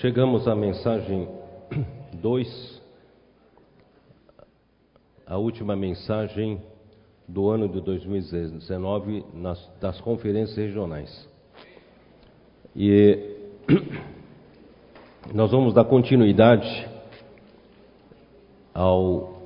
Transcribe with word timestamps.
Chegamos 0.00 0.48
à 0.48 0.54
mensagem 0.54 1.28
2, 2.22 2.82
a 5.26 5.36
última 5.36 5.76
mensagem 5.76 6.58
do 7.28 7.50
ano 7.50 7.68
de 7.68 7.82
2019 7.82 9.26
nas, 9.34 9.70
das 9.78 10.00
conferências 10.00 10.56
regionais. 10.56 11.28
E 12.74 13.36
nós 15.34 15.50
vamos 15.50 15.74
dar 15.74 15.84
continuidade 15.84 16.88
ao 18.72 19.38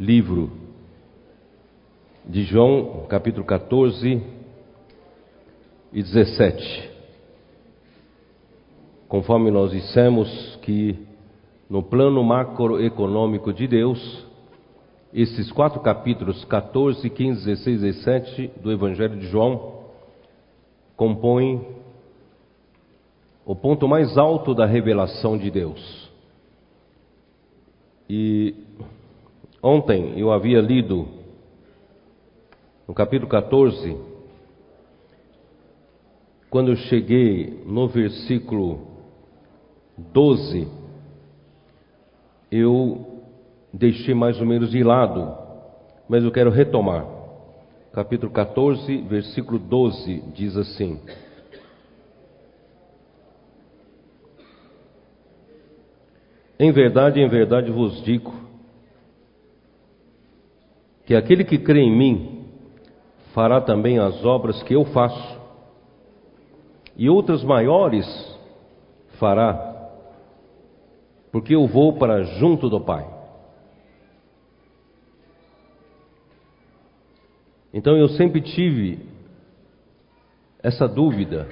livro 0.00 0.50
de 2.24 2.42
João, 2.42 3.06
capítulo 3.08 3.46
14 3.46 4.20
e 5.92 6.02
17 6.02 6.93
conforme 9.14 9.48
nós 9.48 9.70
dissemos 9.70 10.58
que 10.62 10.98
no 11.70 11.84
plano 11.84 12.20
macroeconômico 12.24 13.52
de 13.52 13.68
Deus, 13.68 14.26
esses 15.12 15.52
quatro 15.52 15.78
capítulos 15.78 16.44
14, 16.46 17.08
15, 17.08 17.44
16 17.44 17.76
e 17.76 17.92
17 17.92 18.50
do 18.60 18.72
Evangelho 18.72 19.16
de 19.16 19.28
João 19.28 19.84
compõem 20.96 21.64
o 23.46 23.54
ponto 23.54 23.86
mais 23.86 24.18
alto 24.18 24.52
da 24.52 24.66
revelação 24.66 25.38
de 25.38 25.48
Deus. 25.48 26.10
E 28.10 28.52
ontem 29.62 30.18
eu 30.18 30.32
havia 30.32 30.60
lido 30.60 31.06
no 32.88 32.92
capítulo 32.92 33.30
14, 33.30 33.96
quando 36.50 36.72
eu 36.72 36.76
cheguei 36.76 37.62
no 37.64 37.86
versículo 37.86 38.92
12, 39.96 40.68
eu 42.50 43.22
deixei 43.72 44.14
mais 44.14 44.40
ou 44.40 44.46
menos 44.46 44.70
de 44.70 44.82
lado, 44.82 45.36
mas 46.08 46.24
eu 46.24 46.30
quero 46.30 46.50
retomar. 46.50 47.06
Capítulo 47.92 48.32
14, 48.32 48.96
versículo 49.02 49.58
12 49.58 50.22
diz 50.34 50.56
assim: 50.56 51.00
Em 56.58 56.72
verdade, 56.72 57.20
em 57.20 57.28
verdade 57.28 57.70
vos 57.70 58.02
digo, 58.02 58.32
que 61.04 61.14
aquele 61.14 61.44
que 61.44 61.58
crê 61.58 61.80
em 61.80 61.96
mim 61.96 62.46
fará 63.32 63.60
também 63.60 63.98
as 63.98 64.24
obras 64.24 64.62
que 64.62 64.74
eu 64.74 64.84
faço, 64.86 65.40
e 66.96 67.10
outras 67.10 67.42
maiores 67.42 68.06
fará, 69.18 69.73
porque 71.34 71.52
eu 71.52 71.66
vou 71.66 71.94
para 71.94 72.22
junto 72.38 72.70
do 72.70 72.80
Pai. 72.80 73.04
Então 77.72 77.96
eu 77.96 78.08
sempre 78.10 78.40
tive 78.40 79.04
essa 80.62 80.86
dúvida: 80.86 81.48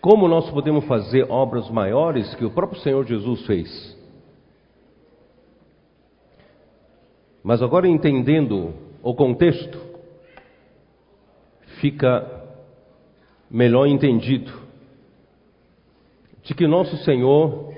como 0.00 0.26
nós 0.26 0.50
podemos 0.50 0.84
fazer 0.86 1.30
obras 1.30 1.70
maiores 1.70 2.34
que 2.34 2.44
o 2.44 2.50
próprio 2.50 2.80
Senhor 2.80 3.06
Jesus 3.06 3.46
fez? 3.46 3.96
Mas 7.44 7.62
agora 7.62 7.86
entendendo 7.86 8.74
o 9.04 9.14
contexto, 9.14 9.78
fica 11.80 12.44
melhor 13.48 13.86
entendido 13.86 14.52
de 16.42 16.54
que 16.56 16.66
nosso 16.66 16.96
Senhor 17.04 17.73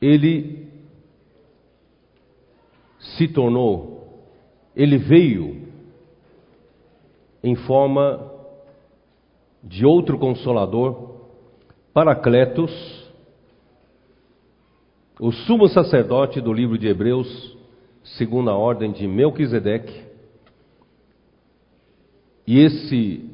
ele 0.00 0.68
se 2.98 3.28
tornou, 3.28 4.26
ele 4.74 4.96
veio 4.98 5.68
em 7.42 7.54
forma 7.54 8.32
de 9.62 9.84
outro 9.84 10.18
consolador, 10.18 11.16
Paracletos, 11.92 12.70
o 15.18 15.32
sumo 15.32 15.68
sacerdote 15.68 16.40
do 16.40 16.52
livro 16.52 16.78
de 16.78 16.86
Hebreus, 16.86 17.56
segundo 18.04 18.50
a 18.50 18.56
ordem 18.56 18.92
de 18.92 19.06
Melquisedeque, 19.06 20.06
e 22.46 22.60
esse 22.60 23.28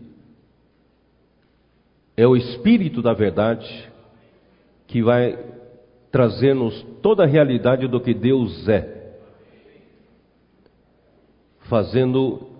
é 2.17 2.27
o 2.27 2.37
Espírito 2.37 3.03
da 3.03 3.12
Verdade 3.12 3.93
que 4.87 5.03
vai 5.03 5.53
trazer-nos 6.14 6.80
toda 7.02 7.25
a 7.25 7.26
realidade 7.26 7.88
do 7.88 8.00
que 8.00 8.14
Deus 8.14 8.69
é, 8.69 9.16
fazendo 11.62 12.50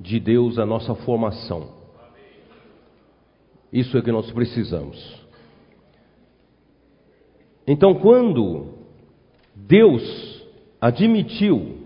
de 0.00 0.18
Deus 0.18 0.58
a 0.58 0.64
nossa 0.64 0.94
formação. 0.94 1.74
Isso 3.70 3.98
é 3.98 4.00
que 4.00 4.10
nós 4.10 4.32
precisamos. 4.32 4.98
Então, 7.66 7.96
quando 7.96 8.78
Deus 9.54 10.42
admitiu 10.80 11.82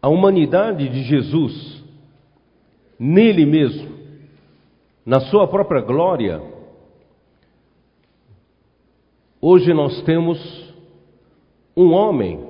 a 0.00 0.08
humanidade 0.08 0.88
de 0.88 1.02
Jesus 1.02 1.84
nele 2.98 3.44
mesmo, 3.44 3.94
na 5.04 5.20
sua 5.20 5.46
própria 5.46 5.82
glória, 5.82 6.40
Hoje 9.46 9.74
nós 9.74 10.00
temos 10.04 10.38
um 11.76 11.92
homem 11.92 12.48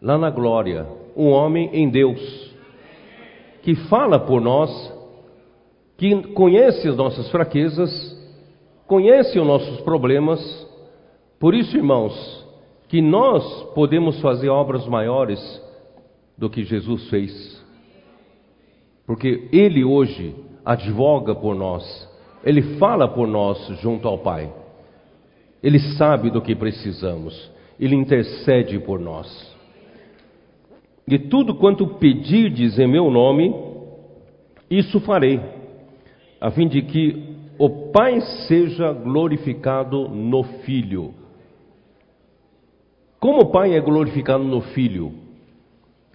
lá 0.00 0.16
na 0.16 0.30
glória, 0.30 0.86
um 1.14 1.28
homem 1.28 1.68
em 1.74 1.90
Deus, 1.90 2.56
que 3.60 3.74
fala 3.74 4.18
por 4.18 4.40
nós, 4.40 4.70
que 5.98 6.22
conhece 6.32 6.88
as 6.88 6.96
nossas 6.96 7.30
fraquezas, 7.30 7.90
conhece 8.86 9.38
os 9.38 9.46
nossos 9.46 9.78
problemas. 9.82 10.40
Por 11.38 11.54
isso, 11.54 11.76
irmãos, 11.76 12.14
que 12.88 13.02
nós 13.02 13.44
podemos 13.74 14.18
fazer 14.22 14.48
obras 14.48 14.86
maiores 14.86 15.38
do 16.38 16.48
que 16.48 16.64
Jesus 16.64 17.10
fez. 17.10 17.62
Porque 19.06 19.50
Ele 19.52 19.84
hoje 19.84 20.34
advoga 20.64 21.34
por 21.34 21.54
nós, 21.54 21.84
Ele 22.42 22.78
fala 22.78 23.06
por 23.06 23.28
nós 23.28 23.58
junto 23.82 24.08
ao 24.08 24.16
Pai. 24.16 24.50
Ele 25.62 25.78
sabe 25.96 26.30
do 26.30 26.40
que 26.40 26.54
precisamos, 26.54 27.50
Ele 27.78 27.94
intercede 27.94 28.78
por 28.78 28.98
nós. 28.98 29.56
E 31.06 31.18
tudo 31.18 31.54
quanto 31.54 31.86
pedirdes 31.86 32.78
em 32.78 32.86
meu 32.86 33.10
nome, 33.10 33.54
isso 34.70 35.00
farei, 35.00 35.40
a 36.40 36.50
fim 36.50 36.68
de 36.68 36.82
que 36.82 37.36
o 37.58 37.90
Pai 37.90 38.20
seja 38.46 38.92
glorificado 38.92 40.08
no 40.08 40.44
Filho. 40.64 41.14
Como 43.18 43.40
o 43.40 43.50
Pai 43.50 43.74
é 43.74 43.80
glorificado 43.80 44.44
no 44.44 44.60
Filho? 44.60 45.12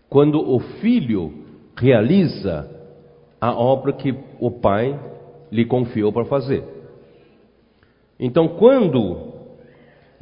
Quando 0.07 0.39
o 0.39 0.59
Filho 0.59 1.33
realiza 1.75 2.69
a 3.41 3.51
obra 3.51 3.91
que 3.91 4.15
o 4.39 4.51
Pai 4.51 4.97
lhe 5.51 5.65
confiou 5.65 6.13
para 6.13 6.23
fazer. 6.25 6.63
Então, 8.19 8.47
quando 8.47 9.32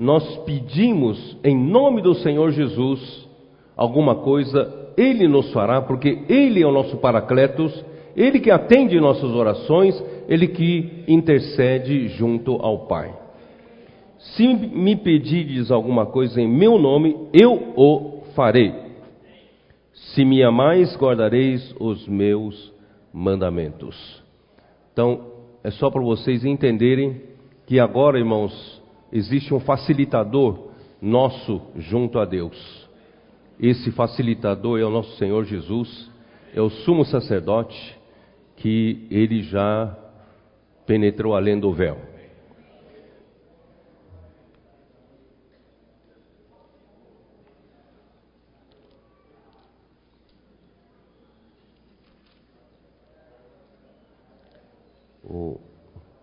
nós 0.01 0.35
pedimos 0.37 1.37
em 1.43 1.55
nome 1.55 2.01
do 2.01 2.15
Senhor 2.15 2.51
Jesus 2.51 3.29
alguma 3.77 4.15
coisa, 4.15 4.93
Ele 4.97 5.27
nos 5.27 5.53
fará, 5.53 5.79
porque 5.79 6.23
Ele 6.27 6.59
é 6.59 6.65
o 6.65 6.71
nosso 6.71 6.97
Paracletos, 6.97 7.85
Ele 8.17 8.39
que 8.39 8.49
atende 8.49 8.99
nossas 8.99 9.29
orações, 9.29 10.03
Ele 10.27 10.47
que 10.47 11.03
intercede 11.07 12.07
junto 12.07 12.53
ao 12.53 12.87
Pai. 12.87 13.13
Se 14.17 14.47
me 14.47 14.95
pedirdes 14.95 15.69
alguma 15.69 16.07
coisa 16.07 16.41
em 16.41 16.47
meu 16.47 16.79
nome, 16.79 17.15
eu 17.31 17.71
o 17.75 18.23
farei. 18.35 18.73
Se 19.93 20.25
me 20.25 20.41
amais, 20.41 20.97
guardareis 20.97 21.75
os 21.79 22.07
meus 22.07 22.73
mandamentos. 23.13 23.95
Então, 24.93 25.27
é 25.63 25.69
só 25.69 25.91
para 25.91 26.01
vocês 26.01 26.43
entenderem 26.43 27.21
que 27.67 27.79
agora, 27.79 28.17
irmãos, 28.17 28.80
existe 29.11 29.53
um 29.53 29.59
facilitador 29.59 30.71
nosso 31.01 31.61
junto 31.75 32.19
a 32.19 32.25
Deus. 32.25 32.89
Esse 33.59 33.91
facilitador 33.91 34.79
é 34.79 34.83
o 34.83 34.89
nosso 34.89 35.15
Senhor 35.17 35.45
Jesus, 35.45 36.09
é 36.53 36.61
o 36.61 36.69
sumo 36.69 37.05
sacerdote 37.05 37.97
que 38.57 39.07
ele 39.09 39.43
já 39.43 39.97
penetrou 40.85 41.35
além 41.35 41.59
do 41.59 41.71
véu. 41.73 42.11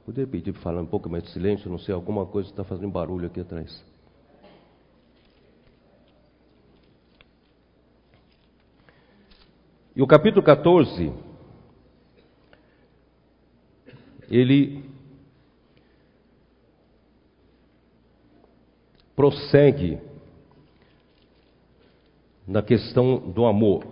Poderia 0.09 0.27
pedir 0.27 0.53
para 0.53 0.63
falar 0.63 0.81
um 0.81 0.87
pouco 0.87 1.07
mais 1.11 1.23
de 1.23 1.31
silêncio, 1.33 1.71
não 1.71 1.79
sei, 1.79 1.95
alguma 1.95 2.25
coisa 2.25 2.49
está 2.49 2.65
fazendo 2.65 2.91
barulho 2.91 3.27
aqui 3.27 3.41
atrás. 3.41 3.85
E 9.95 10.01
o 10.01 10.07
capítulo 10.07 10.43
14, 10.43 11.13
ele 14.31 14.83
prossegue 19.15 19.99
na 22.47 22.63
questão 22.63 23.31
do 23.31 23.45
amor. 23.45 23.87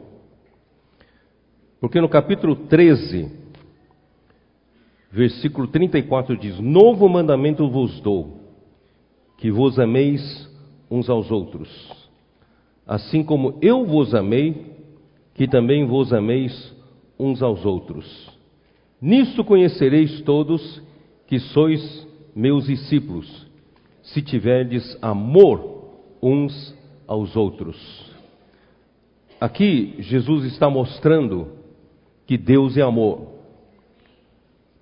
Porque 1.78 2.00
no 2.00 2.08
capítulo 2.08 2.56
13, 2.56 3.35
versículo 5.10 5.66
34 5.68 6.36
diz: 6.36 6.58
Novo 6.58 7.08
mandamento 7.08 7.68
vos 7.68 8.00
dou, 8.00 8.40
que 9.38 9.50
vos 9.50 9.78
ameis 9.78 10.50
uns 10.90 11.08
aos 11.08 11.30
outros, 11.30 11.68
assim 12.86 13.22
como 13.22 13.58
eu 13.60 13.84
vos 13.84 14.14
amei, 14.14 14.74
que 15.34 15.46
também 15.46 15.84
vos 15.84 16.12
ameis 16.12 16.74
uns 17.18 17.42
aos 17.42 17.64
outros. 17.64 18.30
Nisto 19.00 19.44
conhecereis 19.44 20.20
todos 20.22 20.82
que 21.26 21.38
sois 21.38 22.06
meus 22.34 22.66
discípulos 22.66 23.46
se 24.02 24.22
tiverdes 24.22 24.96
amor 25.02 25.90
uns 26.22 26.74
aos 27.06 27.34
outros. 27.36 27.76
Aqui 29.40 29.96
Jesus 29.98 30.44
está 30.44 30.70
mostrando 30.70 31.48
que 32.26 32.38
Deus 32.38 32.76
é 32.76 32.82
amor. 32.82 33.35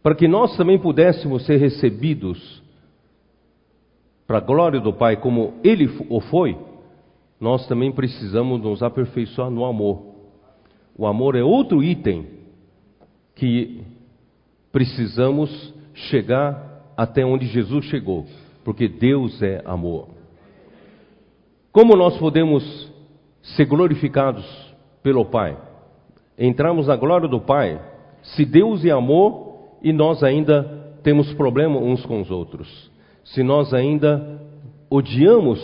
Para 0.05 0.15
que 0.15 0.29
nós 0.29 0.57
também 0.57 0.79
pudéssemos 0.79 1.45
ser 1.45 1.57
recebidos 1.57 2.63
para 4.25 4.39
a 4.39 4.41
glória 4.41 4.79
do 4.79 4.93
Pai 4.93 5.17
como 5.17 5.55
Ele 5.65 5.91
o 6.09 6.21
foi, 6.21 6.57
nós 7.41 7.67
também 7.67 7.91
precisamos 7.91 8.61
nos 8.63 8.85
aperfeiçoar 8.85 9.51
no 9.51 9.65
amor. 9.65 10.15
O 10.97 11.09
amor 11.09 11.35
é 11.35 11.43
outro 11.43 11.83
item 11.83 12.27
que 13.35 13.83
precisamos 14.71 15.75
chegar 15.93 16.93
até 16.97 17.25
onde 17.25 17.47
Jesus 17.47 17.87
chegou 17.87 18.25
porque 18.65 18.89
Deus 18.89 19.41
é 19.43 19.63
amor. 19.65 20.09
Como 21.71 21.95
nós 21.95 22.17
podemos 22.17 22.93
ser 23.43 23.67
glorificados 23.67 24.45
pelo 25.03 25.27
Pai? 25.27 25.57
Entramos 26.39 26.87
na 26.87 26.97
glória 26.97 27.29
do 27.29 27.41
Pai 27.41 27.81
se 28.23 28.45
Deus 28.45 28.85
é 28.85 28.91
amor 28.91 29.44
e 29.85 29.93
nós 29.93 30.25
ainda 30.25 30.65
temos 31.05 31.33
problema 31.35 31.79
uns 31.79 32.05
com 32.05 32.21
os 32.21 32.31
outros. 32.31 32.91
Se 33.25 33.45
nós 33.45 33.73
ainda 33.73 34.41
odiamos 34.91 35.61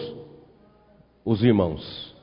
os 1.25 1.43
irmãos. 1.43 2.15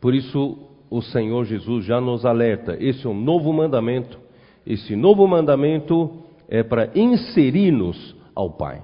Por 0.00 0.14
isso 0.14 0.58
o 0.90 1.02
Senhor 1.02 1.44
Jesus 1.44 1.84
já 1.84 2.00
nos 2.00 2.24
alerta: 2.24 2.76
esse 2.80 3.06
é 3.06 3.10
um 3.10 3.20
novo 3.20 3.52
mandamento. 3.52 4.18
Esse 4.66 4.96
novo 4.96 5.26
mandamento 5.26 6.10
é 6.48 6.62
para 6.62 6.90
inserir-nos 6.94 8.16
ao 8.34 8.50
Pai 8.50 8.82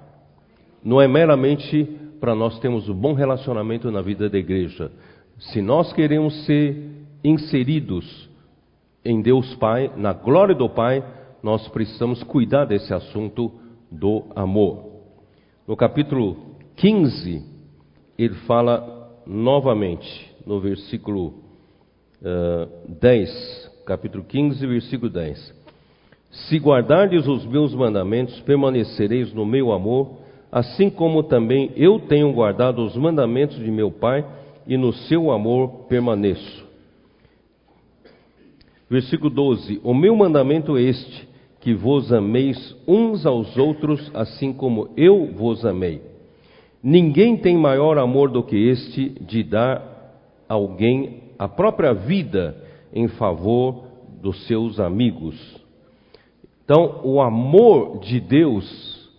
não 0.82 1.00
é 1.00 1.06
meramente 1.06 1.84
para 2.20 2.34
nós 2.34 2.58
termos 2.58 2.88
um 2.88 2.94
bom 2.94 3.12
relacionamento 3.12 3.90
na 3.90 4.00
vida 4.00 4.28
da 4.28 4.38
igreja. 4.38 4.90
Se 5.38 5.60
nós 5.62 5.92
queremos 5.92 6.44
ser 6.44 6.76
inseridos 7.22 8.28
em 9.04 9.20
Deus 9.20 9.54
Pai, 9.56 9.90
na 9.96 10.12
glória 10.12 10.54
do 10.54 10.68
Pai, 10.68 11.02
nós 11.42 11.66
precisamos 11.68 12.22
cuidar 12.22 12.64
desse 12.64 12.92
assunto 12.92 13.52
do 13.90 14.24
amor. 14.34 14.90
No 15.66 15.76
capítulo 15.76 16.36
15, 16.76 17.44
ele 18.18 18.34
fala 18.46 19.10
novamente, 19.26 20.34
no 20.46 20.60
versículo 20.60 21.26
uh, 21.28 21.34
eh, 22.22 22.68
10, 23.00 23.70
capítulo 23.86 24.24
15, 24.24 24.66
versículo 24.66 25.10
10. 25.10 25.54
Se 26.30 26.58
guardardes 26.58 27.26
os 27.26 27.44
meus 27.46 27.74
mandamentos, 27.74 28.38
permanecereis 28.40 29.32
no 29.32 29.44
meu 29.44 29.72
amor, 29.72 30.18
assim 30.50 30.90
como 30.90 31.22
também 31.22 31.72
eu 31.76 31.98
tenho 32.00 32.32
guardado 32.32 32.84
os 32.84 32.96
mandamentos 32.96 33.56
de 33.56 33.70
meu 33.70 33.90
Pai 33.90 34.24
e 34.66 34.76
no 34.76 34.92
seu 34.92 35.30
amor 35.30 35.86
permaneço. 35.88 36.66
Versículo 38.88 39.30
12: 39.30 39.80
O 39.82 39.94
meu 39.94 40.14
mandamento 40.16 40.76
é 40.76 40.82
este, 40.82 41.28
que 41.60 41.74
vos 41.74 42.12
ameis 42.12 42.74
uns 42.88 43.26
aos 43.26 43.56
outros, 43.56 44.10
assim 44.14 44.52
como 44.52 44.88
eu 44.96 45.26
vos 45.34 45.64
amei. 45.64 46.02
Ninguém 46.82 47.36
tem 47.36 47.56
maior 47.56 47.98
amor 47.98 48.30
do 48.30 48.42
que 48.42 48.56
este 48.56 49.10
de 49.20 49.42
dar 49.42 49.90
alguém 50.48 51.24
a 51.38 51.46
própria 51.46 51.92
vida 51.92 52.56
em 52.92 53.06
favor 53.08 53.84
dos 54.20 54.46
seus 54.46 54.80
amigos. 54.80 55.36
Então, 56.64 57.00
o 57.04 57.20
amor 57.20 57.98
de 58.00 58.20
Deus 58.20 59.10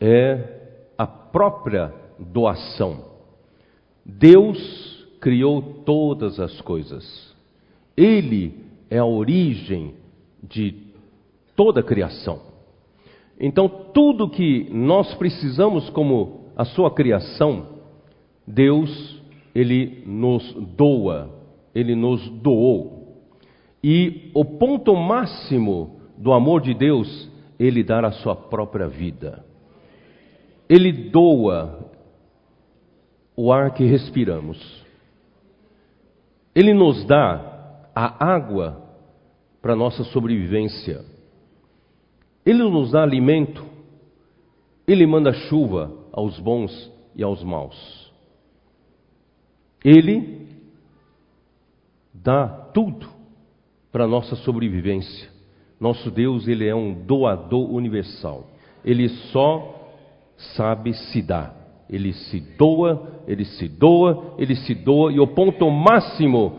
é 0.00 0.60
a 0.98 1.06
própria 1.06 1.92
doação. 2.18 3.04
Deus 4.04 5.06
criou 5.20 5.62
todas 5.84 6.40
as 6.40 6.60
coisas. 6.62 7.32
Ele 7.96 8.54
é 8.90 8.98
a 8.98 9.04
origem 9.04 9.94
de 10.42 10.72
toda 11.56 11.80
a 11.80 11.84
criação. 11.84 12.40
Então, 13.38 13.68
tudo 13.68 14.28
que 14.28 14.68
nós 14.70 15.14
precisamos 15.14 15.90
como 15.90 16.52
a 16.56 16.64
sua 16.64 16.90
criação, 16.90 17.66
Deus, 18.46 19.20
ele 19.54 20.02
nos 20.06 20.52
doa, 20.76 21.30
ele 21.74 21.94
nos 21.94 22.28
doou. 22.28 23.16
E 23.82 24.30
o 24.34 24.44
ponto 24.44 24.94
máximo 24.94 26.00
do 26.16 26.32
amor 26.32 26.60
de 26.60 26.72
Deus, 26.72 27.28
ele 27.58 27.82
dar 27.82 28.04
a 28.04 28.12
sua 28.12 28.36
própria 28.36 28.86
vida. 28.86 29.44
Ele 30.68 30.92
doa 30.92 31.90
o 33.36 33.52
ar 33.52 33.74
que 33.74 33.84
respiramos. 33.84 34.58
Ele 36.54 36.72
nos 36.72 37.04
dá 37.04 37.88
a 37.94 38.24
água 38.24 38.82
para 39.60 39.74
nossa 39.74 40.04
sobrevivência. 40.04 41.11
Ele 42.44 42.62
nos 42.62 42.90
dá 42.92 43.02
alimento. 43.02 43.64
Ele 44.86 45.06
manda 45.06 45.32
chuva 45.32 45.92
aos 46.12 46.38
bons 46.38 46.90
e 47.14 47.22
aos 47.22 47.42
maus. 47.42 48.12
Ele 49.84 50.46
dá 52.12 52.46
tudo 52.46 53.08
para 53.90 54.06
nossa 54.06 54.36
sobrevivência. 54.36 55.30
Nosso 55.80 56.10
Deus, 56.10 56.46
ele 56.46 56.66
é 56.66 56.74
um 56.74 56.94
doador 56.94 57.72
universal. 57.72 58.46
Ele 58.84 59.08
só 59.08 59.90
sabe 60.54 60.94
se 60.94 61.22
dar. 61.22 61.62
Ele 61.90 62.12
se 62.12 62.40
doa, 62.56 63.20
ele 63.26 63.44
se 63.44 63.68
doa, 63.68 64.34
ele 64.38 64.54
se 64.54 64.74
doa, 64.74 65.12
e 65.12 65.20
o 65.20 65.26
ponto 65.26 65.70
máximo 65.70 66.58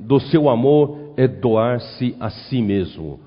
do 0.00 0.18
seu 0.18 0.48
amor 0.48 1.12
é 1.16 1.28
doar-se 1.28 2.16
a 2.18 2.28
si 2.30 2.60
mesmo. 2.60 3.20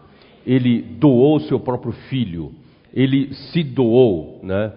Ele 0.48 0.82
doou 0.82 1.40
seu 1.42 1.60
próprio 1.60 1.92
filho, 1.92 2.56
ele 2.94 3.34
se 3.34 3.64
doou 3.64 4.40
né, 4.42 4.74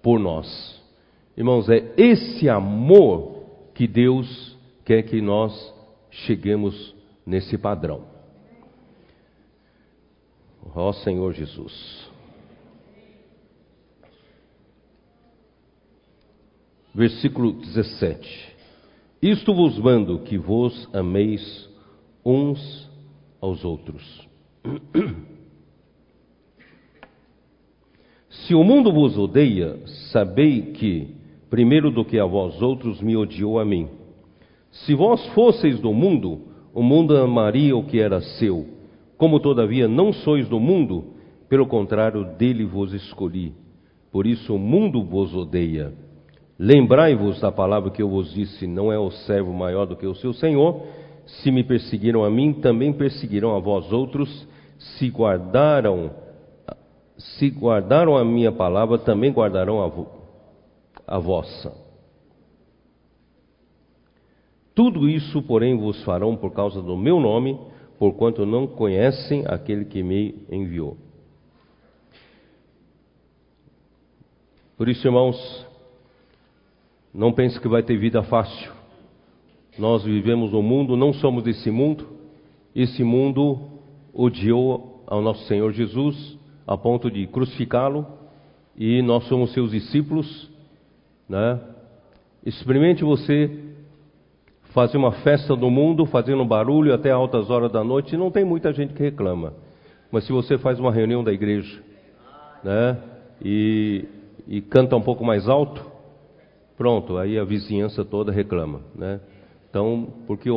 por 0.00 0.20
nós. 0.20 0.80
Irmãos, 1.36 1.68
é 1.68 1.92
esse 1.96 2.48
amor 2.48 3.42
que 3.74 3.86
Deus 3.88 4.56
quer 4.84 5.02
que 5.02 5.20
nós 5.20 5.74
cheguemos 6.10 6.94
nesse 7.26 7.58
padrão. 7.58 8.04
Ó 10.74 10.92
Senhor 10.92 11.32
Jesus. 11.32 12.10
versículo 16.94 17.52
17: 17.52 18.56
Isto 19.22 19.54
vos 19.54 19.78
mando 19.78 20.20
que 20.20 20.36
vos 20.36 20.88
ameis 20.92 21.68
uns 22.24 22.88
aos 23.40 23.64
outros. 23.64 24.29
Se 28.28 28.54
o 28.54 28.62
mundo 28.62 28.92
vos 28.92 29.18
odeia, 29.18 29.78
sabei 30.12 30.72
que, 30.72 31.14
primeiro 31.48 31.90
do 31.90 32.04
que 32.04 32.18
a 32.18 32.24
vós 32.24 32.60
outros, 32.62 33.00
me 33.00 33.16
odiou 33.16 33.58
a 33.58 33.64
mim. 33.64 33.88
Se 34.70 34.94
vós 34.94 35.26
fosseis 35.28 35.80
do 35.80 35.92
mundo, 35.92 36.42
o 36.72 36.82
mundo 36.82 37.16
amaria 37.16 37.76
o 37.76 37.84
que 37.84 37.98
era 37.98 38.20
seu. 38.20 38.66
Como 39.16 39.40
todavia 39.40 39.88
não 39.88 40.12
sois 40.12 40.48
do 40.48 40.60
mundo, 40.60 41.04
pelo 41.48 41.66
contrário, 41.66 42.24
dele 42.36 42.64
vos 42.64 42.92
escolhi. 42.92 43.52
Por 44.12 44.26
isso 44.26 44.54
o 44.54 44.58
mundo 44.58 45.02
vos 45.02 45.34
odeia. 45.34 45.92
Lembrai-vos 46.58 47.40
da 47.40 47.50
palavra 47.50 47.90
que 47.90 48.02
eu 48.02 48.08
vos 48.08 48.32
disse: 48.32 48.66
não 48.66 48.92
é 48.92 48.98
o 48.98 49.10
servo 49.10 49.52
maior 49.52 49.86
do 49.86 49.96
que 49.96 50.06
o 50.06 50.14
seu 50.14 50.32
senhor. 50.32 50.82
Se 51.38 51.50
me 51.50 51.64
perseguiram 51.64 52.24
a 52.24 52.30
mim, 52.30 52.52
também 52.52 52.92
perseguirão 52.92 53.56
a 53.56 53.60
vós 53.60 53.92
outros. 53.92 54.48
Se 54.78 55.08
guardaram, 55.08 56.10
se 57.16 57.48
guardaram 57.50 58.16
a 58.16 58.24
minha 58.24 58.50
palavra, 58.50 58.98
também 58.98 59.32
guardarão 59.32 59.82
a, 59.82 59.86
vo 59.86 60.08
a 61.06 61.18
vossa. 61.18 61.72
Tudo 64.74 65.08
isso, 65.08 65.42
porém, 65.42 65.76
vos 65.76 66.02
farão 66.04 66.36
por 66.36 66.52
causa 66.52 66.80
do 66.80 66.96
meu 66.96 67.20
nome, 67.20 67.58
porquanto 67.98 68.46
não 68.46 68.66
conhecem 68.66 69.44
aquele 69.46 69.84
que 69.84 70.02
me 70.02 70.34
enviou. 70.50 70.96
Por 74.76 74.88
isso, 74.88 75.06
irmãos, 75.06 75.66
não 77.12 77.32
pense 77.32 77.60
que 77.60 77.68
vai 77.68 77.82
ter 77.82 77.98
vida 77.98 78.22
fácil. 78.22 78.79
Nós 79.80 80.04
vivemos 80.04 80.52
no 80.52 80.62
mundo, 80.62 80.94
não 80.94 81.10
somos 81.10 81.42
desse 81.42 81.70
mundo. 81.70 82.06
Esse 82.76 83.02
mundo 83.02 83.58
odiou 84.12 85.02
ao 85.06 85.22
nosso 85.22 85.42
Senhor 85.46 85.72
Jesus 85.72 86.38
a 86.66 86.76
ponto 86.76 87.10
de 87.10 87.26
crucificá-lo 87.26 88.06
e 88.76 89.00
nós 89.00 89.24
somos 89.24 89.54
seus 89.54 89.70
discípulos, 89.70 90.50
né? 91.26 91.58
Experimente 92.44 93.02
você 93.02 93.50
fazer 94.74 94.98
uma 94.98 95.12
festa 95.12 95.56
no 95.56 95.70
mundo, 95.70 96.04
fazendo 96.04 96.44
barulho 96.44 96.92
até 96.92 97.10
altas 97.10 97.48
horas 97.48 97.72
da 97.72 97.82
noite, 97.82 98.18
não 98.18 98.30
tem 98.30 98.44
muita 98.44 98.74
gente 98.74 98.92
que 98.92 99.02
reclama. 99.02 99.54
Mas 100.12 100.26
se 100.26 100.32
você 100.32 100.58
faz 100.58 100.78
uma 100.78 100.92
reunião 100.92 101.24
da 101.24 101.32
igreja, 101.32 101.82
né? 102.62 102.98
E, 103.42 104.04
e 104.46 104.60
canta 104.60 104.94
um 104.94 105.00
pouco 105.02 105.24
mais 105.24 105.48
alto, 105.48 105.82
pronto, 106.76 107.16
aí 107.16 107.38
a 107.38 107.44
vizinhança 107.44 108.04
toda 108.04 108.30
reclama, 108.30 108.82
né? 108.94 109.20
Então, 109.70 110.08
porque 110.26 110.50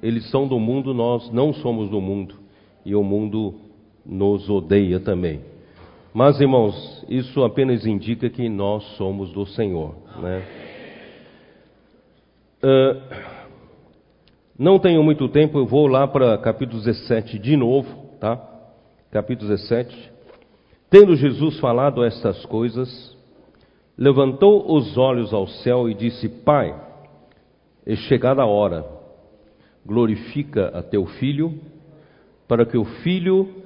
eles 0.00 0.30
são 0.30 0.46
do 0.46 0.58
mundo, 0.58 0.94
nós 0.94 1.28
não 1.32 1.52
somos 1.52 1.90
do 1.90 2.00
mundo, 2.00 2.36
e 2.86 2.94
o 2.94 3.02
mundo 3.02 3.54
nos 4.06 4.48
odeia 4.48 5.00
também. 5.00 5.40
Mas, 6.14 6.40
irmãos, 6.40 7.04
isso 7.08 7.42
apenas 7.42 7.84
indica 7.84 8.30
que 8.30 8.48
nós 8.48 8.84
somos 8.96 9.32
do 9.32 9.44
Senhor, 9.46 9.96
né? 10.20 10.44
Uh, 12.62 13.42
não 14.56 14.78
tenho 14.78 15.02
muito 15.02 15.28
tempo, 15.28 15.58
eu 15.58 15.66
vou 15.66 15.88
lá 15.88 16.06
para 16.06 16.38
capítulo 16.38 16.80
17 16.80 17.40
de 17.40 17.56
novo, 17.56 17.88
tá? 18.20 18.36
Capítulo 19.10 19.50
17. 19.50 20.12
Tendo 20.88 21.16
Jesus 21.16 21.58
falado 21.58 22.04
estas 22.04 22.44
coisas, 22.46 23.16
levantou 23.98 24.72
os 24.72 24.96
olhos 24.96 25.34
ao 25.34 25.48
céu 25.48 25.88
e 25.88 25.94
disse: 25.94 26.28
Pai, 26.28 26.91
é 27.86 27.96
chegada 27.96 28.42
a 28.42 28.46
hora, 28.46 28.84
glorifica 29.84 30.68
a 30.68 30.82
teu 30.82 31.06
filho, 31.06 31.60
para 32.46 32.64
que 32.64 32.76
o 32.76 32.84
filho 32.84 33.62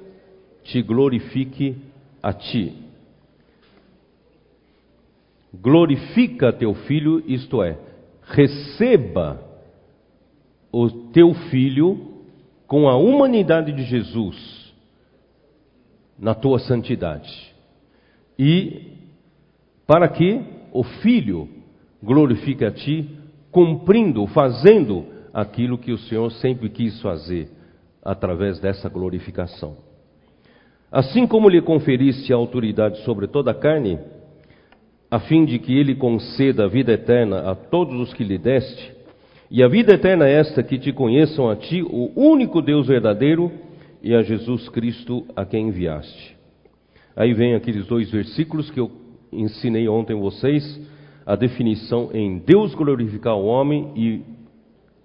te 0.63 0.81
glorifique 0.81 1.75
a 2.21 2.33
ti. 2.33 2.73
Glorifica 5.53 6.51
teu 6.51 6.73
filho, 6.73 7.23
isto 7.27 7.63
é, 7.63 7.77
receba 8.23 9.41
o 10.71 10.89
teu 10.89 11.33
filho 11.49 12.15
com 12.67 12.89
a 12.89 12.97
humanidade 12.97 13.71
de 13.71 13.83
Jesus 13.83 14.73
na 16.19 16.33
tua 16.33 16.59
santidade. 16.59 17.53
E 18.37 18.93
para 19.85 20.09
que 20.09 20.41
o 20.73 20.83
filho 20.83 21.47
glorifique 22.03 22.65
a 22.65 22.71
ti, 22.71 23.16
cumprindo, 23.57 24.27
fazendo 24.27 25.07
aquilo 25.33 25.79
que 25.79 25.91
o 25.91 25.97
Senhor 25.97 26.31
sempre 26.33 26.69
quis 26.69 27.01
fazer 27.01 27.49
através 28.05 28.59
dessa 28.59 28.87
glorificação. 28.87 29.77
Assim 30.91 31.25
como 31.25 31.49
lhe 31.49 31.59
conferiste 31.59 32.31
a 32.31 32.35
autoridade 32.35 33.03
sobre 33.03 33.25
toda 33.25 33.49
a 33.49 33.55
carne, 33.55 33.97
a 35.09 35.19
fim 35.21 35.43
de 35.43 35.57
que 35.57 35.75
ele 35.75 35.95
conceda 35.95 36.65
a 36.65 36.67
vida 36.67 36.93
eterna 36.93 37.49
a 37.49 37.55
todos 37.55 37.99
os 37.99 38.13
que 38.13 38.23
lhe 38.23 38.37
deste, 38.37 38.93
e 39.49 39.63
a 39.63 39.67
vida 39.67 39.95
eterna 39.95 40.27
é 40.27 40.33
esta 40.33 40.61
que 40.61 40.77
te 40.77 40.93
conheçam 40.93 41.49
a 41.49 41.55
ti, 41.55 41.81
o 41.81 42.11
único 42.15 42.61
Deus 42.61 42.85
verdadeiro, 42.85 43.51
e 44.03 44.13
a 44.13 44.21
Jesus 44.21 44.69
Cristo 44.69 45.25
a 45.35 45.43
quem 45.43 45.69
enviaste. 45.69 46.37
Aí 47.15 47.33
vem 47.33 47.55
aqueles 47.55 47.87
dois 47.87 48.11
versículos 48.11 48.69
que 48.69 48.79
eu 48.79 48.91
ensinei 49.31 49.89
ontem 49.89 50.15
vocês, 50.15 50.79
a 51.27 51.35
definição 51.35 52.09
em 52.13 52.37
Deus 52.39 52.73
glorificar 52.73 53.35
o 53.35 53.47
homem 53.47 53.91
e 53.97 54.21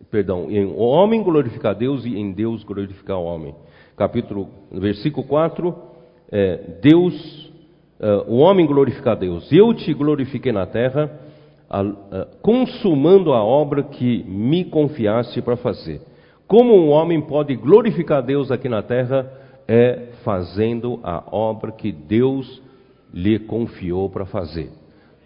perdão, 0.08 0.48
em 0.48 0.64
o 0.66 0.78
homem 0.78 1.20
glorificar 1.20 1.74
Deus 1.74 2.04
e 2.04 2.16
em 2.16 2.30
Deus 2.30 2.62
glorificar 2.62 3.18
o 3.18 3.24
homem. 3.24 3.52
Capítulo 3.96 4.48
versículo 4.70 5.26
4, 5.26 5.74
é, 6.30 6.78
Deus, 6.80 7.52
uh, 7.98 8.30
o 8.32 8.36
homem 8.36 8.64
glorificar 8.66 9.16
Deus. 9.16 9.50
Eu 9.50 9.74
te 9.74 9.92
glorifiquei 9.92 10.52
na 10.52 10.64
terra, 10.64 11.10
consumando 12.40 13.32
a 13.32 13.42
obra 13.42 13.82
que 13.82 14.22
me 14.22 14.64
confiaste 14.64 15.42
para 15.42 15.56
fazer. 15.56 16.02
Como 16.46 16.72
um 16.72 16.90
homem 16.90 17.20
pode 17.20 17.56
glorificar 17.56 18.22
Deus 18.22 18.52
aqui 18.52 18.68
na 18.68 18.82
terra? 18.82 19.28
É 19.66 20.10
fazendo 20.22 21.00
a 21.02 21.24
obra 21.34 21.72
que 21.72 21.90
Deus 21.90 22.62
lhe 23.12 23.38
confiou 23.40 24.10
para 24.10 24.26
fazer. 24.26 24.81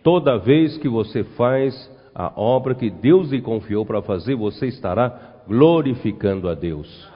Toda 0.06 0.38
vez 0.38 0.78
que 0.78 0.88
você 0.88 1.25
faz 1.25 1.90
a 2.14 2.32
obra 2.40 2.76
que 2.76 2.88
Deus 2.88 3.30
lhe 3.30 3.42
confiou 3.42 3.84
para 3.84 4.00
fazer, 4.00 4.36
você 4.36 4.68
estará 4.68 5.42
glorificando 5.48 6.48
a 6.48 6.54
Deus. 6.54 7.10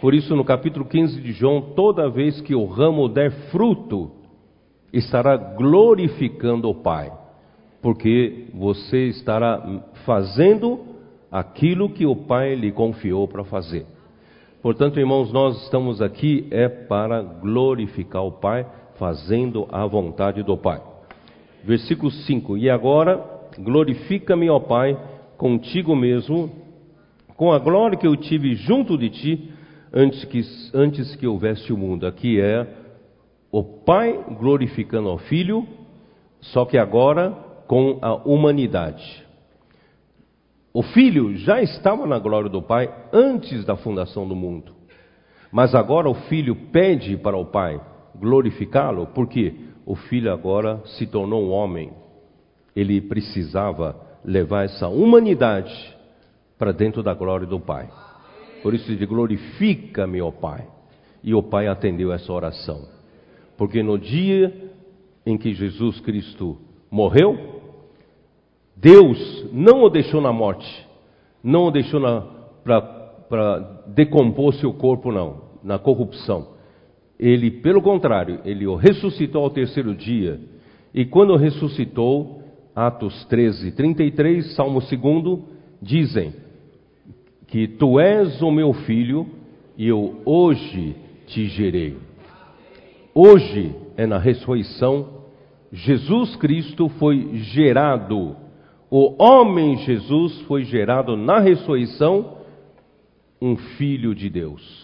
Por 0.00 0.14
isso, 0.14 0.36
no 0.36 0.44
capítulo 0.44 0.84
15 0.84 1.20
de 1.20 1.32
João, 1.32 1.72
toda 1.74 2.08
vez 2.08 2.40
que 2.40 2.54
o 2.54 2.64
ramo 2.64 3.08
der 3.08 3.32
fruto, 3.50 4.12
estará 4.92 5.36
glorificando 5.36 6.70
o 6.70 6.74
Pai 6.76 7.10
porque 7.82 8.46
você 8.54 9.08
estará 9.08 9.82
fazendo 10.06 10.78
aquilo 11.28 11.90
que 11.90 12.06
o 12.06 12.14
Pai 12.14 12.54
lhe 12.54 12.70
confiou 12.70 13.26
para 13.26 13.42
fazer. 13.42 13.84
Portanto, 14.62 15.00
irmãos, 15.00 15.32
nós 15.32 15.60
estamos 15.64 16.00
aqui 16.00 16.46
é 16.52 16.68
para 16.68 17.20
glorificar 17.20 18.24
o 18.24 18.30
Pai, 18.30 18.64
fazendo 18.94 19.66
a 19.72 19.84
vontade 19.84 20.44
do 20.44 20.56
Pai. 20.56 20.91
Versículo 21.64 22.10
5: 22.10 22.56
E 22.58 22.68
agora 22.68 23.22
glorifica-me, 23.58 24.48
ó 24.50 24.58
Pai, 24.58 24.98
contigo 25.36 25.94
mesmo, 25.94 26.50
com 27.36 27.52
a 27.52 27.58
glória 27.58 27.98
que 27.98 28.06
eu 28.06 28.16
tive 28.16 28.54
junto 28.54 28.96
de 28.96 29.10
ti, 29.10 29.52
antes 29.92 30.24
que, 30.24 30.40
antes 30.74 31.16
que 31.16 31.26
houvesse 31.26 31.72
o 31.72 31.76
mundo. 31.76 32.06
Aqui 32.06 32.40
é 32.40 32.66
o 33.50 33.62
Pai 33.62 34.18
glorificando 34.38 35.08
ao 35.08 35.18
Filho, 35.18 35.66
só 36.40 36.64
que 36.64 36.78
agora 36.78 37.30
com 37.66 37.98
a 38.02 38.14
humanidade. 38.14 39.22
O 40.74 40.82
filho 40.82 41.36
já 41.36 41.60
estava 41.60 42.06
na 42.06 42.18
glória 42.18 42.48
do 42.48 42.62
pai 42.62 42.90
antes 43.12 43.62
da 43.64 43.76
fundação 43.76 44.26
do 44.26 44.34
mundo. 44.34 44.72
Mas 45.50 45.74
agora 45.74 46.08
o 46.08 46.14
filho 46.14 46.56
pede 46.72 47.16
para 47.18 47.36
o 47.36 47.44
pai 47.44 47.78
glorificá-lo, 48.18 49.06
porque 49.08 49.54
o 49.84 49.94
filho 49.94 50.32
agora 50.32 50.80
se 50.84 51.06
tornou 51.06 51.42
um 51.42 51.50
homem. 51.50 51.92
Ele 52.74 53.00
precisava 53.00 53.96
levar 54.24 54.64
essa 54.64 54.88
humanidade 54.88 55.72
para 56.58 56.72
dentro 56.72 57.02
da 57.02 57.12
glória 57.12 57.46
do 57.46 57.58
pai. 57.58 57.90
Por 58.62 58.74
isso 58.74 58.90
ele 58.90 59.04
glorifica-me, 59.04 60.22
ó 60.22 60.30
pai. 60.30 60.66
E 61.22 61.34
o 61.34 61.42
pai 61.42 61.66
atendeu 61.66 62.12
essa 62.12 62.32
oração. 62.32 62.88
Porque 63.56 63.82
no 63.82 63.98
dia 63.98 64.70
em 65.26 65.36
que 65.36 65.54
Jesus 65.54 66.00
Cristo 66.00 66.58
morreu, 66.90 67.60
Deus 68.76 69.46
não 69.52 69.84
o 69.84 69.90
deixou 69.90 70.20
na 70.20 70.32
morte, 70.32 70.88
não 71.42 71.66
o 71.66 71.70
deixou 71.70 72.00
para 72.64 73.82
decompor 73.88 74.54
seu 74.54 74.72
corpo, 74.72 75.12
não, 75.12 75.42
na 75.62 75.78
corrupção. 75.78 76.51
Ele, 77.22 77.50
pelo 77.50 77.80
contrário, 77.80 78.40
ele 78.44 78.66
o 78.66 78.74
ressuscitou 78.74 79.44
ao 79.44 79.50
terceiro 79.50 79.94
dia. 79.94 80.40
E 80.92 81.04
quando 81.04 81.36
ressuscitou, 81.36 82.42
Atos 82.74 83.24
13, 83.26 83.72
33, 83.72 84.54
Salmo 84.56 84.80
2, 84.80 85.40
dizem 85.80 86.34
que 87.46 87.68
tu 87.68 88.00
és 88.00 88.42
o 88.42 88.50
meu 88.50 88.72
filho 88.72 89.26
e 89.78 89.86
eu 89.86 90.20
hoje 90.24 90.96
te 91.26 91.46
gerei. 91.46 91.96
Hoje 93.14 93.72
é 93.96 94.06
na 94.06 94.18
ressurreição, 94.18 95.22
Jesus 95.70 96.34
Cristo 96.36 96.88
foi 96.88 97.36
gerado 97.36 98.36
o 98.94 99.14
homem 99.22 99.78
Jesus 99.78 100.38
foi 100.42 100.64
gerado 100.64 101.16
na 101.16 101.38
ressurreição 101.38 102.36
um 103.40 103.56
filho 103.56 104.14
de 104.14 104.28
Deus. 104.28 104.81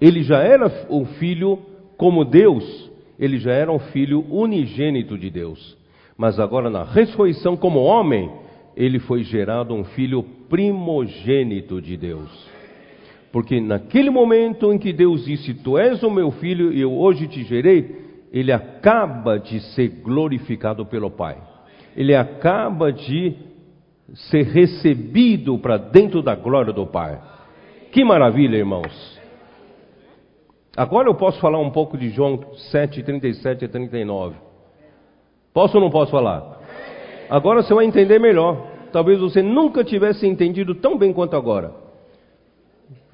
Ele 0.00 0.22
já 0.22 0.38
era 0.38 0.70
um 0.88 1.04
filho 1.04 1.58
como 1.96 2.24
Deus, 2.24 2.90
ele 3.18 3.38
já 3.38 3.52
era 3.52 3.72
um 3.72 3.78
filho 3.78 4.24
unigênito 4.30 5.18
de 5.18 5.28
Deus. 5.30 5.76
Mas 6.16 6.38
agora 6.38 6.70
na 6.70 6.84
ressurreição 6.84 7.56
como 7.56 7.80
homem, 7.80 8.30
ele 8.76 8.98
foi 9.00 9.24
gerado 9.24 9.74
um 9.74 9.84
filho 9.84 10.22
primogênito 10.48 11.80
de 11.80 11.96
Deus. 11.96 12.48
Porque 13.32 13.60
naquele 13.60 14.10
momento 14.10 14.72
em 14.72 14.78
que 14.78 14.92
Deus 14.92 15.24
disse: 15.24 15.54
Tu 15.54 15.76
és 15.76 16.02
o 16.02 16.10
meu 16.10 16.30
filho 16.30 16.72
e 16.72 16.80
eu 16.80 16.92
hoje 16.92 17.26
te 17.26 17.42
gerei, 17.44 18.08
ele 18.32 18.52
acaba 18.52 19.38
de 19.38 19.60
ser 19.74 19.88
glorificado 20.02 20.86
pelo 20.86 21.10
Pai. 21.10 21.36
Ele 21.96 22.14
acaba 22.14 22.92
de 22.92 23.34
ser 24.14 24.44
recebido 24.44 25.58
para 25.58 25.76
dentro 25.76 26.22
da 26.22 26.34
glória 26.34 26.72
do 26.72 26.86
Pai. 26.86 27.20
Que 27.92 28.04
maravilha, 28.04 28.56
irmãos. 28.56 29.17
Agora 30.78 31.08
eu 31.08 31.14
posso 31.16 31.40
falar 31.40 31.58
um 31.58 31.72
pouco 31.72 31.98
de 31.98 32.08
João 32.08 32.54
7, 32.70 33.02
37 33.02 33.64
a 33.64 33.68
39. 33.68 34.36
Posso 35.52 35.76
ou 35.76 35.82
não 35.82 35.90
posso 35.90 36.12
falar? 36.12 36.60
Agora 37.28 37.64
você 37.64 37.74
vai 37.74 37.84
entender 37.84 38.20
melhor. 38.20 38.64
Talvez 38.92 39.18
você 39.18 39.42
nunca 39.42 39.82
tivesse 39.82 40.24
entendido 40.24 40.76
tão 40.76 40.96
bem 40.96 41.12
quanto 41.12 41.34
agora. 41.34 41.74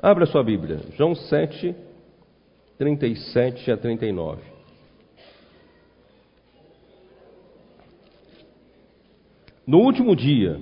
Abra 0.02 0.26
sua 0.26 0.44
Bíblia. 0.44 0.80
João 0.94 1.14
7, 1.14 1.74
37 2.76 3.70
a 3.70 3.78
39. 3.78 4.42
No 9.66 9.78
último 9.78 10.14
dia 10.14 10.60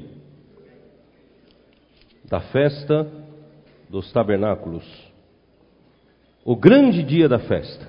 da 2.24 2.38
festa 2.38 3.10
dos 3.90 4.12
tabernáculos, 4.12 5.11
o 6.44 6.56
grande 6.56 7.02
dia 7.02 7.28
da 7.28 7.38
festa, 7.38 7.88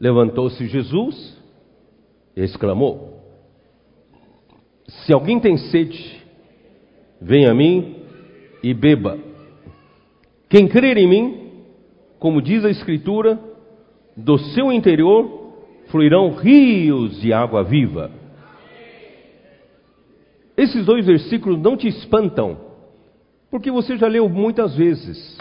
levantou-se 0.00 0.66
Jesus 0.66 1.36
e 2.36 2.42
exclamou: 2.42 3.22
Se 4.88 5.12
alguém 5.12 5.38
tem 5.38 5.56
sede, 5.56 6.22
venha 7.20 7.50
a 7.50 7.54
mim 7.54 7.96
e 8.62 8.74
beba. 8.74 9.18
Quem 10.48 10.68
crer 10.68 10.96
em 10.96 11.08
mim, 11.08 11.64
como 12.18 12.42
diz 12.42 12.64
a 12.64 12.70
Escritura, 12.70 13.38
do 14.16 14.38
seu 14.38 14.72
interior 14.72 15.54
fluirão 15.88 16.30
rios 16.34 17.20
de 17.20 17.32
água 17.32 17.62
viva. 17.62 18.10
Esses 20.56 20.86
dois 20.86 21.04
versículos 21.04 21.60
não 21.60 21.76
te 21.76 21.86
espantam, 21.86 22.58
porque 23.50 23.70
você 23.70 23.96
já 23.96 24.08
leu 24.08 24.28
muitas 24.28 24.74
vezes. 24.74 25.38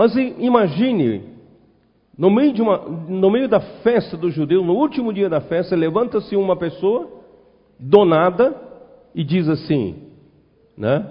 Mas 0.00 0.16
imagine, 0.16 1.24
no 2.16 2.30
meio, 2.30 2.54
de 2.54 2.62
uma, 2.62 2.78
no 2.78 3.30
meio 3.30 3.46
da 3.46 3.60
festa 3.60 4.16
do 4.16 4.30
judeu, 4.30 4.64
no 4.64 4.72
último 4.72 5.12
dia 5.12 5.28
da 5.28 5.42
festa, 5.42 5.76
levanta-se 5.76 6.34
uma 6.36 6.56
pessoa, 6.56 7.06
do 7.78 8.06
nada, 8.06 8.56
e 9.14 9.22
diz 9.22 9.46
assim, 9.46 9.96
né? 10.74 11.04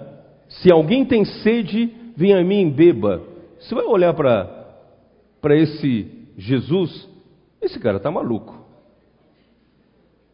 Se 0.48 0.72
alguém 0.72 1.04
tem 1.04 1.24
sede, 1.24 1.88
venha 2.16 2.40
a 2.40 2.42
mim 2.42 2.66
e 2.66 2.70
beba. 2.72 3.22
Você 3.60 3.76
vai 3.76 3.84
olhar 3.84 4.12
para 4.12 5.56
esse 5.56 6.08
Jesus, 6.36 7.08
esse 7.62 7.78
cara 7.78 7.98
está 7.98 8.10
maluco. 8.10 8.58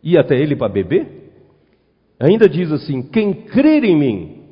Ir 0.02 0.16
até 0.16 0.34
ele 0.34 0.56
para 0.56 0.72
beber? 0.72 1.30
Ainda 2.18 2.48
diz 2.48 2.72
assim: 2.72 3.02
quem 3.02 3.34
crer 3.34 3.84
em 3.84 3.98
mim, 3.98 4.44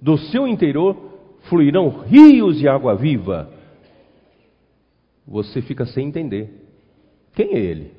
do 0.00 0.16
seu 0.16 0.46
interior 0.46 1.11
fluirão 1.48 1.88
rios 2.06 2.58
de 2.58 2.68
água 2.68 2.94
viva. 2.94 3.50
Você 5.26 5.62
fica 5.62 5.86
sem 5.86 6.08
entender. 6.08 6.50
Quem 7.34 7.54
é 7.54 7.58
ele? 7.58 7.92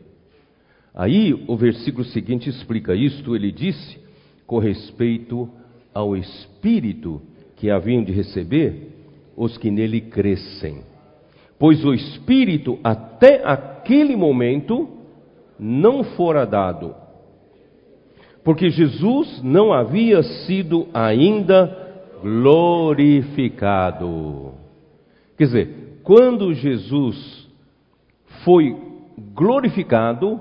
Aí 0.94 1.34
o 1.48 1.56
versículo 1.56 2.04
seguinte 2.06 2.50
explica 2.50 2.96
isto. 2.96 3.36
Ele 3.36 3.52
disse 3.52 4.00
com 4.46 4.60
respeito 4.60 5.50
ao 5.94 6.16
Espírito 6.16 7.22
que 7.56 7.70
haviam 7.70 8.04
de 8.04 8.12
receber 8.12 8.90
os 9.36 9.58
que 9.58 9.72
nele 9.72 10.02
crescem. 10.02 10.82
Pois 11.58 11.84
o 11.84 11.94
Espírito 11.94 12.78
até 12.84 13.42
aquele 13.46 14.16
momento 14.16 14.90
não 15.58 16.04
fora 16.04 16.46
dado 16.46 17.04
porque 18.44 18.70
Jesus 18.70 19.42
não 19.42 19.72
havia 19.72 20.22
sido 20.22 20.88
ainda 20.94 21.83
glorificado. 22.24 24.54
Quer 25.38 25.44
dizer, 25.44 26.00
quando 26.04 26.54
Jesus 26.54 27.50
foi 28.46 28.74
glorificado, 29.36 30.40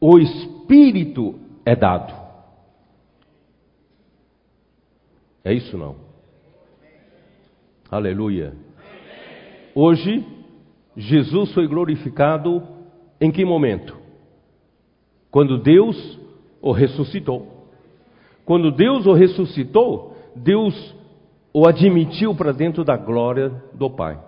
o 0.00 0.18
Espírito 0.18 1.38
é 1.64 1.76
dado. 1.76 2.14
É 5.44 5.52
isso 5.52 5.76
não? 5.76 5.96
Aleluia. 7.90 8.54
Hoje, 9.74 10.24
Jesus 10.96 11.52
foi 11.52 11.68
glorificado 11.68 12.66
em 13.20 13.30
que 13.30 13.44
momento? 13.44 13.94
Quando 15.30 15.58
Deus 15.58 16.18
o 16.60 16.72
ressuscitou. 16.72 17.68
Quando 18.44 18.72
Deus 18.72 19.06
o 19.06 19.12
ressuscitou, 19.12 20.17
Deus 20.42 20.94
o 21.52 21.66
admitiu 21.66 22.34
para 22.34 22.52
dentro 22.52 22.84
da 22.84 22.96
glória 22.96 23.50
do 23.74 23.90
Pai. 23.90 24.18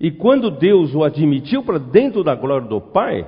E 0.00 0.10
quando 0.10 0.50
Deus 0.50 0.94
o 0.94 1.02
admitiu 1.02 1.62
para 1.62 1.78
dentro 1.78 2.22
da 2.22 2.34
glória 2.34 2.66
do 2.66 2.80
Pai, 2.80 3.26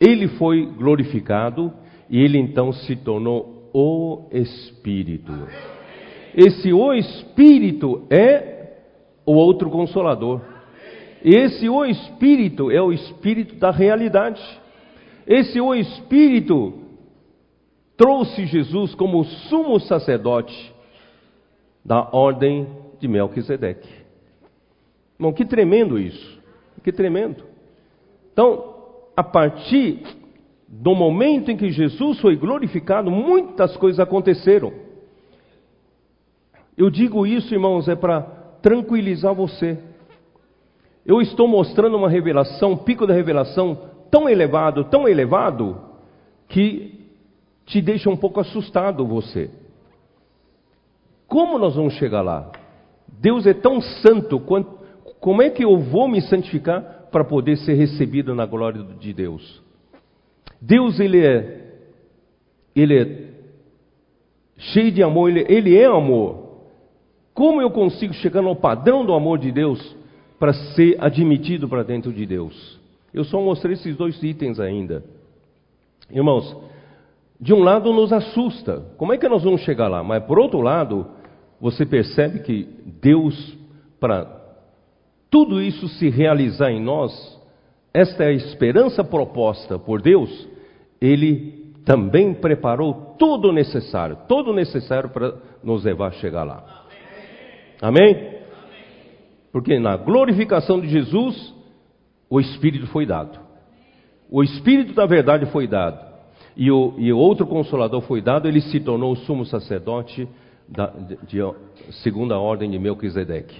ele 0.00 0.28
foi 0.28 0.66
glorificado 0.66 1.72
e 2.10 2.20
ele 2.20 2.38
então 2.38 2.72
se 2.72 2.96
tornou 2.96 3.70
o 3.72 4.28
Espírito. 4.32 5.32
Esse 6.34 6.72
o 6.72 6.92
Espírito 6.92 8.02
é 8.10 8.72
o 9.24 9.32
outro 9.32 9.70
consolador. 9.70 10.40
Esse 11.24 11.68
o 11.68 11.84
Espírito 11.84 12.70
é 12.70 12.82
o 12.82 12.92
Espírito 12.92 13.54
da 13.54 13.70
realidade. 13.70 14.42
Esse 15.26 15.60
o 15.60 15.74
Espírito 15.74 16.74
trouxe 17.96 18.44
Jesus 18.46 18.94
como 18.94 19.24
sumo 19.24 19.78
sacerdote 19.80 20.73
da 21.84 22.08
ordem 22.12 22.66
de 22.98 23.06
Melquisedeque. 23.06 23.88
Irmão, 25.18 25.32
que 25.32 25.44
tremendo 25.44 25.98
isso. 25.98 26.40
Que 26.82 26.92
tremendo. 26.92 27.44
Então, 28.32 28.74
a 29.16 29.22
partir 29.22 30.02
do 30.68 30.94
momento 30.94 31.50
em 31.50 31.56
que 31.56 31.70
Jesus 31.70 32.20
foi 32.20 32.36
glorificado, 32.36 33.10
muitas 33.10 33.76
coisas 33.76 34.00
aconteceram. 34.00 34.72
Eu 36.76 36.90
digo 36.90 37.26
isso, 37.26 37.54
irmãos, 37.54 37.88
é 37.88 37.94
para 37.94 38.22
tranquilizar 38.60 39.34
você. 39.34 39.78
Eu 41.06 41.20
estou 41.20 41.46
mostrando 41.46 41.96
uma 41.96 42.08
revelação, 42.08 42.72
um 42.72 42.76
pico 42.76 43.06
da 43.06 43.14
revelação 43.14 43.78
tão 44.10 44.28
elevado, 44.28 44.84
tão 44.84 45.06
elevado, 45.06 45.80
que 46.48 47.08
te 47.66 47.80
deixa 47.80 48.10
um 48.10 48.16
pouco 48.16 48.40
assustado 48.40 49.06
você. 49.06 49.50
Como 51.26 51.58
nós 51.58 51.74
vamos 51.74 51.94
chegar 51.94 52.22
lá? 52.22 52.50
Deus 53.20 53.46
é 53.46 53.54
tão 53.54 53.80
santo, 53.80 54.38
quanto, 54.40 54.78
como 55.20 55.42
é 55.42 55.50
que 55.50 55.64
eu 55.64 55.78
vou 55.78 56.08
me 56.08 56.20
santificar 56.20 57.08
para 57.10 57.24
poder 57.24 57.56
ser 57.58 57.74
recebido 57.74 58.34
na 58.34 58.44
glória 58.44 58.82
de 58.82 59.12
Deus? 59.12 59.62
Deus, 60.60 60.98
ele 61.00 61.24
é, 61.24 61.74
ele 62.74 62.98
é 62.98 63.24
cheio 64.56 64.90
de 64.90 65.02
amor, 65.02 65.30
ele, 65.30 65.46
ele 65.48 65.76
é 65.76 65.86
amor. 65.86 66.44
Como 67.32 67.60
eu 67.60 67.70
consigo 67.70 68.14
chegar 68.14 68.42
no 68.42 68.54
padrão 68.54 69.04
do 69.04 69.12
amor 69.12 69.38
de 69.38 69.50
Deus 69.50 69.96
para 70.38 70.52
ser 70.52 70.96
admitido 71.00 71.68
para 71.68 71.82
dentro 71.82 72.12
de 72.12 72.24
Deus? 72.26 72.80
Eu 73.12 73.24
só 73.24 73.40
mostrei 73.40 73.74
esses 73.74 73.96
dois 73.96 74.22
itens 74.22 74.58
ainda. 74.60 75.04
Irmãos, 76.10 76.56
de 77.44 77.52
um 77.52 77.62
lado 77.62 77.92
nos 77.92 78.10
assusta. 78.10 78.80
Como 78.96 79.12
é 79.12 79.18
que 79.18 79.28
nós 79.28 79.44
vamos 79.44 79.60
chegar 79.60 79.86
lá? 79.86 80.02
Mas 80.02 80.24
por 80.24 80.38
outro 80.38 80.62
lado, 80.62 81.06
você 81.60 81.84
percebe 81.84 82.38
que 82.38 82.66
Deus, 83.02 83.54
para 84.00 84.26
tudo 85.30 85.60
isso 85.60 85.86
se 85.88 86.08
realizar 86.08 86.70
em 86.70 86.80
nós, 86.80 87.12
esta 87.92 88.24
é 88.24 88.28
a 88.28 88.32
esperança 88.32 89.04
proposta 89.04 89.78
por 89.78 90.00
Deus, 90.00 90.48
Ele 90.98 91.74
também 91.84 92.32
preparou 92.32 93.14
todo 93.18 93.50
o 93.50 93.52
necessário, 93.52 94.16
todo 94.26 94.50
o 94.50 94.54
necessário 94.54 95.10
para 95.10 95.34
nos 95.62 95.84
levar 95.84 96.08
a 96.08 96.12
chegar 96.12 96.44
lá. 96.44 96.86
Amém? 97.82 98.38
Porque 99.52 99.78
na 99.78 99.98
glorificação 99.98 100.80
de 100.80 100.88
Jesus, 100.88 101.54
o 102.30 102.40
Espírito 102.40 102.86
foi 102.86 103.04
dado. 103.04 103.38
O 104.30 104.42
Espírito 104.42 104.94
da 104.94 105.04
verdade 105.04 105.44
foi 105.52 105.66
dado 105.66 106.13
e, 106.56 106.70
o, 106.70 106.94
e 106.98 107.12
outro 107.12 107.46
consolador 107.46 108.00
foi 108.02 108.20
dado, 108.20 108.46
ele 108.46 108.60
se 108.60 108.80
tornou 108.80 109.12
o 109.12 109.16
sumo 109.16 109.44
sacerdote 109.44 110.28
da, 110.68 110.86
de, 110.86 111.16
de, 111.26 111.40
segunda 112.02 112.38
ordem 112.38 112.70
de 112.70 112.78
Melquisedeque. 112.78 113.56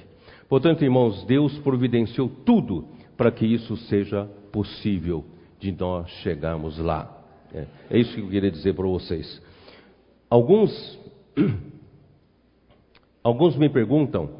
Portanto, 0.48 0.84
irmãos, 0.84 1.24
Deus 1.24 1.56
providenciou 1.58 2.28
tudo 2.44 2.86
para 3.16 3.30
que 3.30 3.46
isso 3.46 3.76
seja 3.76 4.28
possível 4.52 5.24
de 5.58 5.72
nós 5.72 6.08
chegarmos 6.22 6.78
lá. 6.78 7.10
É, 7.52 7.66
é 7.90 7.98
isso 7.98 8.14
que 8.14 8.20
eu 8.20 8.28
queria 8.28 8.50
dizer 8.50 8.74
para 8.74 8.86
vocês. 8.86 9.42
Alguns, 10.30 10.98
alguns 13.22 13.56
me 13.56 13.68
perguntam, 13.68 14.30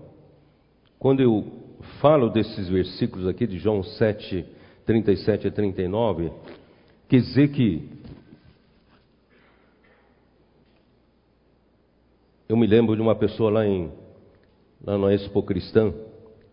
quando 0.98 1.20
eu 1.20 1.44
falo 2.00 2.30
desses 2.30 2.68
versículos 2.68 3.26
aqui 3.26 3.46
de 3.46 3.58
João 3.58 3.82
7, 3.82 4.44
37 4.86 5.48
a 5.48 5.50
39, 5.50 6.30
quer 7.08 7.20
dizer 7.20 7.48
que 7.48 7.88
eu 12.48 12.56
me 12.56 12.66
lembro 12.66 12.94
de 12.94 13.02
uma 13.02 13.14
pessoa 13.14 13.50
lá 13.50 13.66
em 13.66 13.90
lá 14.84 14.98
na 14.98 15.14
Expo 15.14 15.42
Cristã 15.42 15.94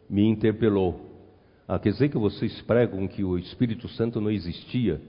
me 0.09 0.25
interpelou. 0.25 1.01
Ah, 1.67 1.77
quer 1.77 1.91
dizer 1.91 2.09
que 2.09 2.17
vocês 2.17 2.61
pregam 2.61 3.07
que 3.07 3.23
o 3.23 3.37
Espírito 3.37 3.87
Santo 3.89 4.19
não 4.21 4.31
existia? 4.31 5.01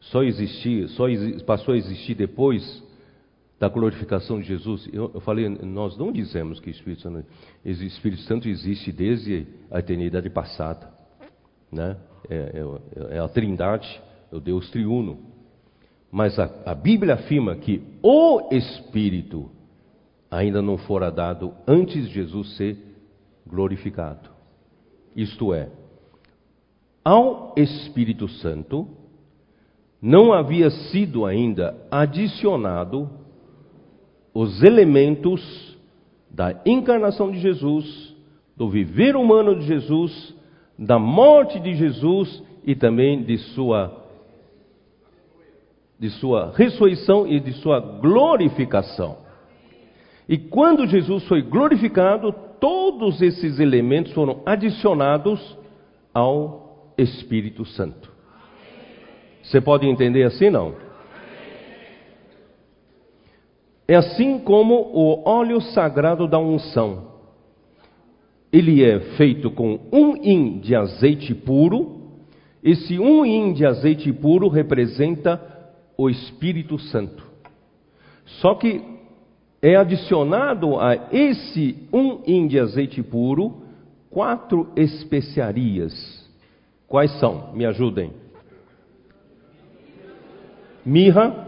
Só 0.00 0.22
existia, 0.22 0.88
só 0.88 1.06
passou 1.46 1.74
a 1.74 1.76
existir 1.76 2.14
depois 2.14 2.82
da 3.58 3.68
glorificação 3.68 4.40
de 4.40 4.46
Jesus? 4.46 4.88
Eu, 4.92 5.10
eu, 5.14 5.20
falei, 5.20 5.48
nós 5.48 5.96
não 5.96 6.12
dizemos 6.12 6.60
que 6.60 6.68
o 6.68 6.70
Espírito 6.70 7.02
Santo, 7.02 7.26
Espírito 7.64 8.22
Santo 8.22 8.48
existe 8.48 8.92
desde 8.92 9.46
a 9.70 9.80
eternidade 9.80 10.30
passada. 10.30 10.92
Né? 11.70 11.96
É, 12.28 12.34
é, 12.34 13.16
é 13.16 13.18
a 13.18 13.28
trindade, 13.28 14.00
é 14.32 14.36
o 14.36 14.40
Deus 14.40 14.70
triuno. 14.70 15.18
Mas 16.10 16.38
a, 16.38 16.50
a 16.64 16.74
Bíblia 16.74 17.14
afirma 17.14 17.56
que 17.56 17.82
o 18.02 18.48
Espírito 18.52 19.50
ainda 20.30 20.60
não 20.60 20.76
fora 20.78 21.10
dado 21.10 21.54
antes 21.66 22.08
de 22.08 22.14
Jesus 22.14 22.56
ser 22.56 22.76
glorificado. 23.46 24.30
Isto 25.16 25.54
é, 25.54 25.68
ao 27.04 27.54
Espírito 27.56 28.28
Santo 28.28 28.88
não 30.00 30.32
havia 30.32 30.70
sido 30.70 31.24
ainda 31.24 31.76
adicionado 31.90 33.10
os 34.32 34.62
elementos 34.62 35.76
da 36.30 36.60
encarnação 36.64 37.30
de 37.30 37.40
Jesus, 37.40 38.14
do 38.56 38.68
viver 38.68 39.16
humano 39.16 39.58
de 39.58 39.66
Jesus, 39.66 40.34
da 40.78 40.98
morte 40.98 41.58
de 41.58 41.74
Jesus 41.74 42.42
e 42.64 42.76
também 42.76 43.24
de 43.24 43.38
sua 43.38 44.04
de 45.98 46.10
sua 46.10 46.52
ressurreição 46.54 47.26
e 47.26 47.40
de 47.40 47.52
sua 47.54 47.80
glorificação. 47.80 49.16
E 50.28 50.36
quando 50.36 50.86
Jesus 50.86 51.26
foi 51.26 51.40
glorificado, 51.40 52.32
todos 52.60 53.22
esses 53.22 53.58
elementos 53.58 54.12
foram 54.12 54.42
adicionados 54.44 55.56
ao 56.12 56.92
Espírito 56.98 57.64
Santo. 57.64 58.12
Você 59.42 59.60
pode 59.60 59.86
entender 59.86 60.24
assim 60.24 60.50
não? 60.50 60.74
É 63.86 63.94
assim 63.94 64.38
como 64.40 64.74
o 64.74 65.26
óleo 65.26 65.62
sagrado 65.62 66.28
da 66.28 66.38
unção. 66.38 67.08
Ele 68.52 68.84
é 68.84 69.00
feito 69.16 69.50
com 69.50 69.80
um 69.90 70.14
in 70.22 70.58
de 70.58 70.74
azeite 70.74 71.34
puro. 71.34 72.02
Esse 72.62 72.98
um 72.98 73.24
in 73.24 73.54
de 73.54 73.64
azeite 73.64 74.12
puro 74.12 74.48
representa 74.48 75.40
o 75.96 76.10
Espírito 76.10 76.78
Santo. 76.78 77.26
Só 78.26 78.54
que 78.56 78.97
é 79.60 79.76
adicionado 79.76 80.78
a 80.78 81.08
esse 81.12 81.88
um 81.92 82.22
in 82.26 82.46
de 82.46 82.58
azeite 82.58 83.02
puro 83.02 83.62
quatro 84.10 84.68
especiarias. 84.76 86.26
Quais 86.86 87.18
são? 87.18 87.52
Me 87.54 87.66
ajudem 87.66 88.12
mirra, 90.88 91.46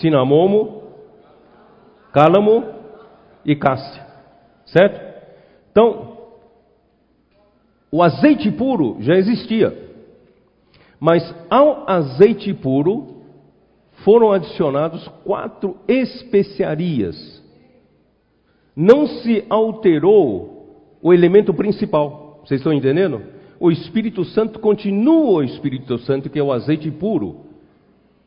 cinamomo, 0.00 0.84
cálamo 2.12 2.64
e 3.44 3.56
cássia. 3.56 4.06
Certo? 4.66 5.00
Então, 5.70 6.16
o 7.90 8.02
azeite 8.02 8.52
puro 8.52 8.98
já 9.00 9.14
existia. 9.14 9.82
Mas 11.00 11.34
ao 11.50 11.90
azeite 11.90 12.54
puro 12.54 13.13
foram 14.04 14.32
adicionados 14.32 15.06
quatro 15.24 15.76
especiarias. 15.88 17.42
Não 18.76 19.06
se 19.06 19.44
alterou 19.48 20.96
o 21.02 21.12
elemento 21.12 21.54
principal. 21.54 22.40
Vocês 22.44 22.60
estão 22.60 22.72
entendendo? 22.72 23.34
o 23.58 23.70
Espírito 23.70 24.24
Santo 24.24 24.58
continua 24.58 25.38
o 25.38 25.42
Espírito 25.42 25.98
Santo, 25.98 26.28
que 26.28 26.38
é 26.38 26.42
o 26.42 26.52
azeite 26.52 26.90
puro. 26.90 27.46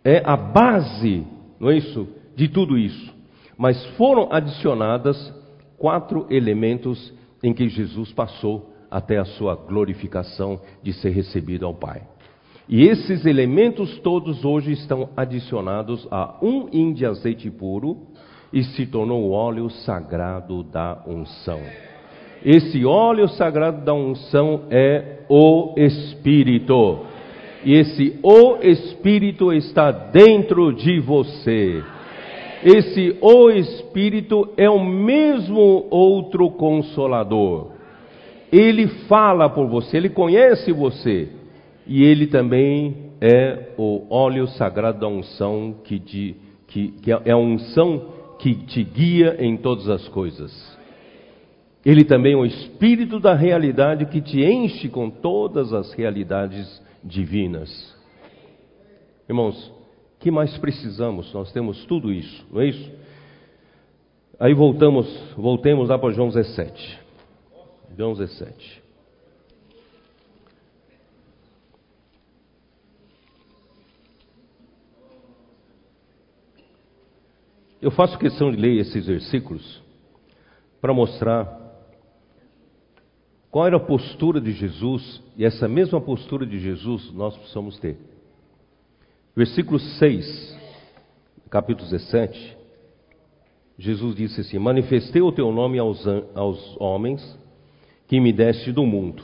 É 0.04 0.22
a 0.26 0.36
base, 0.36 1.26
não 1.60 1.70
é 1.70 1.78
isso? 1.78 2.08
De 2.36 2.48
tudo 2.48 2.78
isso. 2.78 3.14
Mas 3.58 3.86
foram 3.98 4.30
adicionadas 4.32 5.34
quatro 5.78 6.26
elementos 6.30 7.14
em 7.44 7.54
que 7.54 7.68
Jesus 7.70 8.12
passou 8.14 8.74
até 8.90 9.18
a 9.18 9.26
sua 9.26 9.56
glorificação 9.56 10.60
de 10.82 10.94
ser 10.94 11.10
recebido 11.10 11.66
ao 11.66 11.74
Pai. 11.74 12.02
E 12.70 12.84
esses 12.84 13.26
elementos 13.26 13.98
todos 14.00 14.44
hoje 14.44 14.74
estão 14.74 15.10
adicionados 15.16 16.06
a 16.12 16.38
um 16.42 16.68
in 16.72 16.92
de 16.92 17.06
azeite 17.06 17.50
puro 17.50 17.98
e 18.52 18.62
se 18.62 18.86
tornou 18.86 19.24
o 19.24 19.32
óleo 19.32 19.70
sagrado 19.70 20.64
da 20.64 21.02
unção. 21.08 21.62
Esse 22.44 22.86
óleo 22.86 23.30
sagrado 23.30 23.86
da 23.86 23.94
unção 23.94 24.64
é 24.70 25.20
o 25.30 25.76
Espírito. 25.78 27.06
E 27.64 27.74
esse 27.74 28.20
o 28.22 28.58
Espírito 28.62 29.54
está 29.54 29.90
dentro 29.90 30.74
de 30.74 31.00
você. 31.00 31.82
Esse 32.64 33.18
o 33.22 33.50
Espírito 33.50 34.50
é 34.58 34.70
o 34.70 34.84
mesmo 34.84 35.88
outro 35.90 36.50
consolador. 36.52 37.72
Ele 38.52 38.88
fala 39.08 39.50
por 39.50 39.68
você, 39.68 39.96
ele 39.96 40.10
conhece 40.10 40.74
você. 40.74 41.37
E 41.88 42.04
ele 42.04 42.28
também 42.28 43.14
é 43.22 43.74
o 43.78 44.06
óleo 44.10 44.48
sagrado 44.48 45.00
da 45.00 45.08
unção 45.08 45.76
que, 45.84 46.00
que, 46.68 46.92
que 46.92 47.12
é 47.12 47.32
a 47.32 47.38
unção 47.38 48.14
que 48.40 48.54
te 48.54 48.84
guia 48.84 49.38
em 49.40 49.58
todas 49.58 49.88
as 49.90 50.08
coisas. 50.10 50.78
Ele 51.86 52.04
também 52.04 52.34
é 52.34 52.38
o 52.38 52.46
espírito 52.46 53.20
da 53.20 53.34
realidade 53.34 54.06
que 54.08 54.22
te 54.22 54.44
enche 54.44 54.90
com 54.90 55.10
todas 55.10 55.72
as 55.74 55.94
realidades 55.94 56.84
divinas. 57.04 57.96
Irmãos, 59.30 59.72
que 60.20 60.30
mais 60.30 60.58
precisamos? 60.58 61.34
Nós 61.34 61.52
temos 61.54 61.86
tudo 61.86 62.12
isso, 62.12 62.46
não 62.52 62.62
é 62.62 62.68
isso? 62.68 62.92
Aí 64.40 64.54
voltamos, 64.54 65.08
voltemos 65.36 65.90
lá 65.90 65.98
para 65.98 66.14
João 66.14 66.28
17. 66.28 67.00
João 67.98 68.14
17. 68.14 68.87
Eu 77.82 77.92
faço 77.92 78.18
questão 78.18 78.52
de 78.52 78.58
ler 78.58 78.80
esses 78.80 79.06
versículos 79.06 79.82
para 80.82 80.94
mostrar 80.94 81.68
qual 83.52 83.66
era 83.66 83.78
a 83.78 83.80
postura 83.80 84.42
de 84.42 84.52
Jesus? 84.52 85.22
E 85.36 85.46
essa 85.46 85.68
mesma 85.68 86.02
postura 86.02 86.46
de 86.46 86.60
Jesus 86.60 87.12
nós 87.14 87.36
precisamos 87.38 87.80
ter. 87.80 87.98
Versículo 89.36 89.80
6, 89.80 90.58
capítulo 91.50 91.90
17. 91.90 92.58
Jesus 93.78 94.16
disse 94.16 94.42
assim: 94.42 94.58
Manifestei 94.58 95.22
o 95.22 95.32
teu 95.32 95.52
nome 95.52 95.78
aos, 95.78 96.04
aos 96.36 96.76
homens 96.80 97.38
que 98.08 98.20
me 98.20 98.34
deste 98.34 98.72
do 98.72 98.86
mundo. 98.86 99.24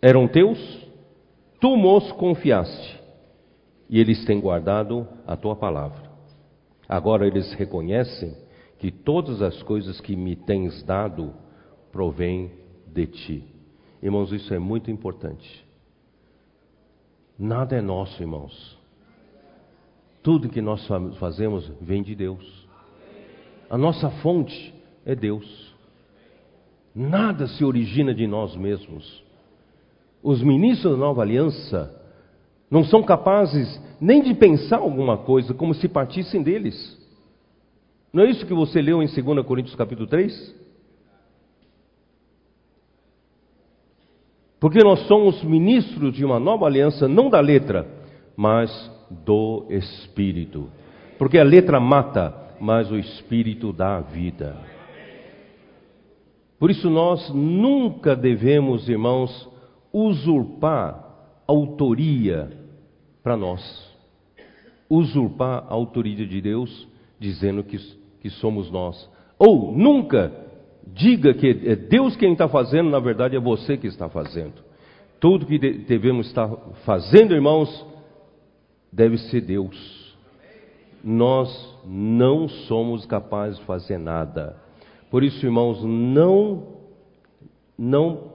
Eram 0.00 0.28
teus, 0.28 0.58
tu 1.60 1.76
nos 1.76 2.10
confiaste, 2.12 3.00
e 3.88 4.00
eles 4.00 4.24
têm 4.24 4.40
guardado 4.40 5.06
a 5.26 5.36
tua 5.36 5.56
palavra. 5.56 6.11
Agora 6.88 7.26
eles 7.26 7.52
reconhecem 7.54 8.36
que 8.78 8.90
todas 8.90 9.40
as 9.40 9.62
coisas 9.62 10.00
que 10.00 10.16
me 10.16 10.34
tens 10.34 10.82
dado 10.82 11.32
provêm 11.92 12.50
de 12.86 13.06
ti. 13.06 13.44
Irmãos, 14.02 14.32
isso 14.32 14.52
é 14.52 14.58
muito 14.58 14.90
importante. 14.90 15.64
Nada 17.38 17.76
é 17.76 17.80
nosso, 17.80 18.20
irmãos. 18.22 18.78
Tudo 20.22 20.48
que 20.48 20.60
nós 20.60 20.86
fazemos 21.18 21.70
vem 21.80 22.02
de 22.02 22.14
Deus. 22.14 22.68
A 23.70 23.78
nossa 23.78 24.10
fonte 24.20 24.74
é 25.04 25.14
Deus. 25.14 25.74
Nada 26.94 27.46
se 27.46 27.64
origina 27.64 28.14
de 28.14 28.26
nós 28.26 28.54
mesmos. 28.56 29.22
Os 30.22 30.42
ministros 30.42 30.92
da 30.92 30.98
nova 30.98 31.22
aliança 31.22 32.01
não 32.72 32.82
são 32.82 33.02
capazes 33.02 33.78
nem 34.00 34.22
de 34.22 34.32
pensar 34.32 34.78
alguma 34.78 35.18
coisa 35.18 35.52
como 35.52 35.74
se 35.74 35.86
partissem 35.86 36.42
deles. 36.42 36.98
Não 38.10 38.24
é 38.24 38.30
isso 38.30 38.46
que 38.46 38.54
você 38.54 38.80
leu 38.80 39.02
em 39.02 39.06
2 39.06 39.46
Coríntios 39.46 39.76
capítulo 39.76 40.08
3? 40.08 40.62
Porque 44.58 44.82
nós 44.82 45.06
somos 45.06 45.44
ministros 45.44 46.14
de 46.14 46.24
uma 46.24 46.40
nova 46.40 46.64
aliança, 46.64 47.06
não 47.06 47.28
da 47.28 47.40
letra, 47.40 47.86
mas 48.34 48.70
do 49.10 49.66
Espírito. 49.68 50.70
Porque 51.18 51.36
a 51.36 51.44
letra 51.44 51.78
mata, 51.78 52.54
mas 52.58 52.90
o 52.90 52.96
Espírito 52.96 53.70
dá 53.70 54.00
vida. 54.00 54.56
Por 56.58 56.70
isso 56.70 56.88
nós 56.88 57.28
nunca 57.34 58.16
devemos, 58.16 58.88
irmãos, 58.88 59.46
usurpar 59.92 61.02
autoria 61.46 62.61
para 63.22 63.36
nós. 63.36 63.62
Usurpar 64.88 65.64
a 65.68 65.72
autoria 65.72 66.26
de 66.26 66.40
Deus, 66.40 66.88
dizendo 67.18 67.62
que, 67.62 67.78
que 68.20 68.30
somos 68.30 68.70
nós. 68.70 69.08
Ou 69.38 69.72
nunca 69.72 70.32
diga 70.86 71.32
que 71.34 71.48
é 71.48 71.76
Deus 71.76 72.16
quem 72.16 72.32
está 72.32 72.48
fazendo, 72.48 72.90
na 72.90 72.98
verdade 72.98 73.36
é 73.36 73.40
você 73.40 73.76
que 73.76 73.86
está 73.86 74.08
fazendo. 74.08 74.54
Tudo 75.20 75.46
que 75.46 75.58
devemos 75.58 76.26
estar 76.26 76.48
fazendo, 76.84 77.32
irmãos, 77.32 77.86
deve 78.92 79.16
ser 79.18 79.40
Deus. 79.40 80.12
Nós 81.02 81.48
não 81.86 82.48
somos 82.48 83.06
capazes 83.06 83.58
de 83.58 83.64
fazer 83.64 83.98
nada. 83.98 84.56
Por 85.10 85.22
isso, 85.22 85.44
irmãos, 85.44 85.82
não 85.84 86.72
não 87.78 88.32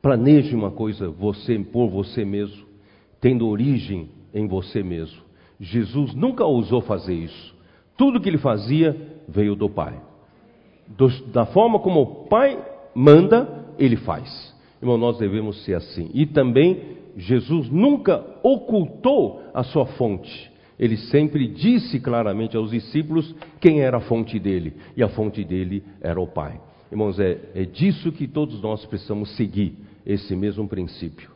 planeje 0.00 0.54
uma 0.54 0.70
coisa 0.70 1.08
você 1.10 1.58
por 1.58 1.88
você 1.88 2.24
mesmo, 2.24 2.66
tendo 3.22 3.48
origem 3.48 4.10
em 4.34 4.48
você 4.48 4.82
mesmo. 4.82 5.22
Jesus 5.58 6.12
nunca 6.12 6.44
ousou 6.44 6.82
fazer 6.82 7.14
isso. 7.14 7.54
Tudo 7.96 8.20
que 8.20 8.28
ele 8.28 8.36
fazia 8.36 8.96
veio 9.28 9.54
do 9.54 9.70
Pai. 9.70 9.98
Do, 10.88 11.08
da 11.28 11.46
forma 11.46 11.78
como 11.78 12.00
o 12.02 12.06
Pai 12.26 12.58
manda, 12.94 13.74
ele 13.78 13.96
faz. 13.96 14.52
Irmão, 14.82 14.98
nós 14.98 15.18
devemos 15.18 15.64
ser 15.64 15.74
assim. 15.74 16.10
E 16.12 16.26
também 16.26 16.98
Jesus 17.16 17.70
nunca 17.70 18.24
ocultou 18.42 19.40
a 19.54 19.62
sua 19.62 19.86
fonte. 19.86 20.50
Ele 20.76 20.96
sempre 20.96 21.46
disse 21.46 22.00
claramente 22.00 22.56
aos 22.56 22.72
discípulos 22.72 23.32
quem 23.60 23.82
era 23.82 23.98
a 23.98 24.00
fonte 24.00 24.40
dele, 24.40 24.74
e 24.96 25.02
a 25.02 25.08
fonte 25.08 25.44
dele 25.44 25.84
era 26.00 26.20
o 26.20 26.26
Pai. 26.26 26.60
Irmãos, 26.90 27.20
é, 27.20 27.38
é 27.54 27.64
disso 27.64 28.10
que 28.10 28.26
todos 28.26 28.60
nós 28.60 28.84
precisamos 28.84 29.36
seguir, 29.36 29.76
esse 30.04 30.34
mesmo 30.34 30.66
princípio. 30.66 31.30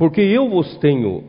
Porque 0.00 0.22
eu 0.22 0.48
vos 0.48 0.78
tenho 0.78 1.24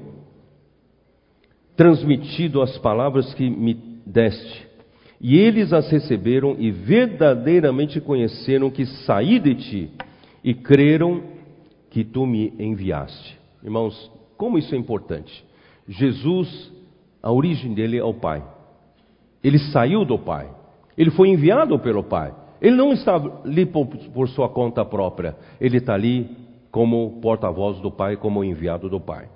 transmitido 1.75 2.61
as 2.61 2.77
palavras 2.77 3.33
que 3.33 3.49
me 3.49 3.73
deste, 4.05 4.65
e 5.19 5.37
eles 5.37 5.73
as 5.73 5.91
receberam 5.91 6.55
e 6.57 6.71
verdadeiramente 6.71 7.99
conheceram 7.99 8.71
que 8.71 8.85
saí 8.85 9.39
de 9.39 9.55
ti, 9.55 9.91
e 10.41 10.53
creram 10.53 11.21
que 11.89 12.05
tu 12.05 12.25
me 12.25 12.53
enviaste. 12.57 13.37
Irmãos, 13.61 14.09
como 14.37 14.57
isso 14.57 14.73
é 14.73 14.77
importante. 14.77 15.43
Jesus, 15.85 16.71
a 17.21 17.29
origem 17.29 17.73
dele 17.73 17.97
é 17.97 18.03
o 18.05 18.13
Pai. 18.13 18.41
Ele 19.43 19.59
saiu 19.59 20.05
do 20.05 20.17
Pai. 20.17 20.49
Ele 20.97 21.11
foi 21.11 21.27
enviado 21.27 21.77
pelo 21.77 22.05
Pai. 22.05 22.33
Ele 22.61 22.77
não 22.77 22.93
está 22.93 23.15
ali 23.43 23.65
por, 23.65 23.85
por 23.85 24.29
sua 24.29 24.47
conta 24.47 24.85
própria. 24.85 25.35
Ele 25.59 25.75
está 25.75 25.93
ali 25.93 26.40
como 26.71 27.19
porta-voz 27.21 27.79
do 27.81 27.91
Pai, 27.91 28.15
como 28.15 28.43
enviado 28.43 28.89
do 28.89 28.99
Pai. 28.99 29.29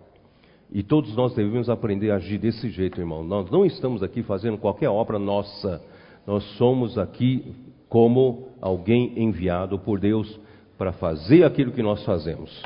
E 0.71 0.81
todos 0.81 1.15
nós 1.15 1.35
devemos 1.35 1.69
aprender 1.69 2.11
a 2.11 2.15
agir 2.15 2.37
desse 2.37 2.69
jeito, 2.69 2.99
irmão. 2.99 3.23
Nós 3.23 3.49
não 3.51 3.65
estamos 3.65 4.01
aqui 4.01 4.23
fazendo 4.23 4.57
qualquer 4.57 4.89
obra 4.89 5.19
nossa. 5.19 5.81
Nós 6.25 6.43
somos 6.57 6.97
aqui 6.97 7.53
como 7.89 8.49
alguém 8.61 9.13
enviado 9.21 9.77
por 9.77 9.99
Deus 9.99 10.39
para 10.77 10.91
fazer 10.93 11.43
aquilo 11.43 11.71
que 11.71 11.83
nós 11.83 12.03
fazemos. 12.03 12.63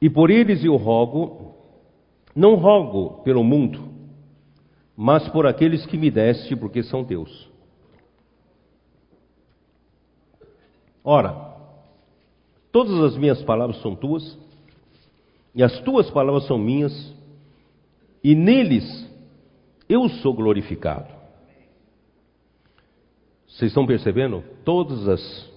E 0.00 0.10
por 0.10 0.30
eles 0.30 0.64
eu 0.64 0.76
rogo, 0.76 1.54
não 2.34 2.56
rogo 2.56 3.22
pelo 3.22 3.44
mundo, 3.44 3.88
mas 4.96 5.28
por 5.28 5.46
aqueles 5.46 5.86
que 5.86 5.96
me 5.96 6.10
deste, 6.10 6.56
porque 6.56 6.82
são 6.82 7.04
teus. 7.04 7.50
Ora, 11.04 11.51
todas 12.72 12.98
as 13.04 13.16
minhas 13.16 13.42
palavras 13.42 13.80
são 13.82 13.94
tuas, 13.94 14.38
e 15.54 15.62
as 15.62 15.78
tuas 15.80 16.10
palavras 16.10 16.46
são 16.46 16.58
minhas, 16.58 17.14
e 18.24 18.34
neles 18.34 19.08
eu 19.88 20.08
sou 20.08 20.34
glorificado. 20.34 21.12
Vocês 23.46 23.70
estão 23.70 23.86
percebendo? 23.86 24.42
Todas 24.64 25.06
as 25.06 25.52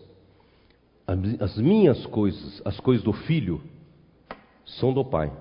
as 1.39 1.56
minhas 1.58 2.04
coisas, 2.08 2.62
as 2.65 2.80
coisas 2.80 3.04
do 3.04 3.13
filho, 3.13 3.62
são 4.65 4.91
do 4.91 5.06
pai. 5.06 5.32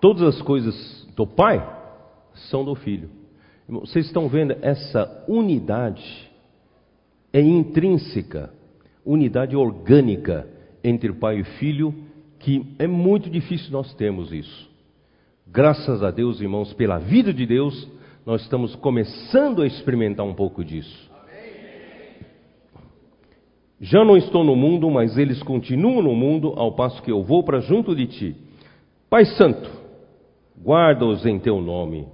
Todas 0.00 0.22
as 0.22 0.42
coisas 0.42 1.06
do 1.14 1.26
pai 1.26 1.62
são 2.48 2.64
do 2.64 2.74
filho. 2.74 3.10
Vocês 3.68 4.06
estão 4.06 4.28
vendo 4.28 4.56
essa 4.62 5.24
unidade 5.28 6.28
é 7.30 7.40
intrínseca, 7.40 8.50
unidade 9.08 9.56
orgânica 9.56 10.46
entre 10.84 11.10
pai 11.14 11.40
e 11.40 11.44
filho, 11.44 11.94
que 12.38 12.74
é 12.78 12.86
muito 12.86 13.30
difícil 13.30 13.72
nós 13.72 13.92
termos 13.94 14.30
isso. 14.30 14.68
Graças 15.46 16.02
a 16.02 16.10
Deus, 16.10 16.42
irmãos, 16.42 16.74
pela 16.74 16.98
vida 16.98 17.32
de 17.32 17.46
Deus, 17.46 17.88
nós 18.26 18.42
estamos 18.42 18.76
começando 18.76 19.62
a 19.62 19.66
experimentar 19.66 20.26
um 20.26 20.34
pouco 20.34 20.62
disso. 20.62 21.08
Já 23.80 24.04
não 24.04 24.16
estou 24.16 24.44
no 24.44 24.54
mundo, 24.54 24.90
mas 24.90 25.16
eles 25.16 25.42
continuam 25.42 26.02
no 26.02 26.14
mundo, 26.14 26.52
ao 26.56 26.72
passo 26.72 27.02
que 27.02 27.10
eu 27.10 27.22
vou 27.22 27.42
para 27.42 27.60
junto 27.60 27.96
de 27.96 28.06
ti. 28.06 28.36
Pai 29.08 29.24
Santo, 29.24 29.70
guarda-os 30.62 31.24
em 31.24 31.38
teu 31.38 31.62
nome, 31.62 32.06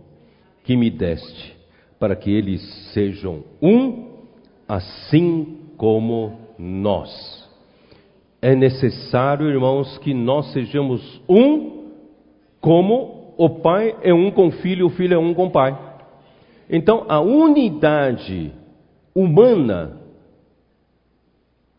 que 0.62 0.76
me 0.76 0.90
deste, 0.90 1.57
para 1.98 2.14
que 2.14 2.30
eles 2.30 2.62
sejam 2.92 3.42
um, 3.61 4.11
assim 4.68 5.59
como 5.76 6.43
nós. 6.59 7.11
É 8.40 8.55
necessário, 8.55 9.49
irmãos, 9.49 9.99
que 9.99 10.12
nós 10.12 10.53
sejamos 10.53 11.23
um, 11.29 11.90
como 12.61 13.35
o 13.37 13.49
Pai 13.61 13.97
é 14.03 14.12
um 14.12 14.31
com 14.31 14.49
o 14.49 14.53
Filho, 14.53 14.87
o 14.87 14.90
Filho 14.90 15.14
é 15.14 15.19
um 15.19 15.35
com 15.35 15.47
o 15.47 15.51
Pai. 15.51 15.79
Então, 16.69 17.05
a 17.09 17.21
unidade 17.21 18.53
humana 19.14 20.01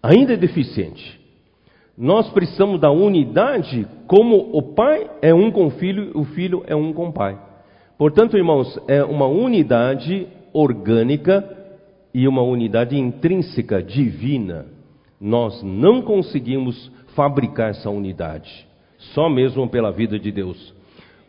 ainda 0.02 0.34
é 0.34 0.38
deficiente. 0.38 1.20
Nós 1.98 2.30
precisamos 2.30 2.80
da 2.80 2.92
unidade, 2.92 3.88
como 4.06 4.36
o 4.52 4.62
pai 4.62 5.10
é 5.22 5.34
um 5.34 5.50
com 5.50 5.68
o 5.68 5.72
filho, 5.72 6.12
o 6.14 6.26
filho 6.26 6.64
é 6.68 6.76
um 6.76 6.92
com 6.92 7.08
o 7.08 7.14
pai. 7.14 7.40
Portanto, 7.98 8.36
irmãos, 8.36 8.78
é 8.88 9.04
uma 9.04 9.28
unidade 9.28 10.28
orgânica 10.52 11.55
e 12.15 12.30
uma 12.30 12.41
unidade 12.41 12.97
intrínseca 12.97 13.84
divina. 13.84 14.67
Nós 15.19 15.62
não 15.62 16.01
conseguimos 16.01 16.89
fabricar 17.13 17.71
essa 17.71 17.89
unidade, 17.89 18.65
só 19.13 19.30
mesmo 19.30 19.67
pela 19.67 19.91
vida 19.91 20.17
de 20.17 20.32
Deus. 20.32 20.73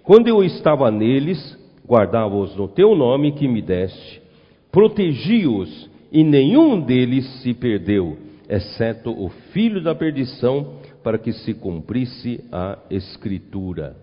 Quando 0.05 0.29
eu 0.29 0.45
estava 0.45 0.89
neles, 0.89 1.59
guardava-os 1.85 2.55
no 2.55 2.69
teu 2.69 2.95
nome 2.95 3.33
que 3.33 3.49
me 3.49 3.61
deste, 3.61 4.23
protegi-os 4.71 5.91
e 6.13 6.23
nenhum 6.23 6.81
deles 6.81 7.27
se 7.43 7.53
perdeu 7.53 8.17
exceto 8.49 9.11
o 9.11 9.29
filho 9.53 9.83
da 9.83 9.93
perdição, 9.93 10.75
para 11.03 11.19
que 11.19 11.33
se 11.33 11.53
cumprisse 11.53 12.45
a 12.53 12.79
Escritura. 12.89 13.97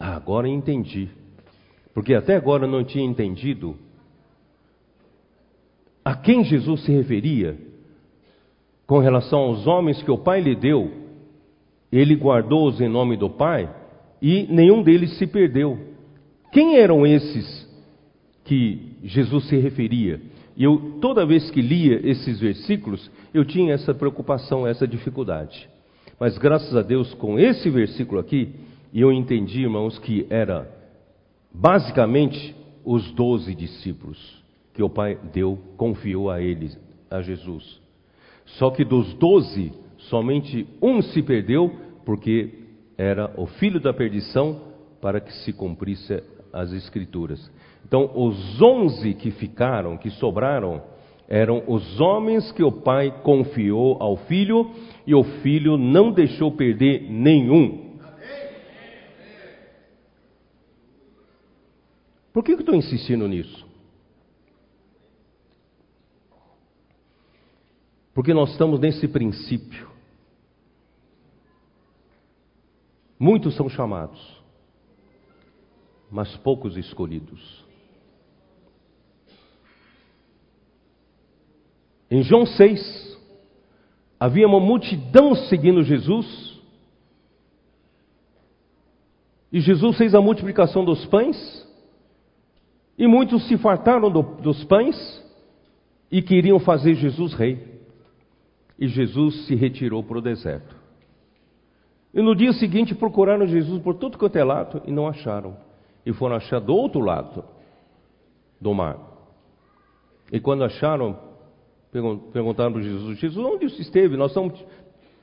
Agora 0.00 0.48
entendi. 0.48 1.10
Porque 1.92 2.14
até 2.14 2.36
agora 2.36 2.66
não 2.66 2.82
tinha 2.82 3.04
entendido 3.04 3.76
a 6.04 6.14
quem 6.14 6.44
Jesus 6.44 6.84
se 6.84 6.92
referia 6.92 7.56
com 8.86 8.98
relação 8.98 9.40
aos 9.40 9.66
homens 9.66 10.02
que 10.02 10.10
o 10.10 10.18
Pai 10.18 10.40
lhe 10.40 10.54
deu. 10.54 10.90
Ele 11.90 12.14
guardou-os 12.14 12.80
em 12.80 12.88
nome 12.88 13.16
do 13.16 13.30
Pai 13.30 13.72
e 14.20 14.46
nenhum 14.50 14.82
deles 14.82 15.16
se 15.18 15.26
perdeu. 15.26 15.78
Quem 16.52 16.76
eram 16.76 17.06
esses 17.06 17.68
que 18.44 18.96
Jesus 19.02 19.48
se 19.48 19.56
referia? 19.56 20.20
E 20.56 20.64
eu, 20.64 20.98
toda 21.00 21.24
vez 21.24 21.50
que 21.50 21.62
lia 21.62 22.00
esses 22.06 22.40
versículos, 22.40 23.10
eu 23.32 23.44
tinha 23.44 23.72
essa 23.72 23.94
preocupação, 23.94 24.66
essa 24.66 24.86
dificuldade. 24.86 25.68
Mas 26.18 26.36
graças 26.36 26.74
a 26.76 26.82
Deus, 26.82 27.14
com 27.14 27.38
esse 27.38 27.70
versículo 27.70 28.20
aqui, 28.20 28.54
eu 28.92 29.10
entendi, 29.12 29.62
irmãos, 29.62 29.98
que 29.98 30.26
era 30.28 30.68
basicamente 31.54 32.54
os 32.84 33.10
doze 33.12 33.54
discípulos 33.54 34.41
que 34.74 34.82
o 34.82 34.88
Pai 34.88 35.18
deu, 35.32 35.58
confiou 35.76 36.30
a 36.30 36.40
eles, 36.40 36.78
a 37.10 37.20
Jesus. 37.20 37.80
Só 38.44 38.70
que 38.70 38.84
dos 38.84 39.12
doze, 39.14 39.72
somente 39.96 40.66
um 40.80 41.00
se 41.02 41.22
perdeu, 41.22 41.70
porque 42.04 42.50
era 42.96 43.32
o 43.36 43.46
filho 43.46 43.80
da 43.80 43.92
perdição, 43.92 44.72
para 45.00 45.20
que 45.20 45.32
se 45.32 45.52
cumprisse 45.52 46.22
as 46.52 46.72
Escrituras. 46.72 47.50
Então, 47.84 48.10
os 48.14 48.60
onze 48.60 49.14
que 49.14 49.30
ficaram, 49.30 49.96
que 49.96 50.10
sobraram, 50.10 50.82
eram 51.28 51.62
os 51.66 52.00
homens 52.00 52.52
que 52.52 52.62
o 52.62 52.70
pai 52.70 53.22
confiou 53.22 53.96
ao 54.00 54.16
filho 54.16 54.70
e 55.06 55.14
o 55.14 55.24
filho 55.24 55.76
não 55.76 56.12
deixou 56.12 56.52
perder 56.52 57.10
nenhum. 57.10 57.98
Por 62.32 62.42
que, 62.42 62.52
eu 62.52 62.60
estou 62.60 62.74
insistindo 62.74 63.28
nisso? 63.28 63.61
Porque 68.14 68.34
nós 68.34 68.50
estamos 68.50 68.78
nesse 68.78 69.08
princípio. 69.08 69.90
Muitos 73.18 73.54
são 73.54 73.68
chamados, 73.68 74.20
mas 76.10 76.36
poucos 76.38 76.76
escolhidos. 76.76 77.64
Em 82.10 82.22
João 82.22 82.44
6, 82.44 83.18
havia 84.20 84.46
uma 84.46 84.60
multidão 84.60 85.34
seguindo 85.34 85.82
Jesus, 85.82 86.60
e 89.50 89.60
Jesus 89.60 89.96
fez 89.96 90.14
a 90.14 90.20
multiplicação 90.20 90.84
dos 90.84 91.06
pães, 91.06 91.66
e 92.98 93.06
muitos 93.06 93.46
se 93.48 93.56
fartaram 93.56 94.10
do, 94.10 94.22
dos 94.22 94.62
pães 94.64 94.96
e 96.10 96.20
queriam 96.20 96.58
fazer 96.58 96.94
Jesus 96.94 97.32
rei. 97.32 97.71
E 98.78 98.88
Jesus 98.88 99.46
se 99.46 99.54
retirou 99.54 100.02
para 100.02 100.18
o 100.18 100.22
deserto. 100.22 100.76
E 102.14 102.20
no 102.20 102.34
dia 102.34 102.52
seguinte 102.52 102.94
procuraram 102.94 103.46
Jesus 103.46 103.82
por 103.82 103.94
todo 103.94 104.18
quanto 104.18 104.36
é 104.36 104.44
lado 104.44 104.82
e 104.86 104.92
não 104.92 105.06
acharam. 105.06 105.56
E 106.04 106.12
foram 106.12 106.36
achar 106.36 106.60
do 106.60 106.74
outro 106.74 107.00
lado 107.00 107.44
do 108.60 108.74
mar. 108.74 108.98
E 110.30 110.40
quando 110.40 110.64
acharam, 110.64 111.18
perguntaram 112.32 112.72
para 112.72 112.82
Jesus: 112.82 113.18
Jesus, 113.18 113.44
onde 113.44 113.68
você 113.68 113.82
esteve? 113.82 114.16
Nós 114.16 114.30
estamos, 114.30 114.62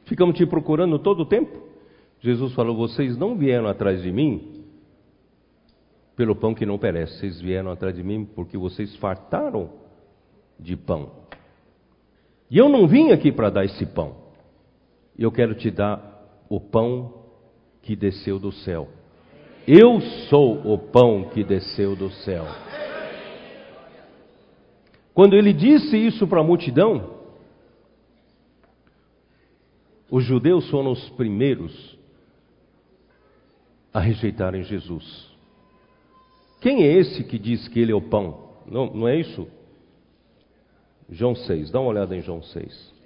ficamos 0.06 0.36
te 0.36 0.46
procurando 0.46 0.98
todo 1.00 1.22
o 1.22 1.26
tempo. 1.26 1.70
Jesus 2.22 2.54
falou: 2.54 2.76
Vocês 2.76 3.18
não 3.18 3.36
vieram 3.36 3.68
atrás 3.68 4.02
de 4.02 4.12
mim 4.12 4.60
pelo 6.16 6.36
pão 6.36 6.54
que 6.54 6.66
não 6.66 6.78
perece, 6.78 7.18
vocês 7.18 7.40
vieram 7.40 7.72
atrás 7.72 7.96
de 7.96 8.04
mim 8.04 8.26
porque 8.26 8.58
vocês 8.58 8.96
fartaram 8.98 9.70
de 10.60 10.76
pão. 10.76 11.19
E 12.50 12.58
eu 12.58 12.68
não 12.68 12.88
vim 12.88 13.12
aqui 13.12 13.32
para 13.32 13.50
dar 13.50 13.66
esse 13.66 13.86
pão. 13.86 14.16
Eu 15.18 15.32
quero 15.32 15.54
te 15.54 15.70
dar 15.70 16.46
o 16.50 16.60
pão 16.60 17.14
que 17.82 17.96
desceu 17.96 18.40
do 18.40 18.52
céu. 18.52 18.88
Eu 19.68 20.02
sou 20.30 20.74
o 20.74 20.78
pão 20.78 21.30
que 21.30 21.44
desceu 21.44 21.96
do 21.96 22.10
céu. 22.10 22.46
Quando 25.14 25.36
ele 25.36 25.54
disse 25.54 25.98
isso 25.98 26.26
para 26.26 26.40
a 26.40 26.44
multidão, 26.44 27.20
os 30.10 30.24
judeus 30.24 30.68
foram 30.70 30.92
os 30.92 31.10
primeiros 31.10 31.98
a 33.94 34.00
rejeitarem 34.00 34.64
Jesus. 34.64 35.30
Quem 36.62 36.84
é 36.84 36.94
esse 36.94 37.24
que 37.24 37.38
diz 37.38 37.68
que 37.68 37.80
ele 37.80 37.92
é 37.92 37.96
o 37.96 38.02
pão? 38.02 38.50
Não, 38.66 38.92
não 38.94 39.08
é 39.08 39.18
isso? 39.20 39.48
João 41.12 41.36
6, 41.36 41.72
dá 41.72 41.80
uma 41.80 41.90
olhada 41.90 42.16
em 42.16 42.22
João 42.22 42.42
6. 42.44 43.00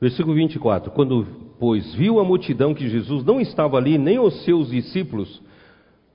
Versículo 0.00 0.34
24: 0.34 0.90
Quando, 0.90 1.26
pois, 1.58 1.94
viu 1.94 2.18
a 2.18 2.24
multidão 2.24 2.74
que 2.74 2.88
Jesus 2.88 3.22
não 3.22 3.38
estava 3.38 3.76
ali, 3.76 3.98
nem 3.98 4.18
os 4.18 4.44
seus 4.44 4.70
discípulos, 4.70 5.42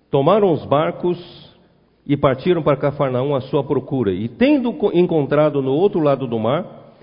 tomaram 0.09 0.51
os 0.51 0.65
barcos 0.65 1.44
e 2.05 2.15
partiram 2.15 2.61
para 2.61 2.77
Cafarnaum 2.77 3.35
à 3.35 3.41
sua 3.41 3.63
procura. 3.63 4.11
E, 4.11 4.27
tendo 4.27 4.75
encontrado 4.93 5.61
no 5.61 5.71
outro 5.71 5.99
lado 5.99 6.27
do 6.27 6.37
mar, 6.37 6.93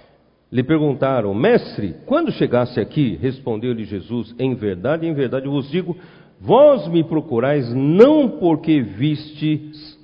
lhe 0.50 0.62
perguntaram: 0.62 1.34
Mestre, 1.34 1.96
quando 2.06 2.30
chegasse 2.30 2.78
aqui? 2.78 3.18
Respondeu-lhe 3.20 3.84
Jesus: 3.84 4.34
Em 4.38 4.54
verdade, 4.54 5.06
em 5.06 5.14
verdade 5.14 5.48
vos 5.48 5.70
digo, 5.70 5.96
vós 6.40 6.86
me 6.88 7.02
procurais 7.02 7.72
não 7.74 8.28
porque 8.28 8.80
vistes 8.80 9.98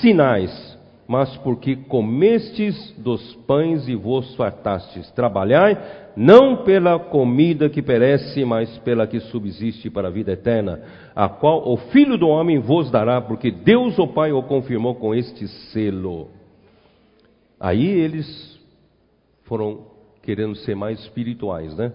sinais, 0.00 0.73
mas 1.06 1.36
porque 1.38 1.76
comestes 1.76 2.94
dos 2.98 3.34
pães 3.46 3.86
e 3.88 3.94
vos 3.94 4.34
fartastes. 4.36 5.10
Trabalhai, 5.10 5.76
não 6.16 6.64
pela 6.64 6.98
comida 6.98 7.68
que 7.68 7.82
perece, 7.82 8.44
mas 8.44 8.76
pela 8.78 9.06
que 9.06 9.20
subsiste 9.20 9.90
para 9.90 10.08
a 10.08 10.10
vida 10.10 10.32
eterna, 10.32 10.80
a 11.14 11.28
qual 11.28 11.68
o 11.68 11.76
Filho 11.76 12.16
do 12.16 12.28
Homem 12.28 12.58
vos 12.58 12.90
dará, 12.90 13.20
porque 13.20 13.50
Deus 13.50 13.98
o 13.98 14.08
Pai 14.08 14.32
o 14.32 14.42
confirmou 14.42 14.94
com 14.94 15.14
este 15.14 15.46
selo. 15.46 16.30
Aí 17.60 17.86
eles 17.86 18.58
foram 19.44 19.86
querendo 20.22 20.54
ser 20.56 20.74
mais 20.74 20.98
espirituais, 21.00 21.76
né? 21.76 21.92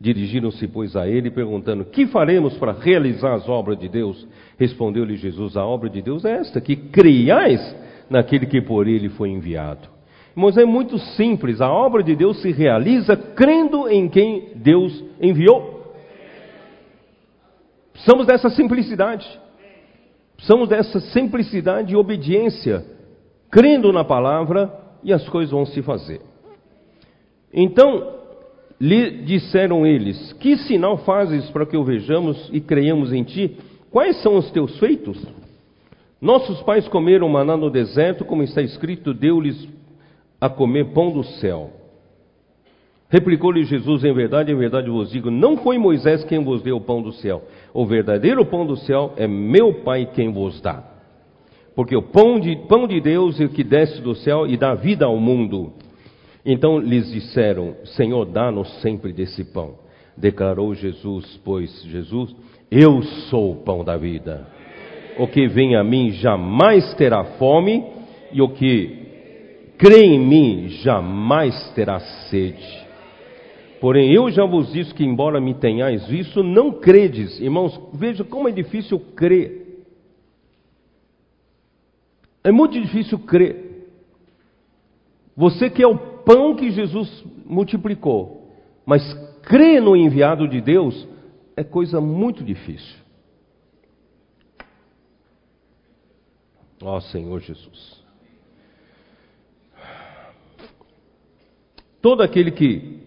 Dirigiram-se, 0.00 0.66
pois, 0.68 0.94
a 0.94 1.08
ele, 1.08 1.30
perguntando: 1.30 1.84
Que 1.84 2.06
faremos 2.06 2.56
para 2.56 2.72
realizar 2.72 3.34
as 3.34 3.48
obras 3.48 3.78
de 3.78 3.88
Deus? 3.88 4.26
Respondeu-lhe 4.56 5.16
Jesus: 5.16 5.56
A 5.56 5.66
obra 5.66 5.90
de 5.90 6.00
Deus 6.00 6.24
é 6.24 6.36
esta, 6.36 6.60
que 6.60 6.76
creiais 6.76 7.60
naquele 8.08 8.46
que 8.46 8.60
por 8.60 8.86
ele 8.86 9.08
foi 9.08 9.30
enviado. 9.30 9.88
Irmãos, 10.36 10.56
é 10.56 10.64
muito 10.64 10.98
simples, 10.98 11.60
a 11.60 11.70
obra 11.70 12.02
de 12.02 12.14
Deus 12.14 12.40
se 12.40 12.52
realiza 12.52 13.16
crendo 13.16 13.88
em 13.88 14.08
quem 14.08 14.52
Deus 14.54 15.04
enviou. 15.20 15.94
Precisamos 17.92 18.26
dessa 18.26 18.48
simplicidade, 18.48 19.26
precisamos 20.36 20.68
dessa 20.68 21.00
simplicidade 21.00 21.92
e 21.92 21.96
obediência, 21.96 22.84
crendo 23.50 23.92
na 23.92 24.04
palavra 24.04 24.72
e 25.02 25.12
as 25.12 25.28
coisas 25.28 25.50
vão 25.50 25.66
se 25.66 25.82
fazer. 25.82 26.20
Então, 27.52 28.18
lhe 28.80 29.22
disseram 29.22 29.84
eles: 29.84 30.32
Que 30.34 30.56
sinal 30.56 30.98
fazes 30.98 31.50
para 31.50 31.66
que 31.66 31.76
o 31.76 31.84
vejamos 31.84 32.48
e 32.52 32.60
creiamos 32.60 33.12
em 33.12 33.24
ti? 33.24 33.56
Quais 33.90 34.22
são 34.22 34.36
os 34.36 34.50
teus 34.50 34.78
feitos? 34.78 35.20
Nossos 36.20 36.60
pais 36.62 36.88
comeram 36.88 37.28
maná 37.28 37.56
no 37.56 37.70
deserto, 37.70 38.24
como 38.24 38.42
está 38.42 38.60
escrito, 38.60 39.14
deu-lhes 39.14 39.68
a 40.40 40.48
comer 40.48 40.86
pão 40.86 41.12
do 41.12 41.22
céu. 41.22 41.70
Replicou-lhe 43.08 43.64
Jesus: 43.64 44.04
Em 44.04 44.12
verdade, 44.12 44.50
em 44.50 44.56
verdade 44.56 44.90
vos 44.90 45.12
digo, 45.12 45.30
não 45.30 45.58
foi 45.58 45.78
Moisés 45.78 46.24
quem 46.24 46.42
vos 46.42 46.60
deu 46.60 46.76
o 46.76 46.80
pão 46.80 47.00
do 47.00 47.12
céu. 47.12 47.44
O 47.72 47.86
verdadeiro 47.86 48.44
pão 48.44 48.66
do 48.66 48.76
céu 48.76 49.12
é 49.16 49.28
meu 49.28 49.74
Pai 49.84 50.10
quem 50.12 50.32
vos 50.32 50.60
dá. 50.60 50.82
Porque 51.76 51.94
o 51.94 52.02
pão 52.02 52.40
de, 52.40 52.56
pão 52.68 52.88
de 52.88 53.00
Deus 53.00 53.40
é 53.40 53.44
o 53.44 53.50
que 53.50 53.62
desce 53.62 54.02
do 54.02 54.16
céu 54.16 54.44
e 54.44 54.56
dá 54.56 54.74
vida 54.74 55.06
ao 55.06 55.16
mundo. 55.16 55.72
Então 56.44 56.80
lhes 56.80 57.12
disseram: 57.12 57.76
Senhor, 57.96 58.24
dá-nos 58.24 58.68
sempre 58.80 59.12
desse 59.12 59.44
pão. 59.44 59.76
Declarou 60.16 60.74
Jesus, 60.74 61.40
pois 61.44 61.84
Jesus, 61.84 62.34
eu 62.68 63.02
sou 63.30 63.52
o 63.52 63.56
pão 63.62 63.84
da 63.84 63.96
vida 63.96 64.57
o 65.18 65.26
que 65.26 65.48
vem 65.48 65.76
a 65.76 65.82
mim 65.82 66.12
jamais 66.12 66.94
terá 66.94 67.24
fome, 67.24 67.84
e 68.32 68.40
o 68.40 68.48
que 68.50 68.98
crê 69.76 70.04
em 70.04 70.18
mim 70.18 70.68
jamais 70.68 71.70
terá 71.74 71.98
sede. 72.30 72.86
Porém, 73.80 74.12
eu 74.12 74.30
já 74.30 74.44
vos 74.44 74.72
disse 74.72 74.92
que, 74.92 75.04
embora 75.04 75.40
me 75.40 75.54
tenhais 75.54 76.06
visto, 76.08 76.42
não 76.42 76.72
credes. 76.72 77.40
Irmãos, 77.40 77.80
veja 77.94 78.24
como 78.24 78.48
é 78.48 78.52
difícil 78.52 78.98
crer. 79.14 79.84
É 82.42 82.50
muito 82.50 82.80
difícil 82.80 83.18
crer. 83.20 83.86
Você 85.36 85.70
que 85.70 85.82
é 85.82 85.86
o 85.86 85.96
pão 85.96 86.56
que 86.56 86.70
Jesus 86.70 87.24
multiplicou, 87.46 88.50
mas 88.84 89.02
crê 89.42 89.80
no 89.80 89.96
enviado 89.96 90.48
de 90.48 90.60
Deus, 90.60 91.06
é 91.56 91.62
coisa 91.62 92.00
muito 92.00 92.42
difícil. 92.42 93.07
Ó 96.82 97.00
Senhor 97.00 97.40
Jesus. 97.40 98.02
Todo 102.00 102.22
aquele 102.22 102.50
que. 102.50 102.98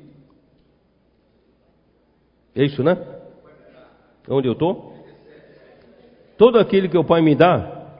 É 2.55 2.65
isso, 2.65 2.84
né? 2.84 2.97
Onde 4.30 4.47
eu 4.47 4.53
estou? 4.53 4.93
Todo 6.38 6.59
aquele 6.59 6.89
que 6.89 6.97
o 6.97 7.03
Pai 7.03 7.22
me 7.22 7.36
dá, 7.36 7.99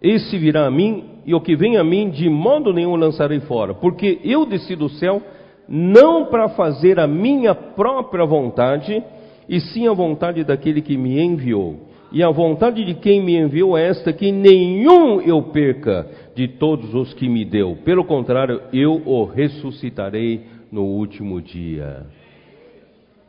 esse 0.00 0.36
virá 0.38 0.66
a 0.66 0.70
mim, 0.70 1.20
e 1.24 1.34
o 1.34 1.40
que 1.40 1.54
vem 1.54 1.76
a 1.76 1.84
mim, 1.84 2.10
de 2.10 2.28
modo 2.28 2.72
nenhum 2.72 2.96
lançarei 2.96 3.40
fora, 3.40 3.74
porque 3.74 4.20
eu 4.24 4.44
desci 4.44 4.74
do 4.74 4.88
céu 4.88 5.22
não 5.68 6.26
para 6.26 6.48
fazer 6.50 6.98
a 6.98 7.06
minha 7.06 7.54
própria 7.54 8.24
vontade, 8.24 9.02
e 9.48 9.60
sim 9.60 9.86
a 9.86 9.92
vontade 9.92 10.42
daquele 10.42 10.82
que 10.82 10.96
me 10.96 11.20
enviou. 11.20 11.91
E 12.12 12.22
a 12.22 12.30
vontade 12.30 12.84
de 12.84 12.94
quem 12.94 13.22
me 13.22 13.36
enviou 13.36 13.76
é 13.76 13.88
esta: 13.88 14.12
que 14.12 14.30
nenhum 14.30 15.20
eu 15.20 15.42
perca 15.44 16.06
de 16.34 16.46
todos 16.46 16.94
os 16.94 17.14
que 17.14 17.28
me 17.28 17.44
deu. 17.44 17.78
Pelo 17.84 18.04
contrário, 18.04 18.62
eu 18.72 19.02
o 19.06 19.24
ressuscitarei 19.24 20.44
no 20.70 20.82
último 20.82 21.40
dia. 21.40 22.06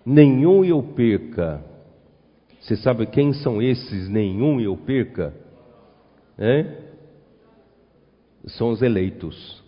Nenhum 0.05 0.65
eu 0.65 0.84
perca. 0.84 1.63
Você 2.59 2.75
sabe 2.75 3.05
quem 3.05 3.34
são 3.34 3.61
esses 3.61 4.09
nenhum 4.09 4.59
eu 4.59 4.75
perca? 4.75 5.34
É? 6.38 6.65
São 8.47 8.69
os 8.69 8.81
eleitos. 8.81 9.63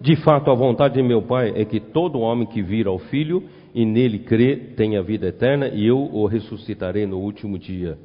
De 0.00 0.14
fato, 0.16 0.50
a 0.50 0.54
vontade 0.54 0.94
de 0.94 1.02
meu 1.02 1.22
Pai 1.22 1.52
é 1.56 1.64
que 1.64 1.80
todo 1.80 2.20
homem 2.20 2.46
que 2.46 2.62
vira 2.62 2.88
ao 2.88 2.98
Filho 2.98 3.44
e 3.78 3.84
nele 3.86 4.18
crê 4.18 4.56
tenha 4.74 5.00
vida 5.00 5.28
eterna, 5.28 5.68
e 5.68 5.86
eu 5.86 6.00
o 6.00 6.26
ressuscitarei 6.26 7.06
no 7.06 7.20
último 7.20 7.56
dia. 7.56 7.96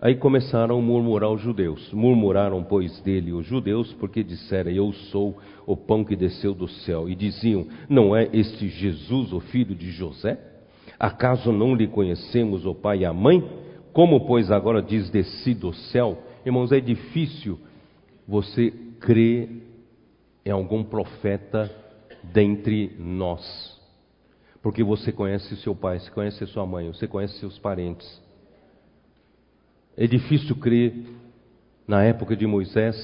Aí 0.00 0.14
começaram 0.14 0.78
a 0.78 0.80
murmurar 0.80 1.30
os 1.30 1.42
judeus. 1.42 1.92
Murmuraram, 1.92 2.64
pois, 2.64 2.98
dele 3.02 3.30
os 3.30 3.44
judeus, 3.44 3.92
porque 4.00 4.24
disseram: 4.24 4.70
Eu 4.70 4.90
sou 5.10 5.36
o 5.66 5.76
pão 5.76 6.02
que 6.02 6.16
desceu 6.16 6.54
do 6.54 6.66
céu. 6.66 7.10
E 7.10 7.14
diziam: 7.14 7.66
Não 7.90 8.16
é 8.16 8.26
este 8.32 8.68
Jesus 8.68 9.34
o 9.34 9.40
filho 9.40 9.74
de 9.74 9.90
José? 9.90 10.38
Acaso 10.98 11.52
não 11.52 11.74
lhe 11.74 11.88
conhecemos 11.88 12.64
o 12.64 12.74
pai 12.74 13.00
e 13.00 13.04
a 13.04 13.12
mãe? 13.12 13.44
Como, 13.92 14.26
pois, 14.26 14.50
agora 14.50 14.80
diz 14.80 15.10
desci 15.10 15.52
do 15.52 15.74
céu? 15.74 16.22
Irmãos, 16.46 16.72
é 16.72 16.80
difícil 16.80 17.58
você 18.26 18.72
crer 18.98 19.62
em 20.42 20.50
algum 20.50 20.82
profeta 20.82 21.70
dentre 22.32 22.96
nós. 22.98 23.81
Porque 24.62 24.84
você 24.84 25.10
conhece 25.10 25.56
seu 25.56 25.74
pai, 25.74 25.98
você 25.98 26.10
conhece 26.10 26.46
sua 26.46 26.64
mãe, 26.64 26.86
você 26.88 27.08
conhece 27.08 27.38
seus 27.40 27.58
parentes. 27.58 28.22
É 29.96 30.06
difícil 30.06 30.54
crer 30.56 30.94
na 31.86 32.04
época 32.04 32.36
de 32.36 32.46
Moisés, 32.46 32.96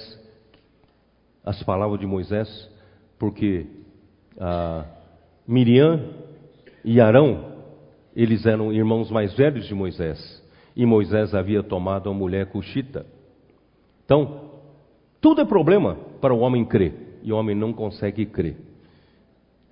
as 1.44 1.62
palavras 1.64 1.98
de 1.98 2.06
Moisés, 2.06 2.70
porque 3.18 3.66
ah, 4.38 4.84
Miriam 5.46 6.14
e 6.84 7.00
Arão, 7.00 7.56
eles 8.14 8.46
eram 8.46 8.72
irmãos 8.72 9.10
mais 9.10 9.34
velhos 9.34 9.66
de 9.66 9.74
Moisés, 9.74 10.42
e 10.76 10.86
Moisés 10.86 11.34
havia 11.34 11.62
tomado 11.62 12.08
a 12.08 12.14
mulher 12.14 12.46
cuxita. 12.46 13.04
Então, 14.04 14.52
tudo 15.20 15.40
é 15.40 15.44
problema 15.44 15.96
para 16.20 16.32
o 16.32 16.38
homem 16.38 16.64
crer, 16.64 17.18
e 17.22 17.32
o 17.32 17.36
homem 17.36 17.56
não 17.56 17.72
consegue 17.72 18.24
crer. 18.24 18.56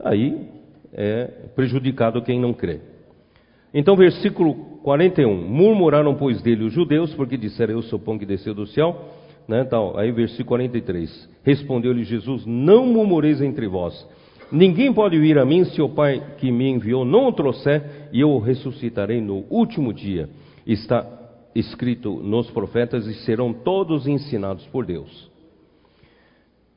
Aí 0.01 0.51
é 0.97 1.25
prejudicado 1.55 2.23
quem 2.23 2.41
não 2.41 2.55
crê. 2.55 2.81
Então, 3.75 3.95
versículo 3.95 4.55
41. 4.83 5.35
Murmuraram, 5.35 6.15
pois, 6.15 6.41
dele 6.41 6.65
os 6.65 6.73
judeus, 6.73 7.13
porque 7.15 7.37
disseram: 7.37 7.75
Eu 7.75 7.83
sou 7.83 7.99
pão 7.99 8.19
que 8.19 8.25
desceu 8.25 8.55
do 8.55 8.67
céu. 8.67 9.11
Né, 9.47 9.63
tal. 9.65 9.99
Aí, 9.99 10.11
versículo 10.11 10.47
43. 10.47 11.29
Respondeu-lhe 11.45 12.03
Jesus: 12.03 12.47
Não 12.47 12.87
murmureis 12.87 13.43
entre 13.43 13.69
vós. 13.69 14.09
Ninguém 14.51 14.93
pode 14.93 15.19
vir 15.19 15.39
a 15.39 15.45
mim 15.45 15.65
se 15.65 15.83
o 15.83 15.89
Pai 15.89 16.23
que 16.39 16.51
me 16.51 16.71
enviou 16.71 17.05
não 17.05 17.27
o 17.27 17.33
trouxer, 17.33 18.09
e 18.13 18.21
eu 18.21 18.31
o 18.31 18.39
ressuscitarei 18.39 19.21
no 19.21 19.45
último 19.51 19.93
dia. 19.93 20.29
Está 20.67 21.05
escrito 21.55 22.13
nos 22.23 22.51
profetas, 22.51 23.07
e 23.07 23.15
serão 23.25 23.53
todos 23.53 24.07
ensinados 24.07 24.65
por 24.67 24.87
Deus. 24.87 25.31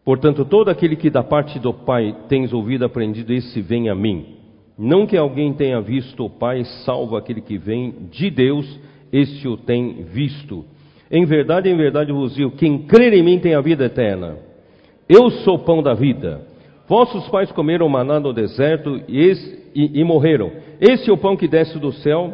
Portanto, 0.03 0.45
todo 0.45 0.69
aquele 0.69 0.95
que 0.95 1.09
da 1.09 1.23
parte 1.23 1.59
do 1.59 1.73
Pai 1.73 2.15
tens 2.27 2.53
ouvido 2.53 2.85
aprendido, 2.85 3.33
esse 3.33 3.61
vem 3.61 3.89
a 3.89 3.95
mim. 3.95 4.37
Não 4.77 5.05
que 5.05 5.17
alguém 5.17 5.53
tenha 5.53 5.81
visto 5.81 6.25
o 6.25 6.29
Pai, 6.29 6.63
salvo 6.85 7.17
aquele 7.17 7.41
que 7.41 7.57
vem 7.57 7.93
de 8.09 8.29
Deus, 8.29 8.79
este 9.11 9.47
o 9.47 9.57
tem 9.57 10.03
visto. 10.03 10.65
Em 11.11 11.25
verdade, 11.25 11.69
em 11.69 11.75
verdade 11.75 12.11
vos 12.11 12.35
digo: 12.35 12.51
quem 12.51 12.79
crer 12.79 13.13
em 13.13 13.23
mim 13.23 13.39
tem 13.39 13.55
a 13.55 13.61
vida 13.61 13.85
eterna. 13.85 14.37
Eu 15.07 15.29
sou 15.29 15.55
o 15.55 15.59
pão 15.59 15.81
da 15.81 15.93
vida. 15.93 16.41
Vossos 16.87 17.27
pais 17.29 17.51
comeram 17.51 17.89
maná 17.89 18.19
no 18.19 18.33
deserto 18.33 19.01
e, 19.07 19.19
esse, 19.19 19.59
e, 19.75 19.99
e 19.99 20.03
morreram. 20.03 20.51
Esse 20.79 21.09
é 21.09 21.13
o 21.13 21.17
pão 21.17 21.35
que 21.35 21.47
desce 21.47 21.77
do 21.77 21.91
céu, 21.91 22.33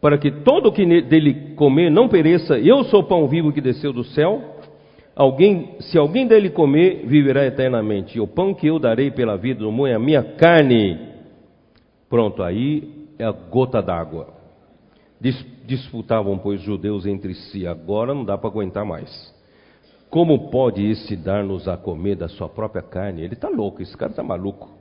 para 0.00 0.16
que 0.16 0.30
todo 0.30 0.68
o 0.68 0.72
que 0.72 1.02
dele 1.02 1.54
comer 1.56 1.90
não 1.90 2.08
pereça. 2.08 2.58
Eu 2.58 2.84
sou 2.84 3.00
o 3.00 3.04
pão 3.04 3.26
vivo 3.26 3.52
que 3.52 3.60
desceu 3.60 3.92
do 3.92 4.04
céu. 4.04 4.57
Alguém, 5.18 5.74
se 5.80 5.98
alguém 5.98 6.26
dele 6.26 6.48
comer, 6.48 7.04
viverá 7.04 7.44
eternamente. 7.44 8.16
E 8.16 8.20
o 8.20 8.26
pão 8.26 8.54
que 8.54 8.68
eu 8.68 8.78
darei 8.78 9.10
pela 9.10 9.36
vida 9.36 9.60
do 9.60 9.72
mundo 9.72 9.88
é 9.88 9.94
a 9.94 9.98
minha 9.98 10.22
carne 10.22 11.08
Pronto, 12.08 12.42
aí 12.42 13.06
é 13.18 13.24
a 13.24 13.32
gota 13.32 13.82
d'água. 13.82 14.28
Disputavam, 15.66 16.38
pois, 16.38 16.60
judeus 16.62 17.04
entre 17.04 17.34
si. 17.34 17.66
Agora 17.66 18.14
não 18.14 18.24
dá 18.24 18.38
para 18.38 18.48
aguentar 18.48 18.84
mais. 18.84 19.34
Como 20.08 20.50
pode 20.50 20.82
esse 20.82 21.14
dar-nos 21.16 21.68
a 21.68 21.76
comer 21.76 22.16
da 22.16 22.28
sua 22.28 22.48
própria 22.48 22.82
carne? 22.82 23.22
Ele 23.22 23.34
está 23.34 23.48
louco, 23.48 23.82
esse 23.82 23.94
cara 23.94 24.10
está 24.10 24.22
maluco. 24.22 24.77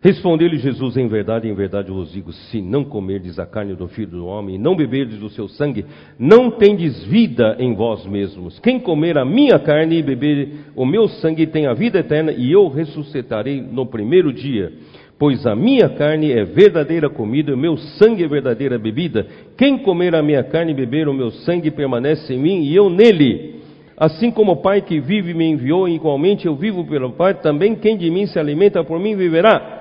Respondeu-lhe 0.00 0.58
Jesus: 0.58 0.96
Em 0.96 1.08
verdade, 1.08 1.48
em 1.48 1.54
verdade 1.54 1.90
vos 1.90 2.12
digo: 2.12 2.32
se 2.32 2.62
não 2.62 2.84
comerdes 2.84 3.38
a 3.38 3.46
carne 3.46 3.74
do 3.74 3.88
filho 3.88 4.12
do 4.12 4.26
homem 4.26 4.54
e 4.54 4.58
não 4.58 4.76
beberdes 4.76 5.18
do 5.18 5.28
seu 5.28 5.48
sangue, 5.48 5.84
não 6.18 6.52
tendes 6.52 7.02
vida 7.04 7.56
em 7.58 7.74
vós 7.74 8.06
mesmos. 8.06 8.60
Quem 8.60 8.78
comer 8.78 9.18
a 9.18 9.24
minha 9.24 9.58
carne 9.58 9.98
e 9.98 10.02
beber 10.02 10.50
o 10.76 10.86
meu 10.86 11.08
sangue 11.08 11.48
tem 11.48 11.66
a 11.66 11.74
vida 11.74 11.98
eterna, 11.98 12.30
e 12.30 12.52
eu 12.52 12.68
ressuscitarei 12.68 13.60
no 13.60 13.86
primeiro 13.86 14.32
dia. 14.32 14.72
Pois 15.18 15.44
a 15.44 15.56
minha 15.56 15.88
carne 15.88 16.30
é 16.30 16.44
verdadeira 16.44 17.10
comida, 17.10 17.52
o 17.52 17.58
meu 17.58 17.76
sangue 17.76 18.22
é 18.22 18.28
verdadeira 18.28 18.78
bebida. 18.78 19.26
Quem 19.56 19.78
comer 19.78 20.14
a 20.14 20.22
minha 20.22 20.44
carne 20.44 20.70
e 20.70 20.76
beber 20.76 21.08
o 21.08 21.12
meu 21.12 21.32
sangue 21.32 21.72
permanece 21.72 22.34
em 22.34 22.38
mim 22.38 22.62
e 22.62 22.76
eu 22.76 22.88
nele. 22.88 23.56
Assim 23.96 24.30
como 24.30 24.52
o 24.52 24.56
Pai 24.62 24.80
que 24.80 25.00
vive 25.00 25.34
me 25.34 25.44
enviou, 25.44 25.88
e 25.88 25.96
igualmente 25.96 26.46
eu 26.46 26.54
vivo 26.54 26.84
pelo 26.84 27.10
Pai, 27.10 27.34
também 27.34 27.74
quem 27.74 27.96
de 27.96 28.08
mim 28.08 28.26
se 28.26 28.38
alimenta 28.38 28.84
por 28.84 29.00
mim 29.00 29.16
viverá. 29.16 29.77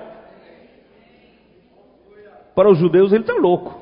Para 2.58 2.72
os 2.72 2.80
judeus 2.80 3.14
ele 3.14 3.22
está 3.22 3.36
louco. 3.36 3.80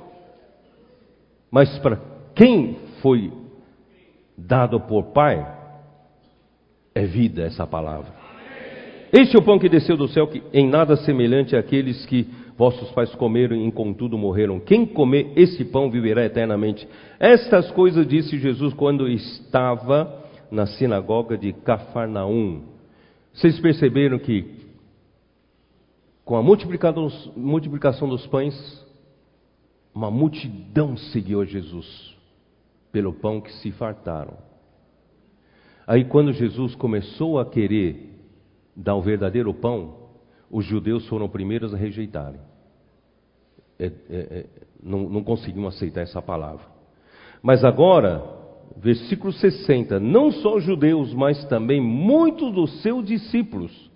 Mas 1.49 1.80
para 1.80 1.97
quem 2.36 2.76
foi 3.01 3.32
dado 4.38 4.82
por 4.82 5.13
Pai, 5.13 5.47
é 6.93 7.05
vida 7.05 7.43
essa 7.43 7.65
palavra. 7.65 8.11
Este 9.13 9.38
é 9.38 9.39
o 9.39 9.43
pão 9.43 9.57
que 9.57 9.69
desceu 9.69 9.95
do 9.95 10.09
céu, 10.09 10.28
que 10.28 10.43
em 10.51 10.67
nada 10.67 10.97
semelhante 10.97 11.55
àqueles 11.55 12.05
que 12.05 12.28
vossos 12.57 12.91
pais 12.91 13.15
comeram 13.15 13.55
e 13.55 13.71
contudo 13.71 14.17
morreram. 14.17 14.59
Quem 14.59 14.86
comer 14.86 15.32
esse 15.38 15.63
pão 15.63 15.89
viverá 15.89 16.26
eternamente. 16.26 16.86
Estas 17.17 17.71
coisas 17.71 18.05
disse 18.05 18.38
Jesus 18.38 18.73
quando 18.73 19.07
estava 19.07 20.21
na 20.51 20.65
sinagoga 20.65 21.38
de 21.38 21.53
Cafarnaum. 21.53 22.63
Vocês 23.32 23.57
perceberam 23.57 24.19
que 24.19 24.43
com 26.26 26.36
a 26.36 26.41
multiplicação 26.41 28.09
dos 28.09 28.26
pães, 28.28 28.84
uma 29.93 30.09
multidão 30.09 30.97
seguiu 30.97 31.45
Jesus 31.45 32.17
pelo 32.91 33.13
pão 33.13 33.39
que 33.39 33.53
se 33.53 33.71
fartaram. 33.71 34.36
Aí 35.86 36.03
quando 36.03 36.34
Jesus 36.34 36.73
começou 36.76 37.39
a 37.39 37.45
querer 37.45 38.19
dar 38.76 38.95
o 38.95 39.01
verdadeiro 39.01 39.53
pão, 39.53 40.09
os 40.49 40.65
judeus 40.65 41.07
foram 41.07 41.30
primeiros 41.30 41.73
a 41.73 41.78
rejeitarem. 41.78 42.39
É, 43.78 43.86
é, 43.86 43.91
é, 44.09 44.45
não, 44.82 45.07
não 45.07 45.23
conseguiam 45.23 45.67
aceitar 45.67 46.01
essa 46.01 46.21
palavra. 46.21 46.65
Mas 47.43 47.63
agora, 47.63 48.23
versículo 48.78 49.32
60, 49.32 49.99
não 49.99 50.32
só 50.32 50.59
judeus, 50.59 51.13
mas 51.13 51.45
também 51.45 51.80
muitos 51.80 52.51
dos 52.51 52.82
seus 52.82 53.05
discípulos, 53.05 53.91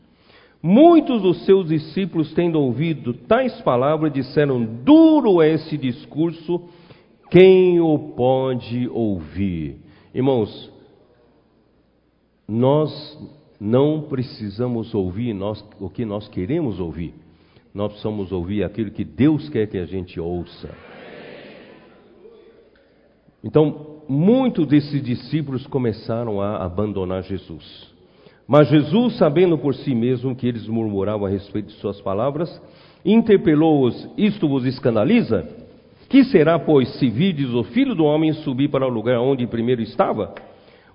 muitos 0.62 1.22
dos 1.22 1.46
seus 1.46 1.68
discípulos, 1.68 2.34
tendo 2.34 2.60
ouvido 2.60 3.14
tais 3.14 3.60
palavras, 3.62 4.12
disseram: 4.12 4.64
Duro 4.64 5.42
é 5.42 5.54
esse 5.54 5.78
discurso, 5.78 6.62
quem 7.30 7.80
o 7.80 8.14
pode 8.16 8.88
ouvir? 8.88 9.78
Irmãos, 10.14 10.72
nós 12.48 12.92
não 13.60 14.04
precisamos 14.04 14.94
ouvir 14.94 15.34
nós, 15.34 15.64
o 15.80 15.90
que 15.90 16.06
nós 16.06 16.28
queremos 16.28 16.80
ouvir. 16.80 17.14
Nós 17.74 17.90
precisamos 17.92 18.32
ouvir 18.32 18.64
aquilo 18.64 18.90
que 18.90 19.04
Deus 19.04 19.48
quer 19.50 19.68
que 19.68 19.78
a 19.78 19.86
gente 19.86 20.20
ouça. 20.20 20.70
Então, 23.44 24.02
muitos 24.08 24.68
desses 24.68 25.02
discípulos 25.04 25.68
começaram 25.68 26.42
a 26.42 26.64
abandonar 26.64 27.24
Jesus. 27.24 27.89
Mas 28.50 28.68
Jesus, 28.68 29.16
sabendo 29.18 29.58
por 29.58 29.76
si 29.76 29.94
mesmo 29.94 30.36
que 30.36 30.48
eles 30.48 30.68
murmuravam 30.68 31.28
a 31.28 31.30
respeito 31.30 31.68
de 31.68 31.74
suas 31.74 32.02
palavras, 32.02 32.62
interpelou-os: 33.06 34.10
Isto 34.18 34.50
vos 34.50 34.66
escandaliza? 34.66 35.48
Que 36.10 36.24
será, 36.24 36.58
pois, 36.58 36.90
se 36.98 37.10
vides 37.10 37.52
o 37.52 37.64
filho 37.64 37.94
do 37.94 38.04
homem 38.04 38.34
subir 38.34 38.68
para 38.68 38.88
o 38.88 38.90
lugar 38.90 39.20
onde 39.20 39.46
primeiro 39.46 39.84
estava? 39.84 40.34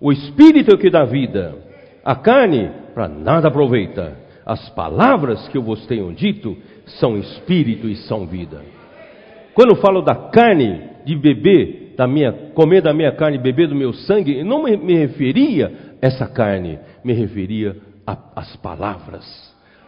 O 0.01 0.11
Espírito 0.11 0.73
é 0.73 0.75
o 0.75 0.79
que 0.79 0.91
dá 0.91 1.05
vida 1.05 1.73
a 2.05 2.15
carne 2.15 2.71
para 2.95 3.09
nada 3.09 3.49
aproveita. 3.49 4.19
As 4.45 4.69
palavras 4.71 5.49
que 5.49 5.57
eu 5.57 5.63
vos 5.63 5.87
tenho 5.87 6.13
dito 6.13 6.55
são 7.01 7.17
espírito 7.17 7.89
e 7.89 7.97
são 7.97 8.27
vida. 8.27 8.61
Quando 9.55 9.75
falo 9.77 10.03
da 10.03 10.15
carne, 10.15 10.83
de 11.07 11.17
beber 11.17 11.95
da 11.97 12.07
minha, 12.07 12.33
comer 12.55 12.83
da 12.83 12.93
minha 12.93 13.13
carne, 13.13 13.39
beber 13.39 13.69
do 13.69 13.75
meu 13.75 13.95
sangue, 13.95 14.39
eu 14.39 14.45
não 14.45 14.65
me, 14.65 14.95
referia 14.95 15.73
essa 16.05 16.27
carne, 16.27 16.79
me 17.03 17.15
referia 17.15 17.79
às 18.37 18.55
palavras. 18.57 19.25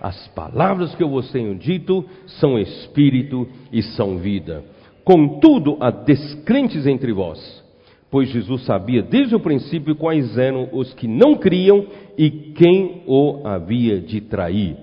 As 0.01 0.29
palavras 0.29 0.95
que 0.95 1.03
eu 1.03 1.11
vos 1.11 1.31
tenho 1.31 1.55
dito 1.55 2.07
são 2.41 2.59
espírito 2.59 3.47
e 3.71 3.83
são 3.83 4.17
vida. 4.17 4.65
Contudo, 5.05 5.77
há 5.79 5.91
descrentes 5.91 6.87
entre 6.87 7.13
vós. 7.13 7.63
pois 8.11 8.31
Jesus 8.31 8.65
sabia 8.65 9.03
desde 9.03 9.37
o 9.37 9.41
princípio 9.41 9.95
quais 9.95 10.39
eram 10.39 10.71
os 10.73 10.95
que 10.95 11.07
não 11.07 11.35
criam 11.35 11.85
e 12.17 12.31
quem 12.31 13.03
o 13.07 13.43
havia 13.45 14.01
de 14.01 14.23
trair. 14.23 14.75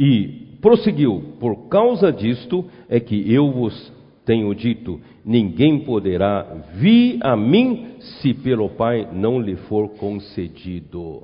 E 0.00 0.56
prosseguiu: 0.62 1.34
Por 1.38 1.68
causa 1.68 2.10
disto 2.10 2.64
é 2.88 2.98
que 2.98 3.30
eu 3.30 3.50
vos 3.52 3.92
tenho 4.28 4.54
dito: 4.54 5.00
ninguém 5.24 5.80
poderá 5.80 6.42
vir 6.74 7.18
a 7.22 7.34
mim 7.34 7.96
se 7.98 8.34
pelo 8.34 8.68
Pai 8.68 9.08
não 9.10 9.40
lhe 9.40 9.56
for 9.56 9.88
concedido. 9.96 11.22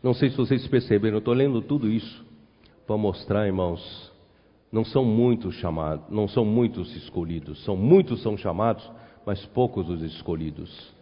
Não 0.00 0.14
sei 0.14 0.30
se 0.30 0.36
vocês 0.36 0.64
perceberam, 0.68 1.16
eu 1.16 1.18
estou 1.18 1.34
lendo 1.34 1.60
tudo 1.60 1.90
isso 1.90 2.24
para 2.86 2.96
mostrar, 2.96 3.46
irmãos, 3.46 4.12
não 4.70 4.84
são 4.84 5.04
muitos 5.04 5.56
chamados, 5.56 6.04
não 6.08 6.28
são 6.28 6.44
muitos 6.44 6.94
escolhidos, 6.94 7.64
são 7.64 7.76
muitos 7.76 8.22
são 8.22 8.36
chamados, 8.36 8.88
mas 9.26 9.44
poucos 9.46 9.88
os 9.88 10.02
escolhidos. 10.02 10.94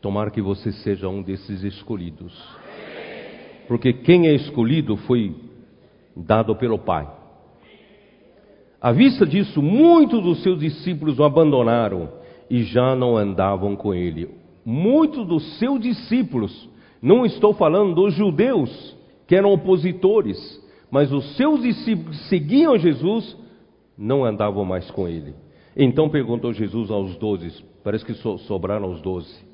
Tomara 0.00 0.30
que 0.30 0.42
você 0.42 0.72
seja 0.72 1.08
um 1.08 1.22
desses 1.22 1.62
escolhidos. 1.62 2.34
Porque 3.68 3.92
quem 3.92 4.26
é 4.26 4.34
escolhido 4.34 4.96
foi 4.96 5.36
dado 6.16 6.56
pelo 6.56 6.78
Pai. 6.78 7.19
À 8.80 8.92
vista 8.92 9.26
disso, 9.26 9.60
muitos 9.60 10.22
dos 10.22 10.42
seus 10.42 10.58
discípulos 10.58 11.18
o 11.18 11.24
abandonaram 11.24 12.08
e 12.48 12.62
já 12.62 12.96
não 12.96 13.16
andavam 13.16 13.76
com 13.76 13.94
ele. 13.94 14.30
Muitos 14.64 15.26
dos 15.26 15.58
seus 15.58 15.80
discípulos, 15.80 16.68
não 17.02 17.26
estou 17.26 17.52
falando 17.52 17.94
dos 17.94 18.14
judeus, 18.14 18.96
que 19.26 19.36
eram 19.36 19.52
opositores, 19.52 20.38
mas 20.90 21.12
os 21.12 21.36
seus 21.36 21.62
discípulos 21.62 22.18
que 22.18 22.28
seguiam 22.28 22.78
Jesus 22.78 23.36
não 23.96 24.24
andavam 24.24 24.64
mais 24.64 24.90
com 24.90 25.06
ele. 25.06 25.34
Então 25.76 26.08
perguntou 26.08 26.52
Jesus 26.52 26.90
aos 26.90 27.16
doze, 27.16 27.62
parece 27.84 28.04
que 28.04 28.14
sobraram 28.14 28.90
os 28.90 29.00
doze. 29.02 29.44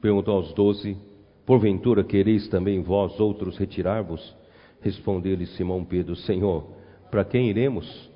Perguntou 0.00 0.36
aos 0.36 0.52
doze: 0.54 0.96
Porventura 1.44 2.04
quereis 2.04 2.48
também 2.48 2.80
vós 2.80 3.18
outros 3.18 3.58
retirar-vos? 3.58 4.34
Respondeu-lhe 4.80 5.46
Simão 5.46 5.84
Pedro: 5.84 6.14
Senhor, 6.16 6.64
para 7.10 7.24
quem 7.24 7.48
iremos? 7.48 8.15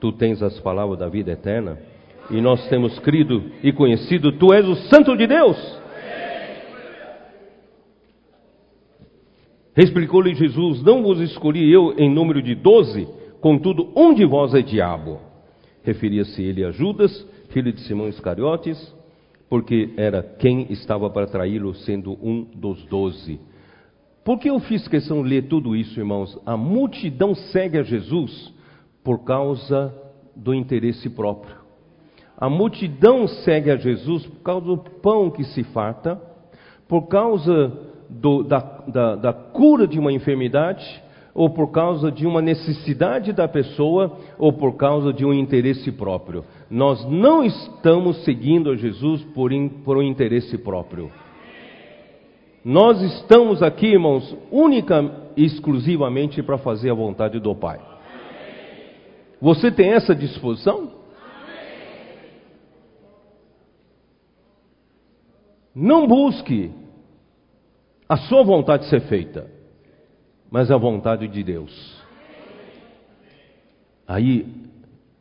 Tu 0.00 0.12
tens 0.12 0.42
as 0.42 0.58
palavras 0.60 0.98
da 0.98 1.08
vida 1.08 1.32
eterna, 1.32 1.78
e 2.30 2.40
nós 2.40 2.68
temos 2.68 2.98
crido 3.00 3.50
e 3.62 3.72
conhecido, 3.72 4.32
tu 4.32 4.52
és 4.52 4.66
o 4.66 4.76
Santo 4.88 5.16
de 5.16 5.26
Deus. 5.26 5.78
Explicou-lhe 9.76 10.34
Jesus: 10.34 10.82
Não 10.82 11.02
vos 11.02 11.20
escolhi 11.20 11.72
eu 11.72 11.94
em 11.96 12.10
número 12.10 12.42
de 12.42 12.54
doze, 12.54 13.08
contudo, 13.40 13.92
um 13.96 14.12
de 14.12 14.24
vós 14.24 14.54
é 14.54 14.60
diabo. 14.60 15.20
Referia-se 15.84 16.42
ele 16.42 16.64
a 16.64 16.70
Judas, 16.70 17.26
filho 17.50 17.72
de 17.72 17.80
Simão 17.82 18.08
Iscariotes, 18.08 18.94
porque 19.48 19.94
era 19.96 20.22
quem 20.22 20.66
estava 20.70 21.08
para 21.08 21.26
traí-lo, 21.26 21.74
sendo 21.74 22.12
um 22.22 22.44
dos 22.54 22.84
doze. 22.86 23.40
Por 24.24 24.38
que 24.38 24.50
eu 24.50 24.60
fiz 24.60 24.86
questão 24.86 25.22
de 25.22 25.28
ler 25.28 25.44
tudo 25.44 25.74
isso, 25.74 25.98
irmãos? 25.98 26.38
A 26.44 26.56
multidão 26.56 27.34
segue 27.34 27.78
a 27.78 27.82
Jesus 27.82 28.52
por 29.02 29.24
causa 29.24 29.94
do 30.34 30.54
interesse 30.54 31.08
próprio. 31.10 31.56
A 32.36 32.48
multidão 32.48 33.26
segue 33.26 33.70
a 33.70 33.76
Jesus 33.76 34.26
por 34.26 34.42
causa 34.42 34.66
do 34.66 34.76
pão 34.76 35.30
que 35.30 35.42
se 35.44 35.64
farta, 35.64 36.20
por 36.86 37.08
causa 37.08 37.72
do, 38.08 38.44
da, 38.44 38.58
da, 38.86 39.16
da 39.16 39.32
cura 39.32 39.86
de 39.86 39.98
uma 39.98 40.12
enfermidade, 40.12 40.84
ou 41.34 41.50
por 41.50 41.70
causa 41.70 42.10
de 42.10 42.26
uma 42.26 42.42
necessidade 42.42 43.32
da 43.32 43.46
pessoa, 43.46 44.18
ou 44.38 44.52
por 44.52 44.76
causa 44.76 45.12
de 45.12 45.24
um 45.24 45.32
interesse 45.32 45.92
próprio. 45.92 46.44
Nós 46.70 47.04
não 47.08 47.44
estamos 47.44 48.24
seguindo 48.24 48.70
a 48.70 48.76
Jesus 48.76 49.22
por, 49.34 49.52
in, 49.52 49.68
por 49.68 49.96
um 49.96 50.02
interesse 50.02 50.58
próprio. 50.58 51.10
Nós 52.64 53.00
estamos 53.02 53.62
aqui, 53.62 53.86
irmãos, 53.86 54.36
única 54.50 55.30
e 55.36 55.44
exclusivamente 55.44 56.42
para 56.42 56.58
fazer 56.58 56.90
a 56.90 56.94
vontade 56.94 57.38
do 57.38 57.54
Pai. 57.54 57.78
Você 59.40 59.70
tem 59.70 59.92
essa 59.92 60.14
disposição? 60.14 60.98
Não 65.74 66.08
busque 66.08 66.72
a 68.08 68.16
sua 68.16 68.42
vontade 68.42 68.88
ser 68.88 69.00
feita, 69.02 69.48
mas 70.50 70.70
a 70.70 70.76
vontade 70.76 71.28
de 71.28 71.44
Deus. 71.44 72.02
Aí 74.06 74.68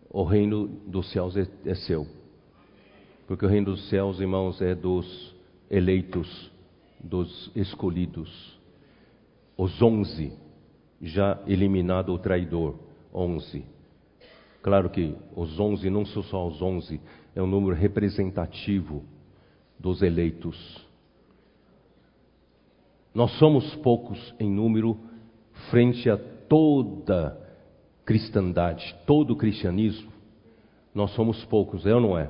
o 0.10 0.24
reino 0.24 0.68
dos 0.68 1.12
céus 1.12 1.38
é, 1.38 1.48
é 1.66 1.76
seu. 1.76 2.08
Porque 3.28 3.46
o 3.46 3.50
reino 3.50 3.68
dos 3.68 3.90
céus, 3.90 4.20
irmãos, 4.20 4.62
é 4.62 4.74
dos 4.74 5.36
eleitos, 5.70 6.50
dos 7.00 7.52
escolhidos. 7.56 8.58
Os 9.58 9.80
onze, 9.82 10.32
já 11.02 11.40
eliminado 11.46 12.14
o 12.14 12.18
traidor, 12.18 12.80
onze. 13.14 13.77
Claro 14.62 14.90
que 14.90 15.16
os 15.36 15.60
onze 15.60 15.90
não 15.90 16.06
são 16.06 16.24
só 16.24 16.48
os 16.48 16.62
onze, 16.62 17.00
é 17.36 17.42
um 17.42 17.48
número 17.48 17.76
representativo 17.76 19.04
dos 19.80 20.02
eleitos. 20.02 20.86
Nós 23.14 23.32
somos 23.38 23.76
poucos 23.76 24.34
em 24.40 24.50
número 24.50 24.98
frente 25.70 26.10
a 26.10 26.18
toda 26.18 27.38
cristandade, 28.06 28.96
todo 29.06 29.32
o 29.32 29.36
cristianismo. 29.36 30.12
Nós 30.94 31.12
somos 31.12 31.44
poucos, 31.46 31.86
é 31.86 31.94
ou 31.94 32.02
não 32.02 32.18
é? 32.18 32.30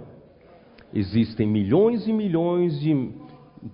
Existem 0.93 1.45
milhões 1.45 2.07
e 2.07 2.13
milhões 2.13 2.79
de, 2.79 3.11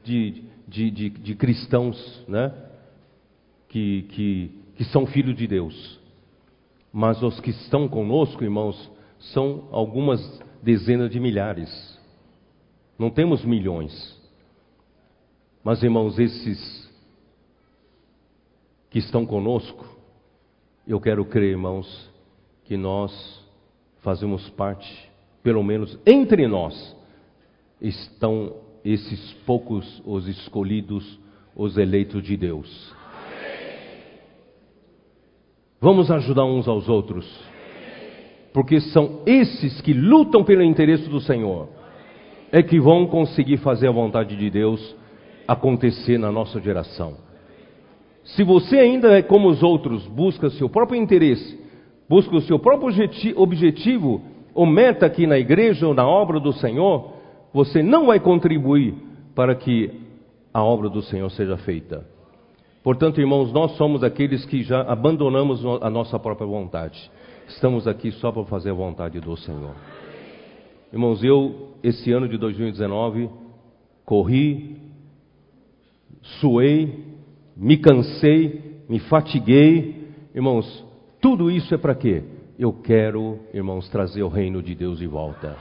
de, 0.04 0.44
de, 0.68 0.92
de, 0.92 1.10
de 1.10 1.36
cristãos 1.36 2.26
né? 2.28 2.54
que, 3.70 4.04
que, 4.10 4.52
que 4.76 4.84
são 4.86 5.06
filhos 5.06 5.36
de 5.36 5.48
Deus. 5.48 6.00
Mas 6.94 7.24
os 7.24 7.40
que 7.40 7.50
estão 7.50 7.88
conosco, 7.88 8.44
irmãos, 8.44 8.92
são 9.18 9.68
algumas 9.72 10.22
dezenas 10.62 11.10
de 11.10 11.20
milhares. 11.20 12.00
Não 13.00 13.10
temos 13.10 13.44
milhões. 13.44 14.22
Mas, 15.64 15.82
irmãos, 15.82 16.20
esses 16.20 16.88
que 18.92 19.00
estão 19.00 19.26
conosco, 19.26 19.84
eu 20.88 21.02
quero 21.02 21.26
crer, 21.26 21.52
irmãos, 21.52 22.12
que 22.66 22.78
nós 22.78 23.44
fazemos 24.02 24.48
parte, 24.52 25.10
pelo 25.42 25.64
menos 25.64 25.98
entre 26.06 26.48
nós, 26.48 26.96
estão 27.82 28.56
esses 28.86 29.34
poucos 29.46 30.02
os 30.06 30.28
escolhidos, 30.28 31.20
os 31.56 31.78
eleitos 31.78 32.22
de 32.22 32.38
Deus. 32.38 32.94
Vamos 35.84 36.10
ajudar 36.10 36.46
uns 36.46 36.66
aos 36.66 36.88
outros, 36.88 37.30
porque 38.54 38.80
são 38.80 39.20
esses 39.26 39.82
que 39.82 39.92
lutam 39.92 40.42
pelo 40.42 40.64
interesse 40.64 41.10
do 41.10 41.20
Senhor, 41.20 41.68
é 42.54 42.64
que 42.64 42.80
vão 42.80 43.06
conseguir 43.06 43.58
fazer 43.58 43.90
a 43.90 43.92
vontade 43.92 44.38
de 44.38 44.50
Deus 44.50 44.96
acontecer 45.46 46.18
na 46.18 46.32
nossa 46.32 46.62
geração. 46.62 47.16
Se 48.24 48.46
você 48.46 48.80
ainda 48.80 49.18
é 49.18 49.22
como 49.22 49.50
os 49.50 49.62
outros, 49.62 50.08
busca 50.08 50.50
seu 50.52 50.70
próprio 50.70 50.98
interesse, 51.02 51.60
busca 52.08 52.34
o 52.34 52.42
seu 52.44 52.58
próprio 52.58 52.88
objetivo 53.36 54.22
ou 54.56 54.66
meta 54.66 55.06
aqui 55.06 55.28
na 55.28 55.38
igreja 55.38 55.86
ou 55.86 55.94
na 55.94 56.08
obra 56.08 56.40
do 56.40 56.54
Senhor, 56.54 57.12
você 57.54 57.84
não 57.84 58.06
vai 58.06 58.22
contribuir 58.22 58.96
para 59.36 59.54
que 59.54 59.92
a 60.54 60.64
obra 60.64 60.88
do 60.88 61.02
Senhor 61.02 61.30
seja 61.30 61.58
feita. 61.58 62.13
Portanto, 62.84 63.22
irmãos, 63.22 63.54
nós 63.54 63.78
somos 63.78 64.04
aqueles 64.04 64.46
que 64.46 64.62
já 64.62 64.82
abandonamos 64.82 65.64
a 65.82 65.90
nossa 65.90 66.20
própria 66.20 66.46
vontade. 66.46 67.10
Estamos 67.48 67.88
aqui 67.88 68.12
só 68.12 68.30
para 68.30 68.44
fazer 68.44 68.72
a 68.72 68.74
vontade 68.74 69.22
do 69.22 69.38
Senhor. 69.38 69.74
Irmãos, 70.92 71.24
eu, 71.24 71.70
esse 71.82 72.12
ano 72.12 72.28
de 72.28 72.38
2019, 72.38 73.30
corri, 74.06 74.76
suei, 76.42 77.06
me 77.56 77.78
cansei, 77.78 78.82
me 78.90 79.00
fatiguei. 79.00 80.10
Irmãos, 80.36 80.86
tudo 81.22 81.50
isso 81.50 81.74
é 81.74 81.78
para 81.78 81.96
quê? 81.96 82.22
Eu 82.60 82.74
quero, 82.74 83.40
irmãos, 83.54 83.90
trazer 83.90 84.24
o 84.24 84.28
reino 84.28 84.62
de 84.62 84.76
Deus 84.76 85.00
de 85.00 85.08
volta. 85.08 85.56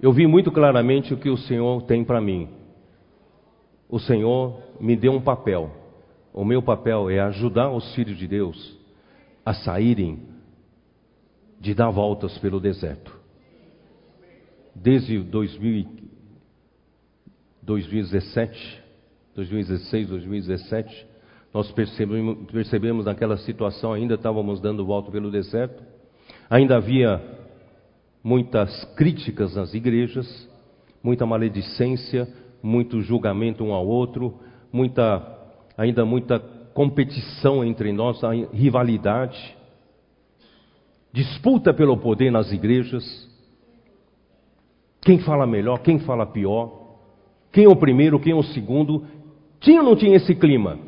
Eu 0.00 0.12
vi 0.12 0.28
muito 0.28 0.52
claramente 0.52 1.12
o 1.12 1.16
que 1.16 1.28
o 1.28 1.36
Senhor 1.36 1.82
tem 1.82 2.04
para 2.04 2.20
mim. 2.20 2.48
O 3.88 3.98
Senhor 3.98 4.69
me 4.80 4.96
deu 4.96 5.12
um 5.12 5.20
papel. 5.20 5.70
O 6.32 6.44
meu 6.44 6.62
papel 6.62 7.10
é 7.10 7.20
ajudar 7.20 7.70
os 7.70 7.94
filhos 7.94 8.16
de 8.16 8.26
Deus 8.26 8.78
a 9.44 9.52
saírem 9.52 10.20
de 11.60 11.74
dar 11.74 11.90
voltas 11.90 12.36
pelo 12.38 12.58
deserto. 12.58 13.18
Desde 14.74 15.18
2000, 15.18 15.86
2017, 17.62 18.82
2016, 19.34 20.08
2017, 20.08 21.06
nós 21.52 21.70
percebemos, 21.72 22.50
percebemos 22.50 23.04
naquela 23.04 23.36
situação, 23.38 23.92
ainda 23.92 24.14
estávamos 24.14 24.60
dando 24.60 24.86
volta 24.86 25.10
pelo 25.10 25.30
deserto, 25.30 25.82
ainda 26.48 26.76
havia 26.76 27.20
muitas 28.22 28.84
críticas 28.94 29.56
nas 29.56 29.74
igrejas, 29.74 30.48
muita 31.02 31.26
maledicência, 31.26 32.28
muito 32.62 33.00
julgamento 33.00 33.64
um 33.64 33.72
ao 33.72 33.86
outro, 33.86 34.38
muita 34.72 35.38
ainda 35.76 36.04
muita 36.04 36.38
competição 36.74 37.64
entre 37.64 37.92
nós, 37.92 38.20
rivalidade, 38.52 39.56
disputa 41.12 41.72
pelo 41.72 41.96
poder 41.96 42.30
nas 42.30 42.52
igrejas. 42.52 43.02
Quem 45.00 45.18
fala 45.18 45.46
melhor, 45.46 45.78
quem 45.80 45.98
fala 46.00 46.26
pior, 46.26 46.98
quem 47.50 47.64
é 47.64 47.68
o 47.68 47.76
primeiro, 47.76 48.20
quem 48.20 48.32
é 48.32 48.36
o 48.36 48.42
segundo. 48.42 49.06
Tinha 49.58 49.80
ou 49.80 49.86
não 49.86 49.96
tinha 49.96 50.16
esse 50.16 50.34
clima? 50.34 50.78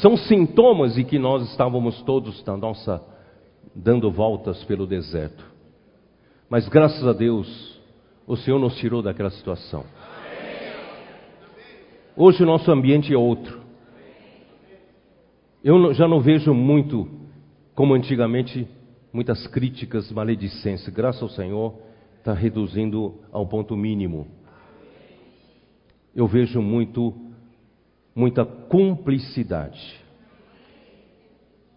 São 0.00 0.16
sintomas 0.16 0.94
de 0.94 1.04
que 1.04 1.18
nós 1.18 1.48
estávamos 1.50 2.02
todos 2.02 2.44
na 2.44 2.56
nossa 2.56 3.02
dando 3.74 4.10
voltas 4.10 4.62
pelo 4.64 4.86
deserto. 4.86 5.44
Mas 6.48 6.68
graças 6.68 7.06
a 7.06 7.12
Deus, 7.12 7.77
o 8.28 8.36
Senhor 8.36 8.58
nos 8.58 8.76
tirou 8.76 9.00
daquela 9.00 9.30
situação. 9.30 9.84
Hoje 12.14 12.42
o 12.42 12.46
nosso 12.46 12.70
ambiente 12.70 13.12
é 13.12 13.16
outro. 13.16 13.58
Eu 15.64 15.94
já 15.94 16.06
não 16.06 16.20
vejo 16.20 16.52
muito, 16.52 17.08
como 17.74 17.94
antigamente, 17.94 18.68
muitas 19.10 19.46
críticas, 19.46 20.12
maledicências. 20.12 20.94
Graças 20.94 21.22
ao 21.22 21.30
Senhor, 21.30 21.74
está 22.18 22.34
reduzindo 22.34 23.14
ao 23.32 23.46
ponto 23.46 23.74
mínimo. 23.74 24.26
Eu 26.14 26.26
vejo 26.26 26.60
muito 26.60 27.14
muita 28.14 28.44
cumplicidade. 28.44 30.04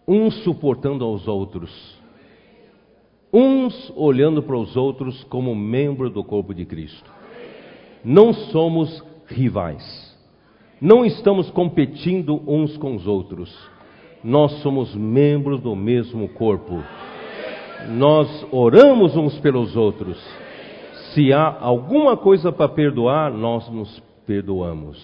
Uns 0.06 0.34
suportando 0.42 1.02
aos 1.04 1.26
outros. 1.26 2.01
Uns 3.32 3.90
olhando 3.96 4.42
para 4.42 4.56
os 4.56 4.76
outros 4.76 5.24
como 5.24 5.54
membro 5.54 6.10
do 6.10 6.22
corpo 6.22 6.52
de 6.52 6.66
Cristo. 6.66 7.10
Não 8.04 8.32
somos 8.32 9.02
rivais. 9.26 10.12
Não 10.80 11.04
estamos 11.04 11.48
competindo 11.50 12.42
uns 12.46 12.76
com 12.76 12.94
os 12.94 13.06
outros. 13.06 13.56
Nós 14.22 14.52
somos 14.62 14.94
membros 14.94 15.60
do 15.60 15.74
mesmo 15.74 16.28
corpo. 16.28 16.82
Nós 17.88 18.46
oramos 18.52 19.16
uns 19.16 19.38
pelos 19.38 19.76
outros. 19.76 20.18
Se 21.14 21.32
há 21.32 21.56
alguma 21.60 22.16
coisa 22.16 22.52
para 22.52 22.68
perdoar, 22.68 23.32
nós 23.32 23.68
nos 23.70 24.00
perdoamos. 24.26 24.98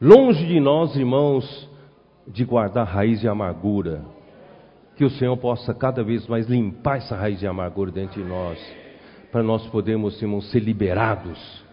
Longe 0.00 0.46
de 0.46 0.60
nós, 0.60 0.94
irmãos, 0.96 1.68
de 2.26 2.44
guardar 2.44 2.86
raiz 2.86 3.20
de 3.20 3.28
amargura. 3.28 4.13
Que 4.96 5.04
o 5.04 5.10
Senhor 5.10 5.36
possa 5.36 5.74
cada 5.74 6.02
vez 6.02 6.26
mais 6.26 6.46
limpar 6.48 6.98
essa 6.98 7.16
raiz 7.16 7.40
de 7.40 7.46
amargura 7.46 7.90
dentro 7.90 8.22
de 8.22 8.28
nós, 8.28 8.58
para 9.32 9.42
nós 9.42 9.66
podermos, 9.68 10.20
irmãos, 10.22 10.50
ser 10.50 10.60
liberados. 10.60 11.64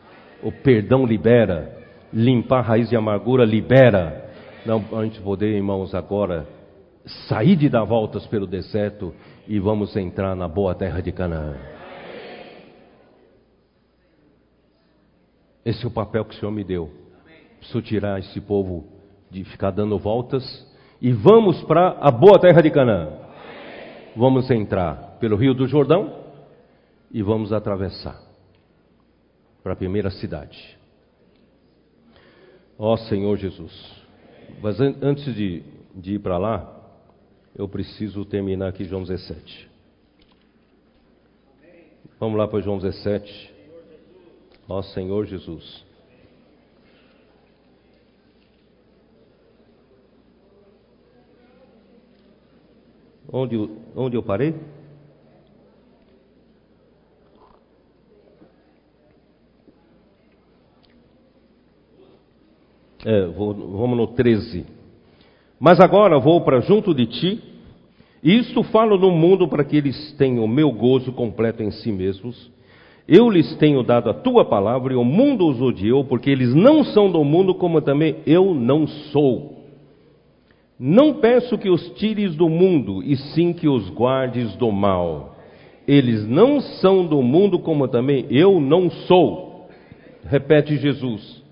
O 0.41 0.51
perdão 0.51 1.05
libera, 1.05 1.77
limpar 2.11 2.59
a 2.59 2.61
raiz 2.61 2.89
de 2.89 2.95
amargura 2.95 3.45
libera. 3.45 4.29
Não, 4.65 4.83
a 4.97 5.03
gente 5.03 5.19
poder, 5.21 5.55
irmãos, 5.55 5.93
agora 5.93 6.47
sair 7.27 7.55
de 7.55 7.69
dar 7.69 7.83
voltas 7.83 8.25
pelo 8.27 8.47
deserto 8.47 9.13
e 9.47 9.59
vamos 9.59 9.95
entrar 9.95 10.35
na 10.35 10.47
boa 10.47 10.73
terra 10.73 11.01
de 11.01 11.11
Canaã. 11.11 11.55
Esse 15.63 15.85
é 15.85 15.87
o 15.87 15.91
papel 15.91 16.25
que 16.25 16.35
o 16.35 16.39
Senhor 16.39 16.51
me 16.51 16.63
deu 16.63 17.01
preciso 17.61 17.81
tirar 17.83 18.19
esse 18.19 18.41
povo 18.41 18.87
de 19.29 19.43
ficar 19.43 19.69
dando 19.69 19.97
voltas 19.99 20.43
e 21.01 21.11
vamos 21.11 21.63
para 21.63 21.97
a 21.99 22.11
boa 22.11 22.39
terra 22.39 22.61
de 22.61 22.69
Canaã. 22.69 23.09
Vamos 24.15 24.49
entrar 24.51 25.17
pelo 25.19 25.35
Rio 25.35 25.53
do 25.53 25.67
Jordão 25.67 26.25
e 27.11 27.23
vamos 27.23 27.51
atravessar 27.51 28.21
para 29.63 29.73
a 29.73 29.75
primeira 29.75 30.11
cidade. 30.11 30.77
Ó 32.77 32.95
Senhor 32.97 33.35
Jesus. 33.37 34.01
Mas 34.61 34.79
an 34.79 34.95
antes 35.01 35.33
de, 35.33 35.63
de 35.95 36.15
ir 36.15 36.19
para 36.19 36.37
lá, 36.37 36.71
eu 37.55 37.67
preciso 37.67 38.23
terminar 38.25 38.69
aqui 38.69 38.83
João 38.83 39.01
17. 39.01 39.69
Vamos 42.19 42.37
lá 42.37 42.47
para 42.47 42.61
João 42.61 42.77
17. 42.77 43.53
Ó 44.69 44.81
Senhor 44.83 45.25
Jesus. 45.25 45.83
Onde, 53.31 53.69
onde 53.95 54.17
eu 54.17 54.23
parei? 54.23 54.53
É, 63.05 63.25
vou, 63.27 63.53
vamos 63.53 63.97
no 63.97 64.07
13. 64.07 64.65
Mas 65.59 65.79
agora 65.79 66.19
vou 66.19 66.41
para 66.41 66.59
junto 66.59 66.93
de 66.93 67.05
ti, 67.05 67.43
e 68.21 68.37
isto 68.37 68.63
falo 68.63 68.97
no 68.97 69.11
mundo 69.11 69.47
para 69.47 69.63
que 69.63 69.77
eles 69.77 70.11
tenham 70.17 70.43
o 70.43 70.47
meu 70.47 70.71
gozo 70.71 71.13
completo 71.13 71.63
em 71.63 71.71
si 71.71 71.91
mesmos. 71.91 72.51
Eu 73.07 73.29
lhes 73.29 73.55
tenho 73.55 73.81
dado 73.81 74.09
a 74.09 74.13
tua 74.13 74.43
palavra, 74.43 74.93
e 74.93 74.95
o 74.95 75.03
mundo 75.03 75.47
os 75.47 75.61
odiou, 75.61 76.03
porque 76.03 76.29
eles 76.29 76.53
não 76.53 76.83
são 76.83 77.09
do 77.09 77.23
mundo, 77.23 77.55
como 77.55 77.81
também 77.81 78.17
eu 78.25 78.53
não 78.53 78.85
sou. 78.87 79.60
Não 80.83 81.13
peço 81.13 81.59
que 81.59 81.69
os 81.69 81.91
tires 81.91 82.35
do 82.35 82.49
mundo, 82.49 83.03
e 83.03 83.15
sim 83.15 83.53
que 83.53 83.67
os 83.67 83.87
guardes 83.91 84.55
do 84.55 84.71
mal. 84.71 85.35
Eles 85.87 86.27
não 86.27 86.59
são 86.59 87.05
do 87.05 87.21
mundo, 87.21 87.59
como 87.59 87.87
também 87.87 88.25
eu 88.31 88.59
não 88.59 88.89
sou. 88.89 89.69
Repete 90.25 90.77
Jesus. 90.77 91.43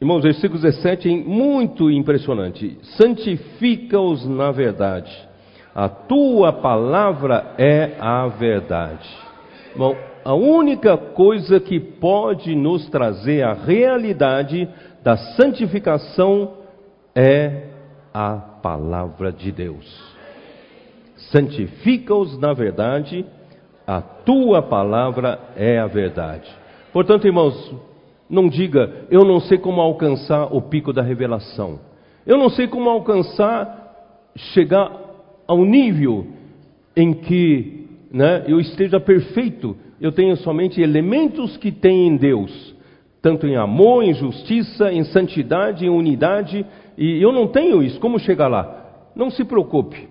Irmãos, 0.00 0.22
versículo 0.22 0.58
17 0.58 1.06
é 1.06 1.16
muito 1.16 1.90
impressionante. 1.90 2.78
Santifica-os 2.96 4.26
na 4.26 4.50
verdade. 4.50 5.14
A 5.74 5.90
tua 5.90 6.50
palavra 6.50 7.54
é 7.58 7.90
a 8.00 8.26
verdade. 8.28 9.06
Bom, 9.76 9.94
a 10.24 10.32
única 10.32 10.96
coisa 10.96 11.60
que 11.60 11.78
pode 11.78 12.54
nos 12.54 12.88
trazer 12.88 13.42
a 13.42 13.52
realidade 13.52 14.66
da 15.02 15.14
santificação 15.14 16.54
é 17.14 17.73
a 18.14 18.36
palavra 18.62 19.32
de 19.32 19.50
Deus. 19.50 20.14
Santifica-os 21.32 22.38
na 22.38 22.52
verdade, 22.52 23.26
a 23.84 24.00
tua 24.00 24.62
palavra 24.62 25.40
é 25.56 25.80
a 25.80 25.88
verdade. 25.88 26.48
Portanto, 26.92 27.26
irmãos, 27.26 27.74
não 28.30 28.48
diga, 28.48 29.06
eu 29.10 29.24
não 29.24 29.40
sei 29.40 29.58
como 29.58 29.80
alcançar 29.80 30.54
o 30.54 30.62
pico 30.62 30.92
da 30.92 31.02
revelação. 31.02 31.80
Eu 32.24 32.38
não 32.38 32.48
sei 32.48 32.68
como 32.68 32.88
alcançar, 32.88 34.30
chegar 34.36 34.92
ao 35.46 35.64
nível 35.64 36.28
em 36.96 37.12
que 37.12 37.88
né, 38.12 38.44
eu 38.46 38.60
esteja 38.60 39.00
perfeito. 39.00 39.76
Eu 40.00 40.12
tenho 40.12 40.36
somente 40.36 40.80
elementos 40.80 41.56
que 41.56 41.72
tem 41.72 42.06
em 42.06 42.16
Deus, 42.16 42.74
tanto 43.20 43.46
em 43.46 43.56
amor, 43.56 44.04
em 44.04 44.14
justiça, 44.14 44.92
em 44.92 45.02
santidade, 45.02 45.84
em 45.84 45.90
unidade 45.90 46.64
e 46.96 47.20
eu 47.20 47.32
não 47.32 47.48
tenho 47.48 47.82
isso, 47.82 47.98
como 47.98 48.18
chegar 48.18 48.48
lá? 48.48 48.82
Não 49.14 49.30
se 49.30 49.44
preocupe, 49.44 50.08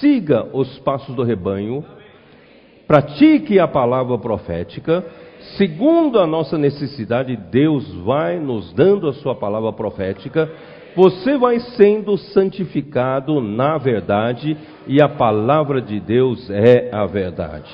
siga 0.00 0.46
os 0.52 0.78
passos 0.80 1.14
do 1.14 1.22
rebanho, 1.22 1.84
pratique 2.86 3.58
a 3.58 3.68
palavra 3.68 4.16
profética, 4.18 5.04
segundo 5.56 6.18
a 6.18 6.26
nossa 6.26 6.56
necessidade, 6.56 7.36
Deus 7.36 7.92
vai 8.04 8.38
nos 8.38 8.72
dando 8.72 9.08
a 9.08 9.12
sua 9.14 9.34
palavra 9.34 9.72
profética, 9.72 10.50
você 10.96 11.36
vai 11.36 11.60
sendo 11.60 12.16
santificado 12.16 13.40
na 13.40 13.76
verdade, 13.78 14.56
e 14.86 15.02
a 15.02 15.08
palavra 15.08 15.80
de 15.80 16.00
Deus 16.00 16.48
é 16.50 16.90
a 16.92 17.06
verdade. 17.06 17.70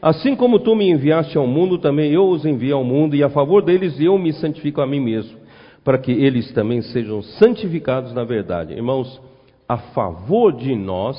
Assim 0.00 0.34
como 0.34 0.60
tu 0.60 0.74
me 0.74 0.88
enviaste 0.88 1.36
ao 1.36 1.46
mundo, 1.46 1.76
também 1.76 2.10
eu 2.10 2.26
os 2.28 2.46
envio 2.46 2.76
ao 2.76 2.84
mundo, 2.84 3.14
e 3.14 3.22
a 3.22 3.28
favor 3.28 3.62
deles 3.62 4.00
eu 4.00 4.16
me 4.16 4.32
santifico 4.32 4.80
a 4.80 4.86
mim 4.86 5.00
mesmo 5.00 5.39
para 5.84 5.98
que 5.98 6.12
eles 6.12 6.52
também 6.52 6.82
sejam 6.82 7.22
santificados 7.22 8.12
na 8.12 8.24
verdade. 8.24 8.74
Irmãos, 8.74 9.20
a 9.68 9.78
favor 9.78 10.52
de 10.52 10.74
nós, 10.74 11.16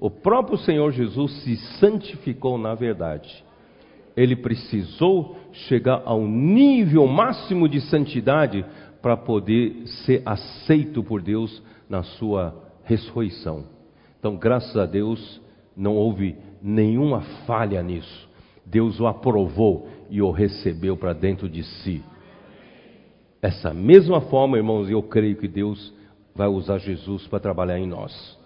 o 0.00 0.10
próprio 0.10 0.58
Senhor 0.58 0.90
Jesus 0.92 1.32
se 1.42 1.56
santificou 1.78 2.58
na 2.58 2.74
verdade. 2.74 3.44
Ele 4.16 4.36
precisou 4.36 5.36
chegar 5.52 6.02
ao 6.04 6.26
nível 6.26 7.06
máximo 7.06 7.68
de 7.68 7.80
santidade 7.82 8.64
para 9.00 9.16
poder 9.16 9.86
ser 10.04 10.22
aceito 10.24 11.02
por 11.02 11.22
Deus 11.22 11.62
na 11.88 12.02
sua 12.02 12.54
ressurreição. 12.84 13.64
Então, 14.18 14.36
graças 14.36 14.76
a 14.76 14.86
Deus, 14.86 15.40
não 15.76 15.96
houve 15.96 16.36
nenhuma 16.62 17.22
falha 17.46 17.82
nisso. 17.82 18.28
Deus 18.64 19.00
o 19.00 19.06
aprovou 19.06 19.88
e 20.08 20.22
o 20.22 20.30
recebeu 20.30 20.96
para 20.96 21.12
dentro 21.12 21.48
de 21.48 21.64
si. 21.64 22.02
Essa 23.42 23.74
mesma 23.74 24.20
forma, 24.20 24.56
irmãos, 24.56 24.88
eu 24.88 25.02
creio 25.02 25.36
que 25.36 25.48
Deus 25.48 25.92
vai 26.32 26.46
usar 26.46 26.78
Jesus 26.78 27.26
para 27.26 27.40
trabalhar 27.40 27.76
em 27.76 27.88
nós. 27.88 28.38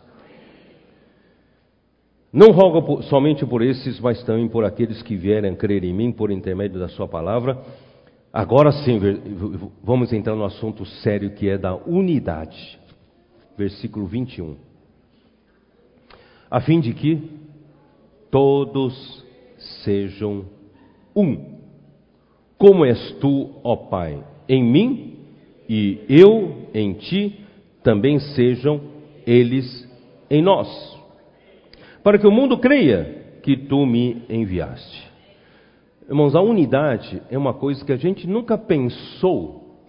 Não 2.32 2.50
rogo 2.50 3.02
somente 3.02 3.44
por 3.44 3.60
esses, 3.60 4.00
mas 4.00 4.22
também 4.24 4.48
por 4.48 4.64
aqueles 4.64 5.02
que 5.02 5.14
vierem 5.14 5.54
crer 5.54 5.84
em 5.84 5.92
mim 5.92 6.10
por 6.10 6.30
intermédio 6.30 6.80
da 6.80 6.88
Sua 6.88 7.06
palavra. 7.06 7.62
Agora 8.32 8.72
sim, 8.72 8.98
vamos 9.82 10.12
entrar 10.12 10.34
no 10.34 10.44
assunto 10.44 10.84
sério 10.86 11.30
que 11.30 11.48
é 11.48 11.58
da 11.58 11.74
unidade. 11.74 12.78
Versículo 13.56 14.06
21. 14.06 14.56
A 16.50 16.60
fim 16.60 16.80
de 16.80 16.94
que 16.94 17.22
todos 18.30 19.24
sejam 19.84 20.46
um. 21.14 21.56
Como 22.58 22.84
és 22.84 23.12
tu, 23.20 23.50
ó 23.62 23.76
Pai, 23.76 24.22
em 24.48 24.62
mim 24.62 25.18
e 25.68 26.00
eu 26.08 26.68
em 26.72 26.92
ti, 26.94 27.40
também 27.82 28.18
sejam 28.18 28.80
eles 29.26 29.88
em 30.30 30.42
nós 30.42 30.96
para 32.06 32.20
que 32.20 32.26
o 32.28 32.30
mundo 32.30 32.56
creia 32.56 33.40
que 33.42 33.56
tu 33.56 33.84
me 33.84 34.24
enviaste. 34.28 35.10
Irmãos, 36.08 36.36
a 36.36 36.40
unidade 36.40 37.20
é 37.28 37.36
uma 37.36 37.52
coisa 37.52 37.84
que 37.84 37.90
a 37.90 37.96
gente 37.96 38.28
nunca 38.28 38.56
pensou 38.56 39.82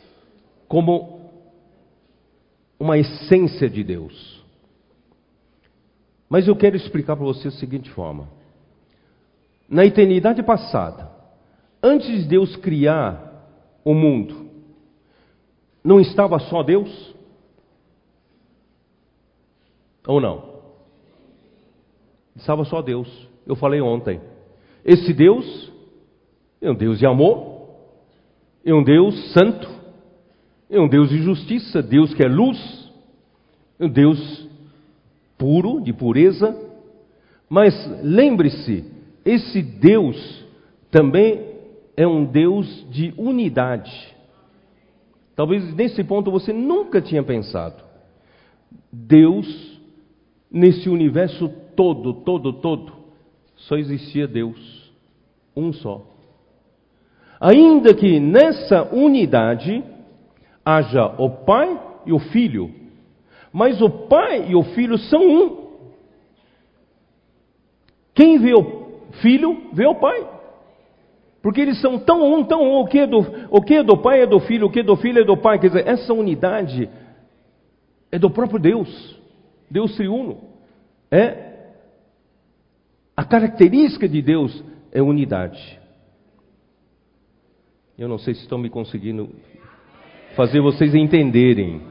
como 0.67 1.29
uma 2.79 2.97
essência 2.97 3.69
de 3.69 3.83
Deus. 3.83 4.43
Mas 6.27 6.47
eu 6.47 6.55
quero 6.55 6.75
explicar 6.75 7.15
para 7.15 7.23
você 7.23 7.49
da 7.49 7.55
seguinte 7.55 7.91
forma: 7.91 8.27
na 9.69 9.85
eternidade 9.85 10.41
passada, 10.41 11.11
antes 11.83 12.23
de 12.23 12.27
Deus 12.27 12.55
criar 12.55 13.47
o 13.85 13.93
mundo, 13.93 14.46
não 15.87 16.01
estava 16.01 16.37
só 16.37 16.61
Deus? 16.63 17.15
Ou 20.05 20.19
não? 20.19 20.57
Estava 22.35 22.65
só 22.65 22.81
Deus. 22.81 23.07
Eu 23.45 23.55
falei 23.55 23.79
ontem. 23.79 24.19
Esse 24.83 25.13
Deus 25.13 25.71
é 26.61 26.69
um 26.69 26.75
Deus 26.75 26.99
de 26.99 27.05
amor, 27.05 27.69
é 28.65 28.73
um 28.73 28.83
Deus 28.83 29.31
santo, 29.31 29.65
é 30.69 30.77
um 30.77 30.89
Deus 30.89 31.07
de 31.07 31.19
justiça, 31.19 31.81
Deus 31.81 32.13
que 32.13 32.21
é 32.21 32.27
luz, 32.27 32.91
é 33.79 33.85
um 33.85 33.89
Deus 33.89 34.49
puro, 35.37 35.79
de 35.79 35.93
pureza. 35.93 36.53
Mas 37.49 37.73
lembre-se, 38.03 38.83
esse 39.23 39.61
Deus 39.61 40.45
também 40.91 41.45
é 41.95 42.05
um 42.05 42.25
Deus 42.25 42.85
de 42.89 43.13
unidade. 43.17 44.16
Talvez 45.37 45.71
nesse 45.75 46.03
ponto 46.03 46.31
você 46.31 46.51
nunca 46.51 46.99
tinha 46.99 47.21
pensado. 47.21 47.83
Deus, 48.91 49.79
nesse 50.51 50.89
universo 50.89 51.47
todo, 51.75 52.11
todo, 52.11 52.53
todo, 52.53 52.91
só 53.55 53.77
existia 53.77 54.27
Deus, 54.27 54.91
um 55.55 55.71
só. 55.71 56.03
Ainda 57.39 57.93
que 57.93 58.19
nessa 58.19 58.91
unidade 58.91 59.83
haja 60.65 61.05
o 61.19 61.29
Pai 61.29 61.79
e 62.03 62.11
o 62.11 62.17
Filho, 62.17 62.73
mas 63.53 63.79
o 63.79 63.91
Pai 63.91 64.49
e 64.49 64.55
o 64.55 64.63
Filho 64.63 64.97
são 64.97 65.21
um. 65.21 65.67
Quem 68.15 68.39
vê 68.39 68.55
o 68.55 69.11
Filho, 69.21 69.69
vê 69.71 69.85
o 69.85 69.93
Pai. 69.93 70.36
Porque 71.47 71.61
eles 71.61 71.79
são 71.79 71.97
tão 71.97 72.33
um, 72.33 72.43
tão 72.43 72.61
um, 72.61 72.81
o 72.81 72.85
que, 72.85 72.99
é 72.99 73.07
do, 73.07 73.19
o 73.49 73.61
que 73.61 73.75
é 73.75 73.81
do 73.81 73.95
Pai 73.95 74.21
é 74.21 74.27
do 74.27 74.37
Filho, 74.37 74.67
o 74.67 74.69
que 74.69 74.81
é 74.81 74.83
do 74.83 74.97
Filho 74.97 75.21
é 75.21 75.23
do 75.23 75.37
Pai. 75.37 75.57
Quer 75.57 75.67
dizer, 75.67 75.87
essa 75.87 76.13
unidade 76.13 76.89
é 78.11 78.19
do 78.19 78.29
próprio 78.29 78.59
Deus, 78.59 79.17
Deus 79.71 79.95
triuno. 79.95 80.41
É 81.09 81.69
a 83.15 83.23
característica 83.23 84.09
de 84.09 84.21
Deus 84.21 84.61
é 84.91 85.01
unidade. 85.01 85.79
Eu 87.97 88.09
não 88.09 88.17
sei 88.17 88.33
se 88.33 88.41
estão 88.41 88.57
me 88.57 88.69
conseguindo 88.69 89.29
fazer 90.35 90.59
vocês 90.59 90.93
entenderem. 90.93 91.81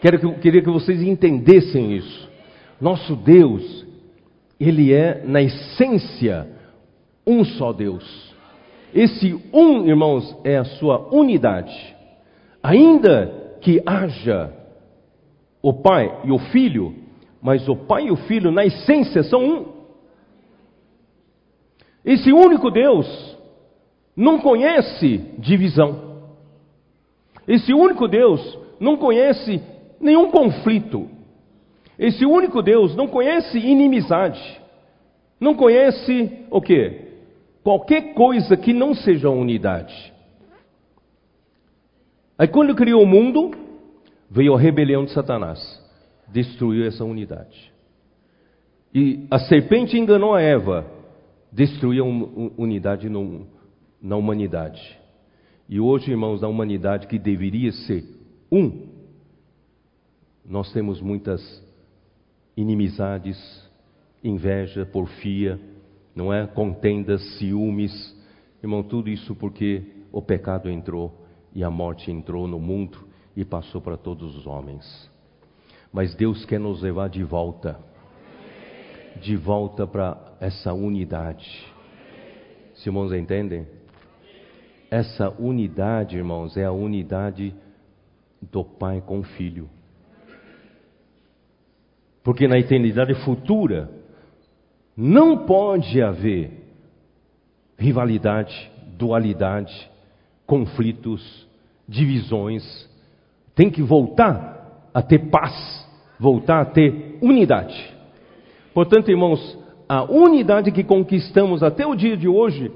Quero 0.00 0.20
que, 0.20 0.40
queria 0.42 0.62
que 0.62 0.70
vocês 0.70 1.02
entendessem 1.02 1.96
isso. 1.96 2.30
Nosso 2.80 3.16
Deus, 3.16 3.84
Ele 4.60 4.92
é, 4.92 5.24
na 5.24 5.42
essência, 5.42 6.46
um 7.26 7.44
só 7.44 7.72
Deus. 7.72 8.31
Esse 8.94 9.34
um, 9.52 9.86
irmãos, 9.86 10.36
é 10.44 10.58
a 10.58 10.64
sua 10.64 11.08
unidade. 11.14 11.96
Ainda 12.62 13.56
que 13.60 13.82
haja 13.86 14.52
o 15.62 15.72
Pai 15.72 16.20
e 16.24 16.32
o 16.32 16.38
Filho, 16.38 16.94
mas 17.40 17.68
o 17.68 17.76
Pai 17.76 18.06
e 18.06 18.10
o 18.10 18.16
Filho, 18.16 18.50
na 18.50 18.64
essência, 18.64 19.22
são 19.22 19.42
um. 19.42 19.66
Esse 22.04 22.32
único 22.32 22.70
Deus 22.70 23.06
não 24.16 24.40
conhece 24.40 25.18
divisão. 25.38 26.12
Esse 27.46 27.72
único 27.72 28.06
Deus 28.06 28.58
não 28.78 28.96
conhece 28.96 29.62
nenhum 30.00 30.30
conflito. 30.30 31.08
Esse 31.98 32.26
único 32.26 32.62
Deus 32.62 32.94
não 32.96 33.06
conhece 33.06 33.58
inimizade. 33.58 34.60
Não 35.40 35.54
conhece 35.54 36.46
o 36.50 36.60
que? 36.60 37.11
Qualquer 37.62 38.14
coisa 38.14 38.56
que 38.56 38.72
não 38.72 38.94
seja 38.94 39.30
unidade. 39.30 40.12
Aí 42.36 42.48
quando 42.48 42.74
criou 42.74 43.02
o 43.02 43.06
mundo, 43.06 43.52
veio 44.28 44.54
a 44.54 44.58
rebelião 44.58 45.04
de 45.04 45.12
Satanás, 45.12 45.60
destruiu 46.28 46.86
essa 46.86 47.04
unidade. 47.04 47.72
E 48.94 49.26
a 49.30 49.38
serpente 49.38 49.96
enganou 49.96 50.34
a 50.34 50.42
Eva, 50.42 50.86
destruir 51.52 52.00
a 52.00 52.04
unidade 52.04 53.08
na 54.00 54.16
humanidade. 54.16 54.98
E 55.68 55.78
hoje, 55.78 56.10
irmãos, 56.10 56.40
na 56.40 56.48
humanidade 56.48 57.06
que 57.06 57.18
deveria 57.18 57.72
ser 57.72 58.04
um, 58.50 58.88
nós 60.44 60.72
temos 60.72 61.00
muitas 61.00 61.40
inimizades, 62.56 63.38
inveja, 64.22 64.84
porfia, 64.84 65.58
não 66.14 66.32
é? 66.32 66.46
Contendas, 66.46 67.22
ciúmes, 67.38 67.92
irmão, 68.62 68.82
tudo 68.82 69.08
isso 69.08 69.34
porque 69.34 69.82
o 70.10 70.20
pecado 70.20 70.70
entrou 70.70 71.26
e 71.54 71.64
a 71.64 71.70
morte 71.70 72.10
entrou 72.10 72.46
no 72.46 72.58
mundo 72.58 73.06
e 73.36 73.44
passou 73.44 73.80
para 73.80 73.96
todos 73.96 74.36
os 74.36 74.46
homens. 74.46 75.10
Mas 75.92 76.14
Deus 76.14 76.44
quer 76.44 76.60
nos 76.60 76.82
levar 76.82 77.08
de 77.08 77.22
volta 77.22 77.78
de 79.20 79.36
volta 79.36 79.86
para 79.86 80.36
essa 80.40 80.72
unidade. 80.72 81.66
Se 82.74 82.88
irmãos 82.88 83.12
entendem? 83.12 83.66
Essa 84.90 85.30
unidade, 85.30 86.16
irmãos, 86.16 86.56
é 86.56 86.64
a 86.64 86.72
unidade 86.72 87.54
do 88.40 88.64
Pai 88.64 89.00
com 89.00 89.20
o 89.20 89.22
Filho. 89.22 89.68
Porque 92.22 92.46
na 92.46 92.58
eternidade 92.58 93.14
futura 93.24 93.90
não 94.96 95.38
pode 95.38 96.02
haver 96.02 96.50
rivalidade, 97.78 98.70
dualidade, 98.96 99.90
conflitos, 100.46 101.46
divisões. 101.88 102.88
Tem 103.54 103.70
que 103.70 103.82
voltar 103.82 104.88
a 104.94 105.02
ter 105.02 105.30
paz, 105.30 105.88
voltar 106.18 106.60
a 106.60 106.64
ter 106.64 107.18
unidade. 107.22 107.92
Portanto, 108.74 109.10
irmãos, 109.10 109.58
a 109.88 110.04
unidade 110.04 110.70
que 110.70 110.84
conquistamos 110.84 111.62
até 111.62 111.86
o 111.86 111.94
dia 111.94 112.16
de 112.16 112.28
hoje 112.28 112.70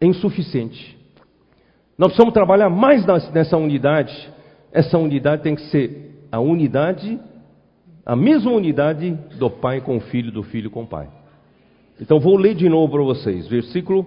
é 0.00 0.06
insuficiente. 0.06 0.98
Nós 1.98 2.08
precisamos 2.08 2.32
trabalhar 2.32 2.70
mais 2.70 3.04
nessa 3.32 3.56
unidade. 3.56 4.32
Essa 4.72 4.96
unidade 4.96 5.42
tem 5.42 5.54
que 5.54 5.62
ser 5.62 6.26
a 6.32 6.40
unidade, 6.40 7.20
a 8.06 8.16
mesma 8.16 8.52
unidade 8.52 9.10
do 9.38 9.50
Pai 9.50 9.80
com 9.80 9.96
o 9.96 10.00
Filho, 10.00 10.32
do 10.32 10.42
Filho 10.42 10.70
com 10.70 10.84
o 10.84 10.86
Pai. 10.86 11.19
Então 12.00 12.18
vou 12.18 12.36
ler 12.36 12.54
de 12.54 12.68
novo 12.68 12.92
para 12.92 13.02
vocês, 13.02 13.46
versículo 13.46 14.06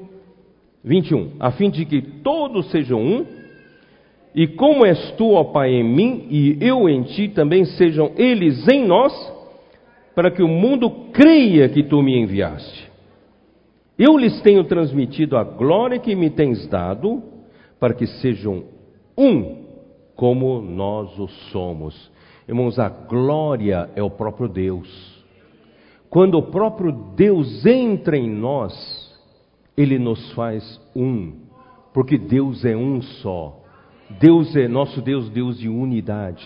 21. 0.84 1.34
A 1.40 1.52
fim 1.52 1.70
de 1.70 1.86
que 1.86 2.02
todos 2.02 2.70
sejam 2.72 3.00
um, 3.00 3.26
e 4.34 4.48
como 4.48 4.86
és 4.86 5.12
tu, 5.12 5.32
ó 5.34 5.44
Pai, 5.44 5.72
em 5.72 5.84
mim, 5.84 6.28
e 6.30 6.58
eu 6.60 6.90
em 6.90 7.04
ti, 7.04 7.30
também 7.30 7.66
sejam 7.66 8.12
eles 8.18 8.68
em 8.68 8.86
nós 8.86 9.14
para 10.16 10.32
que 10.32 10.42
o 10.42 10.48
mundo 10.48 10.90
creia 11.12 11.70
que 11.70 11.84
tu 11.84 12.02
me 12.02 12.18
enviaste. 12.18 12.92
Eu 13.98 14.18
lhes 14.18 14.42
tenho 14.42 14.64
transmitido 14.64 15.38
a 15.38 15.44
glória 15.44 16.00
que 16.00 16.16
me 16.16 16.30
tens 16.30 16.68
dado, 16.68 17.22
para 17.80 17.94
que 17.94 18.08
sejam 18.08 18.64
um, 19.18 19.66
como 20.16 20.62
nós 20.62 21.18
o 21.20 21.28
somos. 21.52 22.12
Irmãos, 22.48 22.80
a 22.80 22.90
glória 22.90 23.90
é 23.96 24.02
o 24.02 24.10
próprio 24.10 24.48
Deus. 24.48 25.13
Quando 26.14 26.38
o 26.38 26.44
próprio 26.44 26.92
Deus 27.16 27.66
entra 27.66 28.16
em 28.16 28.30
nós, 28.30 28.72
ele 29.76 29.98
nos 29.98 30.32
faz 30.34 30.80
um, 30.96 31.34
porque 31.92 32.20
Deus 32.20 32.64
é 32.64 32.78
um 32.78 33.02
só. 33.02 33.60
Deus 34.20 34.56
é 34.56 34.68
nosso 34.68 35.02
Deus, 35.02 35.28
Deus 35.32 35.58
de 35.58 35.68
unidade. 35.68 36.46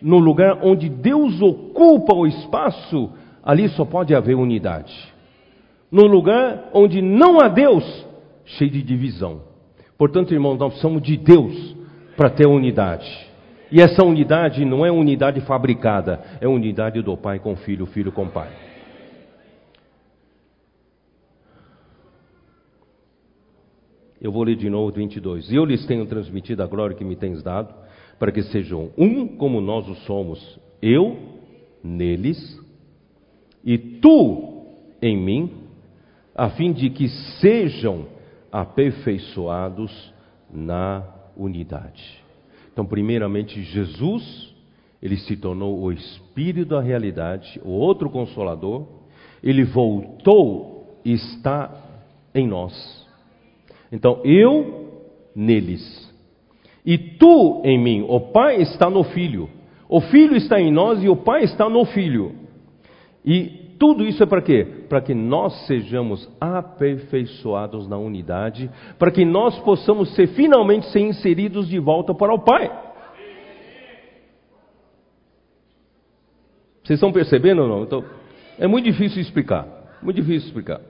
no 0.00 0.18
lugar 0.18 0.58
onde 0.64 0.88
Deus 0.88 1.40
ocupa 1.40 2.12
o 2.12 2.26
espaço, 2.26 3.12
ali 3.40 3.68
só 3.68 3.84
pode 3.84 4.16
haver 4.16 4.34
unidade. 4.34 4.92
No 5.88 6.04
lugar 6.08 6.70
onde 6.74 7.00
não 7.00 7.40
há 7.40 7.46
Deus, 7.46 7.84
cheio 8.44 8.72
de 8.72 8.82
divisão. 8.82 9.42
Portanto, 9.96 10.34
irmãos, 10.34 10.58
nós 10.58 10.72
precisamos 10.72 11.02
de 11.02 11.16
Deus 11.16 11.76
para 12.16 12.30
ter 12.30 12.48
unidade. 12.48 13.08
E 13.70 13.80
essa 13.80 14.04
unidade 14.04 14.64
não 14.64 14.84
é 14.84 14.90
unidade 14.90 15.40
fabricada, 15.42 16.20
é 16.40 16.48
unidade 16.48 17.00
do 17.00 17.16
pai 17.16 17.38
com 17.38 17.52
o 17.52 17.56
filho, 17.56 17.86
filho 17.86 18.10
com 18.10 18.24
o 18.24 18.28
pai. 18.28 18.71
Eu 24.22 24.30
vou 24.30 24.44
ler 24.44 24.54
de 24.54 24.70
novo 24.70 24.92
22. 24.92 25.50
E 25.50 25.56
eu 25.56 25.64
lhes 25.64 25.84
tenho 25.84 26.06
transmitido 26.06 26.62
a 26.62 26.66
glória 26.66 26.94
que 26.94 27.04
me 27.04 27.16
tens 27.16 27.42
dado, 27.42 27.74
para 28.20 28.30
que 28.30 28.40
sejam 28.44 28.90
um 28.96 29.26
como 29.26 29.60
nós 29.60 29.88
o 29.88 29.96
somos, 30.06 30.60
eu 30.80 31.18
neles 31.82 32.38
e 33.64 33.76
tu 33.76 34.64
em 35.02 35.16
mim, 35.16 35.50
a 36.36 36.50
fim 36.50 36.72
de 36.72 36.88
que 36.88 37.08
sejam 37.40 38.06
aperfeiçoados 38.52 40.14
na 40.48 41.02
unidade. 41.36 42.22
Então, 42.72 42.86
primeiramente, 42.86 43.60
Jesus, 43.62 44.54
ele 45.02 45.16
se 45.16 45.36
tornou 45.36 45.80
o 45.80 45.90
Espírito 45.90 46.70
da 46.70 46.80
realidade, 46.80 47.60
o 47.64 47.70
outro 47.70 48.08
consolador, 48.08 48.86
ele 49.42 49.64
voltou 49.64 51.00
e 51.04 51.12
está 51.12 51.74
em 52.32 52.46
nós. 52.46 53.01
Então, 53.92 54.20
eu 54.24 54.82
neles. 55.36 56.10
E 56.84 56.96
tu 56.96 57.62
em 57.64 57.78
mim. 57.78 58.04
O 58.08 58.20
Pai 58.20 58.62
está 58.62 58.88
no 58.90 59.04
Filho. 59.04 59.48
O 59.88 60.00
Filho 60.00 60.34
está 60.34 60.58
em 60.60 60.72
nós 60.72 61.02
e 61.02 61.08
o 61.08 61.16
Pai 61.16 61.44
está 61.44 61.68
no 61.68 61.84
Filho. 61.84 62.34
E 63.24 63.74
tudo 63.78 64.04
isso 64.04 64.22
é 64.22 64.26
para 64.26 64.40
quê? 64.40 64.66
Para 64.88 65.00
que 65.00 65.14
nós 65.14 65.66
sejamos 65.66 66.28
aperfeiçoados 66.40 67.86
na 67.88 67.98
unidade, 67.98 68.70
para 68.98 69.10
que 69.10 69.24
nós 69.24 69.58
possamos 69.60 70.14
ser 70.14 70.28
finalmente 70.28 70.86
ser 70.90 71.00
inseridos 71.00 71.68
de 71.68 71.78
volta 71.78 72.14
para 72.14 72.32
o 72.32 72.38
Pai. 72.38 72.70
Vocês 76.82 76.96
estão 76.96 77.12
percebendo 77.12 77.62
ou 77.62 77.68
não? 77.68 77.82
Então, 77.84 78.04
é 78.58 78.66
muito 78.66 78.84
difícil 78.84 79.20
explicar, 79.20 79.66
muito 80.02 80.16
difícil 80.16 80.48
explicar. 80.48 80.80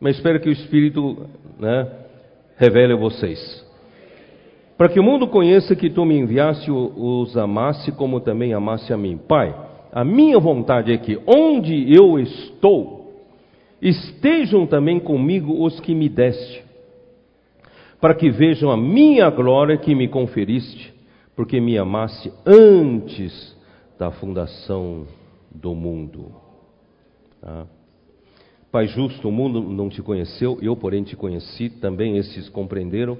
Mas 0.00 0.16
espero 0.16 0.40
que 0.40 0.48
o 0.48 0.52
Espírito, 0.52 1.26
né, 1.58 2.07
revele 2.58 2.92
a 2.92 2.96
vocês. 2.96 3.66
Para 4.76 4.88
que 4.88 5.00
o 5.00 5.02
mundo 5.02 5.26
conheça 5.26 5.74
que 5.74 5.88
tu 5.88 6.04
me 6.04 6.18
enviaste 6.18 6.70
os 6.70 7.36
amasse 7.36 7.90
como 7.92 8.20
também 8.20 8.52
amasse 8.52 8.92
a 8.92 8.96
mim. 8.96 9.16
Pai, 9.16 9.54
a 9.92 10.04
minha 10.04 10.38
vontade 10.38 10.92
é 10.92 10.98
que 10.98 11.18
onde 11.26 11.92
eu 11.92 12.18
estou, 12.18 13.12
estejam 13.80 14.66
também 14.66 15.00
comigo 15.00 15.64
os 15.64 15.80
que 15.80 15.94
me 15.94 16.08
deste, 16.08 16.64
para 18.00 18.14
que 18.14 18.30
vejam 18.30 18.70
a 18.70 18.76
minha 18.76 19.30
glória 19.30 19.76
que 19.76 19.94
me 19.94 20.08
conferiste, 20.08 20.94
porque 21.34 21.60
me 21.60 21.78
amaste 21.78 22.32
antes 22.46 23.56
da 23.98 24.10
fundação 24.10 25.06
do 25.50 25.74
mundo. 25.74 26.32
Tá? 27.40 27.66
Pai 28.70 28.86
justo, 28.86 29.28
o 29.28 29.32
mundo 29.32 29.62
não 29.62 29.88
te 29.88 30.02
conheceu, 30.02 30.58
eu, 30.60 30.76
porém, 30.76 31.02
te 31.02 31.16
conheci, 31.16 31.70
também 31.70 32.18
esses 32.18 32.50
compreenderam, 32.50 33.16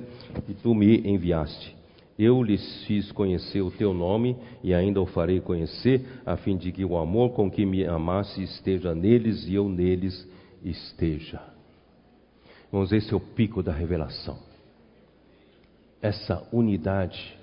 e 0.47 0.53
tu 0.53 0.75
me 0.75 0.99
enviaste. 1.09 1.75
Eu 2.19 2.43
lhes 2.43 2.85
fiz 2.85 3.11
conhecer 3.13 3.63
o 3.63 3.71
teu 3.71 3.95
nome 3.95 4.37
e 4.63 4.75
ainda 4.75 5.01
o 5.01 5.07
farei 5.07 5.41
conhecer, 5.41 6.05
a 6.27 6.37
fim 6.37 6.57
de 6.57 6.71
que 6.71 6.85
o 6.85 6.99
amor 6.99 7.31
com 7.31 7.51
que 7.51 7.65
me 7.65 7.85
amasse 7.87 8.43
esteja 8.43 8.95
neles 8.95 9.47
e 9.47 9.55
eu 9.55 9.69
neles 9.69 10.29
esteja. 10.63 11.41
Vamos, 12.71 12.93
esse 12.93 13.15
é 13.15 13.17
o 13.17 13.21
pico 13.21 13.63
da 13.63 13.73
revelação. 13.73 14.39
Essa 16.03 16.47
unidade, 16.53 17.39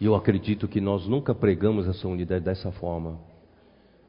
e 0.00 0.06
eu 0.06 0.14
acredito 0.16 0.66
que 0.66 0.80
nós 0.80 1.06
nunca 1.06 1.32
pregamos 1.32 1.86
essa 1.86 2.08
unidade 2.08 2.44
dessa 2.44 2.72
forma. 2.72 3.20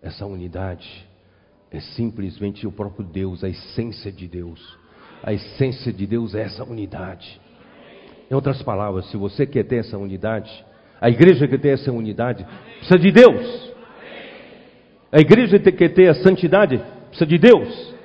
Essa 0.01 0.25
unidade 0.25 1.06
é 1.71 1.79
simplesmente 1.79 2.65
o 2.65 2.71
próprio 2.71 3.05
Deus, 3.05 3.43
a 3.43 3.49
essência 3.49 4.11
de 4.11 4.27
Deus. 4.27 4.77
A 5.23 5.33
essência 5.33 5.91
de 5.91 6.05
Deus 6.05 6.35
é 6.35 6.41
essa 6.41 6.63
unidade. 6.63 7.39
Em 8.29 8.33
outras 8.33 8.61
palavras, 8.61 9.09
se 9.09 9.17
você 9.17 9.45
quer 9.45 9.63
ter 9.63 9.77
essa 9.77 9.97
unidade, 9.97 10.51
a 10.99 11.09
igreja 11.09 11.47
quer 11.47 11.59
ter 11.59 11.69
essa 11.69 11.91
unidade, 11.91 12.45
precisa 12.77 12.99
de 12.99 13.11
Deus. 13.11 13.73
A 15.11 15.19
igreja 15.19 15.59
quer 15.59 15.89
ter 15.89 16.09
a 16.09 16.15
santidade, 16.15 16.81
precisa 17.07 17.25
de 17.25 17.37
Deus. 17.37 17.95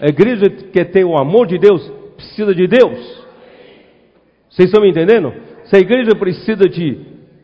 A 0.00 0.06
igreja 0.06 0.50
quer 0.72 0.86
ter 0.86 1.04
o 1.04 1.16
amor 1.16 1.46
de 1.46 1.58
Deus, 1.58 1.88
precisa 2.16 2.54
de 2.54 2.66
Deus. 2.66 3.22
Vocês 4.48 4.68
estão 4.68 4.82
me 4.82 4.90
entendendo? 4.90 5.32
Se 5.64 5.76
a 5.76 5.80
igreja 5.80 6.14
precisa 6.18 6.68
de, 6.68 7.00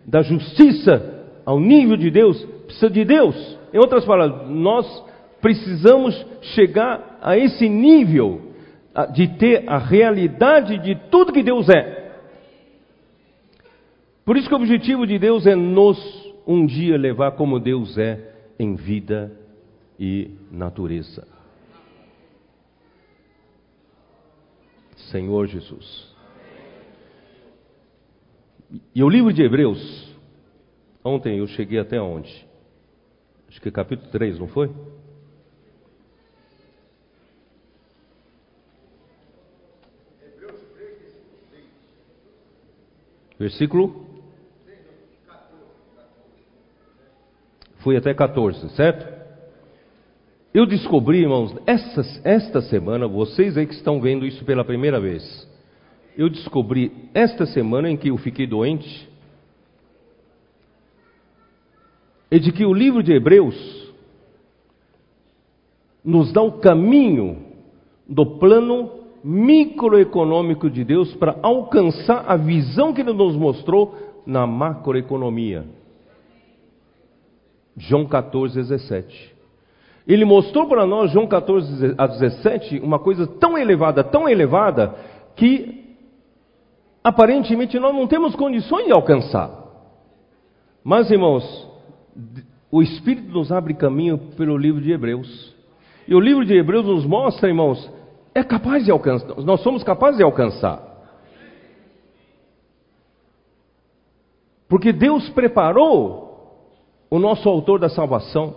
da 0.07 0.23
justiça 0.23 1.25
ao 1.45 1.59
nível 1.59 1.97
de 1.97 2.11
Deus, 2.11 2.45
precisa 2.67 2.91
de 2.91 3.05
Deus. 3.05 3.59
Em 3.73 3.79
outras 3.79 4.05
palavras, 4.05 4.49
nós 4.49 5.08
precisamos 5.41 6.15
chegar 6.55 7.19
a 7.23 7.37
esse 7.37 7.69
nível 7.69 8.53
de 9.13 9.29
ter 9.39 9.69
a 9.69 9.79
realidade 9.79 10.79
de 10.79 10.95
tudo 11.11 11.33
que 11.33 11.43
Deus 11.43 11.69
é. 11.69 12.13
Por 14.25 14.37
isso 14.37 14.49
que 14.49 14.55
o 14.55 14.59
objetivo 14.59 15.07
de 15.07 15.19
Deus 15.19 15.47
é 15.47 15.55
nos 15.55 15.99
um 16.47 16.67
dia 16.67 16.97
levar 16.97 17.33
como 17.33 17.61
Deus 17.61 17.97
é 17.99 18.35
em 18.59 18.75
vida 18.75 19.33
e 19.99 20.31
natureza. 20.51 21.27
Senhor 25.11 25.47
Jesus. 25.47 26.15
E 28.95 29.03
o 29.03 29.09
livro 29.09 29.33
de 29.33 29.43
Hebreus, 29.43 30.15
ontem 31.03 31.39
eu 31.39 31.47
cheguei 31.47 31.79
até 31.79 32.01
onde? 32.01 32.47
Acho 33.49 33.61
que 33.61 33.71
capítulo 33.71 34.11
3, 34.11 34.39
não 34.39 34.49
foi? 34.49 34.71
Versículo? 43.39 44.07
Fui 47.79 47.97
até 47.97 48.13
14, 48.13 48.71
certo? 48.71 49.19
Eu 50.53 50.67
descobri, 50.67 51.19
irmãos, 51.19 51.55
essa, 51.67 52.03
esta 52.25 52.61
semana, 52.63 53.07
vocês 53.07 53.57
aí 53.57 53.67
que 53.67 53.75
estão 53.75 54.01
vendo 54.01 54.27
isso 54.27 54.45
pela 54.45 54.65
primeira 54.65 54.99
vez, 54.99 55.49
eu 56.17 56.29
descobri 56.29 57.09
esta 57.15 57.47
semana 57.47 57.89
em 57.89 57.97
que 57.97 58.09
eu 58.09 58.17
fiquei 58.17 58.47
doente, 58.47 59.09
é 62.31 62.39
de 62.39 62.51
que 62.51 62.65
o 62.67 62.75
livro 62.75 63.03
de 63.03 63.13
Hebreus 63.13 63.95
nos 66.05 66.33
dá 66.33 66.43
o 66.43 66.59
caminho 66.59 67.45
do 68.09 68.39
plano 68.39 68.98
microeconômico 69.25 70.71
de 70.71 70.85
Deus 70.85 71.15
para 71.17 71.39
alcançar 71.43 72.25
a 72.27 72.37
visão 72.37 72.93
que 72.93 73.01
Ele 73.01 73.13
nos 73.13 73.37
mostrou 73.37 73.95
na 74.27 74.47
macroeconomia. 74.47 75.65
João 77.77 78.07
14, 78.07 78.55
17. 78.55 79.37
Ele 80.07 80.25
mostrou 80.25 80.67
para 80.67 80.87
nós, 80.87 81.11
João 81.11 81.27
14 81.27 81.95
a 81.99 82.07
17, 82.07 82.81
uma 82.81 82.99
coisa 82.99 83.27
tão 83.27 83.59
elevada, 83.59 84.03
tão 84.03 84.29
elevada, 84.29 84.95
que 85.37 85.97
aparentemente 87.05 87.79
nós 87.79 87.95
não 87.95 88.07
temos 88.07 88.35
condições 88.35 88.87
de 88.87 88.93
alcançar. 88.93 89.51
Mas, 90.83 91.11
irmãos, 91.11 91.69
o 92.71 92.83
Espírito 92.83 93.31
nos 93.31 93.53
abre 93.53 93.75
caminho 93.75 94.19
pelo 94.37 94.57
livro 94.57 94.81
de 94.81 94.93
Hebreus. 94.93 95.55
E 96.07 96.15
o 96.15 96.21
livro 96.21 96.45
de 96.45 96.55
Hebreus 96.55 96.87
nos 96.87 97.05
mostra, 97.05 97.49
irmãos, 97.49 97.91
é 98.39 98.45
capaz 98.45 98.85
de 98.85 98.91
alcançar, 98.91 99.37
nós 99.43 99.61
somos 99.63 99.83
capazes 99.83 100.19
de 100.19 100.23
alcançar. 100.23 100.87
Porque 104.69 104.93
Deus 104.93 105.29
preparou 105.31 106.29
o 107.11 107.19
nosso 107.19 107.49
autor 107.49 107.79
da 107.79 107.89
salvação, 107.89 108.55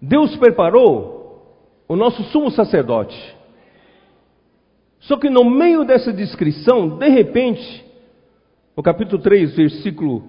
Deus 0.00 0.36
preparou 0.36 1.22
o 1.88 1.94
nosso 1.94 2.22
sumo 2.24 2.50
sacerdote. 2.50 3.16
Só 5.00 5.16
que 5.16 5.30
no 5.30 5.44
meio 5.44 5.84
dessa 5.84 6.12
descrição, 6.12 6.98
de 6.98 7.08
repente, 7.08 7.84
no 8.76 8.82
capítulo 8.82 9.20
3, 9.20 9.54
versículo 9.54 10.22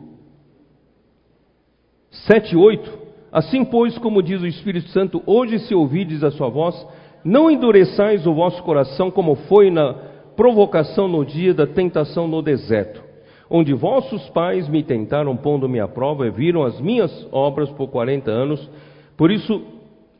7 2.11 2.53
e 2.53 2.57
8, 2.57 2.99
assim 3.31 3.65
pois, 3.65 3.97
como 3.97 4.21
diz 4.21 4.41
o 4.41 4.47
Espírito 4.47 4.89
Santo, 4.89 5.23
hoje 5.25 5.59
se 5.59 5.73
ouvides 5.73 6.23
a 6.23 6.31
sua 6.31 6.49
voz, 6.49 6.75
não 7.23 7.49
endureçais 7.49 8.27
o 8.27 8.33
vosso 8.33 8.61
coração 8.63 9.09
como 9.09 9.35
foi 9.35 9.69
na 9.69 9.93
provocação 10.35 11.07
no 11.07 11.25
dia 11.25 11.53
da 11.53 11.65
tentação 11.65 12.27
no 12.27 12.41
deserto, 12.41 13.01
onde 13.49 13.73
vossos 13.73 14.27
pais 14.29 14.67
me 14.67 14.83
tentaram 14.83 15.35
pondo-me 15.37 15.79
à 15.79 15.87
prova 15.87 16.27
e 16.27 16.31
viram 16.31 16.63
as 16.63 16.79
minhas 16.81 17.27
obras 17.31 17.69
por 17.71 17.87
quarenta 17.89 18.31
anos. 18.31 18.69
Por 19.15 19.31
isso 19.31 19.61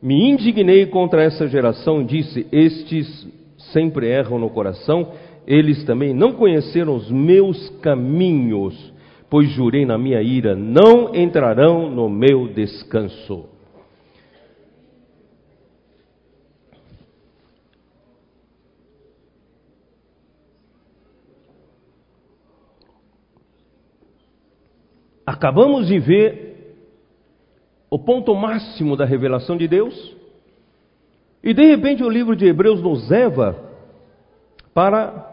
me 0.01 0.29
indignei 0.29 0.85
contra 0.85 1.23
essa 1.23 1.47
geração 1.47 2.01
e 2.01 2.05
disse: 2.05 2.47
Estes 2.51 3.27
sempre 3.71 4.07
erram 4.07 4.39
no 4.39 4.49
coração, 4.49 5.09
eles 5.47 5.83
também 5.85 6.13
não 6.13 6.33
conheceram 6.33 6.95
os 6.95 7.09
meus 7.09 7.69
caminhos, 7.81 8.93
pois 9.29 9.49
jurei 9.49 9.85
na 9.85 9.97
minha 9.97 10.21
ira: 10.21 10.55
não 10.55 11.13
entrarão 11.15 11.89
no 11.89 12.09
meu 12.09 12.47
descanso. 12.47 13.52
Acabamos 25.25 25.87
de 25.87 25.99
ver 25.99 26.53
o 27.89 27.99
ponto 27.99 28.33
máximo 28.35 28.97
da 28.97 29.05
revelação 29.05 29.55
de 29.55 29.67
Deus, 29.67 30.15
e 31.43 31.53
de 31.53 31.63
repente 31.63 32.03
o 32.03 32.09
livro 32.09 32.35
de 32.35 32.45
Hebreus 32.45 32.81
nos 32.81 33.09
leva 33.09 33.55
para 34.73 35.31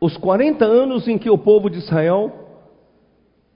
os 0.00 0.16
40 0.16 0.64
anos 0.64 1.06
em 1.06 1.16
que 1.16 1.30
o 1.30 1.38
povo 1.38 1.70
de 1.70 1.78
Israel 1.78 2.32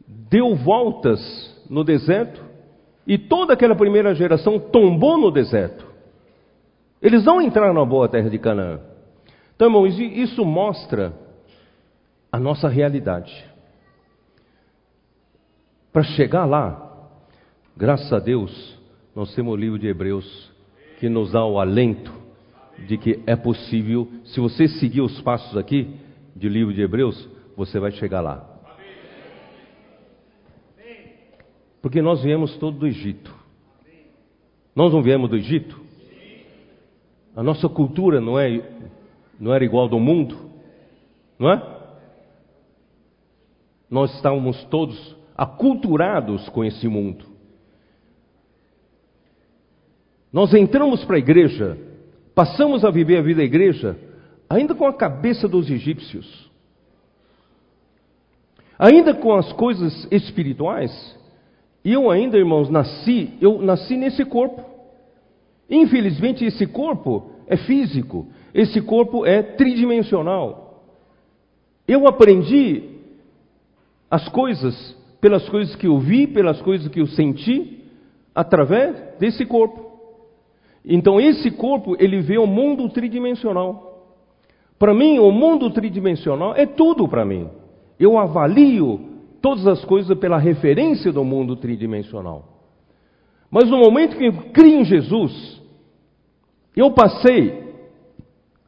deu 0.07 0.55
voltas 0.55 1.21
no 1.69 1.83
deserto 1.83 2.43
e 3.07 3.19
toda 3.19 3.55
aquela 3.55 3.75
primeira 3.75 4.15
geração 4.15 4.59
tombou 4.59 5.19
no 5.19 5.31
deserto. 5.31 5.87
Eles 7.01 7.25
não 7.25 7.41
entraram 7.41 7.75
na 7.75 7.85
boa 7.85 8.09
terra 8.09 8.29
de 8.29 8.39
Canaã. 8.39 8.81
Então, 9.57 9.69
irmãos, 9.69 9.99
isso 9.99 10.45
mostra 10.45 11.13
a 12.31 12.39
nossa 12.39 12.69
realidade. 12.69 13.48
Para 15.93 16.03
chegar 16.03 16.45
lá, 16.45 17.09
graças 17.77 18.13
a 18.13 18.19
Deus, 18.19 18.79
nós 19.15 19.35
temos 19.35 19.55
o 19.55 19.57
livro 19.57 19.79
de 19.79 19.87
Hebreus 19.87 20.53
que 21.01 21.09
nos 21.09 21.33
dá 21.33 21.45
o 21.45 21.59
alento 21.59 22.13
de 22.87 22.97
que 22.99 23.23
é 23.27 23.35
possível, 23.35 24.09
se 24.25 24.39
você 24.39 24.69
seguir 24.69 25.01
os 25.01 25.21
passos 25.23 25.57
aqui 25.57 25.97
de 26.37 26.49
livro 26.49 26.73
de 26.73 26.83
Hebreus, 26.83 27.29
você 27.57 27.81
vai 27.81 27.91
chegar 27.93 28.21
lá. 28.21 28.47
Porque 31.81 32.03
nós 32.03 32.23
viemos 32.23 32.57
todos 32.59 32.79
do 32.79 32.87
Egito. 32.87 33.35
Nós 34.75 34.93
não 34.93 35.03
viemos 35.03 35.31
do 35.31 35.37
Egito? 35.37 35.81
A 37.35 37.43
nossa 37.43 37.69
cultura 37.69 38.21
não 38.21 38.39
é 38.39 38.63
não 39.41 39.55
era 39.55 39.65
igual 39.65 39.89
do 39.89 40.01
mundo, 40.01 40.37
não 41.39 41.51
é? 41.51 41.79
Nós 43.89 44.13
estávamos 44.17 44.65
todos 44.65 45.18
aculturados 45.39 46.49
com 46.49 46.65
esse 46.65 46.89
mundo. 46.89 47.25
Nós 50.33 50.53
entramos 50.53 51.05
para 51.05 51.15
a 51.15 51.21
igreja, 51.21 51.79
passamos 52.35 52.85
a 52.85 52.91
viver 52.91 53.19
a 53.19 53.23
vida 53.23 53.39
da 53.39 53.45
igreja, 53.45 53.97
ainda 54.51 54.75
com 54.75 54.85
a 54.85 54.93
cabeça 54.93 55.47
dos 55.47 55.71
egípcios, 55.71 56.51
ainda 58.77 59.15
com 59.15 59.33
as 59.33 59.53
coisas 59.53 60.09
espirituais. 60.11 61.17
E 61.85 61.93
eu 61.93 62.11
ainda, 62.11 62.37
irmãos, 62.37 62.69
nasci, 62.69 63.39
eu 63.41 63.63
nasci 63.63 63.97
nesse 63.97 64.25
corpo. 64.25 64.65
Infelizmente, 65.71 66.45
esse 66.45 66.67
corpo 66.67 67.31
é 67.47 67.57
físico, 67.57 68.27
esse 68.53 68.81
corpo 68.83 69.25
é 69.25 69.41
tridimensional. 69.43 70.83
Eu 71.87 72.07
aprendi 72.09 72.99
as 74.11 74.29
coisas 74.29 74.98
pelas 75.21 75.49
coisas 75.49 75.75
que 75.77 75.87
eu 75.87 75.99
vi, 75.99 76.27
pelas 76.27 76.61
coisas 76.63 76.89
que 76.89 77.01
eu 77.01 77.07
senti, 77.07 77.85
através 78.35 78.97
desse 79.19 79.45
corpo. 79.45 79.89
Então 80.85 81.21
esse 81.21 81.51
corpo, 81.51 81.97
ele 81.99 82.21
vê 82.21 82.39
o 82.39 82.47
mundo 82.47 82.89
tridimensional. 82.89 83.89
Para 84.79 84.95
mim, 84.95 85.19
o 85.19 85.31
mundo 85.33 85.71
tridimensional 85.71 86.55
é 86.55 86.65
tudo 86.65 87.09
para 87.09 87.25
mim. 87.25 87.49
Eu 87.99 88.17
avalio 88.17 89.01
todas 89.43 89.67
as 89.67 89.85
coisas 89.85 90.17
pela 90.19 90.39
referência 90.39 91.13
do 91.13 91.25
mundo 91.25 91.57
tridimensional. 91.57 92.45
Mas 93.51 93.69
no 93.69 93.79
momento 93.79 94.17
que 94.17 94.27
eu 94.27 94.33
criei 94.53 94.81
em 94.81 94.85
Jesus, 94.85 95.61
eu 96.77 96.93
passei 96.93 97.67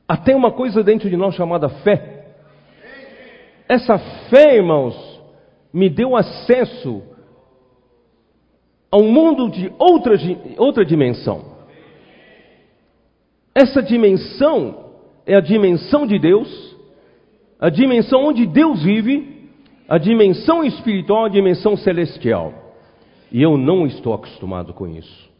a 0.08 0.16
ter 0.16 0.34
uma 0.34 0.50
coisa 0.50 0.82
dentro 0.82 1.08
de 1.08 1.16
nós 1.16 1.34
chamada 1.34 1.68
fé. 1.68 2.34
Essa 3.68 3.98
fé, 4.28 4.56
irmãos, 4.56 5.09
me 5.72 5.88
deu 5.88 6.16
acesso 6.16 7.02
a 8.90 8.96
um 8.96 9.10
mundo 9.12 9.48
de 9.50 9.72
outra, 9.78 10.16
outra 10.58 10.84
dimensão. 10.84 11.44
Essa 13.54 13.82
dimensão 13.82 14.90
é 15.24 15.36
a 15.36 15.40
dimensão 15.40 16.06
de 16.06 16.18
Deus, 16.18 16.76
a 17.58 17.68
dimensão 17.68 18.24
onde 18.24 18.46
Deus 18.46 18.82
vive, 18.82 19.48
a 19.88 19.98
dimensão 19.98 20.64
espiritual, 20.64 21.24
a 21.26 21.28
dimensão 21.28 21.76
celestial. 21.76 22.54
E 23.30 23.42
eu 23.42 23.56
não 23.56 23.86
estou 23.86 24.12
acostumado 24.12 24.72
com 24.72 24.88
isso. 24.88 25.30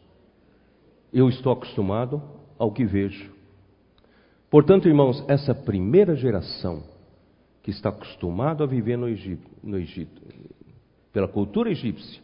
Eu 1.13 1.27
estou 1.27 1.51
acostumado 1.51 2.21
ao 2.57 2.71
que 2.71 2.85
vejo. 2.85 3.31
Portanto, 4.49 4.87
irmãos, 4.87 5.23
essa 5.27 5.53
primeira 5.53 6.15
geração 6.15 6.83
que 7.61 7.71
está 7.71 7.89
acostumado 7.89 8.63
a 8.63 8.67
viver 8.67 8.97
no 8.97 9.07
Egito, 9.07 9.49
no 9.63 9.77
Egito 9.77 10.21
pela 11.13 11.27
cultura 11.27 11.69
egípcia, 11.69 12.21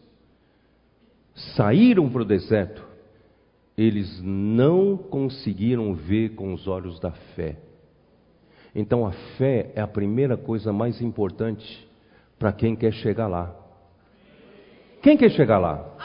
saíram 1.55 2.09
para 2.09 2.21
o 2.21 2.25
deserto, 2.25 2.85
eles 3.77 4.21
não 4.23 4.97
conseguiram 4.97 5.93
ver 5.93 6.35
com 6.35 6.53
os 6.53 6.67
olhos 6.67 6.99
da 6.99 7.11
fé. 7.35 7.57
Então 8.73 9.05
a 9.05 9.11
fé 9.38 9.71
é 9.75 9.81
a 9.81 9.88
primeira 9.88 10.38
coisa 10.38 10.71
mais 10.71 11.01
importante 11.01 11.88
para 12.39 12.51
quem 12.51 12.75
quer 12.75 12.93
chegar 12.93 13.27
lá. 13.27 13.53
Quem 15.01 15.17
quer 15.17 15.29
chegar 15.31 15.59
lá? 15.59 15.95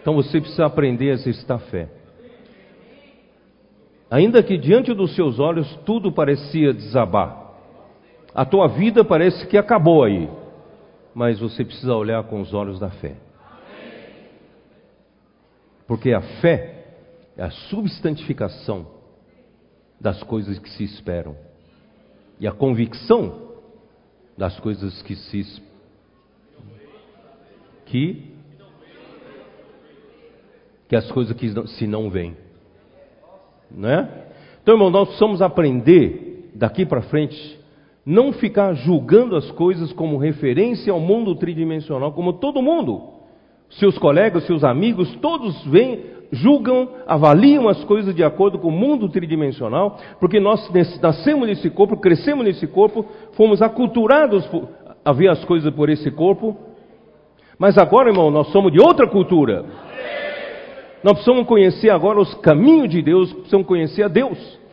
Então 0.00 0.14
você 0.14 0.40
precisa 0.40 0.66
aprender 0.66 1.10
a 1.10 1.14
exercitar 1.14 1.58
fé. 1.58 1.88
Ainda 4.10 4.42
que 4.42 4.56
diante 4.56 4.94
dos 4.94 5.14
seus 5.14 5.38
olhos 5.38 5.74
tudo 5.84 6.12
parecia 6.12 6.72
desabar, 6.72 7.45
a 8.36 8.44
tua 8.44 8.68
vida 8.68 9.02
parece 9.02 9.46
que 9.46 9.56
acabou 9.56 10.04
aí, 10.04 10.28
mas 11.14 11.40
você 11.40 11.64
precisa 11.64 11.94
olhar 11.94 12.22
com 12.24 12.38
os 12.42 12.52
olhos 12.52 12.78
da 12.78 12.90
fé. 12.90 13.16
Porque 15.86 16.12
a 16.12 16.20
fé 16.20 16.84
é 17.34 17.42
a 17.42 17.50
substantificação 17.50 18.88
das 19.98 20.22
coisas 20.22 20.58
que 20.58 20.68
se 20.68 20.84
esperam 20.84 21.34
e 22.38 22.46
a 22.46 22.52
convicção 22.52 23.52
das 24.36 24.60
coisas 24.60 25.00
que 25.00 25.16
se 25.16 25.62
que 27.86 28.34
que 30.88 30.94
as 30.94 31.10
coisas 31.10 31.34
que 31.34 31.68
se 31.68 31.86
não 31.86 32.10
vêm, 32.10 32.36
né? 33.70 34.26
Então, 34.62 34.74
irmão, 34.74 34.90
nós 34.90 35.08
precisamos 35.08 35.40
aprender 35.40 36.50
daqui 36.54 36.84
para 36.84 37.00
frente 37.00 37.64
não 38.06 38.32
ficar 38.32 38.72
julgando 38.74 39.34
as 39.34 39.50
coisas 39.50 39.92
como 39.92 40.16
referência 40.16 40.92
ao 40.92 41.00
mundo 41.00 41.34
tridimensional, 41.34 42.12
como 42.12 42.34
todo 42.34 42.62
mundo. 42.62 43.02
Seus 43.68 43.98
colegas, 43.98 44.46
seus 44.46 44.62
amigos, 44.62 45.12
todos 45.16 45.66
vêm, 45.66 46.04
julgam, 46.30 46.88
avaliam 47.04 47.68
as 47.68 47.82
coisas 47.82 48.14
de 48.14 48.22
acordo 48.22 48.60
com 48.60 48.68
o 48.68 48.72
mundo 48.72 49.08
tridimensional, 49.08 49.98
porque 50.20 50.38
nós 50.38 50.70
nascemos 51.02 51.48
nesse 51.48 51.68
corpo, 51.68 51.96
crescemos 51.96 52.44
nesse 52.44 52.68
corpo, 52.68 53.04
fomos 53.32 53.60
aculturados 53.60 54.48
a 55.04 55.12
ver 55.12 55.28
as 55.28 55.44
coisas 55.44 55.74
por 55.74 55.90
esse 55.90 56.08
corpo. 56.12 56.56
Mas 57.58 57.76
agora, 57.76 58.10
irmão, 58.10 58.30
nós 58.30 58.46
somos 58.52 58.70
de 58.70 58.80
outra 58.80 59.08
cultura. 59.08 59.64
Nós 61.02 61.14
precisamos 61.14 61.46
conhecer 61.46 61.90
agora 61.90 62.20
os 62.20 62.34
caminhos 62.36 62.88
de 62.88 63.02
Deus, 63.02 63.32
precisamos 63.32 63.66
conhecer 63.66 64.04
a 64.04 64.08
Deus. 64.08 64.65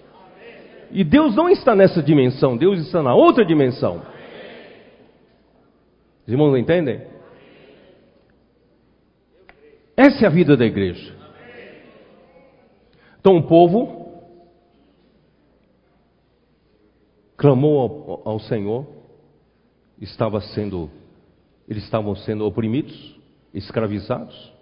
E 0.94 1.04
Deus 1.04 1.36
não 1.36 1.50
está 1.50 1.76
nessa 1.76 2.04
dimensão, 2.04 2.56
Deus 2.56 2.80
está 2.80 3.02
na 3.02 3.16
outra 3.16 3.44
dimensão. 3.44 4.04
Os 6.22 6.32
irmãos 6.32 6.56
entendem? 6.56 7.02
Essa 9.98 10.26
é 10.26 10.28
a 10.28 10.30
vida 10.30 10.56
da 10.56 10.66
igreja. 10.66 11.16
Então 13.20 13.38
o 13.38 13.44
povo 13.48 14.22
clamou 17.36 18.22
ao, 18.26 18.34
ao 18.34 18.40
Senhor, 18.42 18.86
estava 20.00 20.42
sendo, 20.42 20.92
eles 21.68 21.84
estavam 21.84 22.16
sendo 22.16 22.46
oprimidos, 22.46 23.20
escravizados, 23.52 24.54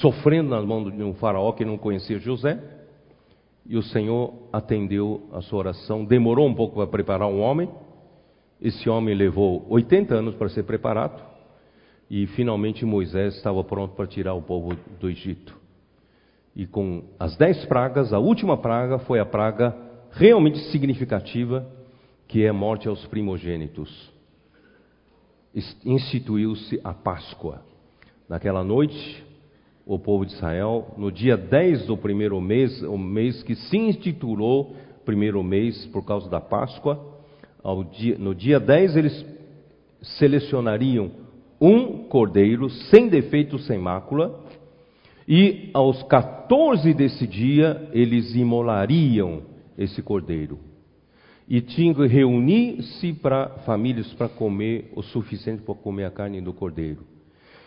sofrendo 0.00 0.50
na 0.50 0.60
mão 0.60 0.90
de 0.90 1.02
um 1.02 1.14
faraó 1.14 1.52
que 1.52 1.64
não 1.64 1.78
conhecia 1.78 2.18
José. 2.18 2.75
E 3.68 3.76
o 3.76 3.82
Senhor 3.82 4.32
atendeu 4.52 5.28
a 5.32 5.40
sua 5.42 5.58
oração. 5.58 6.04
Demorou 6.04 6.46
um 6.46 6.54
pouco 6.54 6.76
para 6.76 6.86
preparar 6.86 7.28
um 7.28 7.40
homem, 7.40 7.68
Esse 8.60 8.88
homem 8.88 9.14
levou 9.14 9.66
80 9.68 10.14
anos 10.14 10.34
para 10.34 10.48
ser 10.48 10.62
preparado 10.62 11.22
e 12.08 12.26
finalmente 12.28 12.84
Moisés 12.84 13.36
estava 13.36 13.62
pronto 13.64 13.94
para 13.94 14.06
tirar 14.06 14.34
o 14.34 14.42
povo 14.42 14.74
do 14.98 15.10
Egito. 15.10 15.54
E 16.54 16.66
com 16.66 17.04
as 17.18 17.36
dez 17.36 17.64
pragas, 17.66 18.12
a 18.12 18.18
última 18.18 18.56
praga 18.56 18.98
foi 19.00 19.18
a 19.18 19.26
praga 19.26 19.76
realmente 20.12 20.58
significativa, 20.70 21.66
que 22.26 22.44
é 22.44 22.48
a 22.48 22.52
morte 22.52 22.88
aos 22.88 23.04
primogênitos. 23.06 24.10
Instituiu-se 25.84 26.80
a 26.82 26.94
Páscoa. 26.94 27.62
Naquela 28.28 28.64
noite, 28.64 29.25
o 29.86 30.00
povo 30.00 30.26
de 30.26 30.32
Israel, 30.32 30.92
no 30.98 31.12
dia 31.12 31.36
10 31.36 31.86
do 31.86 31.96
primeiro 31.96 32.40
mês, 32.40 32.82
o 32.82 32.98
mês 32.98 33.44
que 33.44 33.54
se 33.54 33.76
intitulou 33.76 34.74
primeiro 35.04 35.40
mês 35.44 35.86
por 35.86 36.04
causa 36.04 36.28
da 36.28 36.40
Páscoa, 36.40 37.00
dia, 37.92 38.18
no 38.18 38.34
dia 38.34 38.58
10 38.58 38.96
eles 38.96 39.26
selecionariam 40.18 41.12
um 41.60 42.08
cordeiro 42.08 42.68
sem 42.68 43.08
defeito, 43.08 43.58
sem 43.60 43.78
mácula, 43.78 44.44
e 45.28 45.70
aos 45.72 46.02
14 46.02 46.92
desse 46.92 47.24
dia 47.24 47.88
eles 47.92 48.34
imolariam 48.34 49.42
esse 49.78 50.02
cordeiro. 50.02 50.58
E 51.48 51.60
tinham 51.60 51.94
que 51.94 52.06
reunir-se 52.06 53.12
para 53.12 53.50
famílias 53.64 54.12
para 54.14 54.28
comer 54.28 54.90
o 54.96 55.02
suficiente 55.02 55.62
para 55.62 55.76
comer 55.76 56.06
a 56.06 56.10
carne 56.10 56.40
do 56.40 56.52
cordeiro. 56.52 57.15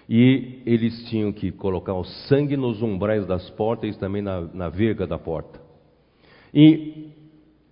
E 0.10 0.64
eles 0.66 1.08
tinham 1.08 1.32
que 1.32 1.52
colocar 1.52 1.94
o 1.94 2.04
sangue 2.04 2.58
nos 2.58 2.82
umbrais 2.82 3.28
das 3.28 3.48
portas 3.52 3.96
e 3.96 4.00
também 4.00 4.24
na, 4.24 4.42
na 4.42 4.68
verga 4.68 5.06
da 5.06 5.20
porta. 5.20 5.62
E 6.52 7.12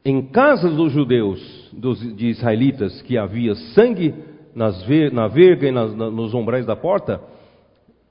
em 0.05 0.21
casas 0.21 0.75
dos 0.75 0.91
judeus, 0.93 1.69
dos, 1.73 1.99
de 2.15 2.27
israelitas, 2.27 3.01
que 3.01 3.17
havia 3.17 3.55
sangue 3.73 4.13
nas 4.53 4.83
ver, 4.83 5.11
na 5.11 5.27
verga 5.27 5.67
e 5.67 5.71
nas, 5.71 5.95
na, 5.95 6.11
nos 6.11 6.33
umbrais 6.35 6.65
da 6.65 6.75
porta, 6.75 7.19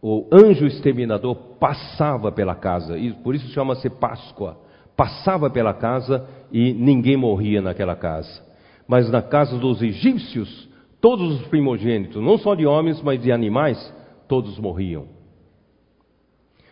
o 0.03 0.27
anjo 0.33 0.67
exterminador 0.67 1.37
passava 1.59 2.31
pela 2.33 2.55
casa, 2.55 2.99
e 2.99 3.13
por 3.13 3.35
isso 3.35 3.49
chama-se 3.49 3.89
Páscoa. 3.89 4.59
Passava 4.97 5.49
pela 5.49 5.75
casa 5.75 6.29
e 6.51 6.73
ninguém 6.73 7.17
morria 7.17 7.63
naquela 7.63 7.95
casa. 7.95 8.43
Mas 8.89 9.11
na 9.11 9.23
casa 9.23 9.59
dos 9.59 9.83
egípcios, 9.83 10.69
todos 11.01 11.41
os 11.41 11.47
primogênitos, 11.49 12.23
não 12.23 12.39
só 12.39 12.55
de 12.55 12.67
homens, 12.67 13.01
mas 13.03 13.21
de 13.23 13.31
animais, 13.31 13.95
todos 14.29 14.59
morriam. 14.59 15.07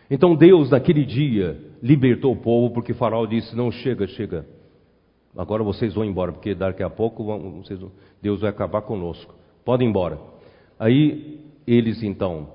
Então 0.09 0.35
Deus, 0.35 0.69
naquele 0.69 1.03
dia, 1.03 1.59
libertou 1.81 2.33
o 2.33 2.37
povo, 2.37 2.73
porque 2.73 2.93
Faraó 2.93 3.25
disse: 3.25 3.55
Não, 3.55 3.71
chega, 3.71 4.07
chega. 4.07 4.45
Agora 5.35 5.63
vocês 5.63 5.93
vão 5.93 6.05
embora, 6.05 6.31
porque 6.31 6.55
daqui 6.55 6.83
a 6.83 6.89
pouco 6.89 7.23
vão, 7.25 7.61
vocês, 7.61 7.79
Deus 8.21 8.41
vai 8.41 8.49
acabar 8.49 8.81
conosco. 8.83 9.35
Podem 9.65 9.87
ir 9.87 9.89
embora. 9.89 10.19
Aí 10.79 11.41
eles 11.67 12.03
então 12.03 12.49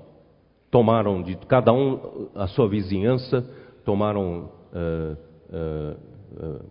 tomaram 0.71 1.21
de 1.21 1.35
cada 1.35 1.73
um 1.73 2.29
a 2.33 2.47
sua 2.47 2.67
vizinhança, 2.67 3.47
tomaram 3.83 4.49
uh, 4.73 5.17
uh, 5.51 5.97
uh, 6.45 6.65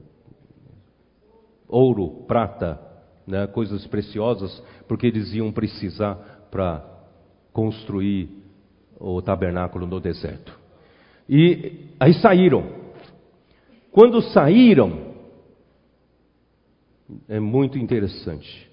ouro, 1.69 2.25
prata, 2.27 2.81
né, 3.27 3.47
coisas 3.47 3.87
preciosas, 3.87 4.63
porque 4.89 5.07
eles 5.07 5.33
iam 5.35 5.53
precisar 5.53 6.49
para 6.51 6.90
construir 7.53 8.29
o 8.99 9.21
tabernáculo 9.23 9.87
no 9.87 10.01
deserto. 10.01 10.59
E 11.29 11.89
aí 11.99 12.13
saíram. 12.15 12.81
Quando 13.91 14.21
saíram, 14.21 15.15
é 17.29 17.41
muito 17.41 17.79
interessante. 17.79 18.71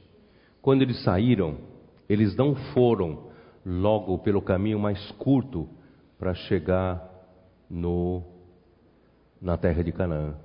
Quando 0.61 0.81
eles 0.81 1.01
saíram, 1.03 1.57
eles 2.09 2.35
não 2.35 2.55
foram 2.73 3.27
logo 3.65 4.17
pelo 4.19 4.41
caminho 4.41 4.79
mais 4.79 5.11
curto 5.13 5.67
para 6.17 6.33
chegar 6.33 7.03
no 7.69 8.23
na 9.41 9.57
terra 9.57 9.83
de 9.83 9.91
Canaã. 9.91 10.35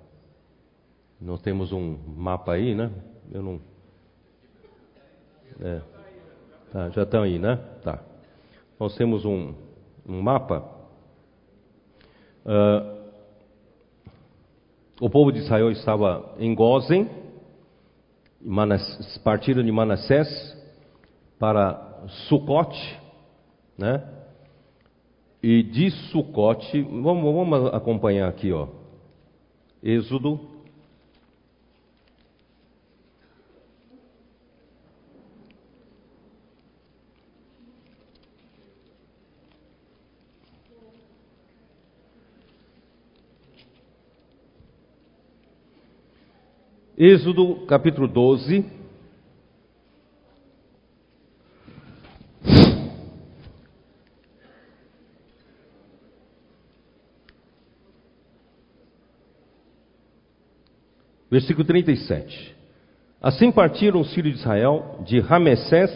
Nós 1.20 1.41
temos 1.41 1.72
um 1.72 1.97
mapa 2.16 2.53
aí, 2.53 2.74
né? 2.74 2.91
Eu 3.30 3.43
não. 3.43 3.61
É. 5.61 5.80
Tá, 6.72 6.91
já 6.91 7.03
estão 7.03 7.22
aí, 7.22 7.39
né? 7.39 7.57
Tá. 7.83 8.11
Nós 8.79 8.97
temos 8.97 9.25
um, 9.25 9.55
um 10.07 10.20
mapa. 10.20 10.64
Uh, 12.45 13.03
o 15.01 15.11
povo 15.11 15.33
de 15.33 15.39
Israel 15.39 15.70
estava 15.70 16.35
em 16.39 16.55
Gozen 16.55 17.09
partiram 19.23 19.62
de 19.62 19.70
Manassés 19.70 20.29
para 21.39 22.07
Sucote, 22.29 23.01
né? 23.79 24.03
E 25.43 25.62
de 25.62 25.91
Sucote, 25.91 26.83
vamos, 26.83 27.23
vamos 27.23 27.75
acompanhar 27.75 28.29
aqui, 28.29 28.53
ó. 28.53 28.68
Êxodo 29.83 30.51
Êxodo 47.05 47.66
capítulo 47.66 48.07
12. 48.07 48.64
Versículo 61.28 61.64
37. 61.66 62.55
Assim 63.20 63.50
partiram 63.50 63.98
os 63.98 64.14
filhos 64.14 64.34
de 64.34 64.38
Israel 64.38 65.00
de 65.05 65.18
Ramessés 65.18 65.90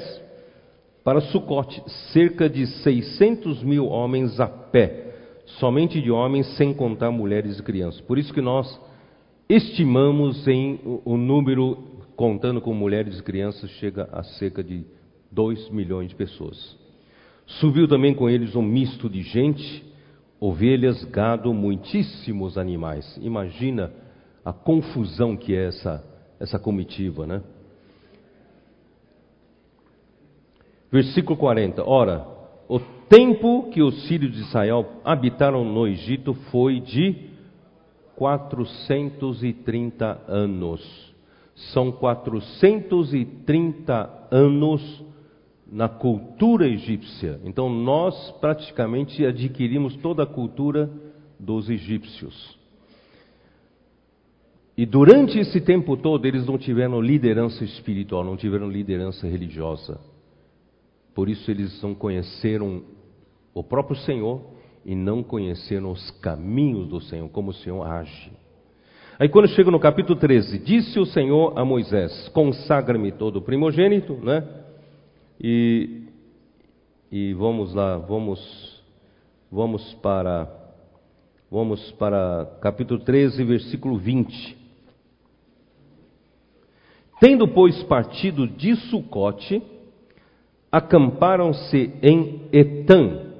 para 1.04 1.20
Sucote, 1.20 1.80
cerca 2.12 2.50
de 2.50 2.66
600 2.66 3.62
mil 3.62 3.86
homens 3.86 4.40
a 4.40 4.48
pé, 4.48 5.14
somente 5.60 6.02
de 6.02 6.10
homens, 6.10 6.48
sem 6.56 6.74
contar 6.74 7.12
mulheres 7.12 7.60
e 7.60 7.62
crianças. 7.62 8.00
Por 8.00 8.18
isso 8.18 8.34
que 8.34 8.40
nós 8.40 8.66
Estimamos 9.48 10.46
em 10.48 10.80
o 11.04 11.16
número, 11.16 11.78
contando 12.16 12.60
com 12.60 12.74
mulheres 12.74 13.20
e 13.20 13.22
crianças, 13.22 13.70
chega 13.78 14.08
a 14.12 14.24
cerca 14.24 14.62
de 14.62 14.84
2 15.30 15.70
milhões 15.70 16.08
de 16.08 16.16
pessoas. 16.16 16.76
Subiu 17.46 17.86
também 17.86 18.12
com 18.12 18.28
eles 18.28 18.56
um 18.56 18.62
misto 18.62 19.08
de 19.08 19.22
gente, 19.22 19.84
ovelhas, 20.40 21.04
gado, 21.04 21.54
muitíssimos 21.54 22.58
animais. 22.58 23.16
Imagina 23.22 23.92
a 24.44 24.52
confusão 24.52 25.36
que 25.36 25.54
é 25.54 25.66
essa, 25.66 26.04
essa 26.40 26.58
comitiva, 26.58 27.24
né? 27.24 27.40
Versículo 30.90 31.36
40. 31.36 31.88
Ora, 31.88 32.26
o 32.68 32.80
tempo 33.08 33.70
que 33.70 33.80
os 33.80 34.08
filhos 34.08 34.32
de 34.32 34.40
Israel 34.40 35.00
habitaram 35.04 35.64
no 35.64 35.86
Egito 35.86 36.34
foi 36.50 36.80
de 36.80 37.25
430 38.16 40.22
anos. 40.26 41.14
São 41.72 41.92
430 41.92 44.28
anos 44.30 45.04
na 45.70 45.88
cultura 45.88 46.68
egípcia. 46.68 47.40
Então 47.44 47.68
nós 47.68 48.32
praticamente 48.40 49.24
adquirimos 49.24 49.94
toda 49.96 50.24
a 50.24 50.26
cultura 50.26 50.90
dos 51.38 51.70
egípcios. 51.70 52.56
E 54.76 54.84
durante 54.84 55.38
esse 55.38 55.60
tempo 55.60 55.96
todo 55.96 56.26
eles 56.26 56.44
não 56.46 56.58
tiveram 56.58 57.00
liderança 57.00 57.64
espiritual, 57.64 58.22
não 58.22 58.36
tiveram 58.36 58.68
liderança 58.68 59.26
religiosa. 59.26 59.98
Por 61.14 61.30
isso 61.30 61.50
eles 61.50 61.82
não 61.82 61.94
conheceram 61.94 62.82
o 63.54 63.64
próprio 63.64 63.96
Senhor 63.96 64.55
e 64.86 64.94
não 64.94 65.20
conheceram 65.20 65.90
os 65.90 66.12
caminhos 66.20 66.86
do 66.86 67.00
Senhor, 67.00 67.28
como 67.30 67.50
o 67.50 67.54
Senhor 67.54 67.84
age. 67.84 68.30
Aí 69.18 69.28
quando 69.28 69.48
chega 69.48 69.68
no 69.68 69.80
capítulo 69.80 70.16
13, 70.16 70.60
disse 70.60 71.00
o 71.00 71.04
Senhor 71.04 71.58
a 71.58 71.64
Moisés: 71.64 72.28
Consagra-me 72.28 73.10
todo 73.10 73.40
o 73.40 73.42
primogênito, 73.42 74.14
né? 74.22 74.46
E, 75.40 76.04
e 77.10 77.34
vamos 77.34 77.74
lá, 77.74 77.98
vamos, 77.98 78.80
vamos 79.50 79.92
para, 79.94 80.48
vamos 81.50 81.90
para 81.92 82.46
capítulo 82.60 83.00
13, 83.00 83.42
versículo 83.42 83.98
20. 83.98 84.56
Tendo, 87.18 87.48
pois, 87.48 87.82
partido 87.84 88.46
de 88.46 88.76
Sucote, 88.76 89.60
acamparam-se 90.70 91.92
em 92.02 92.42
Etam, 92.52 93.32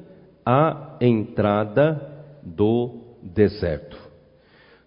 a 0.44 0.86
entrada 1.01 2.01
do 2.43 3.01
deserto. 3.23 3.97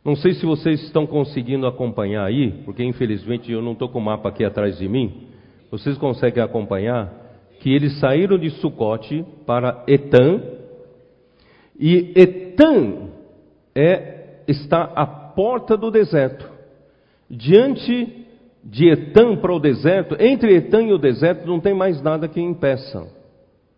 Não 0.03 0.15
sei 0.15 0.33
se 0.33 0.45
vocês 0.45 0.81
estão 0.83 1.05
conseguindo 1.05 1.67
acompanhar 1.67 2.25
aí, 2.25 2.51
porque 2.63 2.83
infelizmente 2.83 3.51
eu 3.51 3.61
não 3.61 3.73
estou 3.73 3.89
com 3.89 3.99
o 3.99 4.01
mapa 4.01 4.29
aqui 4.29 4.45
atrás 4.45 4.77
de 4.77 4.87
mim, 4.87 5.27
Vocês 5.71 5.99
conseguem 5.99 6.41
acompanhar 6.41 7.13
que 7.59 7.71
eles 7.71 7.99
saíram 7.99 8.39
de 8.39 8.49
Sucote 8.49 9.23
para 9.45 9.83
Etam, 9.87 10.41
e 11.79 12.11
Etam 12.15 13.09
é, 13.75 14.41
está 14.47 14.91
à 14.95 15.05
porta 15.05 15.77
do 15.77 15.91
deserto. 15.91 16.49
Diante 17.29 18.25
de 18.63 18.89
Etam 18.89 19.37
para 19.37 19.53
o 19.53 19.59
deserto, 19.59 20.15
entre 20.19 20.55
Etam 20.55 20.81
e 20.81 20.93
o 20.93 20.97
deserto 20.97 21.45
não 21.45 21.59
tem 21.59 21.73
mais 21.73 22.01
nada 22.01 22.27
que 22.27 22.41
impeça, 22.41 23.07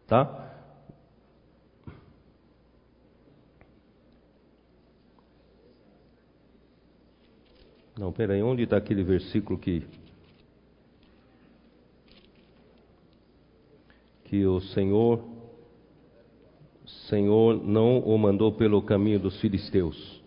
tá? 0.08 0.41
Não, 8.02 8.12
peraí, 8.12 8.42
onde 8.42 8.64
está 8.64 8.78
aquele 8.78 9.04
versículo 9.04 9.60
que 9.60 9.86
que 14.24 14.44
o 14.44 14.60
Senhor 14.60 15.24
Senhor 17.08 17.64
não 17.64 18.00
o 18.00 18.18
mandou 18.18 18.54
pelo 18.54 18.82
caminho 18.82 19.20
dos 19.20 19.40
filisteus? 19.40 20.20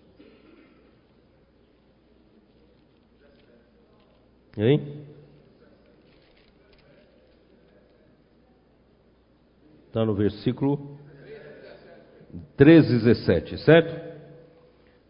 Hein? 4.57 5.05
Está 9.89 10.05
no 10.05 10.15
versículo 10.15 10.97
13, 12.57 12.99
17, 13.01 13.59
certo? 13.65 14.15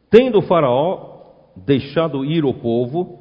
Tendo 0.08 0.38
o 0.38 0.42
Faraó 0.42 1.13
deixado 1.56 2.24
ir 2.24 2.44
o 2.44 2.54
povo, 2.54 3.18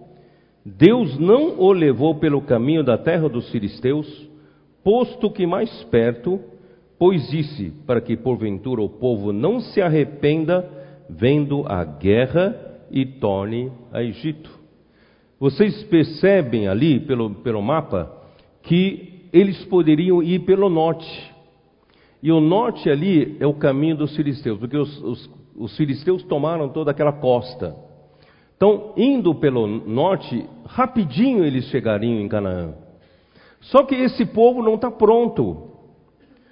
Deus 0.65 1.17
não 1.19 1.59
o 1.59 1.71
levou 1.71 2.15
pelo 2.15 2.41
caminho 2.41 2.83
da 2.83 2.97
terra 2.97 3.27
dos 3.27 3.49
filisteus, 3.51 4.07
posto 4.83 5.29
que 5.29 5.45
mais 5.45 5.83
perto, 5.85 6.39
pois 6.97 7.27
disse, 7.29 7.71
para 7.85 7.99
que 7.99 8.15
porventura 8.15 8.81
o 8.81 8.89
povo 8.89 9.33
não 9.33 9.59
se 9.59 9.81
arrependa, 9.81 10.69
vendo 11.09 11.65
a 11.67 11.83
guerra 11.83 12.55
e 12.89 13.05
torne 13.05 13.71
a 13.91 14.01
Egito. 14.01 14.49
Vocês 15.39 15.83
percebem 15.83 16.67
ali 16.67 16.99
pelo, 17.01 17.29
pelo 17.35 17.61
mapa 17.61 18.11
que 18.61 19.27
eles 19.33 19.65
poderiam 19.65 20.23
ir 20.23 20.39
pelo 20.39 20.69
norte. 20.69 21.33
E 22.21 22.31
o 22.31 22.39
norte 22.39 22.89
ali 22.89 23.35
é 23.39 23.45
o 23.45 23.53
caminho 23.53 23.97
dos 23.97 24.15
filisteus, 24.15 24.57
porque 24.57 24.77
os, 24.77 25.03
os, 25.03 25.29
os 25.57 25.75
filisteus 25.75 26.23
tomaram 26.23 26.69
toda 26.69 26.91
aquela 26.91 27.11
costa. 27.11 27.75
Então, 28.55 28.93
indo 28.95 29.35
pelo 29.35 29.67
norte, 29.67 30.47
rapidinho 30.65 31.43
eles 31.43 31.65
chegariam 31.65 32.19
em 32.19 32.27
Canaã. 32.27 32.73
Só 33.61 33.83
que 33.83 33.95
esse 33.95 34.25
povo 34.25 34.61
não 34.61 34.75
está 34.75 34.91
pronto. 34.91 35.69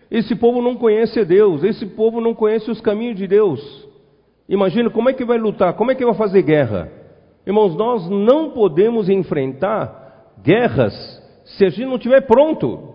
Esse 0.09 0.35
povo 0.35 0.61
não 0.61 0.75
conhece 0.75 1.23
Deus. 1.23 1.63
Esse 1.63 1.85
povo 1.85 2.19
não 2.19 2.33
conhece 2.33 2.69
os 2.69 2.81
caminhos 2.81 3.17
de 3.17 3.27
Deus. 3.27 3.87
Imagina 4.47 4.89
como 4.89 5.09
é 5.09 5.13
que 5.13 5.23
vai 5.23 5.37
lutar, 5.37 5.73
como 5.73 5.91
é 5.91 5.95
que 5.95 6.05
vai 6.05 6.13
fazer 6.13 6.41
guerra. 6.41 6.91
Irmãos, 7.45 7.75
nós 7.75 8.09
não 8.09 8.51
podemos 8.51 9.09
enfrentar 9.09 10.33
guerras 10.43 10.93
se 11.45 11.65
a 11.65 11.69
gente 11.69 11.85
não 11.85 11.95
estiver 11.95 12.21
pronto. 12.21 12.93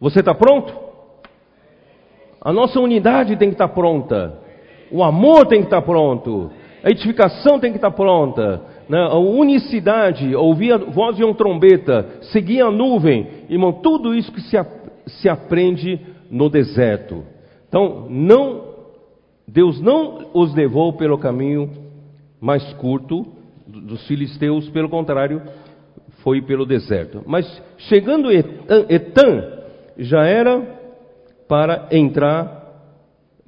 Você 0.00 0.20
está 0.20 0.34
pronto? 0.34 0.74
A 2.40 2.52
nossa 2.52 2.80
unidade 2.80 3.36
tem 3.36 3.48
que 3.48 3.54
estar 3.54 3.68
pronta. 3.68 4.38
O 4.90 5.02
amor 5.02 5.46
tem 5.46 5.60
que 5.60 5.66
estar 5.66 5.82
pronto 5.82 6.50
a 6.82 6.90
edificação 6.90 7.60
tem 7.60 7.70
que 7.70 7.78
estar 7.78 7.92
pronta, 7.92 8.62
né? 8.88 8.98
a 8.98 9.16
unicidade, 9.16 10.34
ouvir 10.34 10.72
a 10.72 10.78
voz 10.78 11.16
de 11.16 11.24
uma 11.24 11.34
trombeta, 11.34 12.18
seguir 12.32 12.60
a 12.60 12.70
nuvem, 12.70 13.26
irmão, 13.48 13.72
tudo 13.72 14.14
isso 14.14 14.32
que 14.32 14.40
se, 14.40 14.56
se 15.06 15.28
aprende 15.28 16.00
no 16.30 16.48
deserto. 16.48 17.22
Então, 17.68 18.06
não, 18.10 18.64
Deus 19.46 19.80
não 19.80 20.30
os 20.34 20.54
levou 20.54 20.92
pelo 20.94 21.18
caminho 21.18 21.70
mais 22.40 22.72
curto 22.74 23.26
dos 23.66 24.06
filisteus, 24.06 24.68
pelo 24.70 24.88
contrário, 24.88 25.40
foi 26.22 26.42
pelo 26.42 26.66
deserto. 26.66 27.22
Mas 27.26 27.46
chegando 27.78 28.30
Etan, 28.32 29.62
já 29.96 30.24
era 30.24 30.60
para 31.48 31.88
entrar 31.92 32.62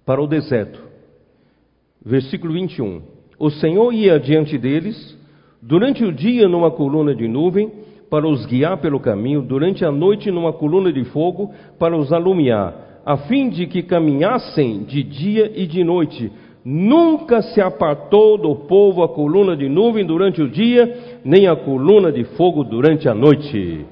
para 0.04 0.22
o 0.22 0.26
deserto. 0.26 0.82
Versículo 2.04 2.52
21. 2.52 3.13
O 3.44 3.50
Senhor 3.50 3.92
ia 3.92 4.18
diante 4.18 4.56
deles, 4.56 4.96
durante 5.60 6.02
o 6.02 6.10
dia 6.10 6.48
numa 6.48 6.70
coluna 6.70 7.14
de 7.14 7.28
nuvem, 7.28 7.70
para 8.08 8.26
os 8.26 8.46
guiar 8.46 8.78
pelo 8.78 8.98
caminho, 8.98 9.42
durante 9.42 9.84
a 9.84 9.92
noite 9.92 10.30
numa 10.30 10.50
coluna 10.50 10.90
de 10.90 11.04
fogo, 11.04 11.52
para 11.78 11.94
os 11.94 12.10
alumiar, 12.10 13.02
a 13.04 13.18
fim 13.18 13.50
de 13.50 13.66
que 13.66 13.82
caminhassem 13.82 14.84
de 14.84 15.02
dia 15.02 15.52
e 15.54 15.66
de 15.66 15.84
noite. 15.84 16.32
Nunca 16.64 17.42
se 17.42 17.60
apartou 17.60 18.38
do 18.38 18.56
povo 18.56 19.02
a 19.02 19.10
coluna 19.10 19.54
de 19.54 19.68
nuvem 19.68 20.06
durante 20.06 20.40
o 20.40 20.48
dia, 20.48 21.20
nem 21.22 21.46
a 21.46 21.54
coluna 21.54 22.10
de 22.10 22.24
fogo 22.24 22.64
durante 22.64 23.10
a 23.10 23.14
noite. 23.14 23.84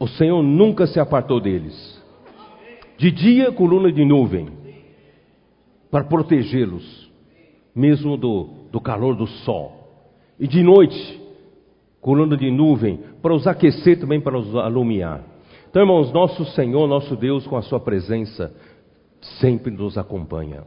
O 0.00 0.08
Senhor 0.08 0.42
nunca 0.42 0.86
se 0.86 0.98
apartou 0.98 1.38
deles. 1.38 2.02
De 2.96 3.10
dia, 3.10 3.52
coluna 3.52 3.92
de 3.92 4.06
nuvem, 4.06 4.48
para 5.90 6.04
protegê-los 6.04 7.05
mesmo 7.76 8.16
do, 8.16 8.48
do 8.72 8.80
calor 8.80 9.14
do 9.14 9.26
sol. 9.26 9.72
E 10.40 10.48
de 10.48 10.62
noite, 10.62 11.20
coluna 12.00 12.36
de 12.36 12.50
nuvem, 12.50 12.98
para 13.20 13.34
os 13.34 13.46
aquecer 13.46 14.00
também, 14.00 14.18
para 14.18 14.38
os 14.38 14.56
alumiar. 14.56 15.22
Então, 15.68 15.82
irmãos, 15.82 16.10
nosso 16.10 16.42
Senhor, 16.46 16.88
nosso 16.88 17.14
Deus, 17.14 17.46
com 17.46 17.56
a 17.56 17.62
Sua 17.62 17.78
presença, 17.78 18.54
sempre 19.40 19.70
nos 19.70 19.98
acompanha. 19.98 20.64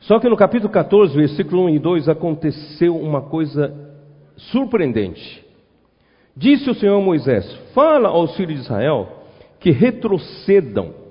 Só 0.00 0.18
que 0.18 0.28
no 0.28 0.36
capítulo 0.36 0.72
14, 0.72 1.14
versículo 1.14 1.64
1 1.64 1.68
e 1.68 1.78
2, 1.78 2.08
aconteceu 2.08 2.96
uma 2.96 3.20
coisa 3.20 3.72
surpreendente. 4.36 5.44
Disse 6.34 6.70
o 6.70 6.74
Senhor 6.74 6.96
a 6.96 7.04
Moisés: 7.04 7.44
Fala 7.74 8.08
aos 8.08 8.34
filhos 8.36 8.54
de 8.54 8.60
Israel 8.62 9.22
que 9.60 9.70
retrocedam 9.70 11.01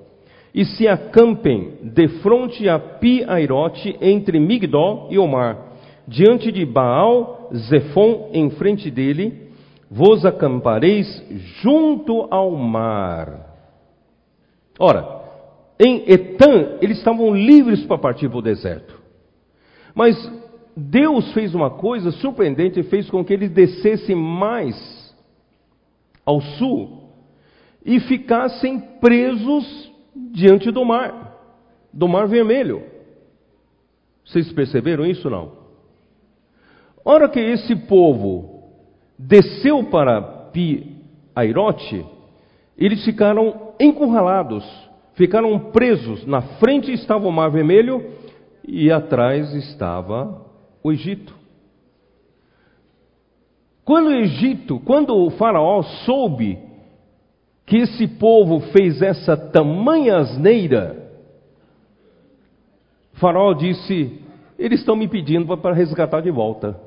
e 0.54 0.64
se 0.64 0.86
acampem 0.86 1.78
de 1.82 2.08
frente 2.20 2.68
a 2.68 2.78
Pi-Airote, 2.78 3.96
entre 4.00 4.38
Migdol 4.38 5.08
e 5.10 5.18
Omar, 5.18 5.72
diante 6.06 6.52
de 6.52 6.64
Baal, 6.66 7.48
Zefon, 7.54 8.30
em 8.32 8.50
frente 8.50 8.90
dele, 8.90 9.50
vos 9.90 10.24
acampareis 10.24 11.06
junto 11.62 12.26
ao 12.30 12.50
mar. 12.50 13.52
Ora, 14.78 15.22
em 15.78 16.04
Etan, 16.06 16.78
eles 16.80 16.98
estavam 16.98 17.34
livres 17.34 17.84
para 17.84 17.98
partir 17.98 18.28
para 18.28 18.38
o 18.38 18.42
deserto. 18.42 19.00
Mas 19.94 20.16
Deus 20.76 21.32
fez 21.32 21.54
uma 21.54 21.70
coisa 21.70 22.10
surpreendente 22.10 22.80
e 22.80 22.84
fez 22.84 23.08
com 23.10 23.24
que 23.24 23.32
eles 23.32 23.50
descessem 23.50 24.16
mais 24.16 25.14
ao 26.24 26.40
sul 26.40 27.10
e 27.84 28.00
ficassem 28.00 28.80
presos 29.00 29.91
diante 30.14 30.70
do 30.70 30.84
mar, 30.84 31.38
do 31.92 32.08
mar 32.08 32.26
vermelho. 32.26 32.82
Vocês 34.24 34.52
perceberam 34.52 35.04
isso 35.04 35.28
não? 35.28 35.52
Hora 37.04 37.28
que 37.28 37.40
esse 37.40 37.74
povo 37.74 38.70
desceu 39.18 39.84
para 39.84 40.20
Pi 40.52 40.96
Airote, 41.34 42.04
eles 42.76 43.04
ficaram 43.04 43.74
encurralados, 43.80 44.64
ficaram 45.14 45.58
presos. 45.70 46.24
Na 46.26 46.42
frente 46.58 46.92
estava 46.92 47.26
o 47.26 47.32
Mar 47.32 47.50
Vermelho 47.50 48.04
e 48.66 48.90
atrás 48.90 49.52
estava 49.54 50.46
o 50.82 50.92
Egito. 50.92 51.34
Quando 53.84 54.08
o 54.08 54.14
Egito, 54.14 54.80
quando 54.80 55.14
o 55.14 55.30
Faraó 55.30 55.82
soube 55.82 56.58
que 57.72 57.78
esse 57.78 58.06
povo 58.06 58.60
fez 58.70 59.00
essa 59.00 59.34
tamanha 59.34 60.18
asneira, 60.18 61.10
Faraó 63.14 63.54
disse: 63.54 64.20
eles 64.58 64.80
estão 64.80 64.94
me 64.94 65.08
pedindo 65.08 65.56
para 65.56 65.74
resgatar 65.74 66.20
de 66.20 66.30
volta. 66.30 66.78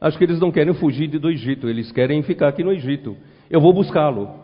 Acho 0.00 0.18
que 0.18 0.24
eles 0.24 0.40
não 0.40 0.50
querem 0.50 0.74
fugir 0.74 1.06
do 1.06 1.30
Egito, 1.30 1.68
eles 1.68 1.92
querem 1.92 2.24
ficar 2.24 2.48
aqui 2.48 2.64
no 2.64 2.72
Egito. 2.72 3.16
Eu 3.48 3.60
vou 3.60 3.72
buscá-lo, 3.72 4.34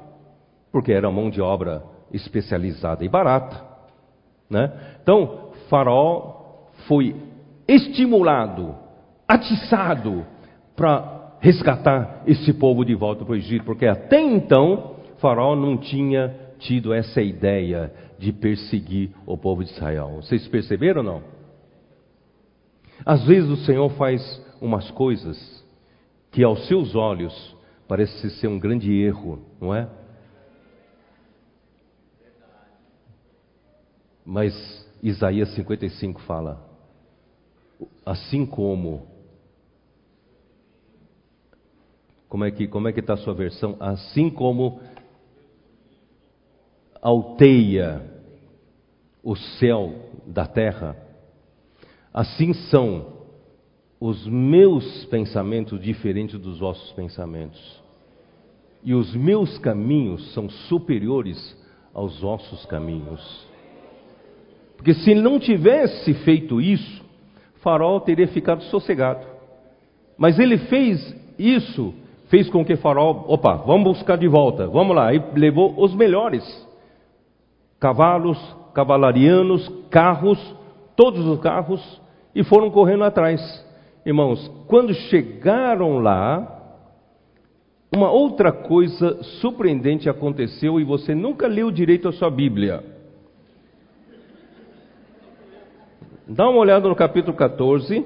porque 0.71 0.93
era 0.93 1.11
mão 1.11 1.29
de 1.29 1.41
obra 1.41 1.83
especializada 2.13 3.05
e 3.05 3.09
barata. 3.09 3.61
Né? 4.49 4.73
Então, 5.03 5.51
Faraó 5.69 6.69
foi 6.87 7.17
estimulado, 7.67 8.77
atiçado 9.27 10.25
para 10.77 11.35
resgatar 11.41 12.23
esse 12.25 12.53
povo 12.53 12.85
de 12.85 12.95
volta 12.95 13.25
para 13.25 13.33
o 13.33 13.37
Egito, 13.37 13.65
porque 13.65 13.87
até 13.87 14.21
então 14.21 15.00
Faraó 15.21 15.55
não 15.55 15.77
tinha 15.77 16.35
tido 16.59 16.93
essa 16.93 17.21
ideia 17.21 17.93
de 18.19 18.33
perseguir 18.33 19.11
o 19.27 19.37
povo 19.37 19.65
de 19.65 19.71
Israel. 19.71 20.17
Vocês 20.17 20.47
perceberam 20.49 21.01
ou 21.01 21.07
não? 21.07 21.23
Às 23.05 23.25
vezes 23.25 23.49
o 23.49 23.57
Senhor 23.65 23.89
faz 23.91 24.21
umas 24.61 24.91
coisas 24.91 25.65
que 26.31 26.45
aos 26.45 26.67
seus 26.67 26.95
olhos 26.95 27.57
parece 27.89 28.31
ser 28.31 28.49
um 28.49 28.59
grande 28.59 28.93
erro, 28.93 29.45
não 29.61 29.75
é? 29.75 29.89
Mas 34.25 34.55
Isaías 35.03 35.49
55 35.55 36.21
fala: 36.21 36.63
assim 38.05 38.47
como 38.47 39.09
como 42.29 42.45
é 42.45 42.51
que 42.53 42.69
como 42.69 42.87
é 42.87 42.93
que 42.93 43.01
está 43.01 43.15
a 43.15 43.17
sua 43.17 43.35
versão? 43.35 43.77
Assim 43.81 44.31
como 44.31 44.81
alteia 47.03 48.03
o 49.23 49.37
céu 49.37 49.93
da 50.27 50.47
terra, 50.47 50.97
assim 52.13 52.53
são 52.53 53.21
os 54.01 54.27
meus 54.27 55.05
pensamentos 55.07 55.81
diferentes 55.81 56.39
dos 56.39 56.59
vossos 56.59 56.91
pensamentos, 56.93 57.83
e 58.83 58.95
os 58.95 59.15
meus 59.15 59.59
caminhos 59.59 60.33
são 60.33 60.49
superiores 60.49 61.57
aos 61.93 62.21
vossos 62.21 62.65
caminhos. 62.67 63.47
Porque 64.77 64.95
se 64.95 65.11
ele 65.11 65.21
não 65.21 65.39
tivesse 65.39 66.15
feito 66.15 66.61
isso, 66.61 67.05
Farol 67.57 68.01
teria 68.01 68.27
ficado 68.29 68.63
sossegado. 68.65 69.27
Mas 70.17 70.39
ele 70.39 70.57
fez 70.57 71.15
isso, 71.39 71.93
fez 72.29 72.49
com 72.49 72.65
que 72.65 72.77
Farol, 72.77 73.27
opa, 73.29 73.57
vamos 73.57 73.99
buscar 73.99 74.17
de 74.17 74.27
volta, 74.27 74.67
vamos 74.67 74.97
lá, 74.97 75.13
e 75.13 75.23
levou 75.35 75.75
os 75.77 75.95
melhores: 75.95 76.43
cavalos, 77.81 78.39
cavalarianos, 78.75 79.67
carros, 79.91 80.39
todos 80.95 81.27
os 81.27 81.41
carros, 81.41 82.01
e 82.35 82.45
foram 82.45 82.71
correndo 82.71 83.05
atrás. 83.05 83.41
Irmãos, 84.05 84.49
quando 84.69 84.95
chegaram 84.95 85.99
lá, 85.99 86.59
uma 87.93 88.11
outra 88.11 88.53
coisa 88.53 89.21
surpreendente 89.41 90.09
aconteceu 90.09 90.79
e 90.79 90.85
você 90.85 91.15
nunca 91.15 91.49
leu 91.49 91.71
direito 91.71 92.07
a 92.07 92.13
sua 92.13 92.31
Bíblia. 92.31 92.85
Dá 96.29 96.49
uma 96.49 96.61
olhada 96.61 96.89
no 96.89 96.95
capítulo 96.95 97.37
14, 97.37 98.05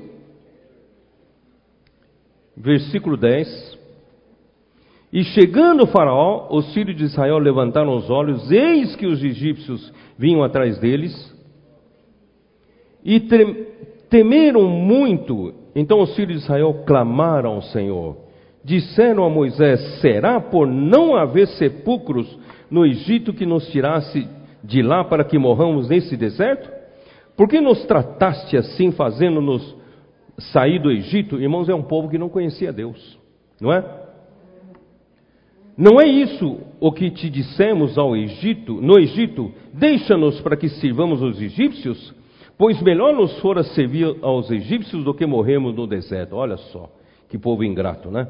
versículo 2.56 3.18
10. 3.18 3.83
E 5.14 5.22
chegando 5.22 5.84
o 5.84 5.86
Faraó, 5.86 6.48
os 6.50 6.74
filhos 6.74 6.96
de 6.96 7.04
Israel 7.04 7.38
levantaram 7.38 7.96
os 7.96 8.10
olhos, 8.10 8.50
eis 8.50 8.96
que 8.96 9.06
os 9.06 9.22
egípcios 9.22 9.92
vinham 10.18 10.42
atrás 10.42 10.76
deles, 10.78 11.14
e 13.04 13.20
temeram 14.10 14.64
muito 14.64 15.54
então 15.74 16.00
os 16.00 16.14
filhos 16.14 16.38
de 16.38 16.44
Israel 16.44 16.84
clamaram 16.86 17.54
ao 17.54 17.62
Senhor. 17.62 18.16
Disseram 18.62 19.24
a 19.24 19.30
Moisés: 19.30 20.00
Será 20.00 20.40
por 20.40 20.66
não 20.66 21.16
haver 21.16 21.48
sepulcros 21.48 22.38
no 22.70 22.86
Egito 22.86 23.34
que 23.34 23.44
nos 23.44 23.66
tirasse 23.68 24.28
de 24.62 24.82
lá 24.82 25.04
para 25.04 25.24
que 25.24 25.38
morramos 25.38 25.88
nesse 25.88 26.16
deserto? 26.16 26.70
Por 27.36 27.48
que 27.48 27.60
nos 27.60 27.84
trataste 27.84 28.56
assim, 28.56 28.92
fazendo-nos 28.92 29.76
sair 30.38 30.80
do 30.80 30.90
Egito? 30.90 31.40
Irmãos, 31.40 31.68
é 31.68 31.74
um 31.74 31.82
povo 31.82 32.08
que 32.08 32.18
não 32.18 32.28
conhecia 32.28 32.72
Deus, 32.72 33.18
não 33.60 33.72
é? 33.72 34.03
Não 35.76 36.00
é 36.00 36.06
isso 36.06 36.60
o 36.80 36.92
que 36.92 37.10
te 37.10 37.28
dissemos 37.28 37.98
ao 37.98 38.16
Egito, 38.16 38.74
no 38.80 38.98
Egito, 38.98 39.52
deixa-nos 39.72 40.40
para 40.40 40.56
que 40.56 40.68
sirvamos 40.68 41.20
os 41.20 41.40
egípcios? 41.40 42.14
Pois 42.56 42.80
melhor 42.80 43.12
nos 43.12 43.36
fora 43.40 43.64
servir 43.64 44.16
aos 44.22 44.50
egípcios 44.50 45.02
do 45.02 45.12
que 45.12 45.26
morrermos 45.26 45.74
no 45.74 45.86
deserto. 45.86 46.36
Olha 46.36 46.56
só, 46.56 46.88
que 47.28 47.36
povo 47.36 47.64
ingrato, 47.64 48.10
né? 48.10 48.28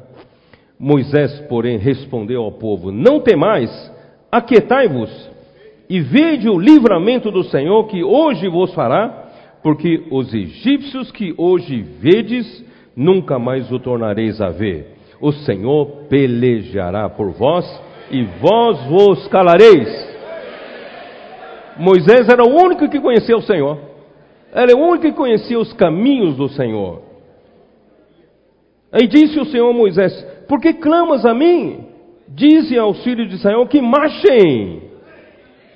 Moisés, 0.79 1.39
porém, 1.41 1.77
respondeu 1.77 2.41
ao 2.41 2.51
povo: 2.51 2.91
Não 2.91 3.19
temais, 3.19 3.69
aquietai-vos 4.31 5.29
e 5.87 6.01
vede 6.01 6.49
o 6.49 6.59
livramento 6.59 7.29
do 7.29 7.43
Senhor 7.43 7.85
que 7.85 8.03
hoje 8.03 8.47
vos 8.47 8.73
fará, 8.73 9.29
porque 9.61 10.03
os 10.09 10.33
egípcios 10.33 11.11
que 11.11 11.33
hoje 11.37 11.83
vedes, 11.99 12.65
nunca 12.95 13.37
mais 13.37 13.71
o 13.71 13.79
tornareis 13.79 14.41
a 14.41 14.49
ver. 14.49 14.94
O 15.25 15.31
Senhor 15.31 16.05
pelejará 16.07 17.09
por 17.09 17.31
vós 17.31 17.65
e 18.11 18.23
vós 18.39 18.85
vos 18.85 19.27
calareis. 19.29 19.89
Moisés 21.77 22.29
era 22.29 22.43
o 22.43 22.55
único 22.55 22.87
que 22.87 22.99
conhecia 22.99 23.35
o 23.35 23.41
Senhor. 23.41 23.79
Era 24.53 24.77
o 24.77 24.79
único 24.79 25.01
que 25.01 25.13
conhecia 25.13 25.57
os 25.57 25.73
caminhos 25.73 26.37
do 26.37 26.47
Senhor. 26.49 27.01
Aí 28.91 29.07
disse 29.07 29.39
o 29.39 29.45
Senhor 29.45 29.67
a 29.67 29.73
Moisés: 29.73 30.13
Por 30.47 30.61
que 30.61 30.73
clamas 30.73 31.25
a 31.25 31.33
mim? 31.33 31.87
Dize 32.27 32.77
aos 32.77 33.03
filhos 33.03 33.27
de 33.27 33.33
Israel 33.33 33.65
que 33.65 33.81
marchem. 33.81 34.83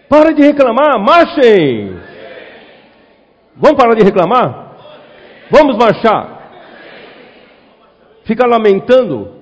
Para 0.07 0.31
de 0.31 0.43
reclamar, 0.43 0.99
marchem. 0.99 1.97
Vamos 3.55 3.77
parar 3.81 3.95
de 3.95 4.03
reclamar? 4.03 4.75
Vamos 5.49 5.75
marchar. 5.75 6.37
Ficar 8.25 8.45
lamentando 8.45 9.38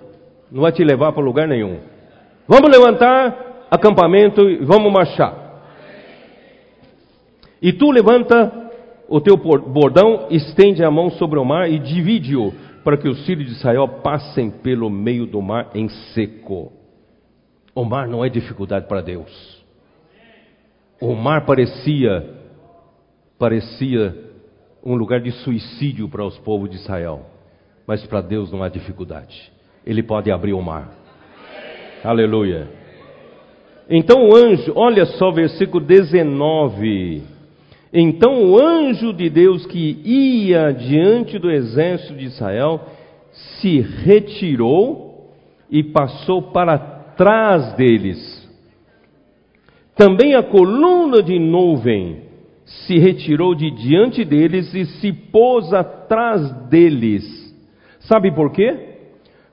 não 0.51 0.61
vai 0.61 0.71
te 0.71 0.83
levar 0.83 1.11
para 1.11 1.23
lugar 1.23 1.47
nenhum. 1.47 1.79
Vamos 2.47 2.69
levantar 2.69 3.67
acampamento 3.69 4.49
e 4.49 4.57
vamos 4.57 4.91
marchar. 4.91 5.47
E 7.61 7.73
tu 7.73 7.91
levanta 7.91 8.71
o 9.09 9.19
teu 9.19 9.37
bordão, 9.37 10.27
estende 10.29 10.83
a 10.83 10.91
mão 10.91 11.09
sobre 11.11 11.39
o 11.39 11.45
mar 11.45 11.69
e 11.69 11.79
divide-o, 11.79 12.53
para 12.83 12.97
que 12.97 13.07
os 13.07 13.25
filhos 13.25 13.47
de 13.47 13.53
Israel 13.53 13.87
passem 13.87 14.49
pelo 14.49 14.89
meio 14.89 15.25
do 15.25 15.41
mar 15.41 15.71
em 15.73 15.89
seco. 15.89 16.71
O 17.75 17.83
mar 17.83 18.07
não 18.07 18.23
é 18.23 18.29
dificuldade 18.29 18.87
para 18.87 19.01
Deus. 19.01 19.65
O 21.01 21.13
mar 21.13 21.45
parecia 21.45 22.35
parecia 23.37 24.15
um 24.83 24.95
lugar 24.95 25.19
de 25.19 25.31
suicídio 25.31 26.09
para 26.09 26.25
os 26.25 26.37
povos 26.39 26.69
de 26.69 26.77
Israel, 26.77 27.25
mas 27.85 28.03
para 28.07 28.21
Deus 28.21 28.51
não 28.51 28.63
há 28.63 28.69
dificuldade. 28.69 29.51
Ele 29.87 30.03
pode 30.03 30.29
abrir 30.29 30.51
o 30.51 30.61
mar. 30.61 30.91
Aleluia. 32.03 32.67
Então 33.89 34.27
o 34.27 34.35
anjo, 34.35 34.73
olha 34.75 35.05
só 35.05 35.31
versículo 35.31 35.85
19. 35.85 37.23
Então 37.93 38.51
o 38.51 38.59
anjo 38.59 39.13
de 39.13 39.29
Deus 39.29 39.65
que 39.65 40.01
ia 40.03 40.73
diante 40.73 41.39
do 41.39 41.49
exército 41.49 42.15
de 42.15 42.25
Israel 42.25 42.81
se 43.31 43.79
retirou 43.79 45.31
e 45.71 45.81
passou 45.81 46.51
para 46.51 46.77
trás 46.77 47.73
deles. 47.75 48.45
Também 49.95 50.35
a 50.35 50.43
coluna 50.43 51.23
de 51.23 51.39
nuvem 51.39 52.23
se 52.65 52.99
retirou 52.99 53.55
de 53.55 53.71
diante 53.71 54.25
deles 54.25 54.73
e 54.73 54.85
se 54.85 55.13
pôs 55.13 55.73
atrás 55.73 56.51
deles. 56.69 57.23
Sabe 58.01 58.33
por 58.33 58.51
quê? 58.51 58.86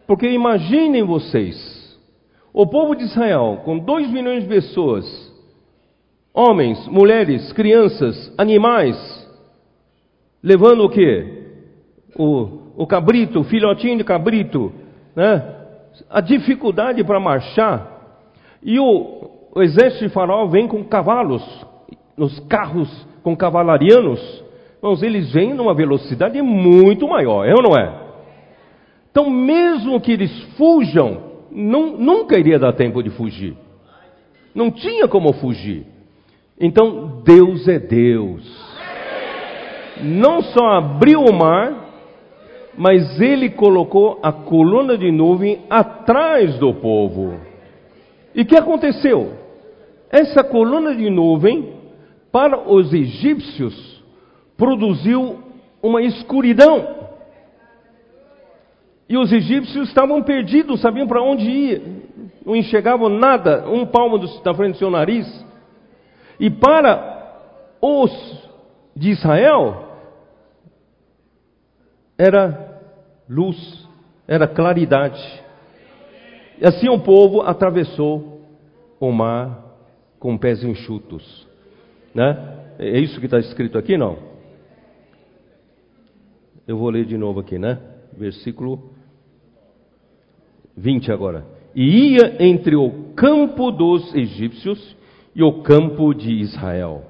Porque 0.07 0.29
imaginem 0.29 1.03
vocês, 1.03 1.99
o 2.53 2.67
povo 2.67 2.95
de 2.95 3.05
Israel, 3.05 3.63
com 3.65 3.79
dois 3.79 4.11
milhões 4.11 4.43
de 4.43 4.49
pessoas, 4.49 5.35
Homens, 6.37 6.89
mulheres, 6.89 7.53
crianças, 7.53 8.35
animais, 8.37 8.97
levando 10.43 10.85
o 10.85 10.91
que? 10.91 11.45
O, 12.19 12.73
o 12.77 12.87
cabrito, 12.89 13.39
o 13.39 13.45
filhotinho 13.45 13.99
de 13.99 14.03
cabrito, 14.03 14.73
né? 15.15 15.55
A 16.11 16.21
dificuldade 16.21 17.05
para 17.05 17.21
marchar. 17.21 18.19
E 18.61 18.81
o, 18.81 19.31
o 19.55 19.63
exército 19.63 20.09
de 20.09 20.13
Faraó 20.13 20.47
vem 20.47 20.67
com 20.67 20.83
cavalos, 20.83 21.45
nos 22.17 22.41
carros 22.49 22.91
com 23.23 23.37
cavalarianos. 23.37 24.21
Irmãos, 24.79 25.05
eles 25.05 25.33
vêm 25.33 25.55
numa 25.55 25.73
velocidade 25.73 26.43
muito 26.43 27.07
maior, 27.07 27.47
é 27.47 27.55
ou 27.55 27.63
não 27.63 27.79
é? 27.79 28.04
Então, 29.15 29.31
mesmo 29.31 30.01
que 30.01 30.11
eles 30.11 30.43
fujam, 30.57 31.23
não, 31.49 31.97
nunca 31.97 32.37
iria 32.37 32.59
dar 32.59 32.73
tempo 32.73 33.01
de 33.01 33.11
fugir. 33.11 33.57
Não 34.53 34.73
tinha 34.73 35.07
como 35.07 35.33
fugir. 35.35 35.87
Então, 36.59 37.23
Deus 37.25 37.69
é 37.69 37.79
Deus. 37.79 38.43
Não 40.03 40.43
só 40.43 40.67
abriu 40.79 41.21
o 41.21 41.33
mar, 41.33 41.93
mas 42.77 43.21
ele 43.21 43.51
colocou 43.51 44.19
a 44.21 44.33
coluna 44.33 44.99
de 44.99 45.13
nuvem 45.13 45.61
atrás 45.71 46.59
do 46.59 46.75
povo. 46.75 47.37
E 48.35 48.43
o 48.43 48.45
que 48.45 48.57
aconteceu? 48.57 49.35
Essa 50.11 50.43
coluna 50.43 50.93
de 50.93 51.09
nuvem, 51.09 51.73
para 52.33 52.69
os 52.69 52.93
egípcios, 52.93 54.03
produziu 54.57 55.39
uma 55.81 56.03
escuridão. 56.03 57.04
E 59.15 59.17
os 59.17 59.33
egípcios 59.33 59.87
estavam 59.91 60.21
perdidos, 60.25 60.81
sabiam 60.81 61.07
para 61.07 61.23
onde 61.23 61.49
ir, 61.49 61.83
não 62.45 62.57
enxergavam 62.57 63.09
nada, 63.09 63.65
um 63.71 63.87
palmo 63.87 64.19
da 64.19 64.53
frente 64.53 64.73
do 64.73 64.79
seu 64.79 64.91
nariz. 64.91 65.25
E 66.41 66.51
para 66.51 67.39
os 67.81 68.11
de 68.97 69.11
Israel, 69.11 70.01
era 72.19 72.83
luz, 73.31 73.89
era 74.27 74.49
claridade. 74.49 75.23
E 76.61 76.67
assim 76.67 76.89
o 76.89 76.99
povo 76.99 77.43
atravessou 77.43 78.41
o 78.99 79.13
mar 79.13 79.77
com 80.19 80.37
pés 80.37 80.65
enxutos. 80.65 81.47
Né? 82.13 82.75
É 82.81 82.99
isso 82.99 83.21
que 83.21 83.27
está 83.27 83.39
escrito 83.39 83.79
aqui, 83.79 83.97
não? 83.97 84.19
Eu 86.67 86.77
vou 86.77 86.91
ler 86.91 87.05
de 87.05 87.17
novo 87.17 87.39
aqui, 87.39 87.61
né? 87.61 87.79
Versículo 88.19 88.94
20 90.77 91.13
agora. 91.13 91.45
E 91.75 92.15
ia 92.15 92.37
entre 92.41 92.77
o 92.77 93.13
campo 93.17 93.71
dos 93.71 94.15
egípcios 94.15 94.97
e 95.35 95.43
o 95.43 95.63
campo 95.63 96.15
de 96.15 96.33
Israel. 96.33 97.03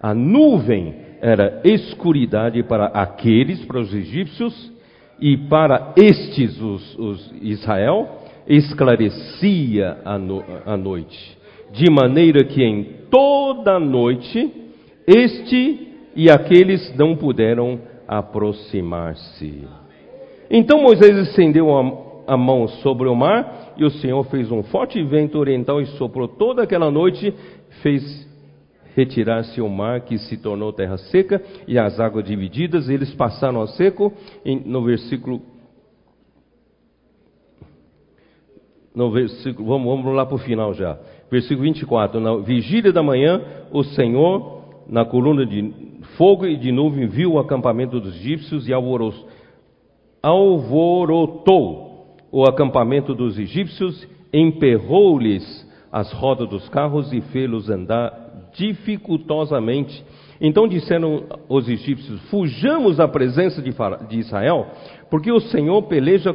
A 0.00 0.14
nuvem 0.14 0.94
era 1.20 1.60
escuridade 1.64 2.62
para 2.62 2.86
aqueles, 2.86 3.64
para 3.64 3.80
os 3.80 3.92
egípcios, 3.92 4.72
e 5.20 5.36
para 5.36 5.92
estes, 5.96 6.58
os, 6.60 6.98
os 6.98 7.34
Israel, 7.42 8.08
esclarecia 8.48 9.98
a, 10.04 10.18
no, 10.18 10.42
a 10.64 10.76
noite, 10.76 11.38
de 11.72 11.90
maneira 11.90 12.42
que 12.44 12.62
em 12.62 12.84
toda 13.10 13.76
a 13.76 13.80
noite 13.80 14.50
este 15.06 15.88
e 16.16 16.30
aqueles 16.30 16.94
não 16.96 17.14
puderam 17.14 17.80
aproximar-se. 18.08 19.64
Então 20.50 20.82
Moisés 20.82 21.16
estendeu 21.28 21.70
a, 21.76 22.09
a 22.30 22.36
mão 22.36 22.68
sobre 22.68 23.08
o 23.08 23.14
mar, 23.16 23.74
e 23.76 23.84
o 23.84 23.90
Senhor 23.90 24.22
fez 24.26 24.52
um 24.52 24.62
forte 24.62 25.02
vento 25.02 25.36
oriental 25.36 25.80
e 25.80 25.86
soprou 25.98 26.28
toda 26.28 26.62
aquela 26.62 26.88
noite, 26.88 27.34
fez 27.82 28.30
retirar-se 28.94 29.60
o 29.60 29.68
mar 29.68 30.02
que 30.02 30.16
se 30.16 30.36
tornou 30.36 30.72
terra 30.72 30.96
seca 30.96 31.42
e 31.66 31.76
as 31.76 31.98
águas 31.98 32.24
divididas, 32.24 32.88
eles 32.88 33.12
passaram 33.14 33.60
a 33.60 33.66
seco, 33.66 34.12
no 34.64 34.84
versículo. 34.84 35.42
No 38.94 39.10
versículo 39.10 39.66
vamos, 39.66 39.88
vamos 39.88 40.14
lá 40.14 40.24
para 40.24 40.36
o 40.36 40.38
final 40.38 40.72
já. 40.72 40.96
Versículo 41.28 41.62
24: 41.62 42.20
Na 42.20 42.36
vigília 42.36 42.92
da 42.92 43.02
manhã, 43.02 43.42
o 43.72 43.82
Senhor, 43.82 44.62
na 44.88 45.04
coluna 45.04 45.44
de 45.44 45.74
fogo 46.16 46.46
e 46.46 46.56
de 46.56 46.70
nuvem, 46.70 47.08
viu 47.08 47.32
o 47.32 47.40
acampamento 47.40 47.98
dos 47.98 48.14
egípcios 48.14 48.68
e 48.68 48.72
alvorotou 50.22 51.89
o 52.30 52.44
acampamento 52.44 53.14
dos 53.14 53.38
egípcios, 53.38 54.06
emperrou-lhes 54.32 55.68
as 55.90 56.12
rodas 56.12 56.48
dos 56.48 56.68
carros 56.68 57.12
e 57.12 57.20
fê-los 57.20 57.68
andar 57.68 58.50
dificultosamente. 58.54 60.04
Então 60.40 60.68
disseram 60.68 61.24
os 61.48 61.68
egípcios: 61.68 62.20
Fujamos 62.30 62.96
da 62.96 63.08
presença 63.08 63.60
de 63.60 64.18
Israel, 64.18 64.68
porque 65.10 65.30
o 65.30 65.40
Senhor 65.40 65.82
peleja 65.82 66.32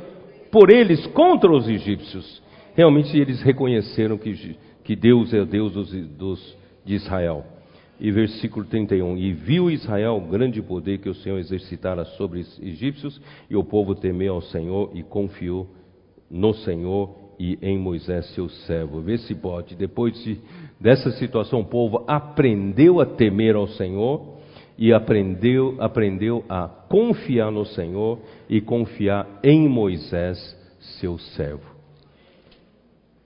por 0.51 0.69
eles 0.69 1.05
contra 1.07 1.51
os 1.51 1.67
egípcios. 1.67 2.43
Realmente 2.76 3.17
eles 3.17 3.41
reconheceram 3.41 4.17
que, 4.17 4.57
que 4.84 4.95
Deus 4.95 5.34
é 5.34 5.41
o 5.41 5.45
Deus 5.45 5.72
dos, 5.72 5.91
dos, 5.91 6.57
de 6.84 6.95
Israel. 6.95 7.45
E 7.99 8.11
versículo 8.11 8.65
31: 8.65 9.17
E 9.17 9.31
viu 9.31 9.72
Israel 9.72 10.17
o 10.17 10.30
grande 10.30 10.61
poder 10.61 10.97
que 10.99 11.09
o 11.09 11.15
Senhor 11.15 11.39
exercitara 11.39 12.03
sobre 12.03 12.41
os 12.41 12.59
egípcios, 12.61 13.22
e 13.49 13.55
o 13.55 13.63
povo 13.63 13.95
temeu 13.95 14.35
ao 14.35 14.41
Senhor 14.41 14.91
e 14.93 15.01
confiou 15.01 15.67
no 16.30 16.53
Senhor 16.53 17.26
e 17.39 17.57
em 17.61 17.77
Moisés, 17.77 18.34
seu 18.34 18.49
servo. 18.49 19.02
Vê 19.02 19.18
se 19.18 19.35
pode, 19.35 19.76
depois 19.76 20.14
de, 20.23 20.39
dessa 20.80 21.11
situação, 21.11 21.61
o 21.61 21.65
povo 21.65 22.03
aprendeu 22.07 22.99
a 22.99 23.06
temer 23.06 23.56
ao 23.56 23.68
Senhor 23.68 24.35
e 24.77 24.93
aprendeu, 24.93 25.76
aprendeu 25.80 26.43
a 26.49 26.68
confiar 26.68 27.52
no 27.52 27.65
Senhor 27.65 28.19
e 28.49 28.60
confiar 28.61 29.39
em 29.43 29.68
Moisés, 29.68 30.38
seu 30.99 31.18
servo. 31.18 31.76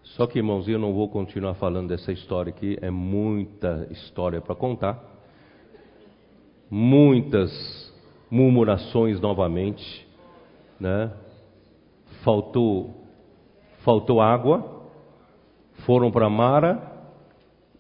Só 0.04 0.28
que, 0.28 0.40
irmãos, 0.40 0.68
eu 0.68 0.78
não 0.78 0.94
vou 0.94 1.08
continuar 1.08 1.54
falando 1.56 1.90
dessa 1.90 2.12
história 2.12 2.50
aqui, 2.50 2.78
é 2.82 2.90
muita 2.90 3.88
história 3.90 4.42
para 4.42 4.54
contar, 4.54 5.02
muitas 6.70 7.50
murmurações 8.30 9.20
novamente, 9.20 10.08
né? 10.80 11.12
Faltou 12.24 12.96
faltou 13.84 14.22
água, 14.22 14.84
foram 15.86 16.12
para 16.12 16.30
Mara 16.30 16.82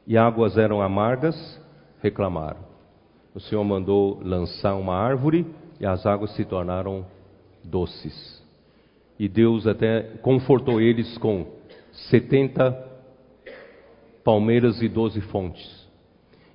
e 0.07 0.18
águas 0.18 0.57
eram 0.57 0.82
amargas, 0.82 1.36
reclamaram. 2.02 2.61
O 3.36 3.40
Senhor 3.40 3.64
mandou 3.64 4.20
lançar 4.24 4.76
uma 4.76 4.95
árvore 4.95 5.45
e 5.80 5.86
as 5.86 6.06
águas 6.06 6.36
se 6.36 6.44
tornaram 6.45 7.06
doces. 7.64 8.44
E 9.20 9.28
Deus 9.28 9.68
até 9.68 10.02
confortou 10.22 10.82
eles 10.82 11.18
com 11.18 11.45
70 12.10 12.88
palmeiras 14.24 14.82
e 14.82 14.88
12 14.88 15.22
fontes. 15.22 15.88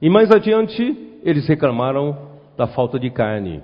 E 0.01 0.09
mais 0.09 0.31
adiante, 0.31 1.21
eles 1.23 1.47
reclamaram 1.47 2.33
da 2.57 2.67
falta 2.67 2.99
de 2.99 3.11
carne. 3.11 3.63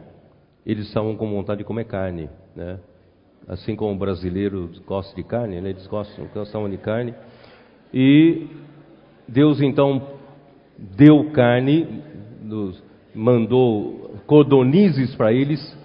Eles 0.65 0.87
estavam 0.87 1.17
com 1.17 1.31
vontade 1.31 1.59
de 1.59 1.65
comer 1.65 1.85
carne, 1.85 2.29
né? 2.55 2.79
Assim 3.49 3.75
como 3.75 3.93
o 3.93 3.99
brasileiro 3.99 4.71
gosta 4.87 5.15
de 5.15 5.23
carne, 5.23 5.61
né? 5.61 5.71
eles 5.71 5.87
gostam, 5.87 6.27
gostam 6.33 6.69
de 6.69 6.79
carne. 6.79 7.15
E 7.93 8.47
Deus 9.27 9.61
então 9.61 10.09
deu 10.79 11.31
carne, 11.31 12.03
mandou 13.15 14.15
cordonizes 14.27 15.15
para 15.15 15.33
eles, 15.33 15.77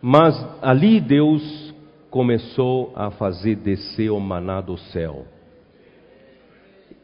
mas 0.00 0.34
ali 0.60 1.00
Deus 1.00 1.74
começou 2.10 2.92
a 2.94 3.10
fazer 3.10 3.56
descer 3.56 4.10
o 4.10 4.20
maná 4.20 4.60
do 4.60 4.76
céu. 4.76 5.24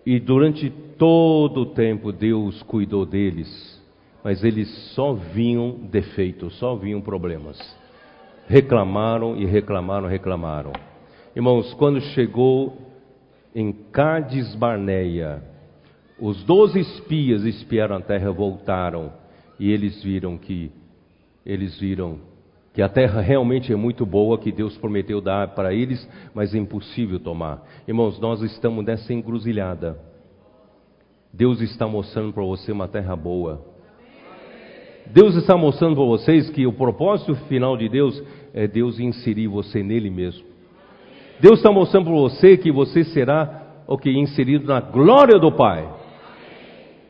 E 0.04 0.20
durante 0.20 0.70
todo 0.98 1.62
o 1.62 1.66
tempo 1.66 2.12
Deus 2.12 2.62
cuidou 2.62 3.06
deles, 3.06 3.82
mas 4.22 4.44
eles 4.44 4.68
só 4.94 5.14
vinham 5.14 5.72
defeitos, 5.90 6.58
só 6.58 6.74
vinham 6.74 7.00
problemas 7.00 7.77
reclamaram 8.48 9.36
e 9.36 9.44
reclamaram, 9.44 10.08
reclamaram. 10.08 10.72
Irmãos, 11.36 11.72
quando 11.74 12.00
chegou 12.00 12.76
em 13.54 13.72
Cádiz 13.72 14.54
Barneia, 14.54 15.42
os 16.18 16.42
doze 16.44 16.80
espias 16.80 17.44
espiaram 17.44 17.96
a 17.96 18.00
terra, 18.00 18.32
voltaram 18.32 19.12
e 19.60 19.70
eles 19.70 20.02
viram 20.02 20.36
que 20.36 20.72
eles 21.44 21.78
viram 21.78 22.18
que 22.72 22.82
a 22.82 22.88
terra 22.88 23.20
realmente 23.20 23.72
é 23.72 23.76
muito 23.76 24.06
boa, 24.06 24.38
que 24.38 24.52
Deus 24.52 24.76
prometeu 24.76 25.20
dar 25.20 25.48
para 25.48 25.72
eles, 25.72 26.08
mas 26.34 26.54
é 26.54 26.58
impossível 26.58 27.18
tomar. 27.18 27.66
Irmãos, 27.88 28.20
nós 28.20 28.40
estamos 28.42 28.84
nessa 28.84 29.12
encruzilhada. 29.12 29.98
Deus 31.32 31.60
está 31.60 31.86
mostrando 31.86 32.32
para 32.32 32.44
você 32.44 32.70
uma 32.70 32.86
terra 32.86 33.16
boa. 33.16 33.64
Deus 35.12 35.34
está 35.36 35.56
mostrando 35.56 35.96
para 35.96 36.04
vocês 36.04 36.50
que 36.50 36.66
o 36.66 36.72
propósito 36.72 37.34
final 37.46 37.76
de 37.76 37.88
Deus 37.88 38.22
é 38.52 38.66
Deus 38.66 38.98
inserir 38.98 39.48
você 39.48 39.82
nele 39.82 40.10
mesmo. 40.10 40.46
Deus 41.40 41.58
está 41.58 41.70
mostrando 41.70 42.06
para 42.06 42.14
você 42.14 42.56
que 42.56 42.70
você 42.70 43.04
será 43.04 43.82
o 43.86 43.96
que 43.96 44.10
inserido 44.10 44.66
na 44.66 44.80
glória 44.80 45.38
do 45.38 45.50
Pai. 45.52 45.88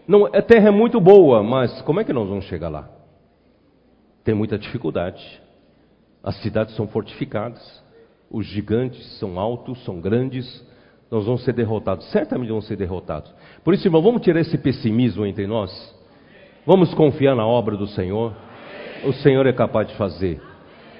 Não, 0.06 0.26
a 0.26 0.42
terra 0.42 0.68
é 0.68 0.70
muito 0.70 1.00
boa, 1.00 1.42
mas 1.42 1.82
como 1.82 2.00
é 2.00 2.04
que 2.04 2.12
nós 2.12 2.28
vamos 2.28 2.44
chegar 2.44 2.68
lá? 2.68 2.88
Tem 4.22 4.34
muita 4.34 4.58
dificuldade. 4.58 5.22
As 6.22 6.36
cidades 6.42 6.76
são 6.76 6.86
fortificadas, 6.86 7.82
os 8.30 8.46
gigantes 8.46 9.18
são 9.18 9.38
altos, 9.40 9.82
são 9.84 10.00
grandes. 10.00 10.66
Nós 11.10 11.24
vamos 11.24 11.42
ser 11.42 11.54
derrotados, 11.54 12.10
certamente 12.10 12.48
vamos 12.48 12.66
ser 12.66 12.76
derrotados. 12.76 13.32
Por 13.64 13.74
isso, 13.74 13.86
irmão, 13.86 14.02
vamos 14.02 14.22
tirar 14.22 14.40
esse 14.40 14.58
pessimismo 14.58 15.24
entre 15.24 15.46
nós. 15.46 15.97
Vamos 16.68 16.92
confiar 16.92 17.34
na 17.34 17.46
obra 17.46 17.78
do 17.78 17.86
Senhor. 17.86 18.34
O 19.02 19.10
Senhor 19.14 19.46
é 19.46 19.54
capaz 19.54 19.88
de 19.88 19.96
fazer. 19.96 20.38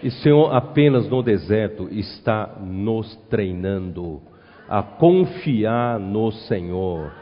E 0.02 0.08
o 0.08 0.10
Senhor 0.10 0.50
apenas 0.50 1.06
no 1.10 1.22
deserto 1.22 1.90
está 1.90 2.56
nos 2.58 3.14
treinando 3.28 4.22
a 4.66 4.82
confiar 4.82 6.00
no 6.00 6.32
Senhor 6.32 7.12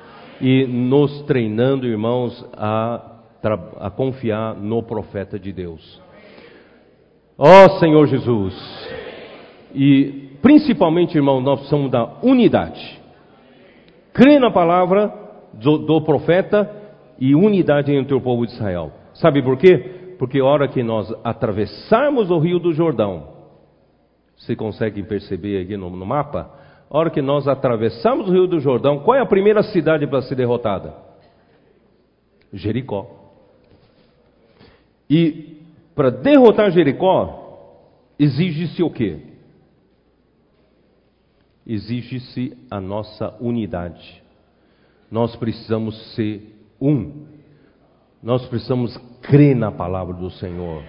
e 0.40 0.64
nos 0.64 1.23
treinando, 1.23 1.89
irmãos, 1.89 2.48
a, 2.56 3.16
a 3.81 3.90
confiar 3.90 4.55
no 4.55 4.81
profeta 4.81 5.40
de 5.40 5.52
Deus. 5.52 6.01
Ó 7.36 7.48
oh, 7.48 7.81
Senhor 7.81 8.06
Jesus! 8.06 8.55
E 9.74 10.39
principalmente, 10.40 11.16
irmão, 11.16 11.40
nós 11.40 11.59
precisamos 11.59 11.90
da 11.90 12.12
unidade. 12.23 13.02
Crê 14.12 14.39
na 14.39 14.52
palavra 14.52 15.12
do, 15.52 15.78
do 15.78 16.01
profeta 16.02 16.86
e 17.19 17.35
unidade 17.35 17.93
entre 17.93 18.15
o 18.15 18.21
povo 18.21 18.47
de 18.47 18.53
Israel. 18.53 18.93
Sabe 19.15 19.43
por 19.43 19.57
quê? 19.57 19.97
porque 20.19 20.39
a 20.41 20.45
hora 20.45 20.67
que 20.67 20.83
nós 20.83 21.13
atravessarmos 21.23 22.31
o 22.31 22.39
rio 22.39 22.59
do 22.59 22.73
Jordão, 22.73 23.35
você 24.37 24.57
consegue 24.57 25.03
perceber 25.03 25.63
aqui 25.63 25.77
no, 25.77 25.91
no 25.91 26.07
mapa? 26.07 26.51
A 26.89 26.99
hora 26.99 27.11
que 27.11 27.21
nós 27.21 27.47
atravessarmos 27.47 28.29
o 28.29 28.33
rio 28.33 28.47
do 28.47 28.59
Jordão, 28.61 29.01
qual 29.01 29.17
é 29.17 29.21
a 29.21 29.27
primeira 29.27 29.63
cidade 29.63 30.07
para 30.07 30.23
ser 30.23 30.37
derrotada? 30.37 30.95
Jericó. 32.53 33.07
E 35.09 35.61
para 35.95 36.11
derrotar 36.11 36.71
Jericó, 36.71 37.75
exige-se 38.19 38.83
o 38.83 38.91
quê? 38.91 39.21
exige-se 41.67 42.57
a 42.71 42.81
nossa 42.81 43.37
unidade. 43.41 44.23
Nós 45.11 45.35
precisamos 45.35 46.15
ser 46.15 46.56
um. 46.81 47.27
Nós 48.23 48.47
precisamos 48.47 48.97
crer 49.23 49.55
na 49.55 49.70
palavra 49.70 50.15
do 50.15 50.31
Senhor 50.31 50.82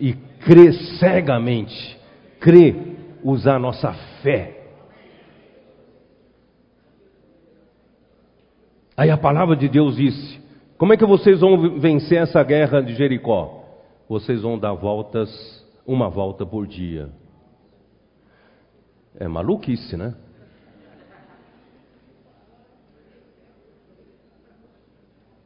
e 0.00 0.12
crer 0.12 0.72
cegamente, 0.98 1.98
crer, 2.40 3.18
usar 3.22 3.58
nossa 3.58 3.92
fé. 4.22 4.56
Aí 8.96 9.10
a 9.10 9.16
palavra 9.16 9.54
de 9.54 9.68
Deus 9.68 9.96
disse: 9.96 10.40
Como 10.78 10.92
é 10.92 10.96
que 10.96 11.04
vocês 11.04 11.40
vão 11.40 11.78
vencer 11.78 12.22
essa 12.22 12.42
guerra 12.42 12.80
de 12.80 12.94
Jericó? 12.94 13.64
Vocês 14.08 14.42
vão 14.42 14.58
dar 14.58 14.72
voltas, 14.72 15.28
uma 15.86 16.08
volta 16.08 16.46
por 16.46 16.66
dia. 16.66 17.10
É 19.18 19.26
maluquice, 19.26 19.96
né? 19.96 20.14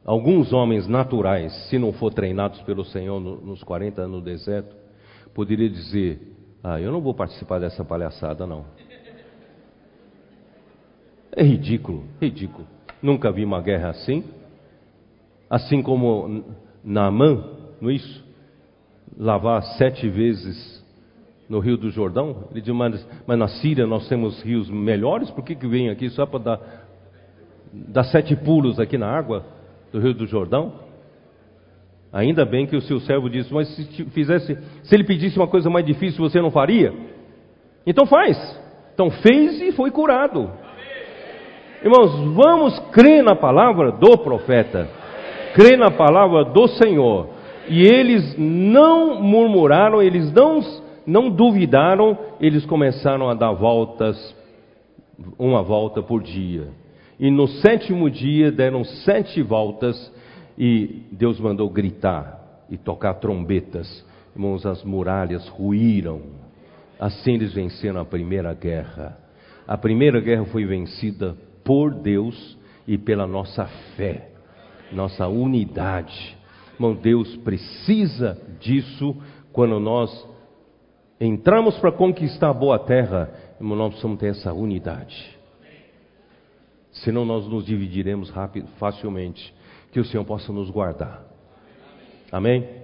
Alguns 0.03 0.51
homens 0.51 0.87
naturais, 0.87 1.53
se 1.69 1.77
não 1.77 1.93
for 1.93 2.11
treinados 2.11 2.59
pelo 2.61 2.83
Senhor 2.83 3.19
nos 3.19 3.63
40 3.63 4.01
anos 4.01 4.17
no 4.17 4.21
deserto, 4.21 4.75
poderia 5.33 5.69
dizer: 5.69 6.19
Ah, 6.63 6.81
eu 6.81 6.91
não 6.91 7.01
vou 7.01 7.13
participar 7.13 7.59
dessa 7.59 7.85
palhaçada, 7.85 8.47
não. 8.47 8.65
É 11.33 11.43
ridículo, 11.43 12.03
ridículo. 12.19 12.67
Nunca 13.01 13.31
vi 13.31 13.45
uma 13.45 13.61
guerra 13.61 13.89
assim. 13.89 14.23
Assim 15.49 15.83
como 15.83 16.45
Naamã, 16.83 17.43
não 17.79 17.89
é 17.89 17.93
isso? 17.93 18.25
Lavar 19.17 19.61
sete 19.77 20.09
vezes 20.09 20.83
no 21.47 21.59
Rio 21.59 21.77
do 21.77 21.91
Jordão. 21.91 22.47
Ele 22.51 22.61
diz, 22.61 22.73
mas, 22.73 23.07
mas 23.27 23.37
na 23.37 23.47
Síria 23.47 23.85
nós 23.85 24.07
temos 24.07 24.41
rios 24.41 24.69
melhores, 24.69 25.29
por 25.29 25.43
que, 25.43 25.53
que 25.53 25.67
vem 25.67 25.89
aqui 25.89 26.09
só 26.09 26.25
para 26.25 26.39
dar, 26.39 26.87
dar 27.73 28.03
sete 28.05 28.35
pulos 28.35 28.79
aqui 28.79 28.97
na 28.97 29.07
água 29.07 29.45
do 29.91 29.99
Rio 29.99 30.13
do 30.13 30.25
Jordão? 30.25 30.73
Ainda 32.13 32.43
bem 32.45 32.67
que 32.67 32.75
o 32.75 32.81
seu 32.81 32.99
servo 32.99 33.29
disse, 33.29 33.53
mas 33.53 33.67
se 33.75 34.05
fizesse, 34.05 34.57
se 34.83 34.95
ele 34.95 35.03
pedisse 35.03 35.37
uma 35.37 35.47
coisa 35.47 35.69
mais 35.69 35.85
difícil, 35.85 36.19
você 36.19 36.41
não 36.41 36.51
faria? 36.51 36.93
Então 37.85 38.05
faz. 38.05 38.37
Então 38.93 39.09
fez 39.09 39.61
e 39.61 39.71
foi 39.71 39.91
curado. 39.91 40.49
Irmãos, 41.81 42.33
vamos 42.35 42.79
crer 42.91 43.23
na 43.23 43.35
palavra 43.35 43.91
do 43.93 44.17
profeta, 44.17 44.87
crer 45.55 45.77
na 45.77 45.89
palavra 45.89 46.43
do 46.45 46.67
Senhor. 46.67 47.29
E 47.69 47.81
eles 47.81 48.35
não 48.37 49.21
murmuraram, 49.21 50.01
eles 50.01 50.31
não 50.33 50.61
não 51.05 51.29
duvidaram, 51.29 52.17
eles 52.39 52.65
começaram 52.65 53.27
a 53.29 53.33
dar 53.33 53.51
voltas, 53.53 54.35
uma 55.37 55.63
volta 55.63 56.01
por 56.01 56.21
dia. 56.21 56.67
E 57.21 57.29
no 57.29 57.47
sétimo 57.47 58.09
dia 58.09 58.51
deram 58.51 58.83
sete 58.83 59.43
voltas 59.43 60.11
e 60.57 61.03
Deus 61.11 61.39
mandou 61.39 61.69
gritar 61.69 62.65
e 62.67 62.77
tocar 62.77 63.13
trombetas. 63.13 64.03
Irmãos, 64.35 64.65
as 64.65 64.83
muralhas 64.83 65.47
ruíram. 65.49 66.23
Assim 66.99 67.33
eles 67.33 67.53
venceram 67.53 68.01
a 68.01 68.05
primeira 68.05 68.51
guerra. 68.55 69.19
A 69.67 69.77
primeira 69.77 70.19
guerra 70.19 70.45
foi 70.45 70.65
vencida 70.65 71.37
por 71.63 71.93
Deus 71.93 72.57
e 72.87 72.97
pela 72.97 73.27
nossa 73.27 73.65
fé, 73.95 74.31
nossa 74.91 75.27
unidade. 75.27 76.35
Irmão, 76.73 76.95
Deus 76.95 77.37
precisa 77.37 78.35
disso 78.59 79.15
quando 79.53 79.79
nós 79.79 80.27
entramos 81.19 81.77
para 81.77 81.91
conquistar 81.91 82.49
a 82.49 82.53
boa 82.53 82.79
terra, 82.79 83.31
irmão, 83.59 83.77
nós 83.77 83.89
precisamos 83.89 84.19
ter 84.19 84.31
essa 84.31 84.51
unidade. 84.51 85.39
Senão 86.91 87.25
nós 87.25 87.47
nos 87.47 87.65
dividiremos 87.65 88.29
rápido, 88.29 88.67
facilmente. 88.77 89.53
Que 89.91 89.99
o 89.99 90.05
Senhor 90.05 90.23
possa 90.25 90.51
nos 90.51 90.69
guardar. 90.69 91.25
Amém? 92.31 92.81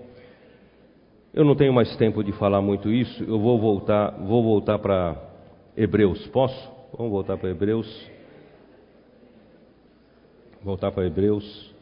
Eu 1.34 1.46
não 1.46 1.56
tenho 1.56 1.74
mais 1.74 1.96
tempo 1.98 2.24
de 2.24 2.32
falar 2.34 2.62
muito 2.62 2.90
isso. 2.90 3.24
Eu 3.24 3.40
vou 3.40 3.60
voltar, 3.60 4.12
vou 4.12 4.44
voltar 4.44 4.80
para 4.80 5.16
Hebreus. 5.76 6.26
Posso? 6.28 6.72
Vamos 6.98 7.12
voltar 7.12 7.38
para 7.38 7.50
Hebreus. 7.50 8.10
Voltar 10.64 10.92
para 10.92 11.06
Hebreus. 11.06 11.74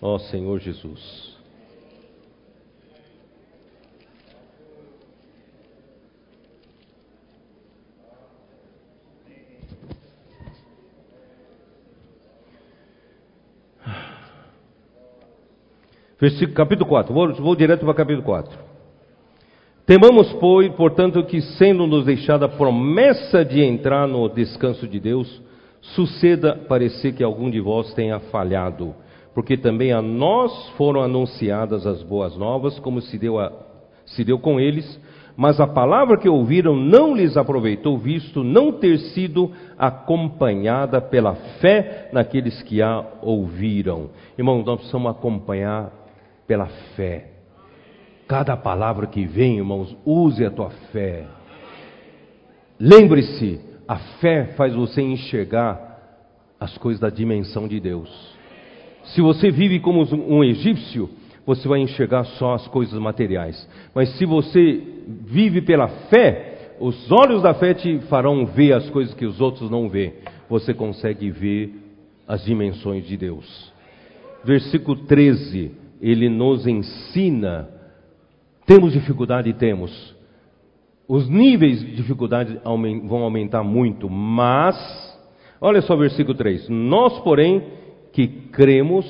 Ó 0.00 0.18
Senhor 0.18 0.58
Jesus. 0.58 1.31
Versículo, 16.22 16.54
capítulo 16.54 16.88
4, 16.88 17.12
vou, 17.12 17.34
vou 17.34 17.56
direto 17.56 17.84
para 17.84 17.94
capítulo 17.94 18.24
4. 18.24 18.58
Temamos, 19.84 20.32
pois, 20.34 20.72
portanto, 20.74 21.22
que 21.24 21.42
sendo 21.42 21.86
nos 21.86 22.06
deixada 22.06 22.46
a 22.46 22.48
promessa 22.48 23.44
de 23.44 23.60
entrar 23.60 24.08
no 24.08 24.28
descanso 24.28 24.88
de 24.88 24.98
Deus, 24.98 25.42
suceda 25.80 26.54
parecer 26.54 27.12
que 27.12 27.24
algum 27.24 27.50
de 27.50 27.60
vós 27.60 27.92
tenha 27.92 28.20
falhado 28.20 28.94
porque 29.34 29.56
também 29.56 29.92
a 29.92 30.02
nós 30.02 30.68
foram 30.76 31.02
anunciadas 31.02 31.86
as 31.86 32.02
boas 32.02 32.36
novas, 32.36 32.78
como 32.80 33.00
se 33.00 33.18
deu, 33.18 33.38
a, 33.38 33.50
se 34.04 34.24
deu 34.24 34.38
com 34.38 34.60
eles, 34.60 35.00
mas 35.36 35.58
a 35.58 35.66
palavra 35.66 36.18
que 36.18 36.28
ouviram 36.28 36.76
não 36.76 37.16
lhes 37.16 37.36
aproveitou, 37.36 37.96
visto 37.96 38.44
não 38.44 38.72
ter 38.72 38.98
sido 38.98 39.50
acompanhada 39.78 41.00
pela 41.00 41.34
fé 41.60 42.10
naqueles 42.12 42.62
que 42.62 42.82
a 42.82 43.04
ouviram. 43.22 44.10
Irmãos, 44.36 44.64
nós 44.64 44.76
precisamos 44.76 45.10
acompanhar 45.10 45.90
pela 46.52 46.66
fé. 46.94 47.28
Cada 48.28 48.54
palavra 48.58 49.06
que 49.06 49.24
vem, 49.24 49.56
irmãos, 49.56 49.96
use 50.04 50.44
a 50.44 50.50
tua 50.50 50.68
fé. 50.92 51.24
Lembre-se, 52.78 53.58
a 53.88 53.96
fé 54.20 54.52
faz 54.54 54.74
você 54.74 55.00
enxergar 55.00 55.98
as 56.60 56.76
coisas 56.76 57.00
da 57.00 57.08
dimensão 57.08 57.66
de 57.66 57.80
Deus. 57.80 58.36
Se 59.14 59.22
você 59.22 59.50
vive 59.50 59.80
como 59.80 60.04
um 60.28 60.44
egípcio, 60.44 61.08
você 61.46 61.66
vai 61.66 61.80
enxergar 61.80 62.24
só 62.24 62.52
as 62.52 62.68
coisas 62.68 63.00
materiais. 63.00 63.66
Mas 63.94 64.10
se 64.18 64.26
você 64.26 64.82
vive 65.24 65.62
pela 65.62 65.88
fé, 66.10 66.74
os 66.78 67.10
olhos 67.10 67.42
da 67.42 67.54
fé 67.54 67.72
te 67.72 67.98
farão 68.10 68.44
ver 68.44 68.74
as 68.74 68.90
coisas 68.90 69.14
que 69.14 69.24
os 69.24 69.40
outros 69.40 69.70
não 69.70 69.88
vê. 69.88 70.16
Você 70.50 70.74
consegue 70.74 71.30
ver 71.30 71.72
as 72.28 72.44
dimensões 72.44 73.06
de 73.06 73.16
Deus. 73.16 73.72
Versículo 74.44 74.98
13, 75.06 75.80
ele 76.02 76.28
nos 76.28 76.66
ensina. 76.66 77.68
Temos 78.66 78.92
dificuldade? 78.92 79.52
Temos. 79.54 80.16
Os 81.06 81.28
níveis 81.28 81.80
de 81.80 81.94
dificuldade 81.94 82.60
vão 83.04 83.22
aumentar 83.22 83.62
muito, 83.62 84.10
mas, 84.10 84.76
olha 85.60 85.80
só 85.82 85.94
o 85.94 85.98
versículo 85.98 86.36
3: 86.36 86.68
Nós, 86.68 87.20
porém, 87.20 87.62
que 88.12 88.26
cremos, 88.26 89.06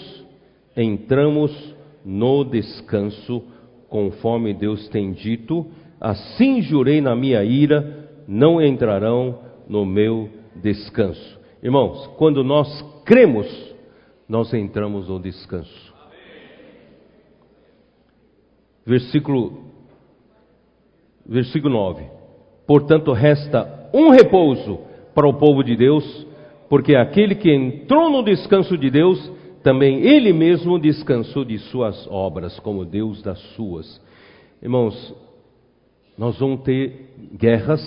entramos 0.76 1.74
no 2.04 2.44
descanso, 2.44 3.42
conforme 3.88 4.52
Deus 4.52 4.88
tem 4.88 5.12
dito: 5.12 5.66
assim 6.00 6.60
jurei 6.60 7.00
na 7.00 7.14
minha 7.14 7.42
ira, 7.44 8.08
não 8.26 8.60
entrarão 8.60 9.38
no 9.68 9.86
meu 9.86 10.28
descanso. 10.56 11.40
Irmãos, 11.62 12.06
quando 12.18 12.42
nós 12.42 12.82
cremos, 13.04 13.46
nós 14.28 14.52
entramos 14.52 15.08
no 15.08 15.20
descanso. 15.20 15.91
Versículo, 18.84 19.64
versículo 21.26 21.74
9: 21.74 22.04
Portanto, 22.66 23.12
resta 23.12 23.90
um 23.94 24.10
repouso 24.10 24.80
para 25.14 25.28
o 25.28 25.34
povo 25.34 25.62
de 25.62 25.76
Deus 25.76 26.26
porque 26.72 26.96
aquele 26.96 27.34
que 27.34 27.52
entrou 27.52 28.08
no 28.08 28.22
descanso 28.22 28.78
de 28.78 28.88
Deus, 28.88 29.30
também 29.62 30.06
ele 30.06 30.32
mesmo 30.32 30.78
descansou 30.78 31.44
de 31.44 31.58
suas 31.58 32.08
obras, 32.10 32.58
como 32.60 32.82
Deus 32.82 33.20
das 33.20 33.38
suas. 33.54 34.00
Irmãos, 34.62 35.14
nós 36.16 36.38
vamos 36.38 36.62
ter 36.62 37.10
guerras, 37.38 37.78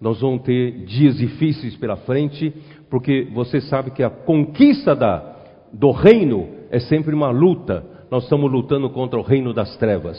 nós 0.00 0.20
vamos 0.20 0.42
ter 0.42 0.84
dias 0.84 1.16
difíceis 1.18 1.76
pela 1.76 1.96
frente, 1.98 2.52
porque 2.90 3.28
você 3.32 3.60
sabe 3.60 3.92
que 3.92 4.02
a 4.02 4.10
conquista 4.10 4.96
da, 4.96 5.36
do 5.72 5.92
reino 5.92 6.48
é 6.72 6.80
sempre 6.80 7.14
uma 7.14 7.30
luta. 7.30 7.86
Nós 8.10 8.24
estamos 8.24 8.50
lutando 8.50 8.88
contra 8.88 9.18
o 9.18 9.22
reino 9.22 9.52
das 9.52 9.76
trevas. 9.76 10.18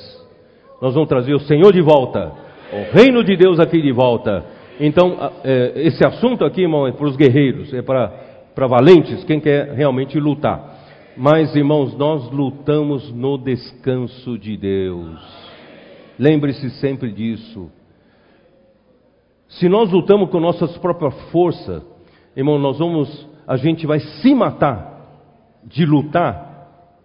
Nós 0.82 0.94
vamos 0.94 1.10
trazer 1.10 1.34
o 1.34 1.40
Senhor 1.40 1.74
de 1.74 1.82
volta, 1.82 2.32
o 2.72 2.96
reino 2.96 3.24
de 3.24 3.36
Deus 3.36 3.60
aqui 3.60 3.82
de 3.82 3.92
volta. 3.92 4.46
Então, 4.80 5.18
é, 5.44 5.74
esse 5.76 6.06
assunto 6.06 6.46
aqui, 6.46 6.62
irmão, 6.62 6.88
é 6.88 6.92
para 6.92 7.08
os 7.08 7.18
guerreiros, 7.18 7.74
é 7.74 7.82
para, 7.82 8.08
para 8.54 8.68
valentes, 8.68 9.24
quem 9.24 9.40
quer 9.40 9.74
realmente 9.74 10.20
lutar. 10.20 10.78
Mas, 11.18 11.54
irmãos, 11.56 11.98
nós 11.98 12.32
lutamos 12.32 13.12
no 13.12 13.38
descanso 13.38 14.38
de 14.38 14.56
Deus. 14.56 15.20
Lembre-se 16.18 16.70
sempre 16.80 17.12
disso. 17.12 17.70
Se 19.50 19.68
nós 19.68 19.92
lutamos 19.92 20.30
com 20.30 20.40
nossas 20.40 20.78
próprias 20.78 21.20
forças, 21.32 21.84
irmão, 22.38 22.60
nós 22.60 22.78
vamos, 22.78 23.28
a 23.48 23.58
gente 23.58 23.88
vai 23.88 24.00
se 24.00 24.34
matar 24.36 25.02
de 25.66 25.86
lutar 25.86 26.49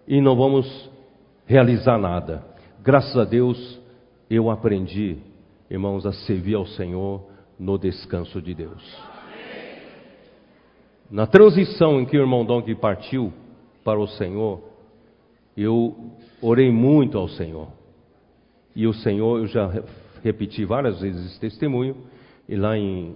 e 0.07 0.21
não 0.21 0.35
vamos 0.35 0.89
realizar 1.45 1.97
nada. 1.97 2.43
Graças 2.83 3.15
a 3.17 3.25
Deus, 3.25 3.79
eu 4.29 4.49
aprendi, 4.49 5.17
irmãos, 5.69 6.05
a 6.05 6.13
servir 6.13 6.55
ao 6.55 6.65
Senhor 6.65 7.23
no 7.57 7.77
descanso 7.77 8.41
de 8.41 8.53
Deus. 8.53 9.15
Na 11.09 11.27
transição 11.27 11.99
em 11.99 12.05
que 12.05 12.17
o 12.17 12.21
irmão 12.21 12.43
Dong 12.43 12.73
partiu 12.75 13.31
para 13.83 13.99
o 13.99 14.07
Senhor, 14.07 14.61
eu 15.55 15.95
orei 16.41 16.71
muito 16.71 17.17
ao 17.17 17.27
Senhor. 17.29 17.67
E 18.75 18.85
o 18.87 18.93
Senhor, 18.93 19.39
eu 19.39 19.47
já 19.47 19.71
repeti 20.23 20.65
várias 20.65 20.99
vezes 20.99 21.25
esse 21.27 21.39
testemunho, 21.39 21.95
e 22.49 22.55
lá 22.55 22.77
em 22.77 23.15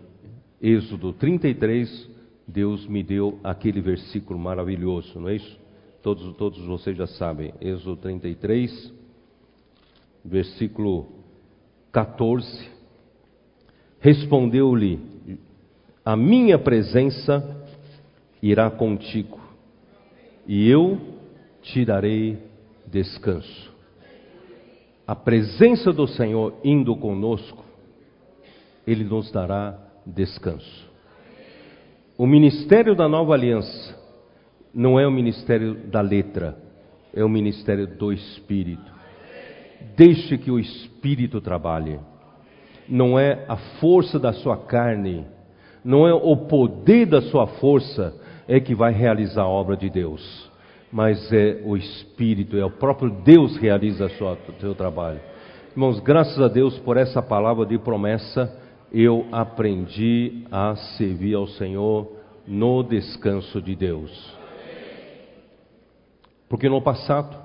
Êxodo 0.62 1.14
33, 1.14 2.10
Deus 2.48 2.88
me 2.88 3.04
deu 3.04 3.40
aquele 3.44 3.82
versículo 3.82 4.40
maravilhoso, 4.40 5.20
não 5.20 5.30
é 5.30 5.36
isso? 5.36 5.59
Todos, 6.02 6.34
todos 6.38 6.66
vocês 6.66 6.96
já 6.96 7.08
sabem, 7.08 7.54
Êxodo 7.60 7.98
33, 7.98 8.94
versículo 10.24 11.08
14. 11.92 12.70
Respondeu-lhe: 14.00 14.98
A 16.06 16.16
minha 16.16 16.58
presença 16.58 17.66
irá 18.42 18.72
contigo, 18.72 19.42
e 20.48 20.70
eu 20.70 20.98
te 21.62 21.84
darei 21.84 22.38
descanso. 22.88 23.70
A 25.06 25.16
presença 25.16 25.92
do 25.92 26.08
Senhor 26.08 26.56
indo 26.64 26.96
conosco, 26.96 27.66
Ele 28.88 29.04
nos 29.04 29.30
dará 29.34 29.78
descanso. 30.06 30.88
O 32.18 32.26
ministério 32.26 32.96
da 32.96 33.10
nova 33.10 33.34
aliança 33.34 33.99
não 34.74 35.00
é 35.00 35.08
o 35.08 35.12
ministério 35.12 35.74
da 35.74 36.02
letra, 36.02 36.58
é 37.14 37.24
o 37.24 37.30
ministério 37.30 37.88
do 37.88 38.14
Espírito. 38.14 38.92
Deixe 39.96 40.38
que 40.38 40.52
o 40.52 40.60
Espírito 40.60 41.42
trabalhe. 41.42 42.00
Não 42.88 43.20
é 43.20 43.46
a 43.48 43.56
força 43.80 44.20
da 44.20 44.34
sua 44.34 44.58
carne, 44.58 45.26
não 45.84 46.08
é 46.08 46.14
o 46.14 46.36
poder 46.36 47.06
da 47.06 47.22
sua 47.22 47.48
força 47.48 48.14
é 48.48 48.60
que 48.60 48.74
vai 48.74 48.92
realizar 48.92 49.44
a 49.44 49.48
obra 49.48 49.78
de 49.78 49.90
Deus, 49.90 50.50
mas 50.92 51.32
é 51.32 51.62
o 51.64 51.78
Espírito, 51.78 52.58
é 52.58 52.66
o 52.66 52.72
próprio 52.72 53.12
Deus 53.24 53.58
que 53.58 53.66
realiza 53.66 54.08
o 54.08 54.60
seu 54.60 54.74
trabalho. 54.74 55.20
Irmãos, 55.72 56.00
graças 56.00 56.40
a 56.42 56.48
Deus 56.48 56.78
por 56.80 56.98
essa 56.98 57.22
palavra 57.22 57.66
de 57.66 57.78
promessa 57.78 58.52
eu 58.92 59.28
aprendi 59.32 60.46
a 60.52 60.76
servir 60.98 61.36
ao 61.36 61.48
Senhor 61.48 62.12
no 62.48 62.82
descanso 62.82 63.62
de 63.62 63.76
Deus. 63.76 64.39
Porque 66.50 66.68
no 66.68 66.82
passado, 66.82 67.38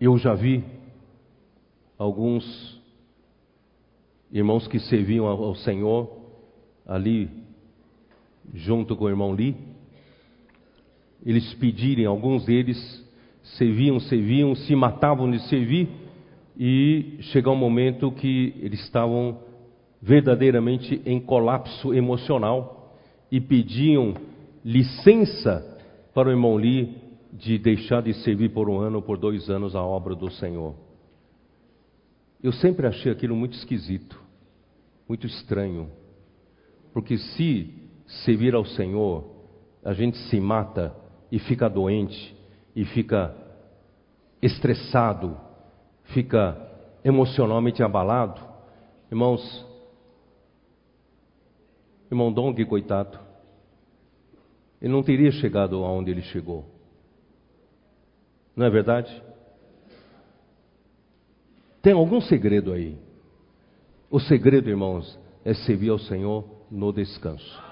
eu 0.00 0.16
já 0.16 0.34
vi 0.34 0.64
alguns 1.98 2.80
irmãos 4.30 4.68
que 4.68 4.78
serviam 4.78 5.26
ao 5.26 5.54
Senhor 5.56 6.08
ali, 6.86 7.28
junto 8.54 8.94
com 8.94 9.06
o 9.06 9.08
irmão 9.08 9.34
Li, 9.34 9.56
eles 11.26 11.52
pedirem, 11.54 12.06
alguns 12.06 12.44
deles 12.44 13.04
serviam, 13.42 13.98
serviam, 13.98 14.54
se 14.54 14.76
matavam 14.76 15.28
de 15.28 15.40
servir, 15.48 15.88
e 16.56 17.18
chegou 17.20 17.54
um 17.54 17.58
momento 17.58 18.12
que 18.12 18.54
eles 18.60 18.80
estavam 18.80 19.40
verdadeiramente 20.00 21.02
em 21.04 21.20
colapso 21.20 21.92
emocional 21.92 22.96
e 23.30 23.40
pediam 23.40 24.14
licença 24.64 25.64
para 26.14 26.28
o 26.28 26.32
irmão 26.32 26.58
Li 26.58 27.07
de 27.38 27.56
deixar 27.56 28.02
de 28.02 28.12
servir 28.14 28.50
por 28.50 28.68
um 28.68 28.80
ano 28.80 28.96
ou 28.96 29.02
por 29.02 29.16
dois 29.16 29.48
anos 29.48 29.76
a 29.76 29.82
obra 29.82 30.14
do 30.14 30.28
Senhor. 30.28 30.74
Eu 32.42 32.52
sempre 32.52 32.86
achei 32.86 33.12
aquilo 33.12 33.36
muito 33.36 33.56
esquisito, 33.56 34.20
muito 35.08 35.26
estranho, 35.26 35.88
porque 36.92 37.16
se 37.16 37.72
servir 38.24 38.54
ao 38.54 38.64
Senhor, 38.64 39.24
a 39.84 39.92
gente 39.92 40.18
se 40.28 40.40
mata 40.40 40.94
e 41.30 41.38
fica 41.38 41.68
doente 41.68 42.36
e 42.74 42.84
fica 42.84 43.34
estressado, 44.42 45.36
fica 46.06 46.56
emocionalmente 47.04 47.82
abalado. 47.82 48.40
Irmãos, 49.10 49.66
Irmão 52.10 52.32
Dong, 52.32 52.64
coitado, 52.64 53.18
ele 54.82 54.92
não 54.92 55.02
teria 55.02 55.30
chegado 55.30 55.84
aonde 55.84 56.10
ele 56.10 56.22
chegou. 56.22 56.77
Não 58.58 58.66
é 58.66 58.70
verdade? 58.70 59.22
Tem 61.80 61.92
algum 61.92 62.20
segredo 62.20 62.72
aí. 62.72 62.98
O 64.10 64.18
segredo, 64.18 64.68
irmãos, 64.68 65.16
é 65.44 65.54
servir 65.54 65.90
ao 65.90 65.98
Senhor 66.00 66.44
no 66.68 66.92
descanso. 66.92 67.62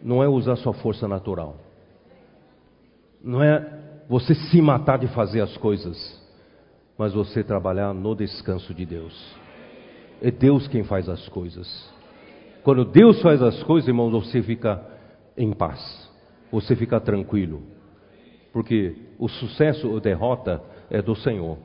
Não 0.00 0.22
é 0.22 0.28
usar 0.28 0.54
sua 0.54 0.72
força 0.72 1.08
natural. 1.08 1.56
Não 3.20 3.42
é 3.42 4.04
você 4.08 4.36
se 4.36 4.62
matar 4.62 5.00
de 5.00 5.08
fazer 5.08 5.40
as 5.40 5.56
coisas, 5.56 5.98
mas 6.96 7.12
você 7.12 7.42
trabalhar 7.42 7.92
no 7.92 8.14
descanso 8.14 8.72
de 8.72 8.86
Deus. 8.86 9.36
É 10.20 10.30
Deus 10.30 10.68
quem 10.68 10.84
faz 10.84 11.08
as 11.08 11.28
coisas. 11.28 11.92
Quando 12.62 12.84
Deus 12.84 13.20
faz 13.20 13.42
as 13.42 13.64
coisas, 13.64 13.88
irmãos, 13.88 14.12
você 14.12 14.40
fica 14.44 14.80
em 15.36 15.52
paz, 15.52 16.08
você 16.52 16.76
fica 16.76 17.00
tranquilo, 17.00 17.71
porque 18.52 18.94
o 19.18 19.28
sucesso 19.28 19.88
ou 19.90 20.00
derrota 20.00 20.62
é 20.90 21.00
do 21.00 21.16
Senhor. 21.16 21.56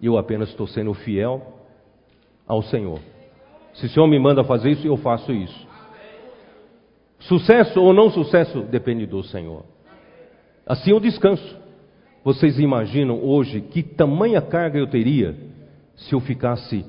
Eu 0.00 0.16
apenas 0.16 0.48
estou 0.48 0.66
sendo 0.66 0.94
fiel 0.94 1.42
ao 2.46 2.62
Senhor. 2.62 2.98
Se 3.74 3.86
o 3.86 3.88
Senhor 3.88 4.06
me 4.06 4.18
manda 4.18 4.42
fazer 4.44 4.70
isso, 4.70 4.86
eu 4.86 4.96
faço 4.96 5.32
isso. 5.32 5.66
Sucesso 7.20 7.80
ou 7.80 7.92
não 7.92 8.10
sucesso 8.10 8.62
depende 8.62 9.06
do 9.06 9.22
Senhor. 9.22 9.64
Assim 10.66 10.90
eu 10.90 11.00
descanso. 11.00 11.56
Vocês 12.24 12.58
imaginam 12.58 13.22
hoje 13.22 13.60
que 13.60 13.82
tamanha 13.82 14.40
carga 14.40 14.78
eu 14.78 14.86
teria 14.86 15.36
se 15.96 16.14
eu 16.14 16.20
ficasse 16.20 16.84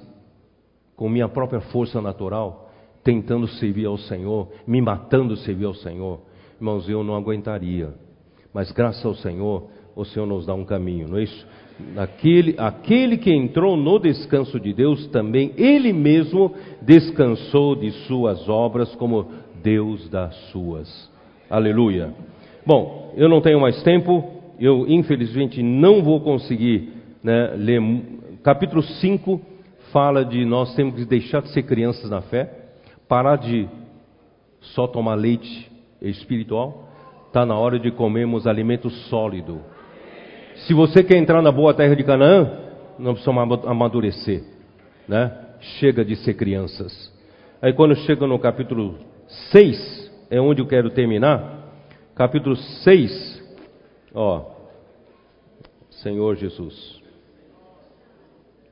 com 0.95 1.09
minha 1.09 1.27
própria 1.27 1.59
força 1.59 2.01
natural 2.01 2.71
tentando 3.03 3.47
servir 3.47 3.85
ao 3.85 3.97
Senhor, 3.97 4.49
me 4.65 4.81
matando 4.81 5.35
servir 5.37 5.65
ao 5.65 5.73
Senhor, 5.73 6.21
irmãos, 6.55 6.87
eu 6.87 7.03
não 7.03 7.15
aguentaria. 7.15 7.93
Mas 8.53 8.71
graças 8.71 9.03
ao 9.05 9.15
Senhor, 9.15 9.67
o 9.95 10.05
Senhor 10.05 10.25
nos 10.25 10.45
dá 10.45 10.53
um 10.53 10.65
caminho, 10.65 11.07
não 11.07 11.17
é 11.17 11.23
isso? 11.23 11.47
Aquele, 11.97 12.55
aquele 12.57 13.17
que 13.17 13.33
entrou 13.33 13.75
no 13.75 13.97
descanso 13.97 14.59
de 14.59 14.73
Deus 14.73 15.07
também, 15.07 15.51
ele 15.57 15.91
mesmo 15.91 16.53
descansou 16.81 17.75
de 17.75 17.91
suas 18.05 18.47
obras 18.47 18.93
como 18.95 19.27
Deus 19.63 20.07
das 20.09 20.35
suas. 20.51 21.11
Aleluia. 21.49 22.13
Bom, 22.65 23.13
eu 23.17 23.27
não 23.27 23.41
tenho 23.41 23.59
mais 23.59 23.81
tempo, 23.83 24.23
eu 24.59 24.85
infelizmente 24.87 25.63
não 25.63 26.03
vou 26.03 26.21
conseguir 26.21 26.93
né, 27.23 27.53
ler. 27.57 27.81
Capítulo 28.43 28.83
5 28.83 29.41
fala 29.91 30.23
de 30.23 30.45
nós 30.45 30.75
temos 30.75 30.95
que 30.95 31.05
deixar 31.05 31.41
de 31.41 31.49
ser 31.49 31.63
crianças 31.63 32.09
na 32.09 32.21
fé 32.21 32.63
parar 33.07 33.35
de 33.35 33.69
só 34.59 34.87
tomar 34.87 35.13
leite 35.13 35.71
espiritual, 36.01 36.89
está 37.33 37.47
na 37.47 37.57
hora 37.57 37.79
de 37.79 37.89
comermos 37.89 38.45
alimento 38.45 38.91
sólido. 38.91 39.59
Se 40.67 40.73
você 40.75 41.03
quer 41.03 41.17
entrar 41.17 41.41
na 41.41 41.51
boa 41.51 41.73
terra 41.73 41.95
de 41.95 42.03
Canaã, 42.03 42.59
não 42.99 43.15
precisa 43.15 43.31
amadurecer, 43.65 44.43
né? 45.07 45.35
Chega 45.79 46.05
de 46.05 46.15
ser 46.17 46.35
crianças. 46.35 47.11
Aí 47.59 47.73
quando 47.73 47.95
chega 47.95 48.27
no 48.27 48.37
capítulo 48.37 48.99
6, 49.51 50.11
é 50.29 50.39
onde 50.39 50.61
eu 50.61 50.67
quero 50.67 50.91
terminar. 50.91 51.73
Capítulo 52.13 52.55
6, 52.55 53.57
ó, 54.13 54.51
Senhor 55.89 56.35
Jesus. 56.35 57.01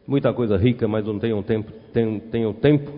Muita 0.05 0.31
coisa 0.33 0.55
rica, 0.55 0.87
mas 0.87 1.03
não 1.03 1.17
tenho 1.17 1.41
tempo, 1.41 1.71
tenho, 1.91 2.19
tenho 2.29 2.53
tempo. 2.53 2.91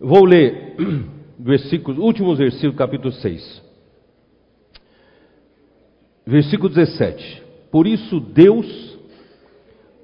Vou 0.00 0.24
ler 0.24 0.74
versículos, 1.38 2.00
últimos 2.00 2.38
versículos, 2.38 2.76
capítulo 2.76 3.12
6. 3.12 3.63
Versículo 6.26 6.68
17. 6.68 7.42
Por 7.70 7.86
isso 7.86 8.20
Deus, 8.20 8.98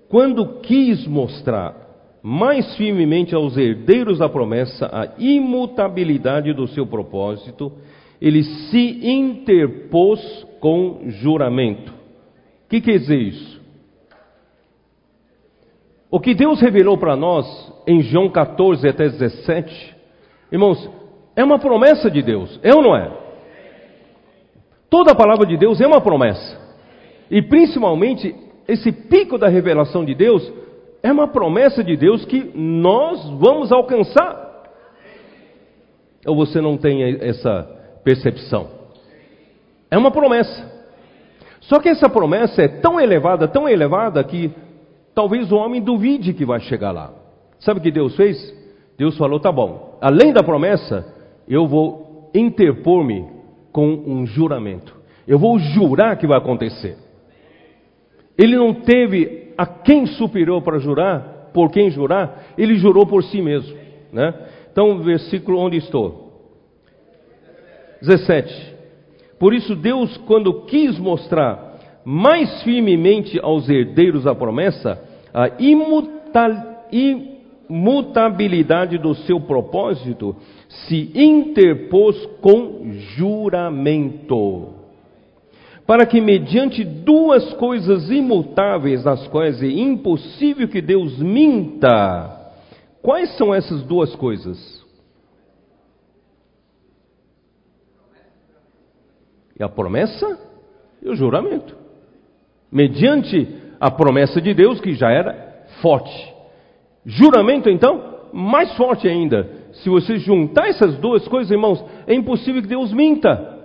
quando 0.09 0.61
quis 0.61 1.07
mostrar 1.07 1.75
mais 2.23 2.77
firmemente 2.77 3.35
aos 3.35 3.57
herdeiros 3.57 4.19
da 4.19 4.29
promessa 4.29 4.87
a 4.93 5.15
imutabilidade 5.19 6.53
do 6.53 6.67
seu 6.69 6.87
propósito, 6.87 7.73
ele 8.21 8.43
se 8.43 9.07
interpôs 9.09 10.21
com 10.61 11.05
juramento. 11.07 11.91
O 11.91 12.69
que 12.69 12.81
quer 12.81 12.99
dizer 12.99 13.19
isso? 13.19 13.61
O 16.11 16.21
que 16.21 16.35
Deus 16.35 16.61
revelou 16.61 16.99
para 16.99 17.17
nós 17.17 17.47
em 17.87 18.03
João 18.03 18.29
14 18.29 18.87
até 18.87 19.09
17, 19.09 19.97
irmãos, 20.53 20.91
é 21.35 21.43
uma 21.43 21.59
promessa 21.59 22.11
de 22.11 22.21
Deus, 22.21 22.59
é 22.63 22.75
ou 22.75 22.83
não 22.83 22.97
é? 22.97 23.20
Toda 24.91 25.13
a 25.13 25.15
palavra 25.15 25.47
de 25.47 25.57
Deus 25.57 25.81
é 25.81 25.87
uma 25.87 26.01
promessa. 26.01 26.59
E 27.31 27.41
principalmente, 27.41 28.35
esse 28.67 28.91
pico 28.91 29.39
da 29.39 29.47
revelação 29.49 30.05
de 30.05 30.15
Deus 30.15 30.53
é 31.01 31.13
uma 31.13 31.29
promessa 31.29 31.83
de 31.83 31.97
Deus 31.97 32.25
que 32.25 32.51
nós 32.55 33.25
vamos 33.39 33.71
alcançar. 33.71 34.65
Ou 36.27 36.37
você 36.37 36.61
não 36.61 36.77
tem 36.77 37.03
essa 37.21 37.63
percepção? 38.03 38.69
É 39.91 39.97
uma 39.97 40.11
promessa. 40.11 40.69
Só 41.61 41.79
que 41.79 41.89
essa 41.89 42.09
promessa 42.09 42.63
é 42.63 42.69
tão 42.69 43.01
elevada, 43.01 43.47
tão 43.47 43.69
elevada, 43.69 44.23
que 44.25 44.51
talvez 45.15 45.53
o 45.53 45.57
homem 45.57 45.81
duvide 45.81 46.35
que 46.35 46.45
vai 46.45 46.61
chegar 46.61 46.91
lá. 46.91 47.13
Sabe 47.61 47.79
o 47.79 47.83
que 47.83 47.93
Deus 47.93 48.17
fez? 48.17 48.37
Deus 48.99 49.17
falou: 49.17 49.39
tá 49.39 49.53
bom, 49.53 49.97
além 50.01 50.33
da 50.33 50.43
promessa, 50.43 51.07
eu 51.49 51.67
vou 51.67 52.31
interpor-me 52.35 53.40
com 53.73 53.89
um 54.07 54.27
juramento. 54.27 54.95
Eu 55.27 55.39
vou 55.39 55.59
jurar 55.59 56.17
que 56.17 56.27
vai 56.27 56.39
acontecer. 56.39 56.97
Ele 58.37 58.57
não 58.57 58.75
teve 58.75 59.53
a 59.57 59.67
quem 59.67 60.07
superior 60.07 60.63
para 60.63 60.79
jurar, 60.79 61.51
por 61.53 61.71
quem 61.71 61.91
jurar, 61.91 62.55
ele 62.57 62.77
jurou 62.77 63.07
por 63.07 63.23
si 63.25 63.43
mesmo. 63.43 63.77
Né? 64.13 64.35
Então, 64.73 64.99
versículo 65.01 65.59
onde 65.59 65.77
estou. 65.77 66.31
17. 68.01 68.77
Por 69.39 69.53
isso, 69.53 69.77
Deus, 69.77 70.17
quando 70.27 70.63
quis 70.63 70.99
mostrar 70.99 71.79
mais 72.05 72.63
firmemente 72.63 73.39
aos 73.41 73.69
herdeiros 73.69 74.27
a 74.27 74.35
promessa, 74.35 75.03
a 75.35 75.49
imutabilidade 75.59 77.40
do 78.99 79.15
seu 79.15 79.41
propósito, 79.41 80.37
se 80.69 81.11
interpôs 81.15 82.27
com 82.41 82.91
juramento 83.17 84.81
para 85.91 86.07
que, 86.07 86.21
mediante 86.21 86.85
duas 86.85 87.53
coisas 87.55 88.13
imutáveis, 88.13 89.03
nas 89.03 89.27
quais 89.27 89.61
é 89.61 89.67
impossível 89.67 90.69
que 90.69 90.81
Deus 90.81 91.19
minta, 91.19 92.53
quais 93.03 93.37
são 93.37 93.53
essas 93.53 93.83
duas 93.83 94.15
coisas? 94.15 94.87
E 99.59 99.65
a 99.65 99.69
promessa 99.69 100.39
e 101.03 101.09
o 101.09 101.17
juramento. 101.17 101.77
Mediante 102.71 103.49
a 103.81 103.91
promessa 103.91 104.41
de 104.41 104.55
Deus, 104.55 104.81
que 104.81 104.95
já 104.95 105.11
era 105.11 105.67
forte. 105.83 106.35
Juramento, 107.11 107.69
então, 107.69 108.19
mais 108.33 108.73
forte 108.77 109.09
ainda. 109.09 109.49
Se 109.73 109.89
você 109.89 110.17
juntar 110.19 110.69
essas 110.69 110.97
duas 110.99 111.27
coisas, 111.27 111.51
irmãos, 111.51 111.85
é 112.07 112.15
impossível 112.15 112.63
que 112.63 112.69
Deus 112.69 112.93
minta. 112.93 113.59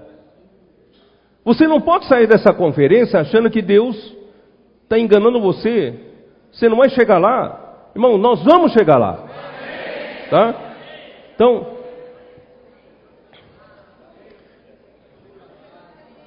Você 1.44 1.68
não 1.68 1.80
pode 1.80 2.06
sair 2.06 2.26
dessa 2.26 2.52
conferência 2.54 3.20
achando 3.20 3.52
que 3.52 3.62
Deus 3.62 3.96
está 4.84 4.98
enganando 4.98 5.40
você. 5.40 5.94
Você 6.52 6.68
não 6.68 6.78
vai 6.78 6.90
chegar 6.90 7.20
lá. 7.20 7.90
Irmão, 7.94 8.18
nós 8.18 8.44
vamos 8.44 8.72
chegar 8.72 8.98
lá. 8.98 9.24
Tá? 10.28 10.56
Então, 11.36 11.68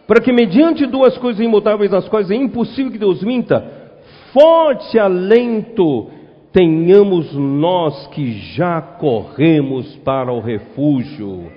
para 0.07 0.21
que 0.21 0.33
mediante 0.33 0.87
duas 0.87 1.19
coisas 1.19 1.45
imutáveis 1.45 1.91
nas 1.91 2.09
quais 2.09 2.31
é 2.31 2.37
impossível 2.37 2.93
que 2.93 2.99
Deus 2.99 3.25
minta, 3.25 3.91
forte 4.33 4.97
alento 5.01 6.17
tenhamos 6.59 7.33
nós 7.35 8.09
que 8.09 8.33
já 8.57 8.83
corremos 8.83 9.95
para 9.99 10.33
o 10.33 10.41
refúgio, 10.41 11.53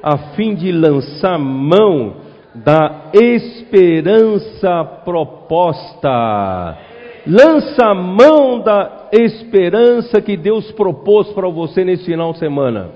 a 0.00 0.34
fim 0.36 0.54
de 0.54 0.70
lançar 0.70 1.36
mão 1.36 2.18
da 2.54 3.10
esperança 3.12 4.84
proposta. 5.04 6.78
Lança 7.26 7.86
a 7.86 7.94
mão 7.94 8.60
da 8.60 9.08
esperança 9.10 10.20
que 10.20 10.36
Deus 10.36 10.70
propôs 10.70 11.26
para 11.30 11.48
você 11.48 11.84
nesse 11.84 12.04
final 12.04 12.32
de 12.32 12.38
semana. 12.38 12.90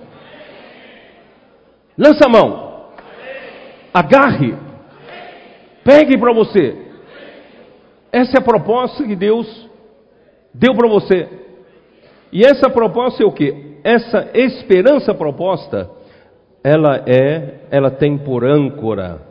Lança 1.98 2.26
a 2.26 2.28
mão. 2.28 2.84
Agarre. 3.92 4.54
Pegue 5.82 6.16
para 6.16 6.32
você. 6.32 6.76
Essa 8.12 8.36
é 8.36 8.38
a 8.38 8.44
proposta 8.44 9.02
que 9.02 9.16
Deus 9.16 9.68
deu 10.52 10.74
para 10.74 10.88
você. 10.88 11.28
E 12.32 12.44
essa 12.44 12.70
proposta 12.70 13.22
é 13.22 13.26
o 13.26 13.32
que? 13.32 13.78
Essa 13.82 14.30
esperança 14.34 15.14
proposta, 15.14 15.90
ela 16.62 17.02
é, 17.06 17.66
ela 17.70 17.90
tem 17.90 18.18
por 18.18 18.44
âncora 18.44 19.22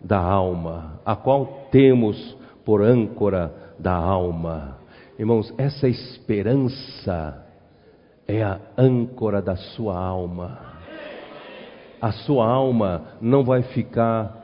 da 0.00 0.18
alma, 0.18 1.00
a 1.04 1.16
qual 1.16 1.68
temos 1.70 2.36
por 2.64 2.82
âncora 2.82 3.52
da 3.78 3.94
alma. 3.94 4.78
Irmãos, 5.18 5.52
essa 5.58 5.88
esperança 5.88 7.44
é 8.26 8.42
a 8.42 8.60
âncora 8.76 9.42
da 9.42 9.56
sua 9.56 9.98
alma. 9.98 10.58
A 12.00 12.12
sua 12.12 12.46
alma 12.46 13.02
não 13.20 13.42
vai 13.42 13.62
ficar 13.62 14.36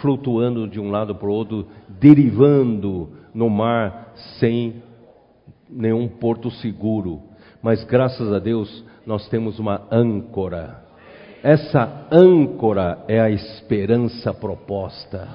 flutuando 0.00 0.68
de 0.68 0.78
um 0.78 0.90
lado 0.90 1.14
para 1.14 1.28
o 1.28 1.32
outro, 1.32 1.66
derivando 1.88 3.10
no 3.32 3.50
mar 3.50 4.12
sem 4.38 4.83
nenhum 5.74 6.08
porto 6.08 6.50
seguro. 6.50 7.20
Mas 7.60 7.82
graças 7.84 8.32
a 8.32 8.38
Deus 8.38 8.84
nós 9.04 9.28
temos 9.28 9.58
uma 9.58 9.82
âncora 9.90 10.84
essa 11.44 12.06
âncora 12.10 13.04
é 13.06 13.20
a 13.20 13.28
esperança 13.28 14.32
proposta, 14.32 15.28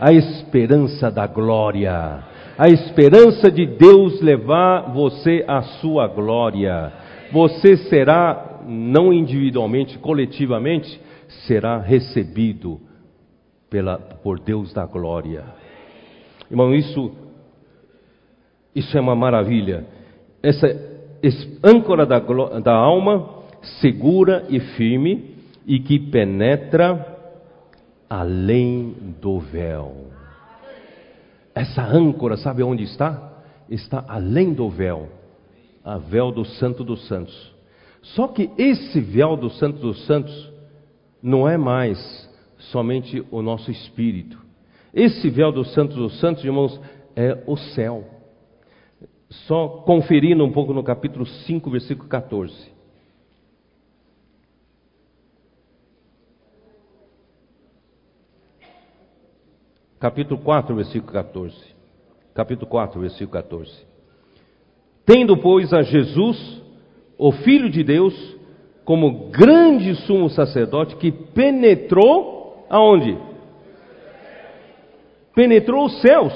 a 0.00 0.10
esperança 0.10 1.10
da 1.10 1.26
glória, 1.26 2.24
a 2.56 2.68
esperança 2.70 3.50
de 3.50 3.66
Deus 3.66 4.22
levar 4.22 4.90
você 4.94 5.44
à 5.46 5.60
sua 5.60 6.08
glória. 6.08 6.90
Você 7.30 7.76
será, 7.76 8.62
não 8.66 9.12
individualmente, 9.12 9.98
coletivamente, 9.98 10.98
será 11.46 11.76
recebido 11.78 12.80
pela, 13.68 13.98
por 13.98 14.40
Deus 14.40 14.72
da 14.72 14.86
glória. 14.86 15.44
Irmão, 16.50 16.74
isso, 16.74 17.12
isso 18.74 18.96
é 18.96 19.00
uma 19.00 19.14
maravilha. 19.14 19.86
Essa 20.42 20.66
âncora 21.62 22.04
da, 22.04 22.18
da 22.18 22.74
alma, 22.74 23.44
segura 23.80 24.44
e 24.48 24.60
firme, 24.60 25.34
e 25.66 25.78
que 25.78 25.98
penetra 25.98 27.14
além 28.08 28.94
do 29.20 29.38
véu. 29.38 30.10
Essa 31.54 31.82
âncora, 31.82 32.36
sabe 32.36 32.62
onde 32.62 32.82
está? 32.82 33.32
Está 33.70 34.04
além 34.08 34.52
do 34.52 34.68
véu, 34.68 35.08
a 35.84 35.96
véu 35.96 36.30
do 36.30 36.44
Santo 36.44 36.84
dos 36.84 37.06
Santos. 37.06 37.54
Só 38.02 38.28
que 38.28 38.50
esse 38.58 39.00
véu 39.00 39.36
do 39.36 39.48
Santo 39.50 39.78
dos 39.78 40.04
Santos 40.04 40.52
não 41.22 41.48
é 41.48 41.56
mais 41.56 42.28
somente 42.58 43.24
o 43.30 43.40
nosso 43.40 43.70
espírito. 43.70 44.38
Esse 44.92 45.30
véu 45.30 45.50
do 45.50 45.64
Santo 45.64 45.94
dos 45.96 46.20
Santos, 46.20 46.44
irmãos, 46.44 46.78
é 47.16 47.42
o 47.46 47.56
céu. 47.56 48.04
Só 49.28 49.68
conferindo 49.84 50.44
um 50.44 50.52
pouco 50.52 50.72
no 50.72 50.82
capítulo 50.82 51.26
5, 51.26 51.70
versículo 51.70 52.08
14. 52.08 52.74
capítulo 60.04 60.38
4, 60.38 60.76
versículo 60.76 61.12
14. 61.12 61.56
Capítulo 62.34 62.68
4, 62.68 63.00
versículo 63.00 63.30
14. 63.30 63.86
Tendo, 65.06 65.34
pois, 65.38 65.72
a 65.72 65.80
Jesus, 65.80 66.62
o 67.16 67.32
Filho 67.32 67.70
de 67.70 67.82
Deus, 67.82 68.36
como 68.84 69.30
grande 69.30 69.94
sumo 69.94 70.28
sacerdote 70.28 70.96
que 70.96 71.10
penetrou 71.10 72.66
aonde? 72.68 73.16
Penetrou 75.34 75.86
os 75.86 76.00
céus. 76.02 76.34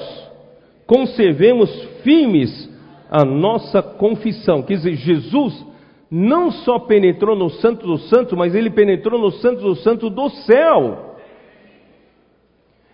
Conservemos 0.87 1.69
firmes 2.01 2.68
a 3.09 3.25
nossa 3.25 3.81
confissão. 3.81 4.61
Quer 4.61 4.75
dizer, 4.75 4.95
Jesus 4.95 5.65
não 6.11 6.51
só 6.51 6.79
penetrou 6.79 7.35
no 7.35 7.49
Santo 7.49 7.85
do 7.85 7.97
Santo, 7.97 8.35
mas 8.37 8.55
ele 8.55 8.69
penetrou 8.69 9.19
no 9.19 9.31
Santo 9.31 9.61
do 9.61 9.75
Santo 9.75 10.09
do 10.09 10.29
céu. 10.29 11.15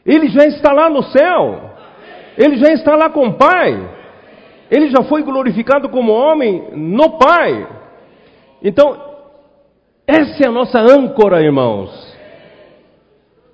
Ele 0.06 0.28
já 0.30 0.46
está 0.46 0.72
lá 0.72 0.90
no 0.90 1.04
céu. 1.04 1.72
Ele 2.38 2.58
já 2.58 2.72
está 2.74 2.96
lá 2.96 3.10
com 3.10 3.28
o 3.28 3.34
Pai. 3.34 3.90
Ele 4.70 4.90
já 4.90 5.04
foi 5.04 5.24
glorificado 5.24 5.90
como 5.90 6.12
homem 6.12 6.70
no 6.74 7.18
Pai. 7.18 7.68
Então, 8.62 8.98
essa 10.08 10.44
é 10.44 10.48
a 10.48 10.52
nossa 10.52 10.80
âncora, 10.80 11.42
irmãos. 11.42 12.16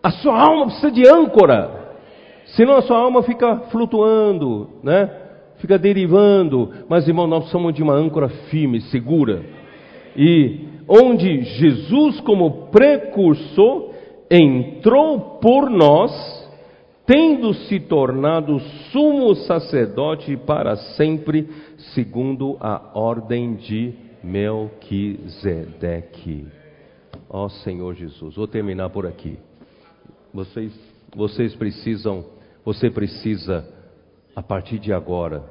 A 0.04 0.12
sua 0.12 0.40
alma 0.40 0.66
precisa 0.66 0.92
de 0.92 1.08
âncora. 1.08 1.82
Senão 2.48 2.78
a 2.78 2.82
sua 2.82 2.98
alma 2.98 3.24
fica 3.24 3.62
flutuando, 3.72 4.70
né? 4.84 5.20
Fica 5.62 5.78
derivando. 5.78 6.70
Mas, 6.90 7.08
irmão, 7.08 7.28
nós 7.28 7.44
precisamos 7.44 7.74
de 7.74 7.82
uma 7.84 7.94
âncora 7.94 8.28
firme, 8.50 8.82
segura. 8.82 9.46
E 10.18 10.68
onde 10.88 11.44
Jesus, 11.44 12.20
como 12.22 12.68
precursor, 12.68 13.92
entrou 14.30 15.40
por 15.40 15.70
nós, 15.70 16.12
tendo 17.06 17.54
se 17.54 17.80
tornado 17.80 18.60
sumo 18.92 19.36
sacerdote 19.36 20.36
para 20.36 20.76
sempre, 20.76 21.48
segundo 21.94 22.58
a 22.60 22.92
ordem 22.94 23.54
de 23.56 23.94
Melquisedeque. 24.24 25.28
Ó 27.30 27.48
Senhor 27.50 27.94
Jesus, 27.96 28.36
vou 28.36 28.48
terminar 28.48 28.90
por 28.90 29.06
aqui. 29.06 29.38
Vocês, 30.34 30.74
vocês 31.16 31.54
precisam, 31.56 32.26
você 32.64 32.90
precisa, 32.90 33.68
a 34.42 34.44
partir 34.44 34.80
de 34.80 34.92
agora, 34.92 35.46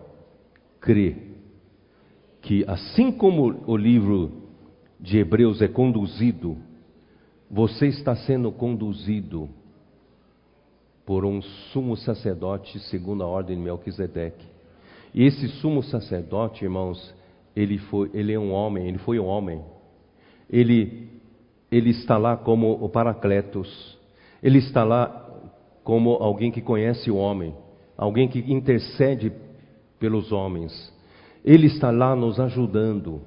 crer 0.80 1.16
que 2.42 2.64
assim 2.66 3.12
como 3.12 3.62
o 3.64 3.76
livro 3.76 4.48
de 4.98 5.18
Hebreus 5.18 5.62
é 5.62 5.68
conduzido, 5.68 6.56
você 7.48 7.86
está 7.86 8.16
sendo 8.16 8.50
conduzido 8.50 9.48
por 11.06 11.24
um 11.24 11.40
sumo 11.40 11.96
sacerdote 11.96 12.80
segundo 12.90 13.22
a 13.22 13.28
ordem 13.28 13.56
de 13.56 13.62
Melquisedeque. 13.62 14.44
E 15.14 15.22
esse 15.22 15.46
sumo 15.60 15.84
sacerdote, 15.84 16.64
irmãos, 16.64 17.14
ele 17.54 17.78
foi, 17.78 18.10
ele 18.12 18.32
é 18.32 18.38
um 18.40 18.50
homem, 18.50 18.88
ele 18.88 18.98
foi 18.98 19.20
um 19.20 19.26
homem. 19.26 19.62
Ele 20.48 21.08
ele 21.70 21.90
está 21.90 22.18
lá 22.18 22.36
como 22.36 22.72
o 22.72 22.88
Paracletos. 22.88 23.96
Ele 24.42 24.58
está 24.58 24.82
lá 24.82 25.28
como 25.84 26.10
alguém 26.14 26.50
que 26.50 26.60
conhece 26.60 27.08
o 27.08 27.16
homem, 27.16 27.54
alguém 28.00 28.26
que 28.26 28.38
intercede 28.50 29.30
pelos 29.98 30.32
homens. 30.32 30.72
Ele 31.44 31.66
está 31.66 31.90
lá 31.90 32.16
nos 32.16 32.40
ajudando. 32.40 33.20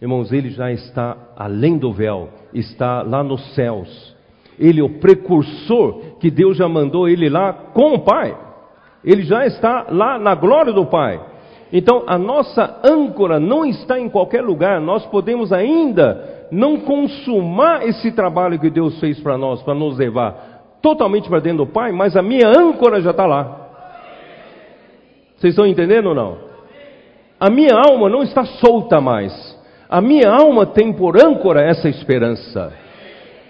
Irmãos, 0.00 0.32
ele 0.32 0.48
já 0.48 0.72
está 0.72 1.14
além 1.36 1.76
do 1.76 1.92
véu, 1.92 2.30
está 2.54 3.02
lá 3.02 3.22
nos 3.22 3.54
céus. 3.54 4.16
Ele 4.58 4.80
é 4.80 4.82
o 4.82 4.98
precursor 4.98 6.16
que 6.18 6.30
Deus 6.30 6.56
já 6.56 6.66
mandou 6.66 7.06
ele 7.06 7.28
lá 7.28 7.52
com 7.52 7.92
o 7.92 7.98
Pai. 7.98 8.34
Ele 9.04 9.24
já 9.24 9.44
está 9.44 9.88
lá 9.90 10.18
na 10.18 10.34
glória 10.34 10.72
do 10.72 10.86
Pai. 10.86 11.20
Então, 11.70 12.04
a 12.06 12.16
nossa 12.16 12.80
âncora 12.82 13.38
não 13.38 13.66
está 13.66 14.00
em 14.00 14.08
qualquer 14.08 14.42
lugar, 14.42 14.80
nós 14.80 15.04
podemos 15.06 15.52
ainda 15.52 16.46
não 16.50 16.78
consumar 16.78 17.86
esse 17.86 18.10
trabalho 18.12 18.58
que 18.58 18.70
Deus 18.70 18.98
fez 19.00 19.20
para 19.20 19.36
nós, 19.36 19.60
para 19.62 19.74
nos 19.74 19.98
levar 19.98 20.78
totalmente 20.80 21.28
para 21.28 21.40
dentro 21.40 21.64
do 21.64 21.72
Pai, 21.72 21.92
mas 21.92 22.16
a 22.16 22.22
minha 22.22 22.48
âncora 22.48 23.02
já 23.02 23.10
está 23.10 23.26
lá. 23.26 23.63
Vocês 25.44 25.52
estão 25.52 25.66
entendendo 25.66 26.06
ou 26.06 26.14
não? 26.14 26.38
A 27.38 27.50
minha 27.50 27.74
alma 27.74 28.08
não 28.08 28.22
está 28.22 28.46
solta 28.46 28.98
mais. 28.98 29.30
A 29.90 30.00
minha 30.00 30.30
alma 30.30 30.64
tem 30.64 30.90
por 30.90 31.22
âncora 31.22 31.60
essa 31.60 31.86
esperança. 31.86 32.72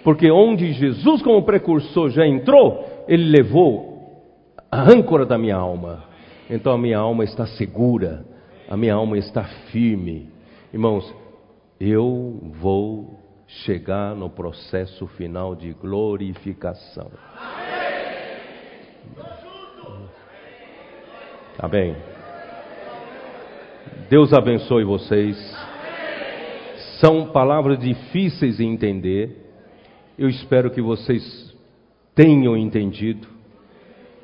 Porque 0.02 0.28
onde 0.28 0.72
Jesus, 0.72 1.22
como 1.22 1.44
precursor, 1.44 2.10
já 2.10 2.26
entrou, 2.26 2.84
ele 3.06 3.30
levou 3.30 4.24
a 4.68 4.90
âncora 4.90 5.24
da 5.24 5.38
minha 5.38 5.54
alma. 5.54 6.02
Então 6.50 6.72
a 6.72 6.78
minha 6.78 6.98
alma 6.98 7.22
está 7.22 7.46
segura, 7.46 8.24
a 8.68 8.76
minha 8.76 8.94
alma 8.94 9.16
está 9.16 9.44
firme. 9.70 10.28
Irmãos, 10.72 11.14
eu 11.78 12.40
vou 12.60 13.20
chegar 13.46 14.16
no 14.16 14.28
processo 14.28 15.06
final 15.06 15.54
de 15.54 15.72
glorificação. 15.72 17.08
Amém. 21.59 21.94
Deus 24.10 24.32
abençoe 24.32 24.82
vocês. 24.82 25.36
São 27.01 27.26
palavras 27.26 27.78
difíceis 27.78 28.56
de 28.56 28.64
entender. 28.64 29.52
Eu 30.18 30.28
espero 30.28 30.70
que 30.70 30.82
vocês 30.82 31.55
tenham 32.14 32.56
entendido. 32.56 33.28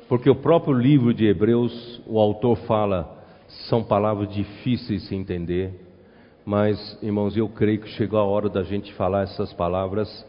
Porque 0.09 0.29
o 0.29 0.35
próprio 0.35 0.73
livro 0.73 1.13
de 1.13 1.25
Hebreus, 1.25 2.01
o 2.05 2.19
autor 2.19 2.57
fala, 2.67 3.23
são 3.69 3.81
palavras 3.81 4.33
difíceis 4.33 5.07
de 5.07 5.15
entender, 5.15 5.73
mas, 6.45 6.97
irmãos, 7.01 7.37
eu 7.37 7.47
creio 7.47 7.79
que 7.79 7.89
chegou 7.89 8.19
a 8.19 8.23
hora 8.25 8.49
da 8.49 8.63
gente 8.63 8.91
falar 8.93 9.23
essas 9.23 9.53
palavras 9.53 10.25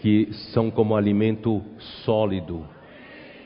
que 0.00 0.32
são 0.52 0.68
como 0.68 0.96
alimento 0.96 1.62
sólido, 2.04 2.64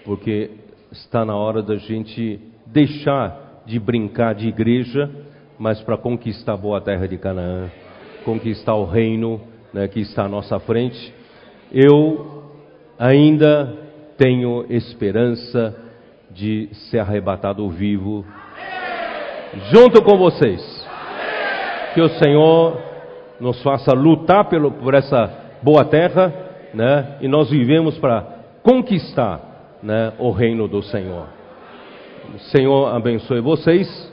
porque 0.06 0.50
está 0.90 1.22
na 1.24 1.36
hora 1.36 1.62
da 1.62 1.76
gente 1.76 2.40
deixar 2.72 3.62
de 3.66 3.78
brincar 3.78 4.34
de 4.34 4.48
igreja, 4.48 5.10
mas 5.58 5.80
para 5.80 5.96
conquistar 5.96 6.54
a 6.54 6.56
boa 6.56 6.80
terra 6.80 7.06
de 7.06 7.18
Canaã, 7.18 7.70
conquistar 8.24 8.74
o 8.74 8.84
reino 8.84 9.40
né, 9.72 9.88
que 9.88 10.00
está 10.00 10.24
à 10.24 10.28
nossa 10.28 10.58
frente. 10.60 11.12
Eu 11.70 12.44
ainda 12.98 13.76
tenho 14.16 14.64
esperança 14.70 15.74
de 16.30 16.68
ser 16.90 16.98
arrebatado 16.98 17.68
vivo 17.70 18.24
junto 19.72 20.02
com 20.02 20.16
vocês. 20.16 20.86
Que 21.94 22.00
o 22.00 22.08
Senhor 22.10 22.80
nos 23.40 23.62
faça 23.62 23.92
lutar 23.92 24.48
pelo, 24.48 24.70
por 24.70 24.94
essa 24.94 25.30
boa 25.62 25.84
terra, 25.84 26.32
né? 26.74 27.16
E 27.20 27.28
nós 27.28 27.50
vivemos 27.50 27.98
para 27.98 28.20
conquistar, 28.62 29.78
né, 29.82 30.12
o 30.18 30.30
reino 30.30 30.68
do 30.68 30.82
Senhor. 30.82 31.37
Senhor 32.36 32.94
abençoe 32.94 33.40
vocês. 33.40 34.07